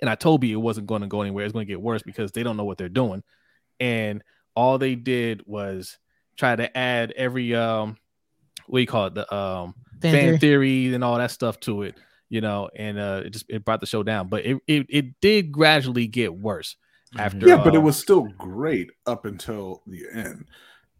and 0.00 0.08
I 0.08 0.14
told 0.14 0.42
you 0.42 0.58
it 0.58 0.62
wasn't 0.62 0.86
going 0.86 1.02
to 1.02 1.08
go 1.08 1.20
anywhere. 1.20 1.44
It's 1.44 1.52
going 1.52 1.66
to 1.66 1.70
get 1.70 1.82
worse 1.82 2.02
because 2.02 2.32
they 2.32 2.42
don't 2.42 2.56
know 2.56 2.64
what 2.64 2.78
they're 2.78 2.88
doing, 2.88 3.22
and 3.78 4.22
all 4.56 4.78
they 4.78 4.94
did 4.94 5.42
was 5.44 5.98
try 6.38 6.56
to 6.56 6.74
add 6.74 7.12
every 7.12 7.54
um, 7.54 7.98
what 8.66 8.78
do 8.78 8.80
you 8.80 8.86
call 8.86 9.08
it, 9.08 9.14
the 9.14 9.34
um 9.34 9.74
Fan 10.00 10.12
fan, 10.12 10.22
theory. 10.24 10.38
theory 10.38 10.94
and 10.94 11.04
all 11.04 11.18
that 11.18 11.30
stuff 11.30 11.60
to 11.60 11.82
it, 11.82 11.96
you 12.30 12.40
know, 12.40 12.70
and 12.74 12.98
uh, 12.98 13.22
it 13.26 13.30
just 13.30 13.44
it 13.50 13.62
brought 13.62 13.80
the 13.80 13.86
show 13.86 14.02
down. 14.02 14.28
But 14.28 14.46
it 14.46 14.58
it, 14.66 14.86
it 14.88 15.20
did 15.20 15.52
gradually 15.52 16.06
get 16.06 16.34
worse 16.34 16.76
after. 17.18 17.46
Yeah, 17.46 17.62
but 17.62 17.74
it 17.74 17.78
uh, 17.78 17.82
was 17.82 17.96
still 17.96 18.22
great 18.38 18.90
up 19.06 19.24
until 19.24 19.82
the 19.86 20.04
end. 20.12 20.46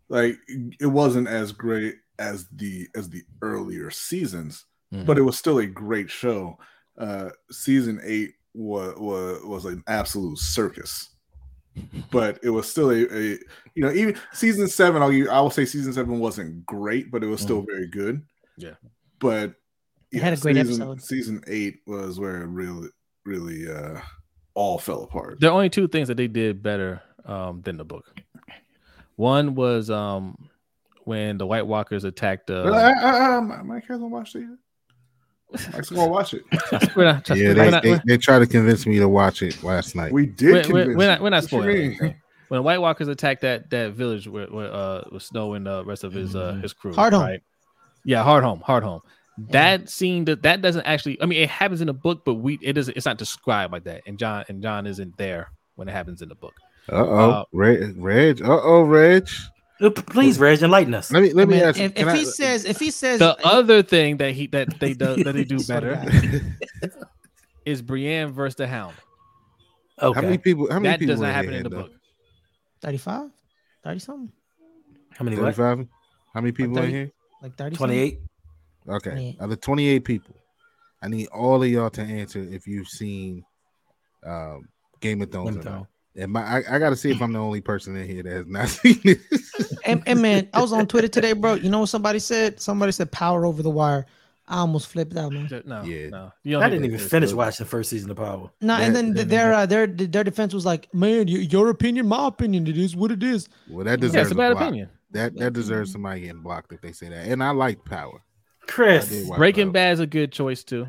Like 0.09 0.37
it 0.49 0.87
wasn't 0.87 1.29
as 1.29 1.53
great 1.53 1.97
as 2.19 2.47
the 2.55 2.87
as 2.95 3.09
the 3.11 3.23
earlier 3.41 3.91
seasons, 3.91 4.65
Mhm. 4.93 5.07
but 5.07 5.17
it 5.19 5.23
was 5.23 5.39
still 5.39 5.59
a 5.59 5.67
great 5.67 6.11
show. 6.11 6.59
Uh 6.99 7.31
season 7.51 8.01
eight 8.05 8.33
was 8.55 8.95
was, 8.99 9.43
was 9.45 9.65
an 9.65 9.83
absolute 9.87 10.39
circus. 10.39 11.09
But 12.11 12.39
it 12.43 12.51
was 12.51 12.71
still 12.71 12.91
a, 12.91 13.05
a 13.11 13.39
you 13.75 13.83
know 13.83 13.91
even 13.93 14.19
season 14.35 14.69
seven. 14.69 15.01
I'll 15.01 15.11
give- 15.11 15.29
I 15.29 15.41
will 15.41 15.49
say 15.51 15.65
season 15.65 15.95
seven 15.95 16.19
wasn't 16.19 16.67
great, 16.67 17.11
but 17.11 17.25
it 17.25 17.29
was 17.29 17.41
still 17.41 17.63
very 17.63 17.87
good. 17.89 18.23
Yeah. 18.59 18.75
but 19.19 19.55
It 20.11 20.21
had 20.21 20.35
a 20.35 20.37
great 20.37 20.57
season, 20.57 20.83
episode. 20.83 21.01
Season 21.03 21.43
eight 21.47 21.79
was 21.87 22.21
where 22.21 22.43
it 22.43 22.49
really 22.49 22.89
really 23.25 23.71
uh 23.71 23.99
all 24.55 24.79
fell 24.79 25.03
apart. 25.05 25.41
there 25.41 25.51
are 25.51 25.55
only 25.55 25.71
two 25.71 25.89
things 25.89 26.09
that 26.09 26.17
they 26.17 26.29
did 26.29 26.63
better 26.63 27.03
um, 27.25 27.63
than 27.63 27.77
the 27.77 27.85
book. 27.85 28.05
One 29.17 29.55
was 29.55 29.91
um, 29.91 30.49
when 31.05 31.39
the 31.39 31.47
White 31.47 31.67
Walkers 31.67 32.05
attacked. 32.05 32.51
Uh, 32.51 32.65
But 32.65 32.73
I, 32.75 32.93
I, 32.93 33.37
I, 33.37 33.63
Mike 33.63 33.85
hasn't 33.89 34.11
watched 34.11 34.35
it 34.37 34.41
yet. 34.41 34.59
Mike's 35.75 35.91
gonna 35.91 36.09
watch 36.09 36.33
it. 36.35 36.43
we're 36.97 37.05
not, 37.13 37.29
Yeah, 37.29 37.49
we're 37.49 37.55
they, 37.55 37.71
not- 37.71 37.83
they, 37.83 38.01
they 38.07 38.17
tried 38.17 38.39
to 38.41 38.47
convince 38.47 38.87
me 38.87 38.99
to 38.99 39.09
watch 39.09 39.43
it 39.43 39.63
last 39.63 39.95
night. 39.95 40.11
We 40.13 40.27
did. 40.27 40.47
we're, 40.47 40.55
we're, 40.55 40.63
convince 40.85 40.97
we're 40.97 41.07
not, 41.09 41.21
we're 41.21 41.31
not 41.31 41.45
spoiling. 41.45 41.97
When 42.49 42.59
the 42.59 42.63
White 42.63 42.81
Walkers 42.81 43.09
attacked 43.09 43.43
that 43.43 43.71
that 43.71 43.93
village 43.93 44.27
where, 44.29 44.47
where 44.47 44.73
uh 44.73 45.05
with 45.11 45.23
Snow 45.23 45.55
and 45.55 45.67
the 45.67 45.85
rest 45.85 46.05
of 46.05 46.13
his 46.13 46.35
uh 46.37 46.53
his 46.55 46.73
crew, 46.75 46.93
Hard 46.95 47.13
Home. 47.13 47.23
right? 47.23 47.43
Yeah, 48.05 48.23
hard 48.25 48.45
home, 48.45 48.61
hard 48.61 48.83
home. 48.83 49.01
That 49.51 49.89
scene 49.89 50.25
that 50.27 50.43
that 50.43 50.61
doesn't 50.63 50.85
actually. 50.85 51.21
I 51.23 51.27
mean, 51.27 51.43
it 51.43 51.49
happens 51.49 51.81
in 51.81 51.87
the 51.87 51.95
book, 51.95 52.23
but 52.25 52.35
we 52.35 52.59
it 52.63 52.75
doesn't. 52.75 52.97
It's 52.97 53.07
not 53.07 53.17
described 53.19 53.73
like 53.73 53.85
that. 53.85 54.03
And 54.07 54.19
Jon 54.19 54.45
and 54.49 54.63
Jon 54.63 54.87
isn't 54.87 55.17
there 55.17 55.51
when 55.77 55.89
it 55.89 55.93
happens 55.93 56.21
in 56.23 56.29
the 56.29 56.35
book. 56.35 56.55
Uh 56.91 56.97
oh, 56.97 57.31
Uh, 57.31 57.45
Reg. 57.53 57.95
Reg. 57.97 58.43
Uh 58.43 58.61
oh, 58.63 58.83
Reg. 58.83 59.29
Uh, 59.81 59.91
Please, 59.91 60.39
Reg, 60.39 60.63
enlighten 60.63 60.95
us. 60.95 61.11
Let 61.11 61.23
me 61.23 61.33
let 61.33 61.45
I 61.49 61.51
me 61.51 61.57
mean, 61.57 61.65
ask. 61.65 61.81
if, 61.81 61.93
if 61.97 62.07
I- 62.07 62.17
he 62.17 62.25
says, 62.25 62.65
if 62.67 62.79
he 62.79 62.91
says, 62.91 63.19
The 63.21 63.37
other 63.47 63.83
thing 63.83 64.19
that 64.19 64.33
he 64.33 64.47
that 64.49 64.79
they 64.79 64.93
do 64.95 65.25
that 65.25 65.33
they 65.33 65.45
do 65.45 65.59
better 65.67 66.01
is 67.65 67.81
Brienne 67.83 68.33
versus 68.33 68.57
the 68.57 68.67
Hound. 68.67 68.95
Okay. 70.01 70.15
how 70.15 70.23
many 70.27 70.39
people? 70.39 70.69
How 70.71 70.79
many 70.79 70.89
That 70.93 70.99
people 71.01 71.15
does 71.15 71.21
not 71.21 71.33
happen 71.35 71.55
in 71.55 71.63
the 71.63 71.69
though? 71.69 71.83
book. 71.83 71.93
35, 72.83 73.31
30 73.85 73.99
something, 74.01 74.33
How 75.13 75.25
many? 75.25 75.37
What? 75.37 75.55
35? 75.55 75.87
How 76.35 76.41
many 76.41 76.53
people 76.53 76.77
in 76.79 76.83
30? 76.83 76.93
here? 76.93 77.11
like 77.43 77.57
30 77.57 77.77
Twenty-eight. 77.77 78.19
Okay, 78.89 79.11
28. 79.11 79.37
out 79.41 79.53
of 79.53 79.61
28 79.61 80.05
people, 80.05 80.37
I 81.03 81.09
need 81.09 81.29
all 81.29 81.63
of 81.63 81.69
y'all 81.69 81.91
to 81.91 82.03
answer 82.03 82.41
if 82.41 82.67
you've 82.67 82.89
seen 82.89 83.45
um, 84.27 84.69
Game 85.01 85.23
of 85.23 85.31
Thrones. 85.31 85.51
Game 85.51 85.59
of 85.61 85.67
or 85.67 85.69
not. 85.71 85.75
Thrones. 85.75 85.87
And 86.15 86.31
my, 86.33 86.43
I, 86.43 86.63
I 86.77 86.79
got 86.79 86.91
to 86.91 86.97
see 86.97 87.11
if 87.11 87.23
I'm 87.23 87.33
the 87.33 87.39
only 87.39 87.63
person 87.63 87.97
in 87.97 88.07
here 88.07 88.23
that 88.23 88.31
has 88.33 88.47
not 88.47 88.69
seen 88.69 89.01
it. 89.05 89.21
And, 89.87 90.03
and 90.07 90.21
man, 90.21 90.49
I 90.53 90.61
was 90.61 90.73
on 90.73 90.87
Twitter 90.87 91.09
today, 91.09 91.33
bro. 91.33 91.55
You 91.55 91.71
know 91.71 91.81
what 91.81 91.89
somebody 91.89 92.19
said? 92.19 92.61
Somebody 92.61 92.93
said 92.93 93.11
power 93.11 93.47
over 93.47 93.63
the 93.63 93.71
wire. 93.71 94.05
I 94.47 94.59
almost 94.59 94.89
flipped 94.89 95.17
out, 95.17 95.33
man. 95.33 95.49
No, 95.65 95.83
Yeah. 95.85 96.09
no. 96.11 96.33
You 96.43 96.61
I 96.61 96.69
didn't 96.69 96.85
even 96.85 96.99
finish 96.99 97.31
good. 97.31 97.37
watching 97.37 97.65
the 97.65 97.71
first 97.71 97.89
season 97.89 98.11
of 98.11 98.19
Power. 98.19 98.51
No, 98.61 98.75
and 98.75 98.95
then 98.95 99.15
that- 99.15 99.29
their 99.31 99.55
uh, 99.55 99.65
their 99.65 99.87
their 99.87 100.25
defense 100.25 100.53
was 100.53 100.67
like, 100.67 100.93
man, 100.93 101.27
y- 101.29 101.47
your 101.51 101.71
opinion, 101.71 102.07
my 102.09 102.27
opinion. 102.27 102.67
It 102.67 102.77
is 102.77 102.95
what 102.95 103.11
it 103.13 103.23
is. 103.23 103.49
well, 103.71 103.85
that 103.85 103.93
Yeah, 103.93 103.97
deserves 104.09 104.27
it's 104.27 104.33
a 104.33 104.35
bad 104.35 104.51
block. 104.53 104.63
opinion. 104.65 104.91
That 105.13 105.37
that 105.39 105.53
deserves 105.55 105.93
somebody 105.93 106.23
getting 106.23 106.43
blocked 106.43 106.73
if 106.73 106.83
they 106.83 106.93
say 106.93 107.09
that. 107.09 107.29
And 107.29 107.43
I 107.43 107.51
like 107.53 107.83
Power. 107.87 108.21
I 108.69 108.71
Chris. 108.71 109.29
Breaking 109.37 109.67
Power. 109.69 109.73
Bad 109.73 109.93
is 109.95 110.01
a 110.01 110.07
good 110.07 110.33
choice 110.33 110.65
too. 110.65 110.89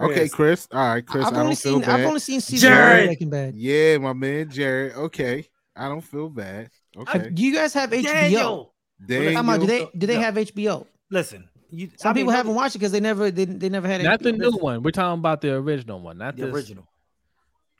Okay, 0.00 0.28
Chris. 0.28 0.68
All 0.72 0.78
right, 0.94 1.04
Chris. 1.04 1.26
I've 1.26 1.34
I 1.34 1.40
only 1.40 1.54
don't 1.54 1.58
feel 1.58 1.80
seen 1.80 1.90
I've 1.90 2.06
only 2.06 2.20
seen 2.20 2.40
season 2.40 2.70
one 2.70 2.78
Jared. 2.78 3.00
of 3.00 3.06
Breaking 3.08 3.30
Bad. 3.30 3.54
Yeah, 3.56 3.98
my 3.98 4.12
man 4.12 4.48
Jared. 4.50 4.94
Okay, 4.94 5.48
I 5.74 5.88
don't 5.88 6.00
feel 6.02 6.28
bad. 6.28 6.70
Uh, 6.96 7.00
Okay, 7.02 7.30
do 7.30 7.44
you 7.44 7.52
guys 7.54 7.72
have 7.74 7.90
HBO? 7.90 8.02
Daniel. 8.04 8.74
Daniel. 9.04 9.34
How 9.34 9.40
about 9.40 9.60
do 9.60 9.66
they 9.66 9.88
do 9.96 10.06
they 10.06 10.16
No. 10.16 10.20
have 10.22 10.34
HBO? 10.34 10.86
Listen, 11.10 11.48
you, 11.70 11.90
Some 11.96 12.10
I 12.10 12.14
mean, 12.14 12.24
people 12.24 12.32
haven't 12.32 12.54
watched 12.54 12.76
it 12.76 12.78
because 12.78 12.92
they 12.92 13.00
never 13.00 13.30
they, 13.30 13.44
they 13.44 13.68
never 13.68 13.88
had 13.88 14.00
it. 14.00 14.04
Not 14.04 14.20
the 14.22 14.32
HBO. 14.32 14.38
new 14.38 14.50
one. 14.58 14.82
We're 14.82 14.90
talking 14.92 15.18
about 15.18 15.40
the 15.40 15.54
original 15.54 16.00
one, 16.00 16.18
not 16.18 16.36
the 16.36 16.46
the 16.46 16.52
original. 16.52 16.86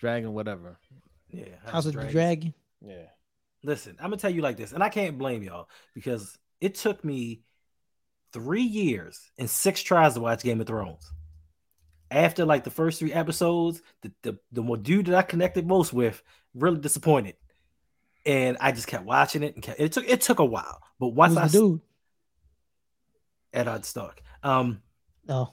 Dragon, 0.01 0.33
whatever. 0.35 0.79
Yeah, 1.31 1.45
House 1.67 1.87
of 1.87 1.95
the 1.95 2.05
Dragon. 2.05 2.55
Yeah. 2.81 3.07
Listen, 3.63 3.97
I'm 4.01 4.11
gonna 4.11 4.17
tell 4.17 4.31
you 4.31 4.41
like 4.43 4.57
this, 4.57 4.73
and 4.73 4.83
I 4.83 4.89
can't 4.89 5.19
blame 5.19 5.43
y'all 5.43 5.69
because 5.95 6.37
it 6.61 6.75
took 6.77 7.05
me 7.05 7.43
three 8.33 8.63
years 8.63 9.21
and 9.39 9.49
six 9.49 9.83
tries 9.83 10.15
to 10.15 10.21
watch 10.21 10.43
Game 10.43 10.61
of 10.61 10.67
Thrones. 10.67 11.13
After 12.11 12.47
like 12.47 12.65
the 12.65 12.71
first 12.71 12.99
three 12.99 13.13
episodes, 13.13 13.83
the 14.03 14.13
the, 14.23 14.39
the 14.53 14.63
one 14.63 14.83
dude 14.83 15.07
that 15.07 15.15
I 15.15 15.23
connected 15.23 15.67
most 15.67 15.93
with 15.93 16.23
really 16.55 16.79
disappointed, 16.79 17.37
and 18.25 18.57
I 18.61 18.73
just 18.73 18.87
kept 18.87 19.05
watching 19.05 19.43
it. 19.43 19.55
And 19.55 19.63
kept, 19.63 19.79
it 19.79 19.93
took 19.93 20.09
it 20.09 20.23
took 20.23 20.39
a 20.39 20.45
while, 20.45 20.83
but 20.99 21.09
once 21.09 21.35
Who's 21.35 21.39
I 21.39 21.47
the 21.49 21.59
dude? 21.59 21.81
Ed 23.53 23.85
Stark, 23.85 24.23
um, 24.43 24.83
Oh, 25.29 25.53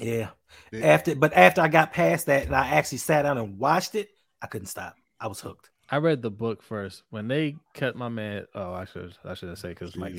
yeah. 0.00 0.28
Yeah. 0.72 0.86
After, 0.86 1.14
but 1.14 1.32
after 1.34 1.60
I 1.60 1.68
got 1.68 1.92
past 1.92 2.26
that 2.26 2.46
and 2.46 2.54
I 2.54 2.68
actually 2.68 2.98
sat 2.98 3.22
down 3.22 3.38
and 3.38 3.58
watched 3.58 3.94
it, 3.94 4.08
I 4.40 4.46
couldn't 4.46 4.68
stop. 4.68 4.94
I 5.20 5.26
was 5.26 5.40
hooked. 5.40 5.70
I 5.90 5.98
read 5.98 6.22
the 6.22 6.30
book 6.30 6.62
first. 6.62 7.02
When 7.10 7.28
they 7.28 7.56
cut 7.74 7.96
my 7.96 8.08
man, 8.08 8.46
oh, 8.54 8.72
I 8.72 8.84
should 8.84 9.16
I 9.24 9.34
shouldn't 9.34 9.58
say 9.58 9.68
because 9.68 9.96
Mike. 9.96 10.14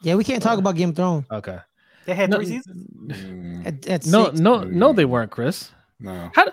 Jesus. 0.00 0.06
yeah. 0.06 0.14
We 0.14 0.24
can't 0.24 0.42
talk 0.42 0.58
about 0.58 0.76
Game 0.76 0.90
of 0.90 0.96
Thrones. 0.96 1.26
Okay. 1.30 1.58
They 2.06 2.14
had 2.14 2.30
No, 2.30 2.36
three 2.36 2.46
seasons. 2.46 2.86
Mm, 3.08 3.66
At, 3.66 3.86
at 3.88 4.06
no, 4.06 4.26
six. 4.26 4.38
no, 4.40 4.62
no, 4.62 4.92
they 4.92 5.04
weren't, 5.04 5.30
Chris. 5.30 5.70
no. 6.00 6.30
How? 6.34 6.46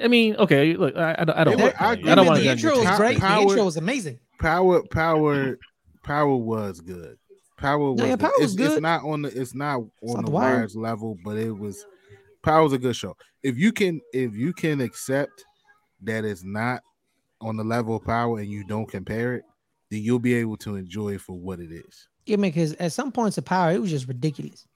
I 0.00 0.06
mean, 0.08 0.36
okay. 0.36 0.74
Look, 0.74 0.96
I, 0.96 1.16
I 1.18 1.24
don't. 1.24 1.36
I 1.36 1.44
don't, 1.44 1.56
They 1.56 1.62
want- 1.64 1.74
were- 1.74 1.82
I 1.82 1.88
I, 1.88 1.92
agree 1.94 2.04
don't 2.14 2.18
with 2.20 2.26
want 2.28 2.40
the 2.40 2.48
intro 2.50 2.76
was 2.76 2.84
Power- 2.84 2.96
great. 2.96 3.14
The 3.16 3.20
Power- 3.20 3.42
intro 3.42 3.64
was 3.64 3.76
amazing. 3.76 4.18
Power, 4.40 4.82
Power, 4.88 5.58
Power 6.04 6.36
was 6.36 6.80
good. 6.80 7.18
Power 7.56 7.92
was, 7.92 8.00
yeah, 8.00 8.16
good. 8.16 8.22
Was 8.38 8.54
it's, 8.54 8.60
it's 8.72 8.80
not 8.80 9.02
on 9.04 9.22
the 9.22 9.40
it's 9.40 9.54
not 9.54 9.78
on 9.80 9.88
not 10.02 10.16
the 10.16 10.22
The 10.26 10.30
wires 10.30 10.76
level, 10.76 11.16
but 11.24 11.36
it 11.36 11.50
was 11.56 11.84
Power 12.42 12.62
was 12.62 12.72
a 12.72 12.78
good 12.78 12.94
show. 12.96 13.16
If 13.42 13.58
you 13.58 13.72
can 13.72 14.00
if 14.12 14.34
you 14.34 14.52
can 14.52 14.80
accept 14.80 15.44
that 16.02 16.24
it's 16.24 16.44
not 16.44 16.82
on 17.40 17.56
the 17.56 17.64
level 17.64 17.96
of 17.96 18.04
Power 18.04 18.38
and 18.38 18.48
you 18.48 18.64
don't 18.64 18.88
compare 18.88 19.34
it, 19.34 19.42
then 19.90 20.02
you'll 20.02 20.18
be 20.20 20.34
able 20.34 20.56
to 20.58 20.76
enjoy 20.76 21.14
it 21.14 21.20
for 21.20 21.36
what 21.36 21.58
it 21.60 21.70
is. 21.72 22.08
Yeah, 22.26 22.36
man, 22.36 22.50
because 22.50 22.74
at 22.74 22.92
some 22.92 23.10
points 23.12 23.38
of 23.38 23.44
power, 23.44 23.72
it 23.72 23.80
was 23.80 23.90
just 23.90 24.06
ridiculous. 24.08 24.66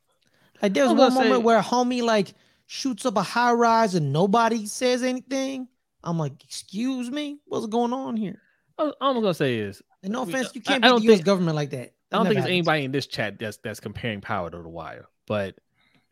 Like 0.62 0.74
there 0.74 0.84
was 0.84 0.94
one 0.94 1.14
moment 1.14 1.34
say- 1.36 1.42
where 1.42 1.58
a 1.58 1.62
homie 1.62 2.02
like 2.02 2.34
shoots 2.66 3.06
up 3.06 3.16
a 3.16 3.22
high 3.22 3.52
rise 3.52 3.94
and 3.94 4.12
nobody 4.12 4.66
says 4.66 5.02
anything. 5.02 5.68
I'm 6.02 6.18
like, 6.18 6.42
excuse 6.44 7.10
me, 7.10 7.38
what's 7.46 7.66
going 7.66 7.92
on 7.92 8.16
here? 8.16 8.40
All 8.78 8.92
I'm 9.00 9.14
gonna 9.14 9.34
say 9.34 9.56
is, 9.56 9.82
And 10.02 10.12
no 10.12 10.22
offense, 10.22 10.54
you 10.54 10.60
can't 10.60 10.84
I 10.84 10.88
be 10.88 10.90
don't 10.92 11.00
the 11.00 11.06
U.S. 11.12 11.20
government 11.22 11.56
like 11.56 11.70
that. 11.70 11.92
I 12.12 12.16
don't 12.16 12.26
think 12.26 12.36
there's 12.36 12.46
anybody 12.46 12.84
in 12.84 12.92
this 12.92 13.06
chat 13.06 13.38
that's 13.38 13.56
that's 13.58 13.80
comparing 13.80 14.20
Power 14.20 14.50
to 14.50 14.58
The 14.62 14.68
Wire. 14.68 15.06
But 15.26 15.56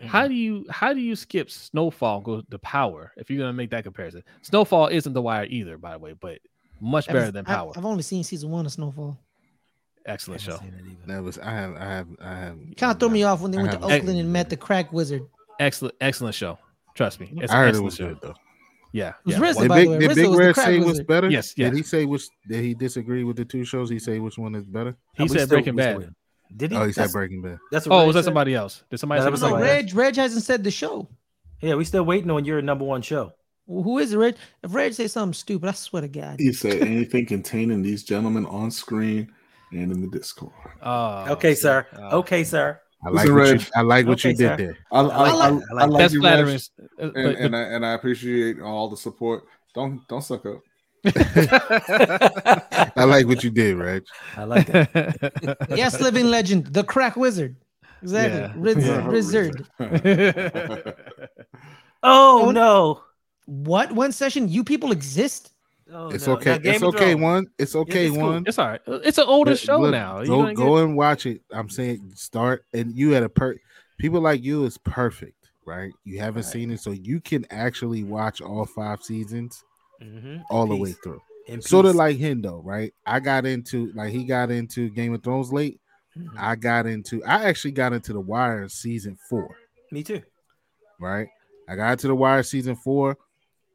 Mm-hmm. 0.01 0.09
how 0.09 0.27
do 0.27 0.35
you 0.35 0.67
how 0.71 0.93
do 0.93 0.99
you 1.01 1.15
skip 1.15 1.49
Snowfall 1.49 2.21
go 2.21 2.41
to 2.41 2.59
Power 2.59 3.13
if 3.17 3.31
you're 3.31 3.39
gonna 3.39 3.53
make 3.53 3.71
that 3.71 3.85
comparison? 3.85 4.25
Snowfall 4.43 4.89
isn't 4.89 5.13
The 5.13 5.23
Wire 5.23 5.45
either, 5.49 5.79
by 5.79 5.93
the 5.93 6.01
way, 6.01 6.15
but 6.15 6.41
much 6.81 7.07
better 7.07 7.31
than 7.31 7.45
Power. 7.45 7.73
I've 7.77 7.85
only 7.85 8.03
seen 8.03 8.25
season 8.25 8.51
one 8.51 8.67
of 8.67 8.73
Snowfall. 8.73 9.17
Excellent 10.07 10.41
show. 10.41 10.59
That 11.07 11.23
was 11.23 11.39
I 11.39 11.51
have 11.51 11.77
I 11.77 11.85
have 11.85 12.07
I 12.21 12.35
have 12.35 12.57
Kind 12.77 12.93
of 12.93 13.01
threw 13.01 13.09
me 13.09 13.23
off 13.23 13.41
when 13.41 13.51
they 13.51 13.59
I 13.59 13.63
went 13.63 13.73
to 13.73 13.79
haven't- 13.81 14.01
Oakland 14.01 14.19
and 14.19 14.33
met 14.33 14.51
the 14.51 14.57
crack 14.57 14.93
wizard. 14.93 15.23
Excellent, 15.61 15.95
excellent 16.01 16.35
show. 16.35 16.59
Trust 16.95 17.21
me, 17.21 17.33
it's 17.39 17.53
I 17.53 17.57
heard 17.57 17.75
it 17.75 17.81
was 17.81 17.97
show. 17.97 18.09
good 18.09 18.19
though. 18.21 18.35
Yeah, 18.93 19.15
was 19.25 19.35
yeah. 19.35 19.41
RZA, 19.41 19.61
Did 19.63 19.69
by 19.69 19.79
the 19.79 19.83
Big, 19.83 19.89
way. 19.91 19.99
did 19.99 20.15
Big 20.15 20.29
was 20.29 20.39
Red 20.39 20.55
crack 20.55 20.67
say 20.67 20.79
was 20.79 21.01
better? 21.03 21.29
Yes, 21.31 21.53
Did 21.55 21.75
he 21.75 21.83
say 21.83 22.05
which? 22.05 22.23
Did 22.49 22.63
he 22.63 22.75
disagree 22.75 23.25
with 23.25 23.37
the 23.37 23.45
two 23.45 23.65
shows? 23.65 23.91
He 23.91 23.99
say 23.99 24.21
which 24.21 24.39
one 24.39 24.55
is 24.55 24.67
better? 24.67 24.97
He 25.17 25.27
said 25.27 25.49
Breaking 25.49 25.75
Bad. 25.75 26.15
Did 26.57 26.71
he? 26.71 26.77
Oh, 26.77 26.87
he 26.87 26.93
said 26.93 27.11
Breaking 27.11 27.43
Bad. 27.43 27.59
That's 27.73 27.89
Oh, 27.89 28.01
Ray 28.01 28.07
was 28.07 28.15
that 28.15 28.21
said? 28.21 28.25
somebody 28.27 28.55
else? 28.55 28.85
Did 28.91 28.99
somebody 29.01 29.19
No, 29.19 29.23
say 29.23 29.25
that 29.27 29.31
was 29.33 29.41
No, 29.43 29.49
somebody 29.49 29.63
somebody 29.67 29.83
else? 29.87 29.95
Reg, 29.95 29.97
Reg 30.15 30.17
hasn't 30.17 30.45
said 30.45 30.63
the 30.63 30.71
show. 30.71 31.09
Yeah, 31.61 31.75
we 31.75 31.85
still 31.85 32.05
waiting 32.05 32.31
on 32.31 32.45
your 32.45 32.63
number 32.63 32.85
one 32.85 33.03
show. 33.03 33.33
Well, 33.67 33.83
who 33.83 33.99
is 33.99 34.13
it, 34.13 34.19
Reg? 34.19 34.37
If 34.63 34.73
Reg 34.75 34.93
say 34.93 35.09
something 35.09 35.33
stupid, 35.35 35.69
I 35.71 35.73
swear 35.73 36.03
to 36.03 36.09
God. 36.09 36.37
He 36.39 36.53
said 36.53 36.83
anything 36.83 37.27
containing 37.27 37.83
these 37.83 38.05
gentlemen 38.05 38.47
on 38.47 38.71
screen 38.71 39.33
and 39.83 39.93
in 39.93 40.01
the 40.01 40.09
Discord. 40.09 40.53
Oh, 40.83 41.27
okay, 41.33 41.55
sir. 41.55 41.87
uh, 41.99 42.17
okay, 42.19 42.45
sir. 42.45 42.81
I 43.07 43.11
like 43.11 43.27
Listen, 43.29 43.35
what 43.37 43.61
you, 43.61 43.67
I 43.77 43.81
like 43.83 44.07
what 44.07 44.25
you 44.25 44.31
did 44.31 44.39
sir. 44.39 44.57
there. 44.57 44.79
I, 44.91 45.01
I, 45.01 45.03
I, 45.03 45.07
like- 45.07 45.13
I 45.13 45.49
like- 45.51 45.63
I 45.71 45.85
like 45.85 45.99
That's 46.01 46.15
you, 46.15 46.21
flattering. 46.21 46.47
Reg, 46.49 46.63
and, 46.99 47.13
but- 47.13 47.37
and, 47.37 47.57
I, 47.57 47.61
and 47.63 47.87
I 47.87 47.93
appreciate 47.93 48.61
all 48.61 48.89
the 48.89 48.97
support. 48.97 49.45
Don't 49.75 50.01
don't 50.09 50.23
suck 50.23 50.47
up. 50.47 50.61
I 52.97 53.05
like 53.05 53.27
what 53.27 53.45
you 53.45 53.51
did, 53.51 53.77
Reg. 53.77 54.05
I 54.37 54.45
like 54.45 54.67
that. 54.69 55.67
Yes, 55.77 56.01
living 56.01 56.27
legend, 56.31 56.67
the 56.73 56.83
crack 56.85 57.17
wizard. 57.17 57.57
Exactly. 58.03 58.41
Yeah. 58.41 58.53
Riz- 58.57 58.87
Yeah. 58.87 59.09
Wizard. 59.09 59.67
Oh 62.07 62.49
Oh, 62.49 62.51
no. 62.51 63.01
What? 63.47 63.93
One 63.93 64.13
session? 64.13 64.49
You 64.49 64.63
people 64.63 64.93
exist? 64.93 65.53
Oh, 65.93 66.09
It's 66.09 66.27
no. 66.27 66.35
okay. 66.35 66.59
It's 66.63 66.83
okay. 66.83 67.11
Thrones. 67.13 67.21
One. 67.23 67.47
It's 67.59 67.77
okay. 67.77 68.07
it's 68.07 68.17
cool. 68.17 68.27
one. 68.27 68.45
it's 68.47 68.59
all 68.59 68.69
right. 68.69 68.81
It's 68.87 69.19
an 69.19 69.25
older 69.27 69.51
Look, 69.53 69.61
show 69.61 69.79
look, 69.79 69.91
now. 69.93 70.21
You 70.21 70.27
Go 70.27 70.53
go 70.55 70.77
get- 70.77 70.85
and 70.85 70.97
watch 70.97 71.27
it. 71.27 71.43
I'm 71.51 71.69
saying 71.69 72.13
start, 72.15 72.65
and 72.73 72.95
you 72.97 73.11
had 73.11 73.23
a 73.23 73.29
per. 73.29 73.57
People 73.99 74.21
like 74.21 74.43
you 74.43 74.65
is 74.65 74.79
perfect, 74.79 75.51
right? 75.67 75.93
You 76.05 76.21
haven't 76.21 76.45
Right. 76.45 76.53
seen 76.53 76.71
it, 76.71 76.81
so 76.81 76.91
you 76.91 77.21
can 77.21 77.47
actually 77.51 78.03
watch 78.03 78.41
all 78.41 78.65
five 78.65 79.03
seasons 79.03 79.63
Mhm. 80.03 80.43
all 80.51 80.67
the 80.67 80.75
Peace. 80.75 80.83
way 80.83 80.93
through. 80.93 81.21
In 81.47 81.61
Sort 81.61 81.85
of 81.85 81.93
peace. 81.93 81.99
like 81.99 82.17
Hendo, 82.19 82.61
right? 82.65 82.95
I 83.05 83.21
got 83.21 83.45
into 83.45 83.93
like 83.95 84.11
he 84.13 84.25
got 84.25 84.51
into 84.51 84.89
Game 84.91 85.13
of 85.13 85.23
Thrones 85.23 85.53
late. 85.53 85.81
Mhm. 86.17 86.29
I 86.39 86.57
got 86.57 86.87
into. 86.87 87.23
I 87.25 87.45
actually 87.45 87.73
got 87.73 87.93
into 87.93 88.13
the 88.15 88.21
Wire 88.21 88.69
season 88.69 89.19
four. 89.29 89.55
Me 89.93 90.03
too. 90.03 90.23
right? 91.01 91.29
I 91.69 91.77
got 91.77 91.99
to 92.01 92.07
the 92.09 92.15
wire 92.15 92.43
season 92.43 92.77
four. 92.77 93.17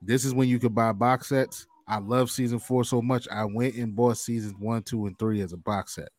This 0.01 0.23
is 0.25 0.33
when 0.33 0.47
you 0.47 0.57
could 0.59 0.73
buy 0.73 0.91
box 0.93 1.27
sets. 1.29 1.67
I 1.89 1.97
love 1.97 2.29
season 2.29 2.59
four 2.59 2.83
so 2.83 3.01
much. 3.01 3.27
I 3.31 3.45
went 3.45 3.75
and 3.75 3.95
bought 3.95 4.17
seasons 4.17 4.53
one, 4.59 4.83
two, 4.83 5.07
and 5.07 5.17
three 5.17 5.41
as 5.41 5.53
a 5.53 5.57
box 5.57 5.95
set. 5.95 6.09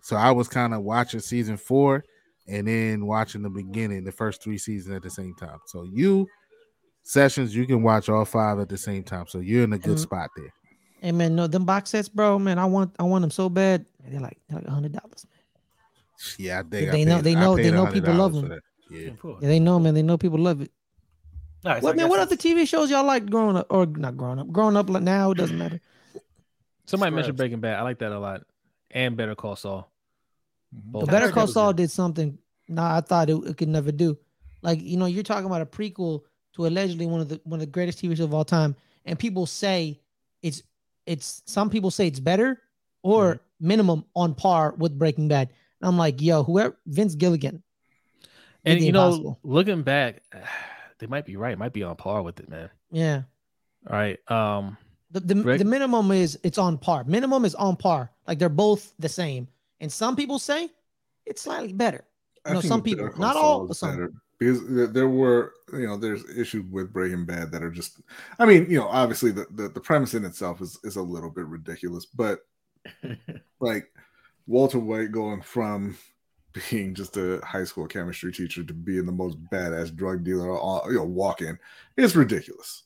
So 0.00 0.16
I 0.16 0.32
was 0.32 0.48
kind 0.48 0.74
of 0.74 0.82
watching 0.82 1.20
season 1.20 1.56
four 1.56 2.04
and 2.48 2.66
then 2.66 3.06
watching 3.06 3.42
the 3.42 3.48
beginning, 3.50 4.02
the 4.04 4.10
first 4.12 4.42
three 4.42 4.58
seasons 4.58 4.96
at 4.96 5.02
the 5.02 5.10
same 5.10 5.34
time. 5.36 5.60
So 5.66 5.84
you 5.84 6.26
sessions, 7.04 7.54
you 7.54 7.66
can 7.66 7.82
watch 7.82 8.08
all 8.08 8.24
five 8.24 8.58
at 8.58 8.68
the 8.68 8.76
same 8.76 9.04
time. 9.04 9.26
So 9.28 9.38
you're 9.38 9.62
in 9.64 9.72
a 9.72 9.78
good 9.78 9.96
Mhm. 9.98 10.02
spot 10.02 10.30
there. 10.36 10.52
Hey 11.00 11.12
man, 11.12 11.34
no, 11.36 11.46
them 11.46 11.64
box 11.64 11.90
sets, 11.90 12.08
bro. 12.08 12.38
Man, 12.38 12.58
I 12.58 12.64
want, 12.64 12.94
I 12.98 13.04
want 13.04 13.22
them 13.22 13.30
so 13.30 13.48
bad. 13.48 13.86
They're 14.08 14.20
like, 14.20 14.38
they're 14.48 14.58
like 14.58 14.68
a 14.68 14.70
hundred 14.72 14.92
dollars. 14.92 15.24
Man. 15.30 15.38
Yeah, 16.38 16.58
I 16.60 16.62
think 16.62 16.88
I 16.88 16.92
They 16.92 17.04
know- 17.04 17.16
paid- 17.16 17.24
they 17.24 17.34
know- 17.34 17.56
they 17.56 17.70
know 17.70 17.86
people 17.86 18.14
love 18.14 18.32
them. 18.34 18.60
Yeah. 18.90 19.10
Yeah, 19.40 19.48
they 19.48 19.58
know, 19.60 19.78
man. 19.78 19.94
They 19.94 20.02
know 20.02 20.18
people 20.18 20.38
love 20.38 20.60
it. 20.60 20.70
All 21.64 21.72
right, 21.72 21.80
so 21.82 21.86
what 21.88 21.96
man? 21.96 22.08
What 22.08 22.20
other 22.20 22.34
it's- 22.34 22.52
TV 22.52 22.66
shows 22.66 22.90
y'all 22.90 23.04
like 23.04 23.28
growing 23.30 23.56
up, 23.56 23.66
or 23.70 23.86
not 23.86 24.16
growing 24.16 24.38
up? 24.38 24.50
Growing 24.50 24.76
up 24.76 24.90
like 24.90 25.02
now, 25.02 25.30
it 25.30 25.38
doesn't 25.38 25.56
matter. 25.58 25.80
Somebody 26.86 27.14
mentioned 27.14 27.36
Breaking 27.36 27.60
Bad. 27.60 27.78
I 27.78 27.82
like 27.82 27.98
that 28.00 28.10
a 28.12 28.18
lot. 28.18 28.42
And 28.90 29.16
Better 29.16 29.34
Call 29.34 29.54
Saul. 29.56 29.90
Both 30.72 31.08
Better 31.10 31.30
Call 31.30 31.46
that 31.46 31.52
Saul 31.52 31.72
did 31.72 31.90
something. 31.90 32.36
Nah, 32.68 32.96
I 32.96 33.00
thought 33.00 33.30
it, 33.30 33.36
it 33.46 33.56
could 33.56 33.68
never 33.68 33.92
do. 33.92 34.18
Like 34.62 34.80
you 34.82 34.96
know, 34.96 35.06
you're 35.06 35.22
talking 35.22 35.46
about 35.46 35.60
a 35.62 35.66
prequel 35.66 36.22
to 36.54 36.66
allegedly 36.66 37.06
one 37.06 37.20
of 37.20 37.28
the 37.28 37.40
one 37.44 37.60
of 37.60 37.66
the 37.66 37.70
greatest 37.70 37.98
TV 38.02 38.10
shows 38.10 38.20
of 38.20 38.34
all 38.34 38.44
time, 38.44 38.74
and 39.04 39.18
people 39.18 39.46
say 39.46 40.00
it's 40.42 40.62
it's 41.06 41.42
some 41.46 41.70
people 41.70 41.90
say 41.90 42.06
it's 42.06 42.20
better 42.20 42.60
or 43.02 43.34
Mm-hmm. 43.34 43.66
minimum 43.68 44.04
on 44.16 44.34
par 44.34 44.74
with 44.76 44.98
Breaking 44.98 45.28
Bad. 45.28 45.50
And 45.80 45.88
I'm 45.88 45.96
like, 45.96 46.20
yo, 46.20 46.42
whoever 46.42 46.76
Vince 46.86 47.14
Gilligan, 47.14 47.62
And 48.64 48.80
you 48.80 48.90
know, 48.92 49.06
impossible. 49.06 49.38
looking 49.44 49.82
back, 49.82 50.22
they 51.02 51.08
might 51.08 51.26
be 51.26 51.36
right. 51.36 51.58
Might 51.58 51.72
be 51.72 51.82
on 51.82 51.96
par 51.96 52.22
with 52.22 52.38
it, 52.38 52.48
man. 52.48 52.70
yeah. 52.92 53.22
All 53.90 53.96
right. 53.98 54.18
Um, 54.30 54.76
The 55.10 55.18
the, 55.20 55.34
Rick? 55.42 55.58
the 55.58 55.64
minimum 55.64 56.12
is 56.12 56.38
it's 56.44 56.58
on 56.58 56.78
par. 56.78 57.02
Minimum 57.04 57.44
is 57.44 57.56
on 57.56 57.74
par. 57.76 58.12
Like 58.28 58.38
they're 58.38 58.48
both 58.48 58.94
the 59.00 59.08
same. 59.08 59.48
And 59.80 59.90
some 59.92 60.14
people 60.14 60.38
say 60.38 60.70
it's 61.26 61.42
slightly 61.42 61.72
better. 61.72 62.04
You 62.46 62.54
know, 62.54 62.60
some 62.60 62.82
people, 62.82 63.10
not 63.18 63.34
all, 63.36 63.64
is 63.64 63.68
but 63.68 63.76
some. 63.76 63.90
better. 63.90 64.12
Because 64.38 64.64
there- 64.68 64.86
there 64.86 65.08
were, 65.08 65.54
you 65.72 65.86
know, 65.86 65.96
there's 65.96 66.24
issues 66.36 66.64
with 66.70 66.92
Breaking 66.92 67.24
Bad 67.24 67.50
that 67.52 67.62
are 67.62 67.70
just, 67.70 68.00
I 68.38 68.46
mean, 68.46 68.66
you 68.70 68.78
know, 68.78 68.86
obviously 68.88 69.32
the, 69.32 69.46
the, 69.50 69.68
the 69.68 69.80
premise 69.80 70.14
in 70.14 70.24
itself 70.24 70.60
is, 70.60 70.78
is 70.84 70.94
a 70.96 71.02
little 71.02 71.30
bit 71.30 71.46
ridiculous, 71.46 72.06
but 72.06 72.40
like 73.60 73.90
Walter 74.46 74.78
White 74.78 75.10
going 75.12 75.42
from 75.42 75.96
being 76.70 76.94
just 76.94 77.16
a 77.16 77.40
high 77.44 77.64
school 77.64 77.86
chemistry 77.86 78.32
teacher 78.32 78.62
to 78.64 78.72
being 78.74 79.06
the 79.06 79.12
most 79.12 79.42
badass 79.50 79.94
drug 79.94 80.24
dealer, 80.24 80.50
all, 80.58 80.82
you 80.88 80.94
know, 80.98 81.04
walking, 81.04 81.58
it's 81.96 82.14
ridiculous. 82.16 82.84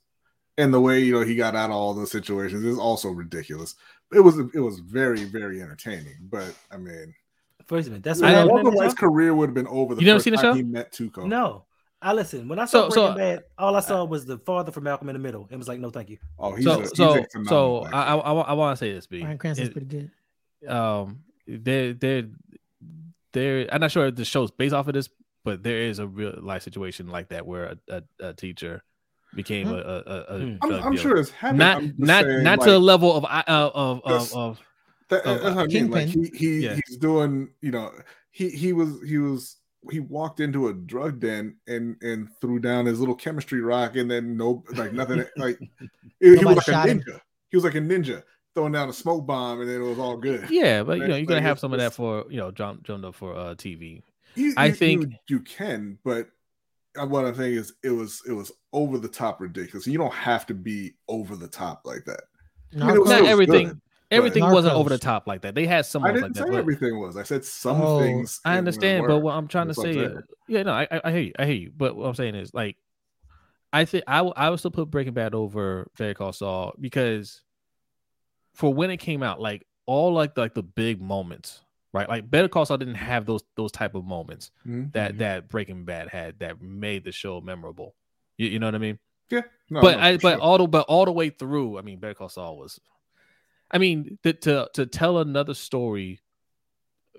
And 0.58 0.72
the 0.72 0.80
way 0.80 1.00
you 1.00 1.12
know 1.12 1.20
he 1.20 1.36
got 1.36 1.54
out 1.54 1.70
of 1.70 1.76
all 1.76 1.92
those 1.92 2.10
situations 2.10 2.64
is 2.64 2.78
also 2.78 3.10
ridiculous. 3.10 3.74
It 4.14 4.20
was 4.20 4.38
it 4.54 4.60
was 4.60 4.78
very 4.78 5.24
very 5.24 5.60
entertaining, 5.60 6.16
but 6.30 6.54
I 6.70 6.76
mean, 6.78 7.14
First 7.66 7.88
a 7.88 7.90
minute. 7.90 8.04
That's 8.04 8.22
I 8.22 8.26
what 8.26 8.30
don't- 8.30 8.36
happened 8.48 8.64
Walter 8.64 8.76
White's 8.76 8.94
career 8.94 9.34
would 9.34 9.48
have 9.48 9.54
been 9.54 9.66
over 9.66 9.94
the 9.96 10.00
You 10.00 10.06
never 10.06 10.16
first 10.18 10.24
seen 10.24 10.30
the 10.34 10.36
time 10.38 10.52
show? 10.52 10.54
he 10.54 10.62
met 10.62 10.92
Tuco. 10.92 11.26
No. 11.26 11.64
I 12.00 12.12
listen. 12.12 12.46
When 12.46 12.58
I 12.60 12.66
saw 12.66 12.88
So- 12.88 12.90
so- 12.90 13.12
Breaking 13.14 13.36
Bad, 13.36 13.44
all 13.58 13.74
I 13.74 13.80
saw 13.80 14.04
was 14.04 14.24
the 14.24 14.38
father 14.38 14.70
from 14.70 14.84
Malcolm 14.84 15.08
in 15.08 15.14
the 15.14 15.18
Middle. 15.18 15.48
It 15.50 15.56
was 15.56 15.66
like, 15.66 15.80
no, 15.80 15.90
thank 15.90 16.08
you. 16.10 16.18
Oh, 16.38 16.54
he's 16.54 16.64
so 16.64 16.72
a, 16.74 16.80
he's 16.82 16.90
so 16.96 17.14
a 17.18 17.26
so. 17.48 17.78
I 17.92 18.02
I, 18.02 18.14
I, 18.16 18.32
I 18.32 18.52
want 18.52 18.78
to 18.78 18.84
say 18.84 18.92
this, 18.92 19.06
B. 19.08 19.20
Bryan 19.20 19.38
Cranston's 19.38 19.70
It- 19.70 19.72
pretty 19.72 19.86
good. 20.62 20.70
um 20.70 21.20
there 21.48 21.92
there 21.94 22.24
there 23.36 23.68
i'm 23.72 23.80
not 23.80 23.90
sure 23.92 24.06
if 24.06 24.16
the 24.16 24.24
show's 24.24 24.50
based 24.50 24.74
off 24.74 24.88
of 24.88 24.94
this 24.94 25.08
but 25.44 25.62
there 25.62 25.78
is 25.82 25.98
a 26.00 26.06
real 26.06 26.34
life 26.42 26.62
situation 26.62 27.06
like 27.08 27.28
that 27.28 27.46
where 27.46 27.64
a, 27.66 27.78
a, 28.20 28.28
a 28.28 28.32
teacher 28.34 28.82
became 29.34 29.66
Hmm. 29.68 29.74
a, 29.74 29.76
a, 29.76 29.80
a, 29.80 30.20
a 30.34 30.38
Hmm. 30.38 30.56
I'm, 30.62 30.68
drug 30.70 30.82
I'm 30.86 30.96
sure 30.96 31.16
it's 31.18 31.30
happened. 31.30 31.58
not 31.58 31.82
not 31.98 32.24
saying, 32.24 32.42
not 32.42 32.58
like, 32.58 32.66
to 32.66 32.72
the 32.72 32.78
level 32.80 33.14
of 33.16 33.24
uh, 33.24 33.42
of 33.46 34.00
of, 34.04 34.20
Just- 34.20 34.34
of 34.34 34.60
that, 35.08 35.24
of, 35.26 35.42
that's 35.42 35.54
what 35.56 35.64
I 35.64 35.66
mean. 35.66 35.90
Like 35.90 36.08
he 36.08 36.30
he 36.34 36.58
Yeah. 36.64 36.74
he's 36.86 36.96
doing. 36.96 37.50
You 37.60 37.70
know, 37.70 37.92
he 38.30 38.48
he 38.48 38.72
was 38.72 38.90
he 39.06 39.18
was 39.18 39.56
he 39.92 40.00
walked 40.00 40.40
into 40.40 40.66
a 40.68 40.72
drug 40.74 41.20
den 41.20 41.56
and 41.68 41.94
and 42.02 42.28
threw 42.40 42.58
down 42.58 42.86
his 42.86 42.98
little 42.98 43.14
chemistry 43.14 43.60
rock 43.60 43.94
and 43.96 44.10
then 44.10 44.36
no 44.36 44.64
like 44.74 44.92
nothing 44.92 45.24
like 45.36 45.58
he 46.20 46.30
was 46.30 46.42
like 46.42 46.56
a 46.58 46.62
shot 46.62 46.88
him. 46.88 47.00
ninja. 47.00 47.20
He 47.50 47.56
was 47.56 47.62
like 47.64 47.74
a 47.76 47.80
ninja 47.80 48.22
throwing 48.56 48.72
down 48.72 48.88
a 48.88 48.92
smoke 48.92 49.26
bomb 49.26 49.60
and 49.60 49.68
then 49.70 49.80
it 49.80 49.84
was 49.84 49.98
all 49.98 50.16
good. 50.16 50.46
yeah 50.50 50.82
but 50.82 50.98
you 50.98 51.06
know 51.06 51.14
you're 51.14 51.26
gonna 51.26 51.36
like, 51.40 51.44
have 51.44 51.60
some 51.60 51.72
of 51.72 51.78
that 51.78 51.92
for 51.92 52.24
you 52.30 52.38
know 52.38 52.50
john 52.50 52.80
john 52.82 53.02
Doe 53.02 53.12
for 53.12 53.36
uh 53.36 53.54
tv 53.54 54.02
You, 54.34 54.54
I 54.56 54.66
you- 54.68 54.72
think- 54.72 55.02
you, 55.02 55.10
you 55.28 55.40
can, 55.40 55.98
but 56.04 56.28
uh, 56.98 57.06
what 57.06 57.26
I'm 57.26 57.34
saying 57.34 57.54
is 57.54 57.74
it 57.84 57.90
was 57.90 58.22
it 58.26 58.32
was 58.32 58.50
over 58.72 58.98
the 58.98 59.08
top 59.08 59.40
ridiculous. 59.42 59.86
You 59.86 59.98
don't 59.98 60.12
have 60.14 60.46
to 60.46 60.54
be 60.54 60.94
over 61.08 61.36
the 61.36 61.46
top 61.48 61.82
like 61.84 62.06
that. 62.06 62.22
I 62.80 62.86
mean, 62.86 63.00
was 63.00 63.10
not 63.10 63.26
everything 63.26 63.68
good, 63.68 63.80
everything 64.10 64.42
wasn't 64.44 64.74
over 64.74 64.88
the 64.88 64.96
top 64.98 65.26
like 65.26 65.42
that 65.42 65.54
they 65.54 65.66
had 65.66 65.84
some 65.84 66.04
I 66.04 66.12
didn't 66.12 66.22
like 66.22 66.36
say 66.36 66.40
that 66.44 66.50
but 66.52 66.58
everything 66.58 66.98
was. 66.98 67.18
I 67.18 67.22
said 67.22 67.44
some 67.44 67.82
Oh, 67.82 68.00
things. 68.00 68.40
I 68.46 68.56
understand, 68.56 69.06
but 69.06 69.18
what 69.20 69.32
I'm 69.34 69.46
trying 69.46 69.66
to 69.66 69.74
That's 69.74 69.78
what 69.78 69.88
I'm 69.88 69.92
say, 69.94 69.98
saying. 70.06 70.22
yeah, 70.48 70.62
no, 70.62 70.72
I, 70.72 70.88
I 70.90 71.00
I 71.04 71.10
hear 71.12 71.20
you, 71.20 71.32
I 71.38 71.44
hear 71.44 71.54
you. 71.54 71.72
But 71.76 71.96
what 71.96 72.06
I'm 72.06 72.14
saying 72.14 72.34
is, 72.34 72.54
like, 72.54 72.76
I 73.74 73.84
think 73.84 74.04
I 74.06 74.20
I 74.20 74.48
would 74.48 74.58
still 74.58 74.70
put 74.70 74.90
Breaking 74.90 75.12
Bad 75.12 75.34
over 75.34 75.86
Better 75.98 76.14
Call 76.14 76.32
Saul 76.32 76.74
because 76.80 77.42
for 78.56 78.72
when 78.74 78.90
it 78.90 78.96
came 78.98 79.22
out, 79.22 79.40
like 79.40 79.66
all 79.86 80.12
like 80.12 80.36
like 80.36 80.54
the 80.54 80.62
big 80.62 81.00
moments, 81.00 81.60
right? 81.92 82.08
Like 82.08 82.30
Better 82.30 82.48
Call 82.48 82.66
Saul 82.66 82.78
didn't 82.78 82.94
have 82.96 83.26
those 83.26 83.42
those 83.54 83.70
type 83.70 83.94
of 83.94 84.04
moments 84.04 84.50
Mhm. 84.66 84.92
that 84.92 85.18
that 85.18 85.48
Breaking 85.48 85.84
Bad 85.84 86.08
had 86.08 86.38
that 86.40 86.60
made 86.60 87.04
the 87.04 87.12
show 87.12 87.40
memorable. 87.40 87.94
You, 88.38 88.48
you 88.48 88.58
know 88.58 88.66
what 88.66 88.74
I 88.74 88.78
mean? 88.78 88.98
yeah, 89.30 89.42
no, 89.70 89.80
but 89.80 89.96
no, 89.98 90.02
I 90.02 90.16
but 90.16 90.32
sure. 90.36 90.40
all 90.40 90.58
the 90.58 90.66
but 90.66 90.86
all 90.88 91.04
the 91.04 91.12
way 91.12 91.30
through, 91.30 91.78
I 91.78 91.82
mean, 91.82 91.98
Better 92.00 92.14
Call 92.14 92.28
Saul 92.28 92.56
was. 92.58 92.80
I 93.70 93.78
mean, 93.78 94.18
to 94.22 94.32
to, 94.32 94.70
to 94.74 94.86
tell 94.86 95.18
another 95.18 95.54
story 95.54 96.20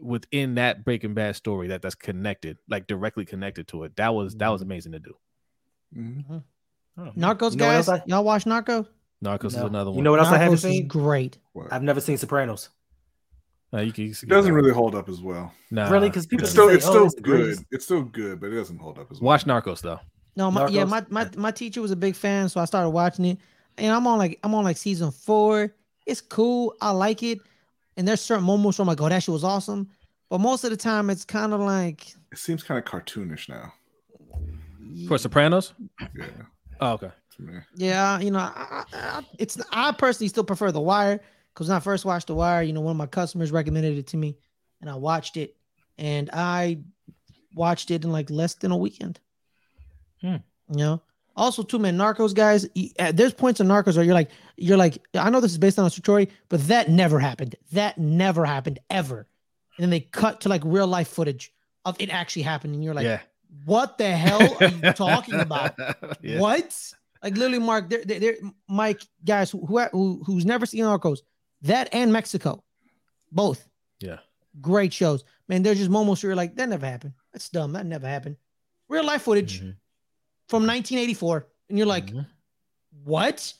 within 0.01 0.55
that 0.55 0.84
Breaking 0.85 1.14
Bad 1.14 1.35
story 1.35 1.68
that 1.69 1.81
that's 1.81 1.95
connected, 1.95 2.57
like 2.69 2.88
directly 2.88 3.26
connected 3.26 3.68
to 3.69 3.84
it, 3.84 3.95
that 3.97 4.14
was 4.14 4.35
that 4.35 4.49
was 4.49 4.61
amazing 4.61 4.91
to 4.93 4.99
do. 4.99 5.14
Mhm. 5.95 6.43
Oh, 6.99 7.11
Narcos, 7.15 7.51
you 7.51 7.57
know 7.57 7.65
guys. 7.65 7.88
else 7.88 8.01
I- 8.01 8.03
Y'all 8.07 8.23
watch 8.23 8.45
Narcos? 8.45 8.88
Narcos 9.23 9.48
is 9.48 9.56
another 9.56 9.89
one. 9.89 9.98
You 9.98 10.03
know 10.03 10.11
what 10.11 10.19
else 10.19 10.30
I 10.30 10.38
haven't 10.38 10.60
seen? 10.60 10.88
great. 10.88 11.38
What? 11.53 11.72
I've 11.73 11.84
never 11.84 11.99
seen 12.02 12.18
Sopranos. 12.18 12.69
Uh, 13.73 13.80
you 13.81 13.91
can, 13.91 14.06
you 14.06 14.11
It 14.11 14.30
doesn't 14.30 14.53
really 14.53 14.72
hold 14.72 14.95
up 14.95 15.10
as 15.10 15.19
well. 15.19 15.52
Nah, 15.72 15.89
really? 15.91 16.07
Because 16.10 16.26
people 16.26 16.44
It's 16.45 16.52
say, 16.52 16.61
still 16.61 16.69
it's 16.69 16.85
"Oh, 16.85 16.89
still 16.89 17.06
it's 17.06 17.15
good. 17.15 17.23
greatest." 17.23 17.64
It's 17.72 17.85
still 17.85 18.03
good, 18.03 18.39
but 18.39 18.52
it 18.52 18.56
doesn't 18.56 18.77
hold 18.77 18.98
up 18.98 19.11
as 19.11 19.19
well. 19.19 19.26
watch 19.27 19.45
Narcos 19.45 19.81
though. 19.81 19.99
No, 20.38 20.52
my, 20.52 20.68
yeah, 20.68 20.85
my, 20.85 21.03
my 21.10 21.30
my 21.35 21.52
teacher 21.52 21.81
was 21.81 21.91
a 21.91 21.95
big 21.95 22.15
fan, 22.15 22.48
so 22.48 22.61
I 22.61 22.65
started 22.65 22.91
watching 22.91 23.26
it. 23.26 23.39
And 23.80 23.91
I'm 23.91 24.07
on 24.07 24.18
like 24.19 24.39
I'm 24.44 24.53
on 24.56 24.64
like 24.64 24.77
season 24.77 25.11
four. 25.11 25.73
It's 26.06 26.22
cool. 26.22 26.76
I 26.80 26.91
like 26.91 27.23
it. 27.23 27.39
And 27.98 28.07
there's 28.07 28.22
certain 28.22 28.45
moments 28.45 28.77
where 28.77 28.84
I'm 28.84 28.88
like, 28.88 29.02
oh, 29.02 29.10
that 29.10 29.23
shit 29.23 29.34
was 29.34 29.44
awesome. 29.44 29.89
But 30.30 30.39
most 30.39 30.64
of 30.64 30.69
the 30.69 30.77
time, 30.77 31.10
it's 31.10 31.26
kind 31.26 31.53
of 31.53 31.60
like 31.60 32.07
It 32.31 32.38
seems 32.38 32.64
kind 32.64 32.77
of 32.77 32.85
cartoonish 32.85 33.49
now. 33.49 33.73
For 35.07 35.18
Sopranos. 35.18 35.73
Yeah, 36.15 36.26
Oh, 36.80 36.91
okay. 36.94 37.10
Me. 37.43 37.59
Yeah, 37.76 38.19
you 38.19 38.31
know, 38.31 38.39
I, 38.39 38.84
I, 38.93 39.26
it's 39.38 39.59
I 39.72 39.91
personally 39.91 40.30
still 40.30 40.43
prefer 40.43 40.72
The 40.72 40.80
Wire 40.80 41.19
because 41.53 41.68
when 41.68 41.77
I 41.77 41.80
first 41.80 42.05
watched 42.05 42.27
The 42.27 42.35
Wire, 42.35 42.64
you 42.64 42.73
know, 42.73 42.81
one 42.81 42.91
of 42.91 42.97
my 42.97 43.07
customers 43.07 43.51
recommended 43.51 43.97
it 43.97 44.07
to 44.07 44.18
me, 44.18 44.38
and 44.81 44.89
I 44.89 44.95
watched 44.95 45.38
it, 45.38 45.55
and 45.97 46.30
I 46.34 46.80
watched 47.53 47.91
it 47.91 48.03
in 48.03 48.11
like 48.11 48.30
less 48.30 48.55
than 48.55 48.72
a 48.72 48.77
weekend. 48.77 49.19
Hmm. 50.22 50.38
You 50.69 50.77
know, 50.77 51.01
also 51.38 51.64
too, 51.64 51.80
man, 51.80 51.97
Narcos 51.97 52.34
guys. 52.34 52.68
There's 53.14 53.34
points 53.34 53.59
in 53.59 53.68
Narcos 53.68 53.95
where 53.95 54.03
you're 54.03 54.14
like, 54.14 54.31
you're 54.57 54.77
like, 54.77 54.97
I 55.14 55.30
know 55.30 55.39
this 55.39 55.51
is 55.51 55.57
based 55.57 55.80
on 55.80 55.85
a 55.85 55.89
story, 55.89 56.30
but 56.49 56.68
that 56.68 56.89
never 56.89 57.19
happened. 57.19 57.55
That 57.72 57.97
never 57.97 58.45
happened 58.45 58.80
ever. 58.89 59.27
And 59.77 59.84
then 59.84 59.89
they 59.91 59.99
cut 59.99 60.41
to 60.41 60.49
like 60.49 60.61
real 60.65 60.88
life 60.88 61.07
footage 61.07 61.53
of 61.85 61.95
it 61.99 62.09
actually 62.09 62.41
happened, 62.41 62.73
and 62.73 62.84
you're 62.84 62.93
like, 62.93 63.05
yeah. 63.05 63.22
what 63.65 63.97
the 63.97 64.11
hell 64.11 64.57
are 64.59 64.68
you 64.68 64.91
talking 64.93 65.39
about? 65.39 65.76
Yeah. 66.22 66.39
What? 66.39 66.93
Like 67.23 67.35
literally, 67.38 67.60
Mark, 67.60 67.89
they're, 67.89 68.03
they're, 68.06 68.19
they're- 68.19 68.38
Mike, 68.68 69.02
guys 69.26 69.49
who, 69.52 69.65
who 69.65 69.77
who 69.91 70.23
who's 70.26 70.45
never 70.45 70.65
seen 70.65 70.84
Narcos, 70.84 71.19
that 71.64 71.89
and 71.94 72.11
Mexico, 72.14 72.64
both 73.31 73.68
Yeah. 73.99 74.19
great 74.61 74.94
shows. 74.94 75.23
Man, 75.48 75.64
there's 75.64 75.77
just 75.77 75.89
moments 75.89 76.22
where 76.23 76.30
you're 76.30 76.35
like, 76.35 76.56
that 76.56 76.69
never 76.69 76.85
happened. 76.85 77.14
That's 77.34 77.49
dumb. 77.49 77.73
That 77.73 77.85
never 77.85 78.07
happened. 78.07 78.38
Real 78.89 79.03
life 79.06 79.23
footage 79.23 79.61
Mhm. 79.61 79.76
from 80.48 80.65
1984, 80.65 81.48
and 81.69 81.77
you're 81.77 81.88
like, 81.88 82.07
Mhm. 82.07 82.26
what? 83.03 83.53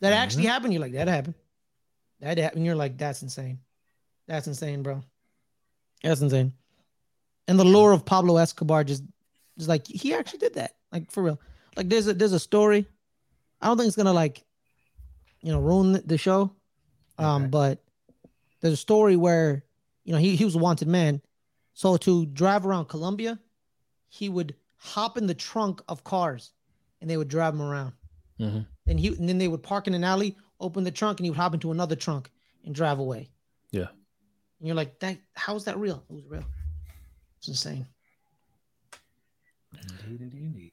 That 0.00 0.12
actually 0.12 0.42
Mm-hmm. 0.44 0.50
happened? 0.52 0.72
You're 0.74 0.82
like, 0.82 0.92
that 0.92 1.08
happened. 1.08 1.34
That 2.20 2.38
happened. 2.38 2.64
You're 2.66 2.76
like, 2.76 2.98
that's 2.98 3.22
insane. 3.22 3.60
That's 4.26 4.46
insane, 4.46 4.82
bro. 4.82 5.02
That's 6.02 6.20
insane. 6.20 6.52
And 7.48 7.58
the 7.58 7.64
lore 7.64 7.92
of 7.92 8.04
Pablo 8.04 8.36
Escobar 8.36 8.84
just, 8.84 9.02
just 9.56 9.68
like 9.68 9.86
he 9.86 10.12
actually 10.14 10.40
did 10.40 10.54
that, 10.54 10.76
like 10.92 11.10
for 11.10 11.22
real. 11.22 11.40
Like 11.76 11.88
there's 11.88 12.06
a 12.06 12.14
there's 12.14 12.32
a 12.32 12.38
story. 12.40 12.86
I 13.60 13.66
don't 13.66 13.76
think 13.76 13.88
it's 13.88 13.96
gonna 13.96 14.12
like, 14.12 14.44
you 15.40 15.52
know, 15.52 15.60
ruin 15.60 15.92
the- 15.92 16.02
the 16.02 16.18
show. 16.18 16.54
Um, 17.18 17.42
Okay. 17.44 17.50
but 17.50 17.84
there's 18.60 18.74
a 18.74 18.76
story 18.76 19.16
where 19.16 19.64
you 20.04 20.12
know 20.12 20.18
he 20.18 20.36
he 20.36 20.44
was 20.44 20.54
a 20.54 20.58
wanted 20.58 20.88
man, 20.88 21.20
so 21.74 21.96
to 21.98 22.26
drive 22.26 22.64
around 22.64 22.86
Colombia, 22.86 23.38
he 24.08 24.28
would 24.28 24.54
hop 24.76 25.18
in 25.18 25.26
the 25.26 25.34
trunk 25.34 25.82
of 25.88 26.04
cars, 26.04 26.52
and 27.00 27.10
they 27.10 27.16
would 27.16 27.28
drive 27.28 27.54
him 27.54 27.62
around. 27.62 27.92
Mhm. 28.38 28.66
And 28.86 29.00
he 29.00 29.08
and 29.08 29.28
then 29.28 29.38
they 29.38 29.48
would 29.48 29.62
park 29.62 29.86
in 29.88 29.94
an 29.94 30.04
alley, 30.04 30.36
open 30.60 30.84
the 30.84 30.90
trunk, 30.92 31.18
and 31.18 31.26
he 31.26 31.30
would 31.30 31.36
hop 31.38 31.54
into 31.54 31.72
another 31.72 31.96
trunk 31.96 32.30
and 32.64 32.74
drive 32.74 32.98
away. 33.00 33.30
Yeah. 33.72 33.88
And 34.60 34.66
you're 34.66 34.76
like, 34.76 34.98
that 35.00 35.18
how 35.34 35.56
is 35.56 35.64
that 35.64 35.78
real? 35.78 36.04
It 36.08 36.12
was 36.14 36.24
real. 36.26 36.44
It's 37.38 37.48
insane. 37.48 37.86
Indeed, 39.72 40.20
indeed, 40.20 40.42
indeed. 40.42 40.72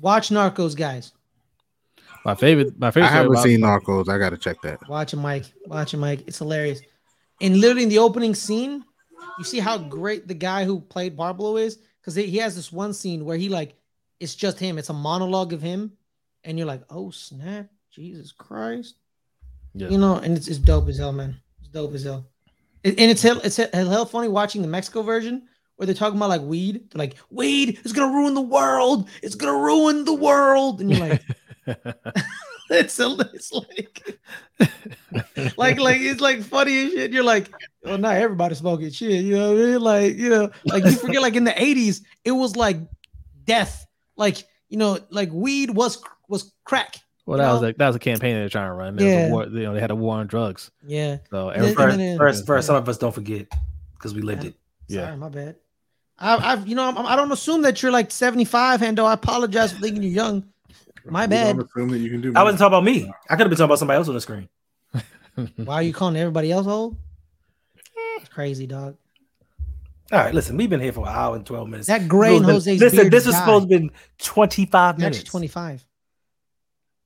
Watch 0.00 0.28
Narcos, 0.30 0.76
guys. 0.76 1.12
My 2.24 2.34
favorite. 2.34 2.78
My 2.78 2.88
I 2.88 2.90
favorite. 2.90 3.08
story 3.08 3.16
haven't 3.18 3.32
about- 3.32 3.44
seen 3.44 3.60
Narcos. 3.60 4.08
I 4.08 4.18
gotta 4.18 4.36
check 4.36 4.60
that. 4.62 4.88
Watch 4.88 5.12
it, 5.12 5.16
Mike. 5.16 5.44
Watch 5.66 5.94
it, 5.94 5.96
Mike. 5.98 6.22
It's 6.26 6.38
hilarious. 6.38 6.80
And 7.40 7.58
literally 7.60 7.82
in 7.84 7.88
the 7.88 7.98
opening 7.98 8.34
scene, 8.34 8.84
you 9.38 9.44
see 9.44 9.58
how 9.58 9.78
great 9.78 10.28
the 10.28 10.34
guy 10.34 10.64
who 10.64 10.80
played 10.80 11.16
Pablo 11.16 11.56
is 11.56 11.78
because 12.00 12.14
he 12.14 12.36
has 12.38 12.54
this 12.54 12.70
one 12.72 12.92
scene 12.92 13.24
where 13.24 13.36
he 13.36 13.48
like 13.48 13.74
it's 14.20 14.34
just 14.36 14.58
him. 14.60 14.78
It's 14.78 14.90
a 14.90 14.92
monologue 14.94 15.52
of 15.52 15.60
him, 15.62 15.92
and 16.44 16.56
you're 16.56 16.66
like, 16.66 16.82
oh 16.90 17.10
snap, 17.10 17.68
Jesus 17.90 18.30
Christ, 18.30 18.94
Yeah. 19.74 19.88
you 19.88 19.98
know. 19.98 20.16
And 20.16 20.36
it's, 20.36 20.46
it's 20.46 20.58
dope 20.58 20.88
as 20.88 20.98
hell, 20.98 21.12
man. 21.12 21.36
It's 21.58 21.68
dope 21.68 21.94
as 21.94 22.04
hell. 22.04 22.26
It- 22.84 22.98
and 23.00 23.10
it's 23.10 23.22
hell, 23.22 23.40
it's 23.42 23.56
hell, 23.56 23.68
hell 23.72 24.04
funny 24.06 24.28
watching 24.28 24.62
the 24.62 24.68
Mexico 24.68 25.02
version 25.02 25.42
where 25.76 25.86
they're 25.86 25.94
talking 25.94 26.16
about 26.18 26.28
like 26.28 26.42
weed. 26.42 26.90
They're 26.92 26.98
like, 27.00 27.16
weed 27.30 27.80
is 27.84 27.92
gonna 27.92 28.12
ruin 28.14 28.34
the 28.34 28.40
world. 28.42 29.08
It's 29.24 29.34
gonna 29.34 29.58
ruin 29.58 30.04
the 30.04 30.14
world, 30.14 30.80
and 30.80 30.88
you're 30.90 31.00
like. 31.00 31.22
it's 32.70 32.98
a, 32.98 33.16
it's 33.34 33.52
like 33.52 34.18
like 35.56 35.78
like 35.78 36.00
it's 36.00 36.20
like 36.20 36.42
funny 36.42 36.86
as 36.86 36.92
shit. 36.92 37.12
You're 37.12 37.24
like, 37.24 37.52
well, 37.84 37.98
not 37.98 38.16
everybody 38.16 38.54
smoking 38.54 38.90
shit, 38.90 39.24
you 39.24 39.36
know 39.36 39.52
what 39.52 39.60
I 39.62 39.64
mean? 39.66 39.80
Like, 39.80 40.16
you 40.16 40.28
know, 40.30 40.50
like 40.64 40.84
you 40.84 40.92
forget 40.92 41.22
like 41.22 41.36
in 41.36 41.44
the 41.44 41.52
80s, 41.52 42.00
it 42.24 42.32
was 42.32 42.56
like 42.56 42.78
death. 43.44 43.86
Like, 44.16 44.44
you 44.68 44.76
know, 44.78 44.98
like 45.10 45.30
weed 45.32 45.70
was 45.70 46.02
was 46.28 46.52
crack. 46.64 46.96
well, 47.26 47.38
you 47.38 47.42
that 47.44 47.52
was 47.52 47.62
know? 47.62 47.68
a, 47.68 47.72
that 47.74 47.86
was 47.88 47.96
a 47.96 48.00
campaign 48.00 48.34
they 48.36 48.42
were 48.42 48.48
trying 48.48 48.68
to 48.68 48.74
run. 48.74 48.96
There 48.96 49.08
Yeah. 49.26 49.30
war, 49.30 49.44
you 49.46 49.62
know, 49.64 49.74
they 49.74 49.80
had 49.80 49.90
a 49.90 49.96
war 49.96 50.16
on 50.16 50.26
drugs. 50.26 50.70
Yeah. 50.86 51.18
So 51.30 51.50
every, 51.50 51.66
then- 51.68 51.74
First, 51.76 51.96
then- 51.98 52.18
first, 52.18 52.46
first, 52.46 52.66
some 52.66 52.76
of 52.76 52.88
us 52.88 52.98
don't 52.98 53.14
forget 53.14 53.46
because 53.94 54.14
we 54.14 54.22
lived 54.22 54.44
it. 54.44 54.54
Yeah. 54.88 55.06
Sorry, 55.06 55.16
my 55.16 55.28
bad. 55.28 55.56
I, 56.18 56.52
I've 56.52 56.68
you 56.68 56.74
know 56.76 56.84
I'm, 56.88 56.98
I 57.06 57.16
don't 57.16 57.32
assume 57.32 57.62
that 57.62 57.82
you're 57.82 57.90
like 57.92 58.10
75, 58.10 58.80
Hendo. 58.80 59.04
I 59.04 59.14
apologize 59.14 59.72
for 59.72 59.80
thinking 59.80 60.02
you're 60.02 60.12
young. 60.12 60.44
My 61.04 61.26
bad. 61.26 61.56
don't 61.56 61.66
assume 61.66 61.88
that 61.90 61.98
you 61.98 62.10
can 62.10 62.20
do. 62.20 62.32
I 62.36 62.42
wasn't 62.42 62.58
talking 62.60 62.72
about 62.72 62.84
me. 62.84 63.12
I 63.28 63.36
could 63.36 63.40
have 63.40 63.48
been 63.50 63.56
talking 63.58 63.64
about 63.64 63.78
somebody 63.78 63.96
else 63.98 64.08
on 64.08 64.14
the 64.14 64.20
screen. 64.20 64.48
Why 65.56 65.76
are 65.76 65.82
you 65.82 65.92
calling 65.92 66.16
everybody 66.16 66.52
else 66.52 66.66
old? 66.66 66.96
It's 68.18 68.28
crazy, 68.28 68.66
dog. 68.66 68.96
All 70.12 70.18
right, 70.18 70.34
listen, 70.34 70.58
we've 70.58 70.68
been 70.68 70.80
here 70.80 70.92
for 70.92 71.06
an 71.06 71.12
hour 71.14 71.36
and 71.36 71.46
12 71.46 71.68
minutes. 71.68 71.88
That 71.88 72.06
gray 72.06 72.36
in 72.36 72.42
Listen, 72.42 72.72
Jose's 72.76 72.80
Listen, 72.82 73.10
this 73.10 73.24
was 73.24 73.34
died. 73.34 73.40
supposed 73.40 73.70
to 73.70 73.80
be 73.80 73.90
25 74.18 74.98
minutes. 74.98 75.18
actually 75.18 75.30
25. 75.30 75.86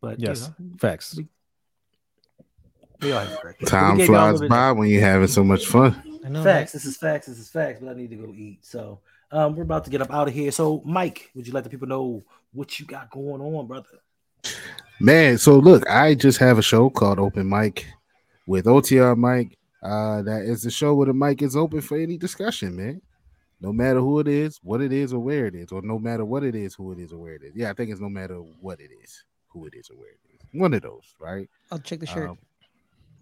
But 0.00 0.20
yes, 0.20 0.50
you 0.58 0.66
know, 0.66 0.76
facts. 0.78 1.18
we 3.00 3.12
all 3.12 3.24
have 3.24 3.38
correct. 3.40 3.66
Time 3.66 3.98
We 3.98 4.06
flies 4.06 4.40
by 4.42 4.72
when 4.72 4.88
you're 4.88 5.00
having 5.02 5.28
so 5.28 5.44
much 5.44 5.66
fun. 5.66 6.20
I 6.24 6.28
know. 6.28 6.42
Facts. 6.42 6.72
This 6.72 6.84
is 6.84 6.96
facts. 6.96 7.26
This 7.28 7.38
is 7.38 7.48
facts. 7.48 7.80
But 7.80 7.90
I 7.90 7.94
need 7.94 8.10
to 8.10 8.16
go 8.16 8.32
eat. 8.34 8.64
So 8.64 9.00
um, 9.30 9.54
we're 9.54 9.62
about 9.62 9.84
to 9.84 9.90
get 9.90 10.02
up 10.02 10.12
out 10.12 10.26
of 10.26 10.34
here. 10.34 10.50
So 10.50 10.82
Mike, 10.84 11.30
would 11.36 11.46
you 11.46 11.52
let 11.52 11.62
the 11.64 11.70
people 11.70 11.86
know 11.86 12.24
what 12.52 12.78
you 12.78 12.86
got 12.86 13.10
going 13.10 13.40
on, 13.40 13.66
brother? 13.66 13.88
Man, 15.00 15.38
so 15.38 15.58
look, 15.58 15.88
I 15.88 16.14
just 16.14 16.38
have 16.38 16.58
a 16.58 16.62
show 16.62 16.88
called 16.88 17.18
Open 17.18 17.48
Mic 17.48 17.86
with 18.46 18.64
OTR 18.66 19.16
Mike. 19.16 19.56
Uh, 19.82 20.22
that 20.22 20.42
is 20.42 20.62
the 20.62 20.70
show 20.70 20.94
where 20.94 21.06
the 21.06 21.14
mic 21.14 21.42
is 21.42 21.56
open 21.56 21.80
for 21.80 21.98
any 21.98 22.16
discussion, 22.16 22.74
man. 22.74 23.00
No 23.60 23.72
matter 23.72 24.00
who 24.00 24.20
it 24.20 24.28
is, 24.28 24.58
what 24.62 24.80
it 24.80 24.92
is, 24.92 25.12
or 25.12 25.20
where 25.20 25.46
it 25.46 25.54
is, 25.54 25.70
or 25.70 25.82
no 25.82 25.98
matter 25.98 26.24
what 26.24 26.44
it 26.44 26.54
is, 26.54 26.74
who 26.74 26.92
it 26.92 26.98
is, 26.98 27.12
or 27.12 27.18
where 27.18 27.34
it 27.34 27.42
is. 27.42 27.52
Yeah, 27.54 27.70
I 27.70 27.72
think 27.72 27.90
it's 27.90 28.00
no 28.00 28.08
matter 28.08 28.36
what 28.60 28.80
it 28.80 28.90
is, 29.02 29.24
who 29.48 29.66
it 29.66 29.74
is, 29.74 29.90
or 29.90 29.94
where 29.96 30.10
it 30.10 30.34
is. 30.34 30.40
One 30.52 30.74
of 30.74 30.82
those, 30.82 31.14
right? 31.20 31.48
I'll 31.70 31.78
check 31.78 32.00
the 32.00 32.06
shirt. 32.06 32.30
Um, 32.30 32.38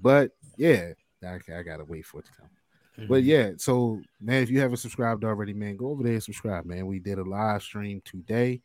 but 0.01 0.31
yeah, 0.57 0.93
I, 1.23 1.39
I 1.55 1.63
gotta 1.63 1.85
wait 1.85 2.07
for 2.07 2.21
it 2.21 2.27
to 2.27 2.33
come. 2.33 3.09
But 3.09 3.25
yeah, 3.25 3.51
so 3.57 4.01
man, 4.21 4.43
if 4.43 4.51
you 4.51 4.61
haven't 4.61 4.77
subscribed 4.77 5.25
already, 5.25 5.53
man, 5.53 5.77
go 5.77 5.89
over 5.89 6.03
there 6.03 6.13
and 6.13 6.23
subscribe, 6.23 6.65
man. 6.65 6.87
We 6.87 7.01
did 7.01 7.19
a 7.19 7.25
live 7.25 7.63
stream 7.63 8.01
today, 8.05 8.61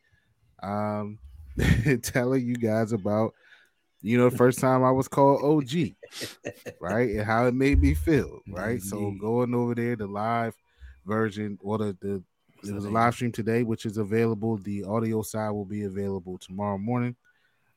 um, 0.62 1.18
telling 2.02 2.46
you 2.46 2.54
guys 2.54 2.92
about, 2.92 3.34
you 4.02 4.16
know, 4.16 4.30
the 4.30 4.36
first 4.36 4.58
time 4.58 4.82
I 4.82 4.90
was 4.90 5.08
called 5.08 5.42
OG, 5.42 5.94
right, 6.80 7.10
and 7.10 7.24
how 7.24 7.46
it 7.46 7.54
made 7.54 7.80
me 7.80 7.94
feel, 7.94 8.40
right. 8.48 8.80
So 8.80 9.14
going 9.20 9.54
over 9.54 9.74
there, 9.74 9.96
the 9.96 10.06
live 10.06 10.56
version 11.06 11.58
or 11.62 11.78
the 11.78 11.96
the 12.00 12.22
it 12.62 12.74
was 12.74 12.84
a 12.84 12.90
live 12.90 13.14
stream 13.14 13.32
today, 13.32 13.62
which 13.62 13.86
is 13.86 13.96
available. 13.96 14.56
The 14.58 14.84
audio 14.84 15.22
side 15.22 15.50
will 15.50 15.64
be 15.64 15.84
available 15.84 16.36
tomorrow 16.38 16.76
morning. 16.78 17.16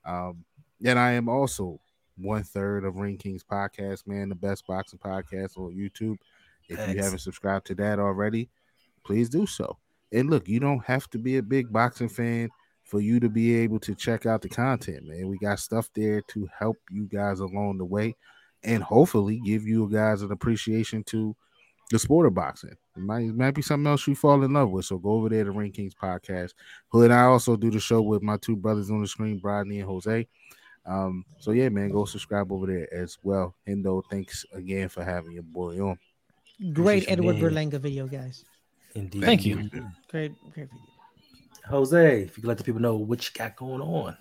Um, 0.06 0.44
and 0.84 1.00
I 1.00 1.12
am 1.12 1.30
also 1.30 1.80
one 2.18 2.44
third 2.44 2.84
of 2.84 2.98
Ring 2.98 3.18
Kings 3.18 3.44
podcast, 3.44 4.06
man, 4.08 4.30
the 4.30 4.36
best 4.36 4.68
boxing 4.68 5.00
podcast 5.00 5.58
on 5.58 5.74
YouTube. 5.74 6.18
If 6.68 6.78
you 6.90 7.02
haven't 7.02 7.20
subscribed 7.20 7.68
to 7.68 7.76
that 7.76 8.00
already, 8.00 8.50
please 9.06 9.30
do 9.30 9.46
so. 9.46 9.78
And 10.12 10.30
look, 10.30 10.48
you 10.48 10.60
don't 10.60 10.84
have 10.86 11.10
to 11.12 11.18
be 11.18 11.38
a 11.38 11.44
big 11.44 11.72
boxing 11.72 12.10
fan 12.10 12.50
for 12.84 13.00
you 13.00 13.20
to 13.20 13.30
be 13.30 13.56
able 13.56 13.80
to 13.80 13.96
check 13.96 14.26
out 14.26 14.42
the 14.42 14.50
content, 14.50 15.08
man. 15.08 15.28
We 15.28 15.38
got 15.38 15.60
stuff 15.60 15.90
there 15.94 16.22
to 16.30 16.48
help 16.58 16.78
you 16.92 17.06
guys 17.06 17.40
along 17.40 17.78
the 17.78 17.86
way 17.86 18.16
and 18.64 18.84
hopefully 18.84 19.42
give 19.44 19.64
you 19.64 19.90
guys 19.92 20.22
an 20.22 20.32
appreciation 20.32 21.04
to 21.06 21.36
the 21.92 22.00
sport 22.00 22.26
of 22.26 22.34
boxing. 22.34 22.76
It 22.96 23.02
might, 23.02 23.26
it 23.26 23.36
might 23.36 23.56
be 23.56 23.62
something 23.62 23.88
else 23.88 24.08
you 24.08 24.16
fall 24.16 24.44
in 24.44 24.54
love 24.54 24.70
with. 24.70 24.86
So 24.86 24.98
go 24.98 25.12
over 25.12 25.30
there 25.30 25.44
to 25.44 25.52
Ring 25.52 25.72
Kings 25.72 25.96
podcast. 25.96 26.54
Who 26.90 27.04
and 27.04 27.14
I 27.14 27.24
also 27.24 27.56
do 27.56 27.72
the 27.72 27.80
show 27.80 28.02
with 28.02 28.22
my 28.22 28.38
two 28.38 28.56
brothers 28.56 28.90
on 28.90 29.02
the 29.02 29.08
screen, 29.08 29.40
Brodney 29.40 29.80
and 29.80 29.90
Jose. 29.90 30.28
Um, 30.86 31.26
so 31.40 31.52
yeah, 31.52 31.70
man, 31.70 31.90
go 31.90 32.06
subscribe 32.06 32.52
over 32.52 32.68
there 32.68 32.94
as 32.94 33.18
well. 33.24 33.56
Hendo, 33.68 34.04
thanks 34.10 34.46
again 34.54 34.90
for 34.90 35.04
having 35.04 35.32
your 35.32 35.44
boy 35.44 35.80
on. 35.80 35.98
Great 36.74 37.06
Edgar 37.08 37.34
you. 37.34 37.44
Berlanga 37.44 37.80
video, 37.80 38.08
guys. 38.08 38.44
Indeed. 38.96 39.24
Thank 39.24 39.46
you. 39.46 39.70
Great, 40.10 40.34
great 40.54 40.70
video. 40.70 40.93
Jose. 41.66 42.24
If 42.24 42.38
you 42.38 42.42
could 42.42 42.48
let 42.48 42.58
the 42.58 42.64
people 42.64 42.82
know 42.82 42.98
what 42.98 43.26
you 43.26 43.32
got 43.38 43.56
going 43.56 43.82
on. 43.82 44.18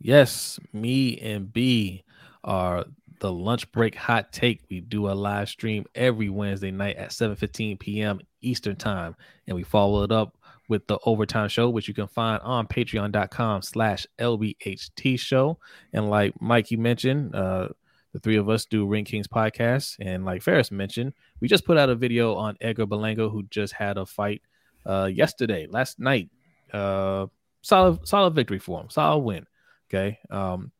Yes, 0.00 0.58
me 0.72 1.18
and 1.18 1.52
B 1.52 2.04
are 2.42 2.86
the 3.20 3.30
lunch 3.30 3.70
break 3.70 3.94
hot 3.94 4.32
take. 4.32 4.62
We 4.70 4.80
do 4.80 5.10
a 5.10 5.12
live 5.12 5.48
stream 5.48 5.84
every 5.94 6.30
Wednesday 6.30 6.70
night 6.70 6.96
at 6.96 7.10
7:15 7.10 7.78
p.m. 7.78 8.20
Eastern 8.40 8.76
time, 8.76 9.14
and 9.46 9.54
we 9.54 9.62
follow 9.62 10.02
it 10.02 10.10
up 10.10 10.36
with 10.68 10.86
the 10.86 10.98
overtime 11.04 11.48
show, 11.48 11.68
which 11.68 11.88
you 11.88 11.94
can 11.94 12.06
find 12.06 12.40
on 12.42 12.66
patreon.com 12.66 13.60
slash 13.60 14.06
LBHT 14.18 15.18
show. 15.18 15.58
And 15.92 16.08
like 16.08 16.40
Mikey 16.40 16.76
mentioned, 16.76 17.34
uh, 17.34 17.68
the 18.12 18.20
three 18.20 18.36
of 18.36 18.48
us 18.48 18.64
do 18.64 18.86
Ring 18.86 19.04
Kings 19.04 19.28
podcast. 19.28 19.96
And 20.00 20.24
like 20.24 20.42
Ferris 20.42 20.70
mentioned, 20.70 21.12
we 21.40 21.48
just 21.48 21.66
put 21.66 21.76
out 21.76 21.90
a 21.90 21.94
video 21.94 22.34
on 22.34 22.56
Edgar 22.60 22.86
Berlanga, 22.86 23.30
who 23.30 23.42
just 23.50 23.72
had 23.72 23.98
a 23.98 24.06
fight 24.06 24.42
uh, 24.86 25.10
yesterday, 25.12 25.66
last 25.68 25.98
night. 25.98 26.30
Uh, 26.72 27.26
solid, 27.62 28.06
solid 28.06 28.34
victory 28.34 28.58
for 28.58 28.80
him, 28.80 28.90
solid 28.90 29.18
win. 29.18 29.46
Okay. 29.88 30.18
Um, 30.30 30.72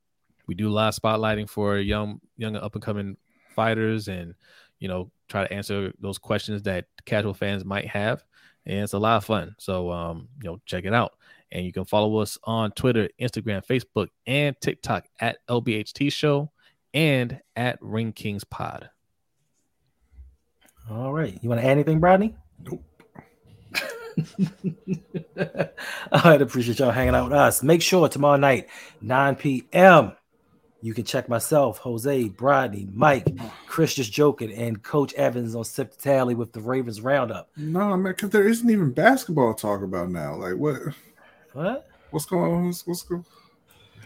we 0.47 0.55
do 0.55 0.69
a 0.69 0.73
lot 0.73 0.89
of 0.89 1.01
spotlighting 1.01 1.49
for 1.49 1.79
young, 1.79 2.21
young 2.37 2.57
up 2.57 2.75
and 2.75 2.83
coming 2.83 3.17
fighters, 3.55 4.09
and 4.09 4.35
you 4.79 4.89
know, 4.89 5.11
try 5.29 5.47
to 5.47 5.53
answer 5.53 5.93
those 6.01 6.19
questions 6.19 6.62
that 6.62 6.87
casual 7.05 7.35
fans 7.35 7.65
might 7.65 7.87
have 7.87 8.25
and 8.67 8.81
it's 8.81 8.93
a 8.93 8.99
lot 8.99 9.17
of 9.17 9.25
fun. 9.25 9.55
So 9.59 9.91
um, 9.91 10.29
you 10.43 10.51
know, 10.51 10.61
check 10.67 10.85
it 10.85 10.95
out. 10.95 11.12
And 11.53 11.65
you 11.65 11.73
can 11.73 11.85
follow 11.85 12.19
us 12.19 12.39
on 12.45 12.71
Twitter, 12.73 13.09
Instagram, 13.21 13.67
Facebook, 13.67 14.09
and 14.27 14.55
TikTok 14.61 15.07
at 15.19 15.39
LBHT 15.49 16.12
Show 16.12 16.53
and 16.95 17.41
at 17.57 17.79
Ring 17.81 18.12
Kings 18.12 18.45
Pod. 18.45 18.89
All 20.89 21.12
right. 21.12 21.37
You 21.43 21.49
want 21.49 21.61
to 21.61 21.67
add 21.67 21.73
anything, 21.73 22.01
Brodney? 22.01 22.37
Nope. 22.65 22.85
All 26.12 26.20
right. 26.24 26.42
Appreciate 26.42 26.78
y'all 26.78 26.90
hanging 26.90 27.14
out 27.14 27.24
with 27.24 27.32
us. 27.38 27.62
Make 27.62 27.82
sure 27.82 28.09
tomorrow 28.09 28.36
night, 28.36 28.68
9 29.01 29.36
p.m. 29.36 30.12
You 30.82 30.94
can 30.94 31.05
check 31.05 31.28
myself, 31.28 31.78
Jose, 31.78 32.28
Brodney, 32.30 32.88
Mike, 32.94 33.26
Chris 33.66 33.94
just 33.94 34.12
joking, 34.12 34.51
and 34.52 34.82
Coach 34.82 35.12
Evans 35.14 35.55
on 35.55 35.64
Sip 35.64 35.94
the 35.94 36.01
Tally 36.01 36.34
with 36.34 36.52
the 36.52 36.60
Ravens 36.60 37.02
Roundup. 37.02 37.51
No, 37.56 37.97
man, 37.97 38.12
because 38.12 38.30
there 38.30 38.48
isn't 38.48 38.70
even 38.70 38.90
basketball 38.92 39.52
to 39.52 39.60
talk 39.60 39.82
about 39.82 40.09
now. 40.10 40.36
Like 40.36 40.55
what? 40.56 40.80
What? 41.52 41.86
What's 42.10 42.24
going 42.24 42.51
on? 42.52 42.66
What's, 42.66 42.86
what's 42.86 43.02
going? 43.02 43.26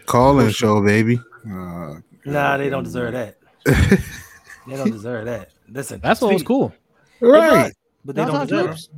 Call 0.05 0.39
in 0.39 0.51
show, 0.51 0.83
baby. 0.83 1.19
Uh, 1.49 1.95
Nah, 2.27 2.57
they 2.57 2.69
don't 2.69 2.83
deserve 2.83 3.13
that. 3.13 3.37
They 4.67 4.77
don't 4.77 4.91
deserve 4.91 5.25
that. 5.25 5.51
Listen, 5.69 5.99
That's 6.01 6.21
what 6.21 6.33
was 6.33 6.43
cool. 6.43 6.73
Right. 7.19 7.71
but 8.03 8.15
they 8.15 8.23
Y'all 8.23 8.31
don't 8.31 8.47
deserve 8.47 8.71
it. 8.71 8.89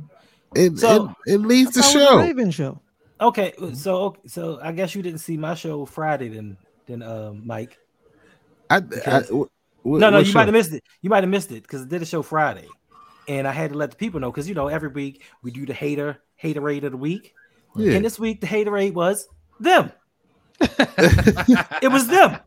It, 0.54 0.78
So- 0.78 1.14
it, 1.26 1.34
it 1.34 1.38
leads 1.38 1.72
the 1.74 1.80
That 1.80 1.86
was 1.86 1.94
a 1.94 1.98
show. 2.06 2.18
Raven 2.18 2.50
show. 2.50 2.80
Okay, 3.20 3.52
so 3.74 4.16
so 4.26 4.60
I 4.62 4.70
guess 4.72 4.94
you 4.94 5.02
didn't 5.02 5.18
see 5.20 5.36
my 5.36 5.54
show 5.54 5.84
Friday, 5.86 6.28
then 6.28 6.56
then 6.86 7.02
um 7.02 7.42
Mike. 7.46 7.76
I, 8.70 8.76
I, 8.76 8.80
Because- 8.80 9.26
w- 9.28 9.48
No, 9.84 10.10
no, 10.10 10.18
you 10.18 10.24
show? 10.26 10.34
might 10.38 10.46
have 10.46 10.52
missed 10.54 10.72
it. 10.72 10.84
You 11.02 11.10
might 11.10 11.22
have 11.24 11.30
missed 11.30 11.50
it 11.50 11.62
because 11.62 11.82
I 11.82 11.86
did 11.86 12.00
a 12.02 12.06
show 12.06 12.22
Friday, 12.22 12.68
and 13.26 13.46
I 13.48 13.52
had 13.52 13.72
to 13.72 13.76
let 13.76 13.90
the 13.90 13.96
people 13.96 14.20
know 14.20 14.30
because 14.30 14.48
you 14.48 14.54
know 14.54 14.68
every 14.68 14.88
week 14.90 15.24
we 15.42 15.50
do 15.50 15.66
the 15.66 15.74
hater 15.74 16.18
haterade 16.42 16.84
of 16.84 16.92
the 16.92 16.96
week, 16.98 17.34
Yeah. 17.74 17.94
and 17.94 18.04
this 18.04 18.18
week 18.20 18.40
the 18.40 18.46
haterade 18.46 18.94
was 18.94 19.26
them. 19.58 19.90
it 20.60 21.90
was 21.90 22.06
them 22.08 22.38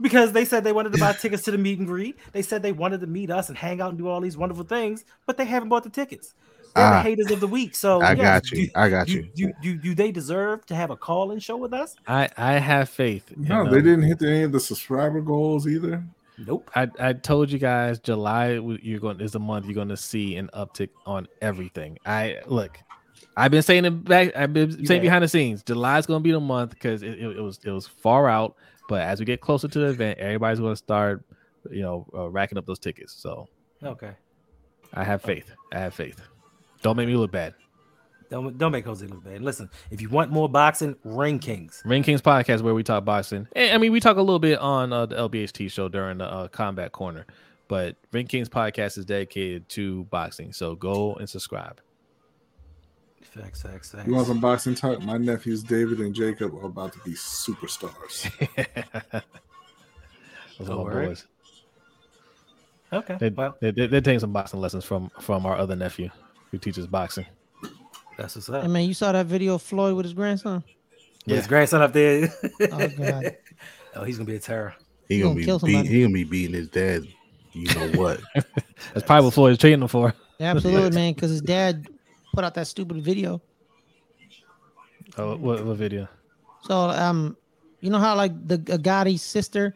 because 0.00 0.32
they 0.32 0.44
said 0.44 0.62
they 0.64 0.72
wanted 0.72 0.92
to 0.92 0.98
buy 0.98 1.12
tickets 1.12 1.42
to 1.44 1.50
the 1.50 1.58
meet 1.58 1.78
and 1.78 1.86
greet. 1.86 2.16
They 2.32 2.42
said 2.42 2.62
they 2.62 2.72
wanted 2.72 3.00
to 3.00 3.06
meet 3.06 3.30
us 3.30 3.48
and 3.48 3.56
hang 3.58 3.80
out 3.80 3.90
and 3.90 3.98
do 3.98 4.08
all 4.08 4.20
these 4.20 4.36
wonderful 4.36 4.64
things, 4.64 5.04
but 5.26 5.36
they 5.36 5.44
haven't 5.44 5.68
bought 5.68 5.82
the 5.84 5.90
tickets. 5.90 6.34
They're 6.76 6.84
Ah. 6.84 7.02
the 7.02 7.08
haters 7.08 7.30
of 7.30 7.40
the 7.40 7.46
week. 7.48 7.74
So 7.74 8.00
I 8.02 8.12
yes, 8.12 8.18
got 8.22 8.50
you. 8.52 8.66
Do, 8.66 8.72
I 8.76 8.88
got 8.90 9.08
you. 9.08 9.28
Do, 9.34 9.52
do, 9.62 9.76
do 9.78 9.94
they 9.94 10.12
deserve 10.12 10.64
to 10.66 10.74
have 10.74 10.90
a 10.90 10.96
call-in 10.96 11.38
show 11.38 11.56
with 11.56 11.72
us? 11.72 11.96
I 12.06 12.28
I 12.36 12.52
have 12.58 12.88
faith. 12.88 13.32
no, 13.36 13.68
they 13.68 13.80
didn't 13.82 14.02
hit 14.02 14.22
any 14.22 14.42
of 14.42 14.52
the 14.52 14.60
subscriber 14.60 15.20
goals 15.20 15.66
either. 15.66 16.04
Nope. 16.38 16.70
I, 16.74 16.88
I 17.00 17.12
told 17.14 17.50
you 17.50 17.58
guys 17.58 17.98
July 17.98 18.60
you're 18.82 19.00
going 19.00 19.20
is 19.22 19.32
the 19.32 19.40
month 19.40 19.64
you're 19.64 19.74
going 19.74 19.88
to 19.88 19.96
see 19.96 20.36
an 20.36 20.50
uptick 20.52 20.90
on 21.06 21.26
everything. 21.40 21.98
I 22.04 22.36
look, 22.46 22.78
I've 23.38 23.50
been 23.50 23.62
saying 23.62 23.86
it 23.86 24.04
back. 24.04 24.36
I've 24.36 24.52
been 24.52 24.70
saying 24.84 25.00
have. 25.00 25.02
behind 25.02 25.24
the 25.24 25.28
scenes. 25.28 25.62
July's 25.62 26.04
going 26.04 26.20
to 26.20 26.22
be 26.22 26.32
the 26.32 26.40
month 26.40 26.70
because 26.72 27.02
it, 27.02 27.12
it, 27.18 27.38
it 27.38 27.40
was 27.40 27.58
it 27.64 27.70
was 27.70 27.86
far 27.86 28.28
out. 28.28 28.54
But 28.88 29.00
as 29.00 29.18
we 29.18 29.24
get 29.24 29.40
closer 29.40 29.66
to 29.66 29.78
the 29.78 29.86
event, 29.86 30.18
everybody's 30.18 30.60
going 30.60 30.72
to 30.72 30.76
start, 30.76 31.24
you 31.70 31.80
know, 31.82 32.06
uh, 32.14 32.28
racking 32.28 32.58
up 32.58 32.66
those 32.66 32.78
tickets. 32.78 33.14
So 33.14 33.48
Okay. 33.82 34.12
I 34.94 35.04
have 35.04 35.22
faith. 35.22 35.50
I 35.72 35.78
have 35.78 35.94
faith. 35.94 36.20
Don't 36.86 36.96
make 36.96 37.08
me 37.08 37.16
look 37.16 37.32
bad. 37.32 37.52
Don't 38.30 38.56
don't 38.56 38.70
make 38.70 38.84
Jose 38.84 39.04
look 39.04 39.24
bad. 39.24 39.42
Listen, 39.42 39.68
if 39.90 40.00
you 40.00 40.08
want 40.08 40.30
more 40.30 40.48
boxing, 40.48 40.94
Ring 41.02 41.40
Kings. 41.40 41.82
Ring 41.84 42.04
Kings 42.04 42.22
podcast 42.22 42.62
where 42.62 42.74
we 42.74 42.84
talk 42.84 43.04
boxing. 43.04 43.48
And, 43.56 43.74
I 43.74 43.78
mean, 43.78 43.90
we 43.90 43.98
talk 43.98 44.18
a 44.18 44.20
little 44.20 44.38
bit 44.38 44.60
on 44.60 44.92
uh, 44.92 45.04
the 45.06 45.16
LBHT 45.16 45.72
show 45.72 45.88
during 45.88 46.18
the 46.18 46.32
uh, 46.32 46.46
combat 46.46 46.92
corner, 46.92 47.26
but 47.66 47.96
Ring 48.12 48.28
Kings 48.28 48.48
podcast 48.48 48.98
is 48.98 49.04
dedicated 49.04 49.68
to 49.70 50.04
boxing. 50.04 50.52
So 50.52 50.76
go 50.76 51.14
and 51.14 51.28
subscribe. 51.28 51.80
Facts, 53.20 53.62
facts, 53.62 53.90
facts. 53.90 54.06
You 54.06 54.14
want 54.14 54.28
some 54.28 54.38
boxing 54.38 54.76
talk? 54.76 55.02
My 55.02 55.16
nephews 55.16 55.64
David 55.64 55.98
and 55.98 56.14
Jacob 56.14 56.54
are 56.54 56.66
about 56.66 56.92
to 56.92 57.00
be 57.00 57.14
superstars. 57.14 58.30
Those 60.60 60.70
are 60.70 60.84
my 60.84 60.92
boys. 60.92 61.26
Okay. 62.92 63.16
They, 63.18 63.30
well, 63.30 63.56
they, 63.60 63.72
they, 63.72 63.88
they're 63.88 64.00
taking 64.00 64.20
some 64.20 64.32
boxing 64.32 64.60
lessons 64.60 64.84
from 64.84 65.10
from 65.18 65.46
our 65.46 65.56
other 65.56 65.74
nephew 65.74 66.10
who 66.56 66.60
teaches 66.60 66.86
boxing. 66.86 67.26
that's 68.16 68.34
what's 68.34 68.48
up. 68.48 68.62
Hey 68.62 68.68
man, 68.68 68.84
you 68.88 68.94
saw 68.94 69.12
that 69.12 69.26
video 69.26 69.54
of 69.54 69.62
Floyd 69.62 69.94
with 69.94 70.06
his 70.06 70.14
grandson? 70.14 70.64
With 71.26 71.36
His 71.36 71.46
grandson 71.46 71.82
up 71.82 71.92
there. 71.92 72.32
Oh 72.72 72.88
god. 72.88 73.36
oh, 73.94 74.04
he's 74.04 74.16
gonna 74.16 74.26
be 74.26 74.36
a 74.36 74.40
terror. 74.40 74.74
He 75.08 75.16
He 75.16 75.20
gonna 75.20 75.34
gonna 75.34 75.40
be 75.40 75.44
kill 75.44 75.58
beat, 75.58 75.86
he 75.86 76.02
gonna 76.02 76.14
be 76.14 76.24
beating 76.24 76.54
his 76.54 76.68
dad. 76.68 77.06
You 77.52 77.72
know 77.74 78.00
what? 78.00 78.20
That's 78.34 79.06
probably 79.06 79.26
what 79.26 79.34
Floyd's 79.34 79.58
training 79.58 79.82
him 79.82 79.88
for. 79.88 80.14
Yeah, 80.38 80.50
absolutely, 80.52 80.90
man. 80.94 81.14
Because 81.14 81.30
his 81.30 81.42
dad 81.42 81.86
put 82.34 82.44
out 82.44 82.54
that 82.54 82.66
stupid 82.66 83.02
video. 83.02 83.40
Oh, 85.18 85.36
what, 85.36 85.64
what 85.64 85.76
video? 85.76 86.08
So 86.62 86.74
um, 86.74 87.36
you 87.80 87.90
know 87.90 87.98
how 87.98 88.14
like 88.16 88.32
the 88.46 88.58
Agati's 88.58 89.22
sister 89.22 89.74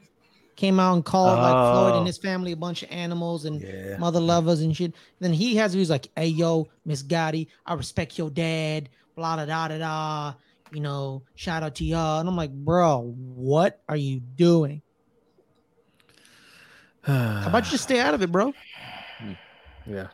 came 0.60 0.78
out 0.78 0.92
and 0.94 1.04
called 1.04 1.38
like 1.38 1.72
Floyd 1.72 1.92
Oh. 1.94 1.98
and 1.98 2.06
his 2.06 2.18
family 2.18 2.52
a 2.52 2.56
bunch 2.56 2.82
of 2.82 2.90
animals 2.92 3.46
and 3.46 3.60
Yeah. 3.62 3.96
mother 3.98 4.20
lovers 4.20 4.60
and 4.60 4.76
shit. 4.76 4.94
Then 5.18 5.32
he 5.32 5.56
has 5.56 5.72
he's 5.72 5.88
like, 5.90 6.08
"Hey 6.14 6.26
yo, 6.28 6.68
Miss 6.84 7.02
Gotti, 7.02 7.46
I 7.64 7.74
respect 7.74 8.18
your 8.18 8.28
dad." 8.30 8.90
Blah 9.16 9.36
da 9.36 9.46
da 9.46 9.68
da 9.68 9.78
da. 9.78 10.34
You 10.72 10.80
know, 10.80 11.22
shout 11.34 11.62
out 11.62 11.74
to 11.76 11.84
y'all. 11.84 12.20
And 12.20 12.28
I'm 12.28 12.36
like, 12.36 12.52
bro, 12.52 13.14
what 13.16 13.80
are 13.88 13.96
you 13.96 14.20
doing? 14.20 14.82
How 17.02 17.46
about 17.48 17.64
you 17.64 17.70
just 17.72 17.84
stay 17.84 17.98
out 17.98 18.14
of 18.14 18.22
it, 18.22 18.30
bro? 18.30 18.52
Hmm. 19.18 19.32
yeah. 19.86 20.08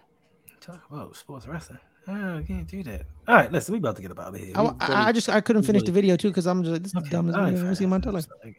Talk 0.60 0.80
about 0.90 1.14
sports 1.16 1.46
wrestling. 1.46 1.78
Oh, 2.08 2.38
you 2.38 2.44
can't 2.44 2.68
do 2.68 2.82
that. 2.84 3.02
All 3.26 3.34
right, 3.34 3.50
listen, 3.50 3.72
we 3.72 3.78
about 3.78 3.96
to 3.96 4.02
get 4.02 4.12
about 4.12 4.34
it 4.36 4.40
here. 4.44 4.52
I, 4.56 4.62
I, 4.80 5.08
I 5.08 5.12
just 5.12 5.28
I 5.28 5.40
couldn't 5.40 5.64
finish 5.64 5.82
the 5.82 5.90
video 5.92 6.16
too 6.16 6.28
because 6.28 6.46
I'm 6.46 6.62
just 6.62 6.72
like, 6.72 6.82
this 6.84 6.92
is 6.92 6.98
Okay, 6.98 7.10
dumb 7.10 7.28
as 7.28 7.34
all 7.34 7.40
I 7.40 7.44
right, 7.44 7.54
never 7.54 7.74
fine, 7.74 7.88
my 7.88 7.96
fine, 7.96 8.02
tele. 8.02 8.22
I 8.44 8.52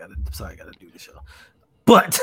gotta, 0.00 0.14
I 0.14 0.22
gotta, 0.24 0.36
sorry, 0.36 0.52
I 0.52 0.56
gotta 0.56 0.78
do 0.78 0.90
the 0.90 0.98
show. 0.98 1.20
But 1.84 2.18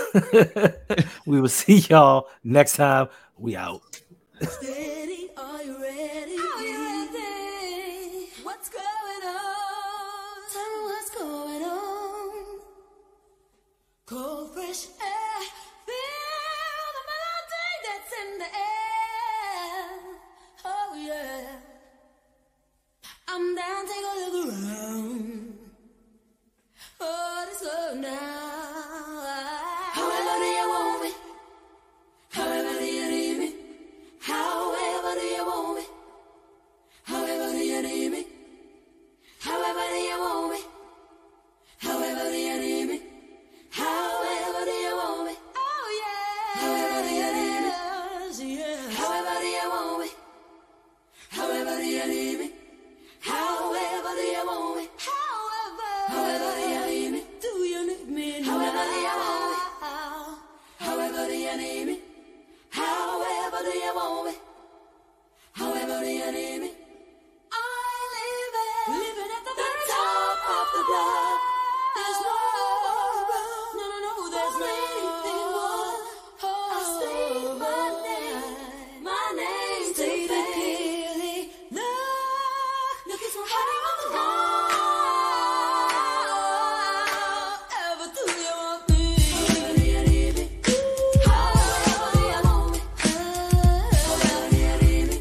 we 1.25 1.41
will 1.41 1.49
see 1.49 1.79
y'all 1.79 2.27
next 2.43 2.75
time. 2.77 3.09
We 3.37 3.55
out. 3.55 4.01
Steady, 4.41 5.29
are 5.37 5.63
you 5.63 5.81
ready? 5.81 6.37
Are 6.37 6.63
you 6.63 6.77
ready? 6.85 8.29
What's 8.43 8.69
going 8.69 9.23
on? 9.25 10.37
Tell 10.51 10.69
me 10.73 10.79
what's 10.85 11.09
going 11.11 11.63
on. 11.63 12.59
Cold, 14.05 14.53
fresh 14.53 14.87
air. 15.01 15.41
Feel 15.85 16.87
the 16.95 17.03
melody 17.11 17.71
that's 17.85 18.13
in 18.21 18.29
the 18.39 18.45
air. 18.45 19.83
Oh, 20.65 20.95
yeah. 20.95 21.57
I'm 23.27 23.55
down, 23.55 23.85
take 23.85 24.05
a 24.05 24.31
look 24.31 24.47
around. 24.47 25.36
Slow 27.67 27.95
now. 27.95 28.46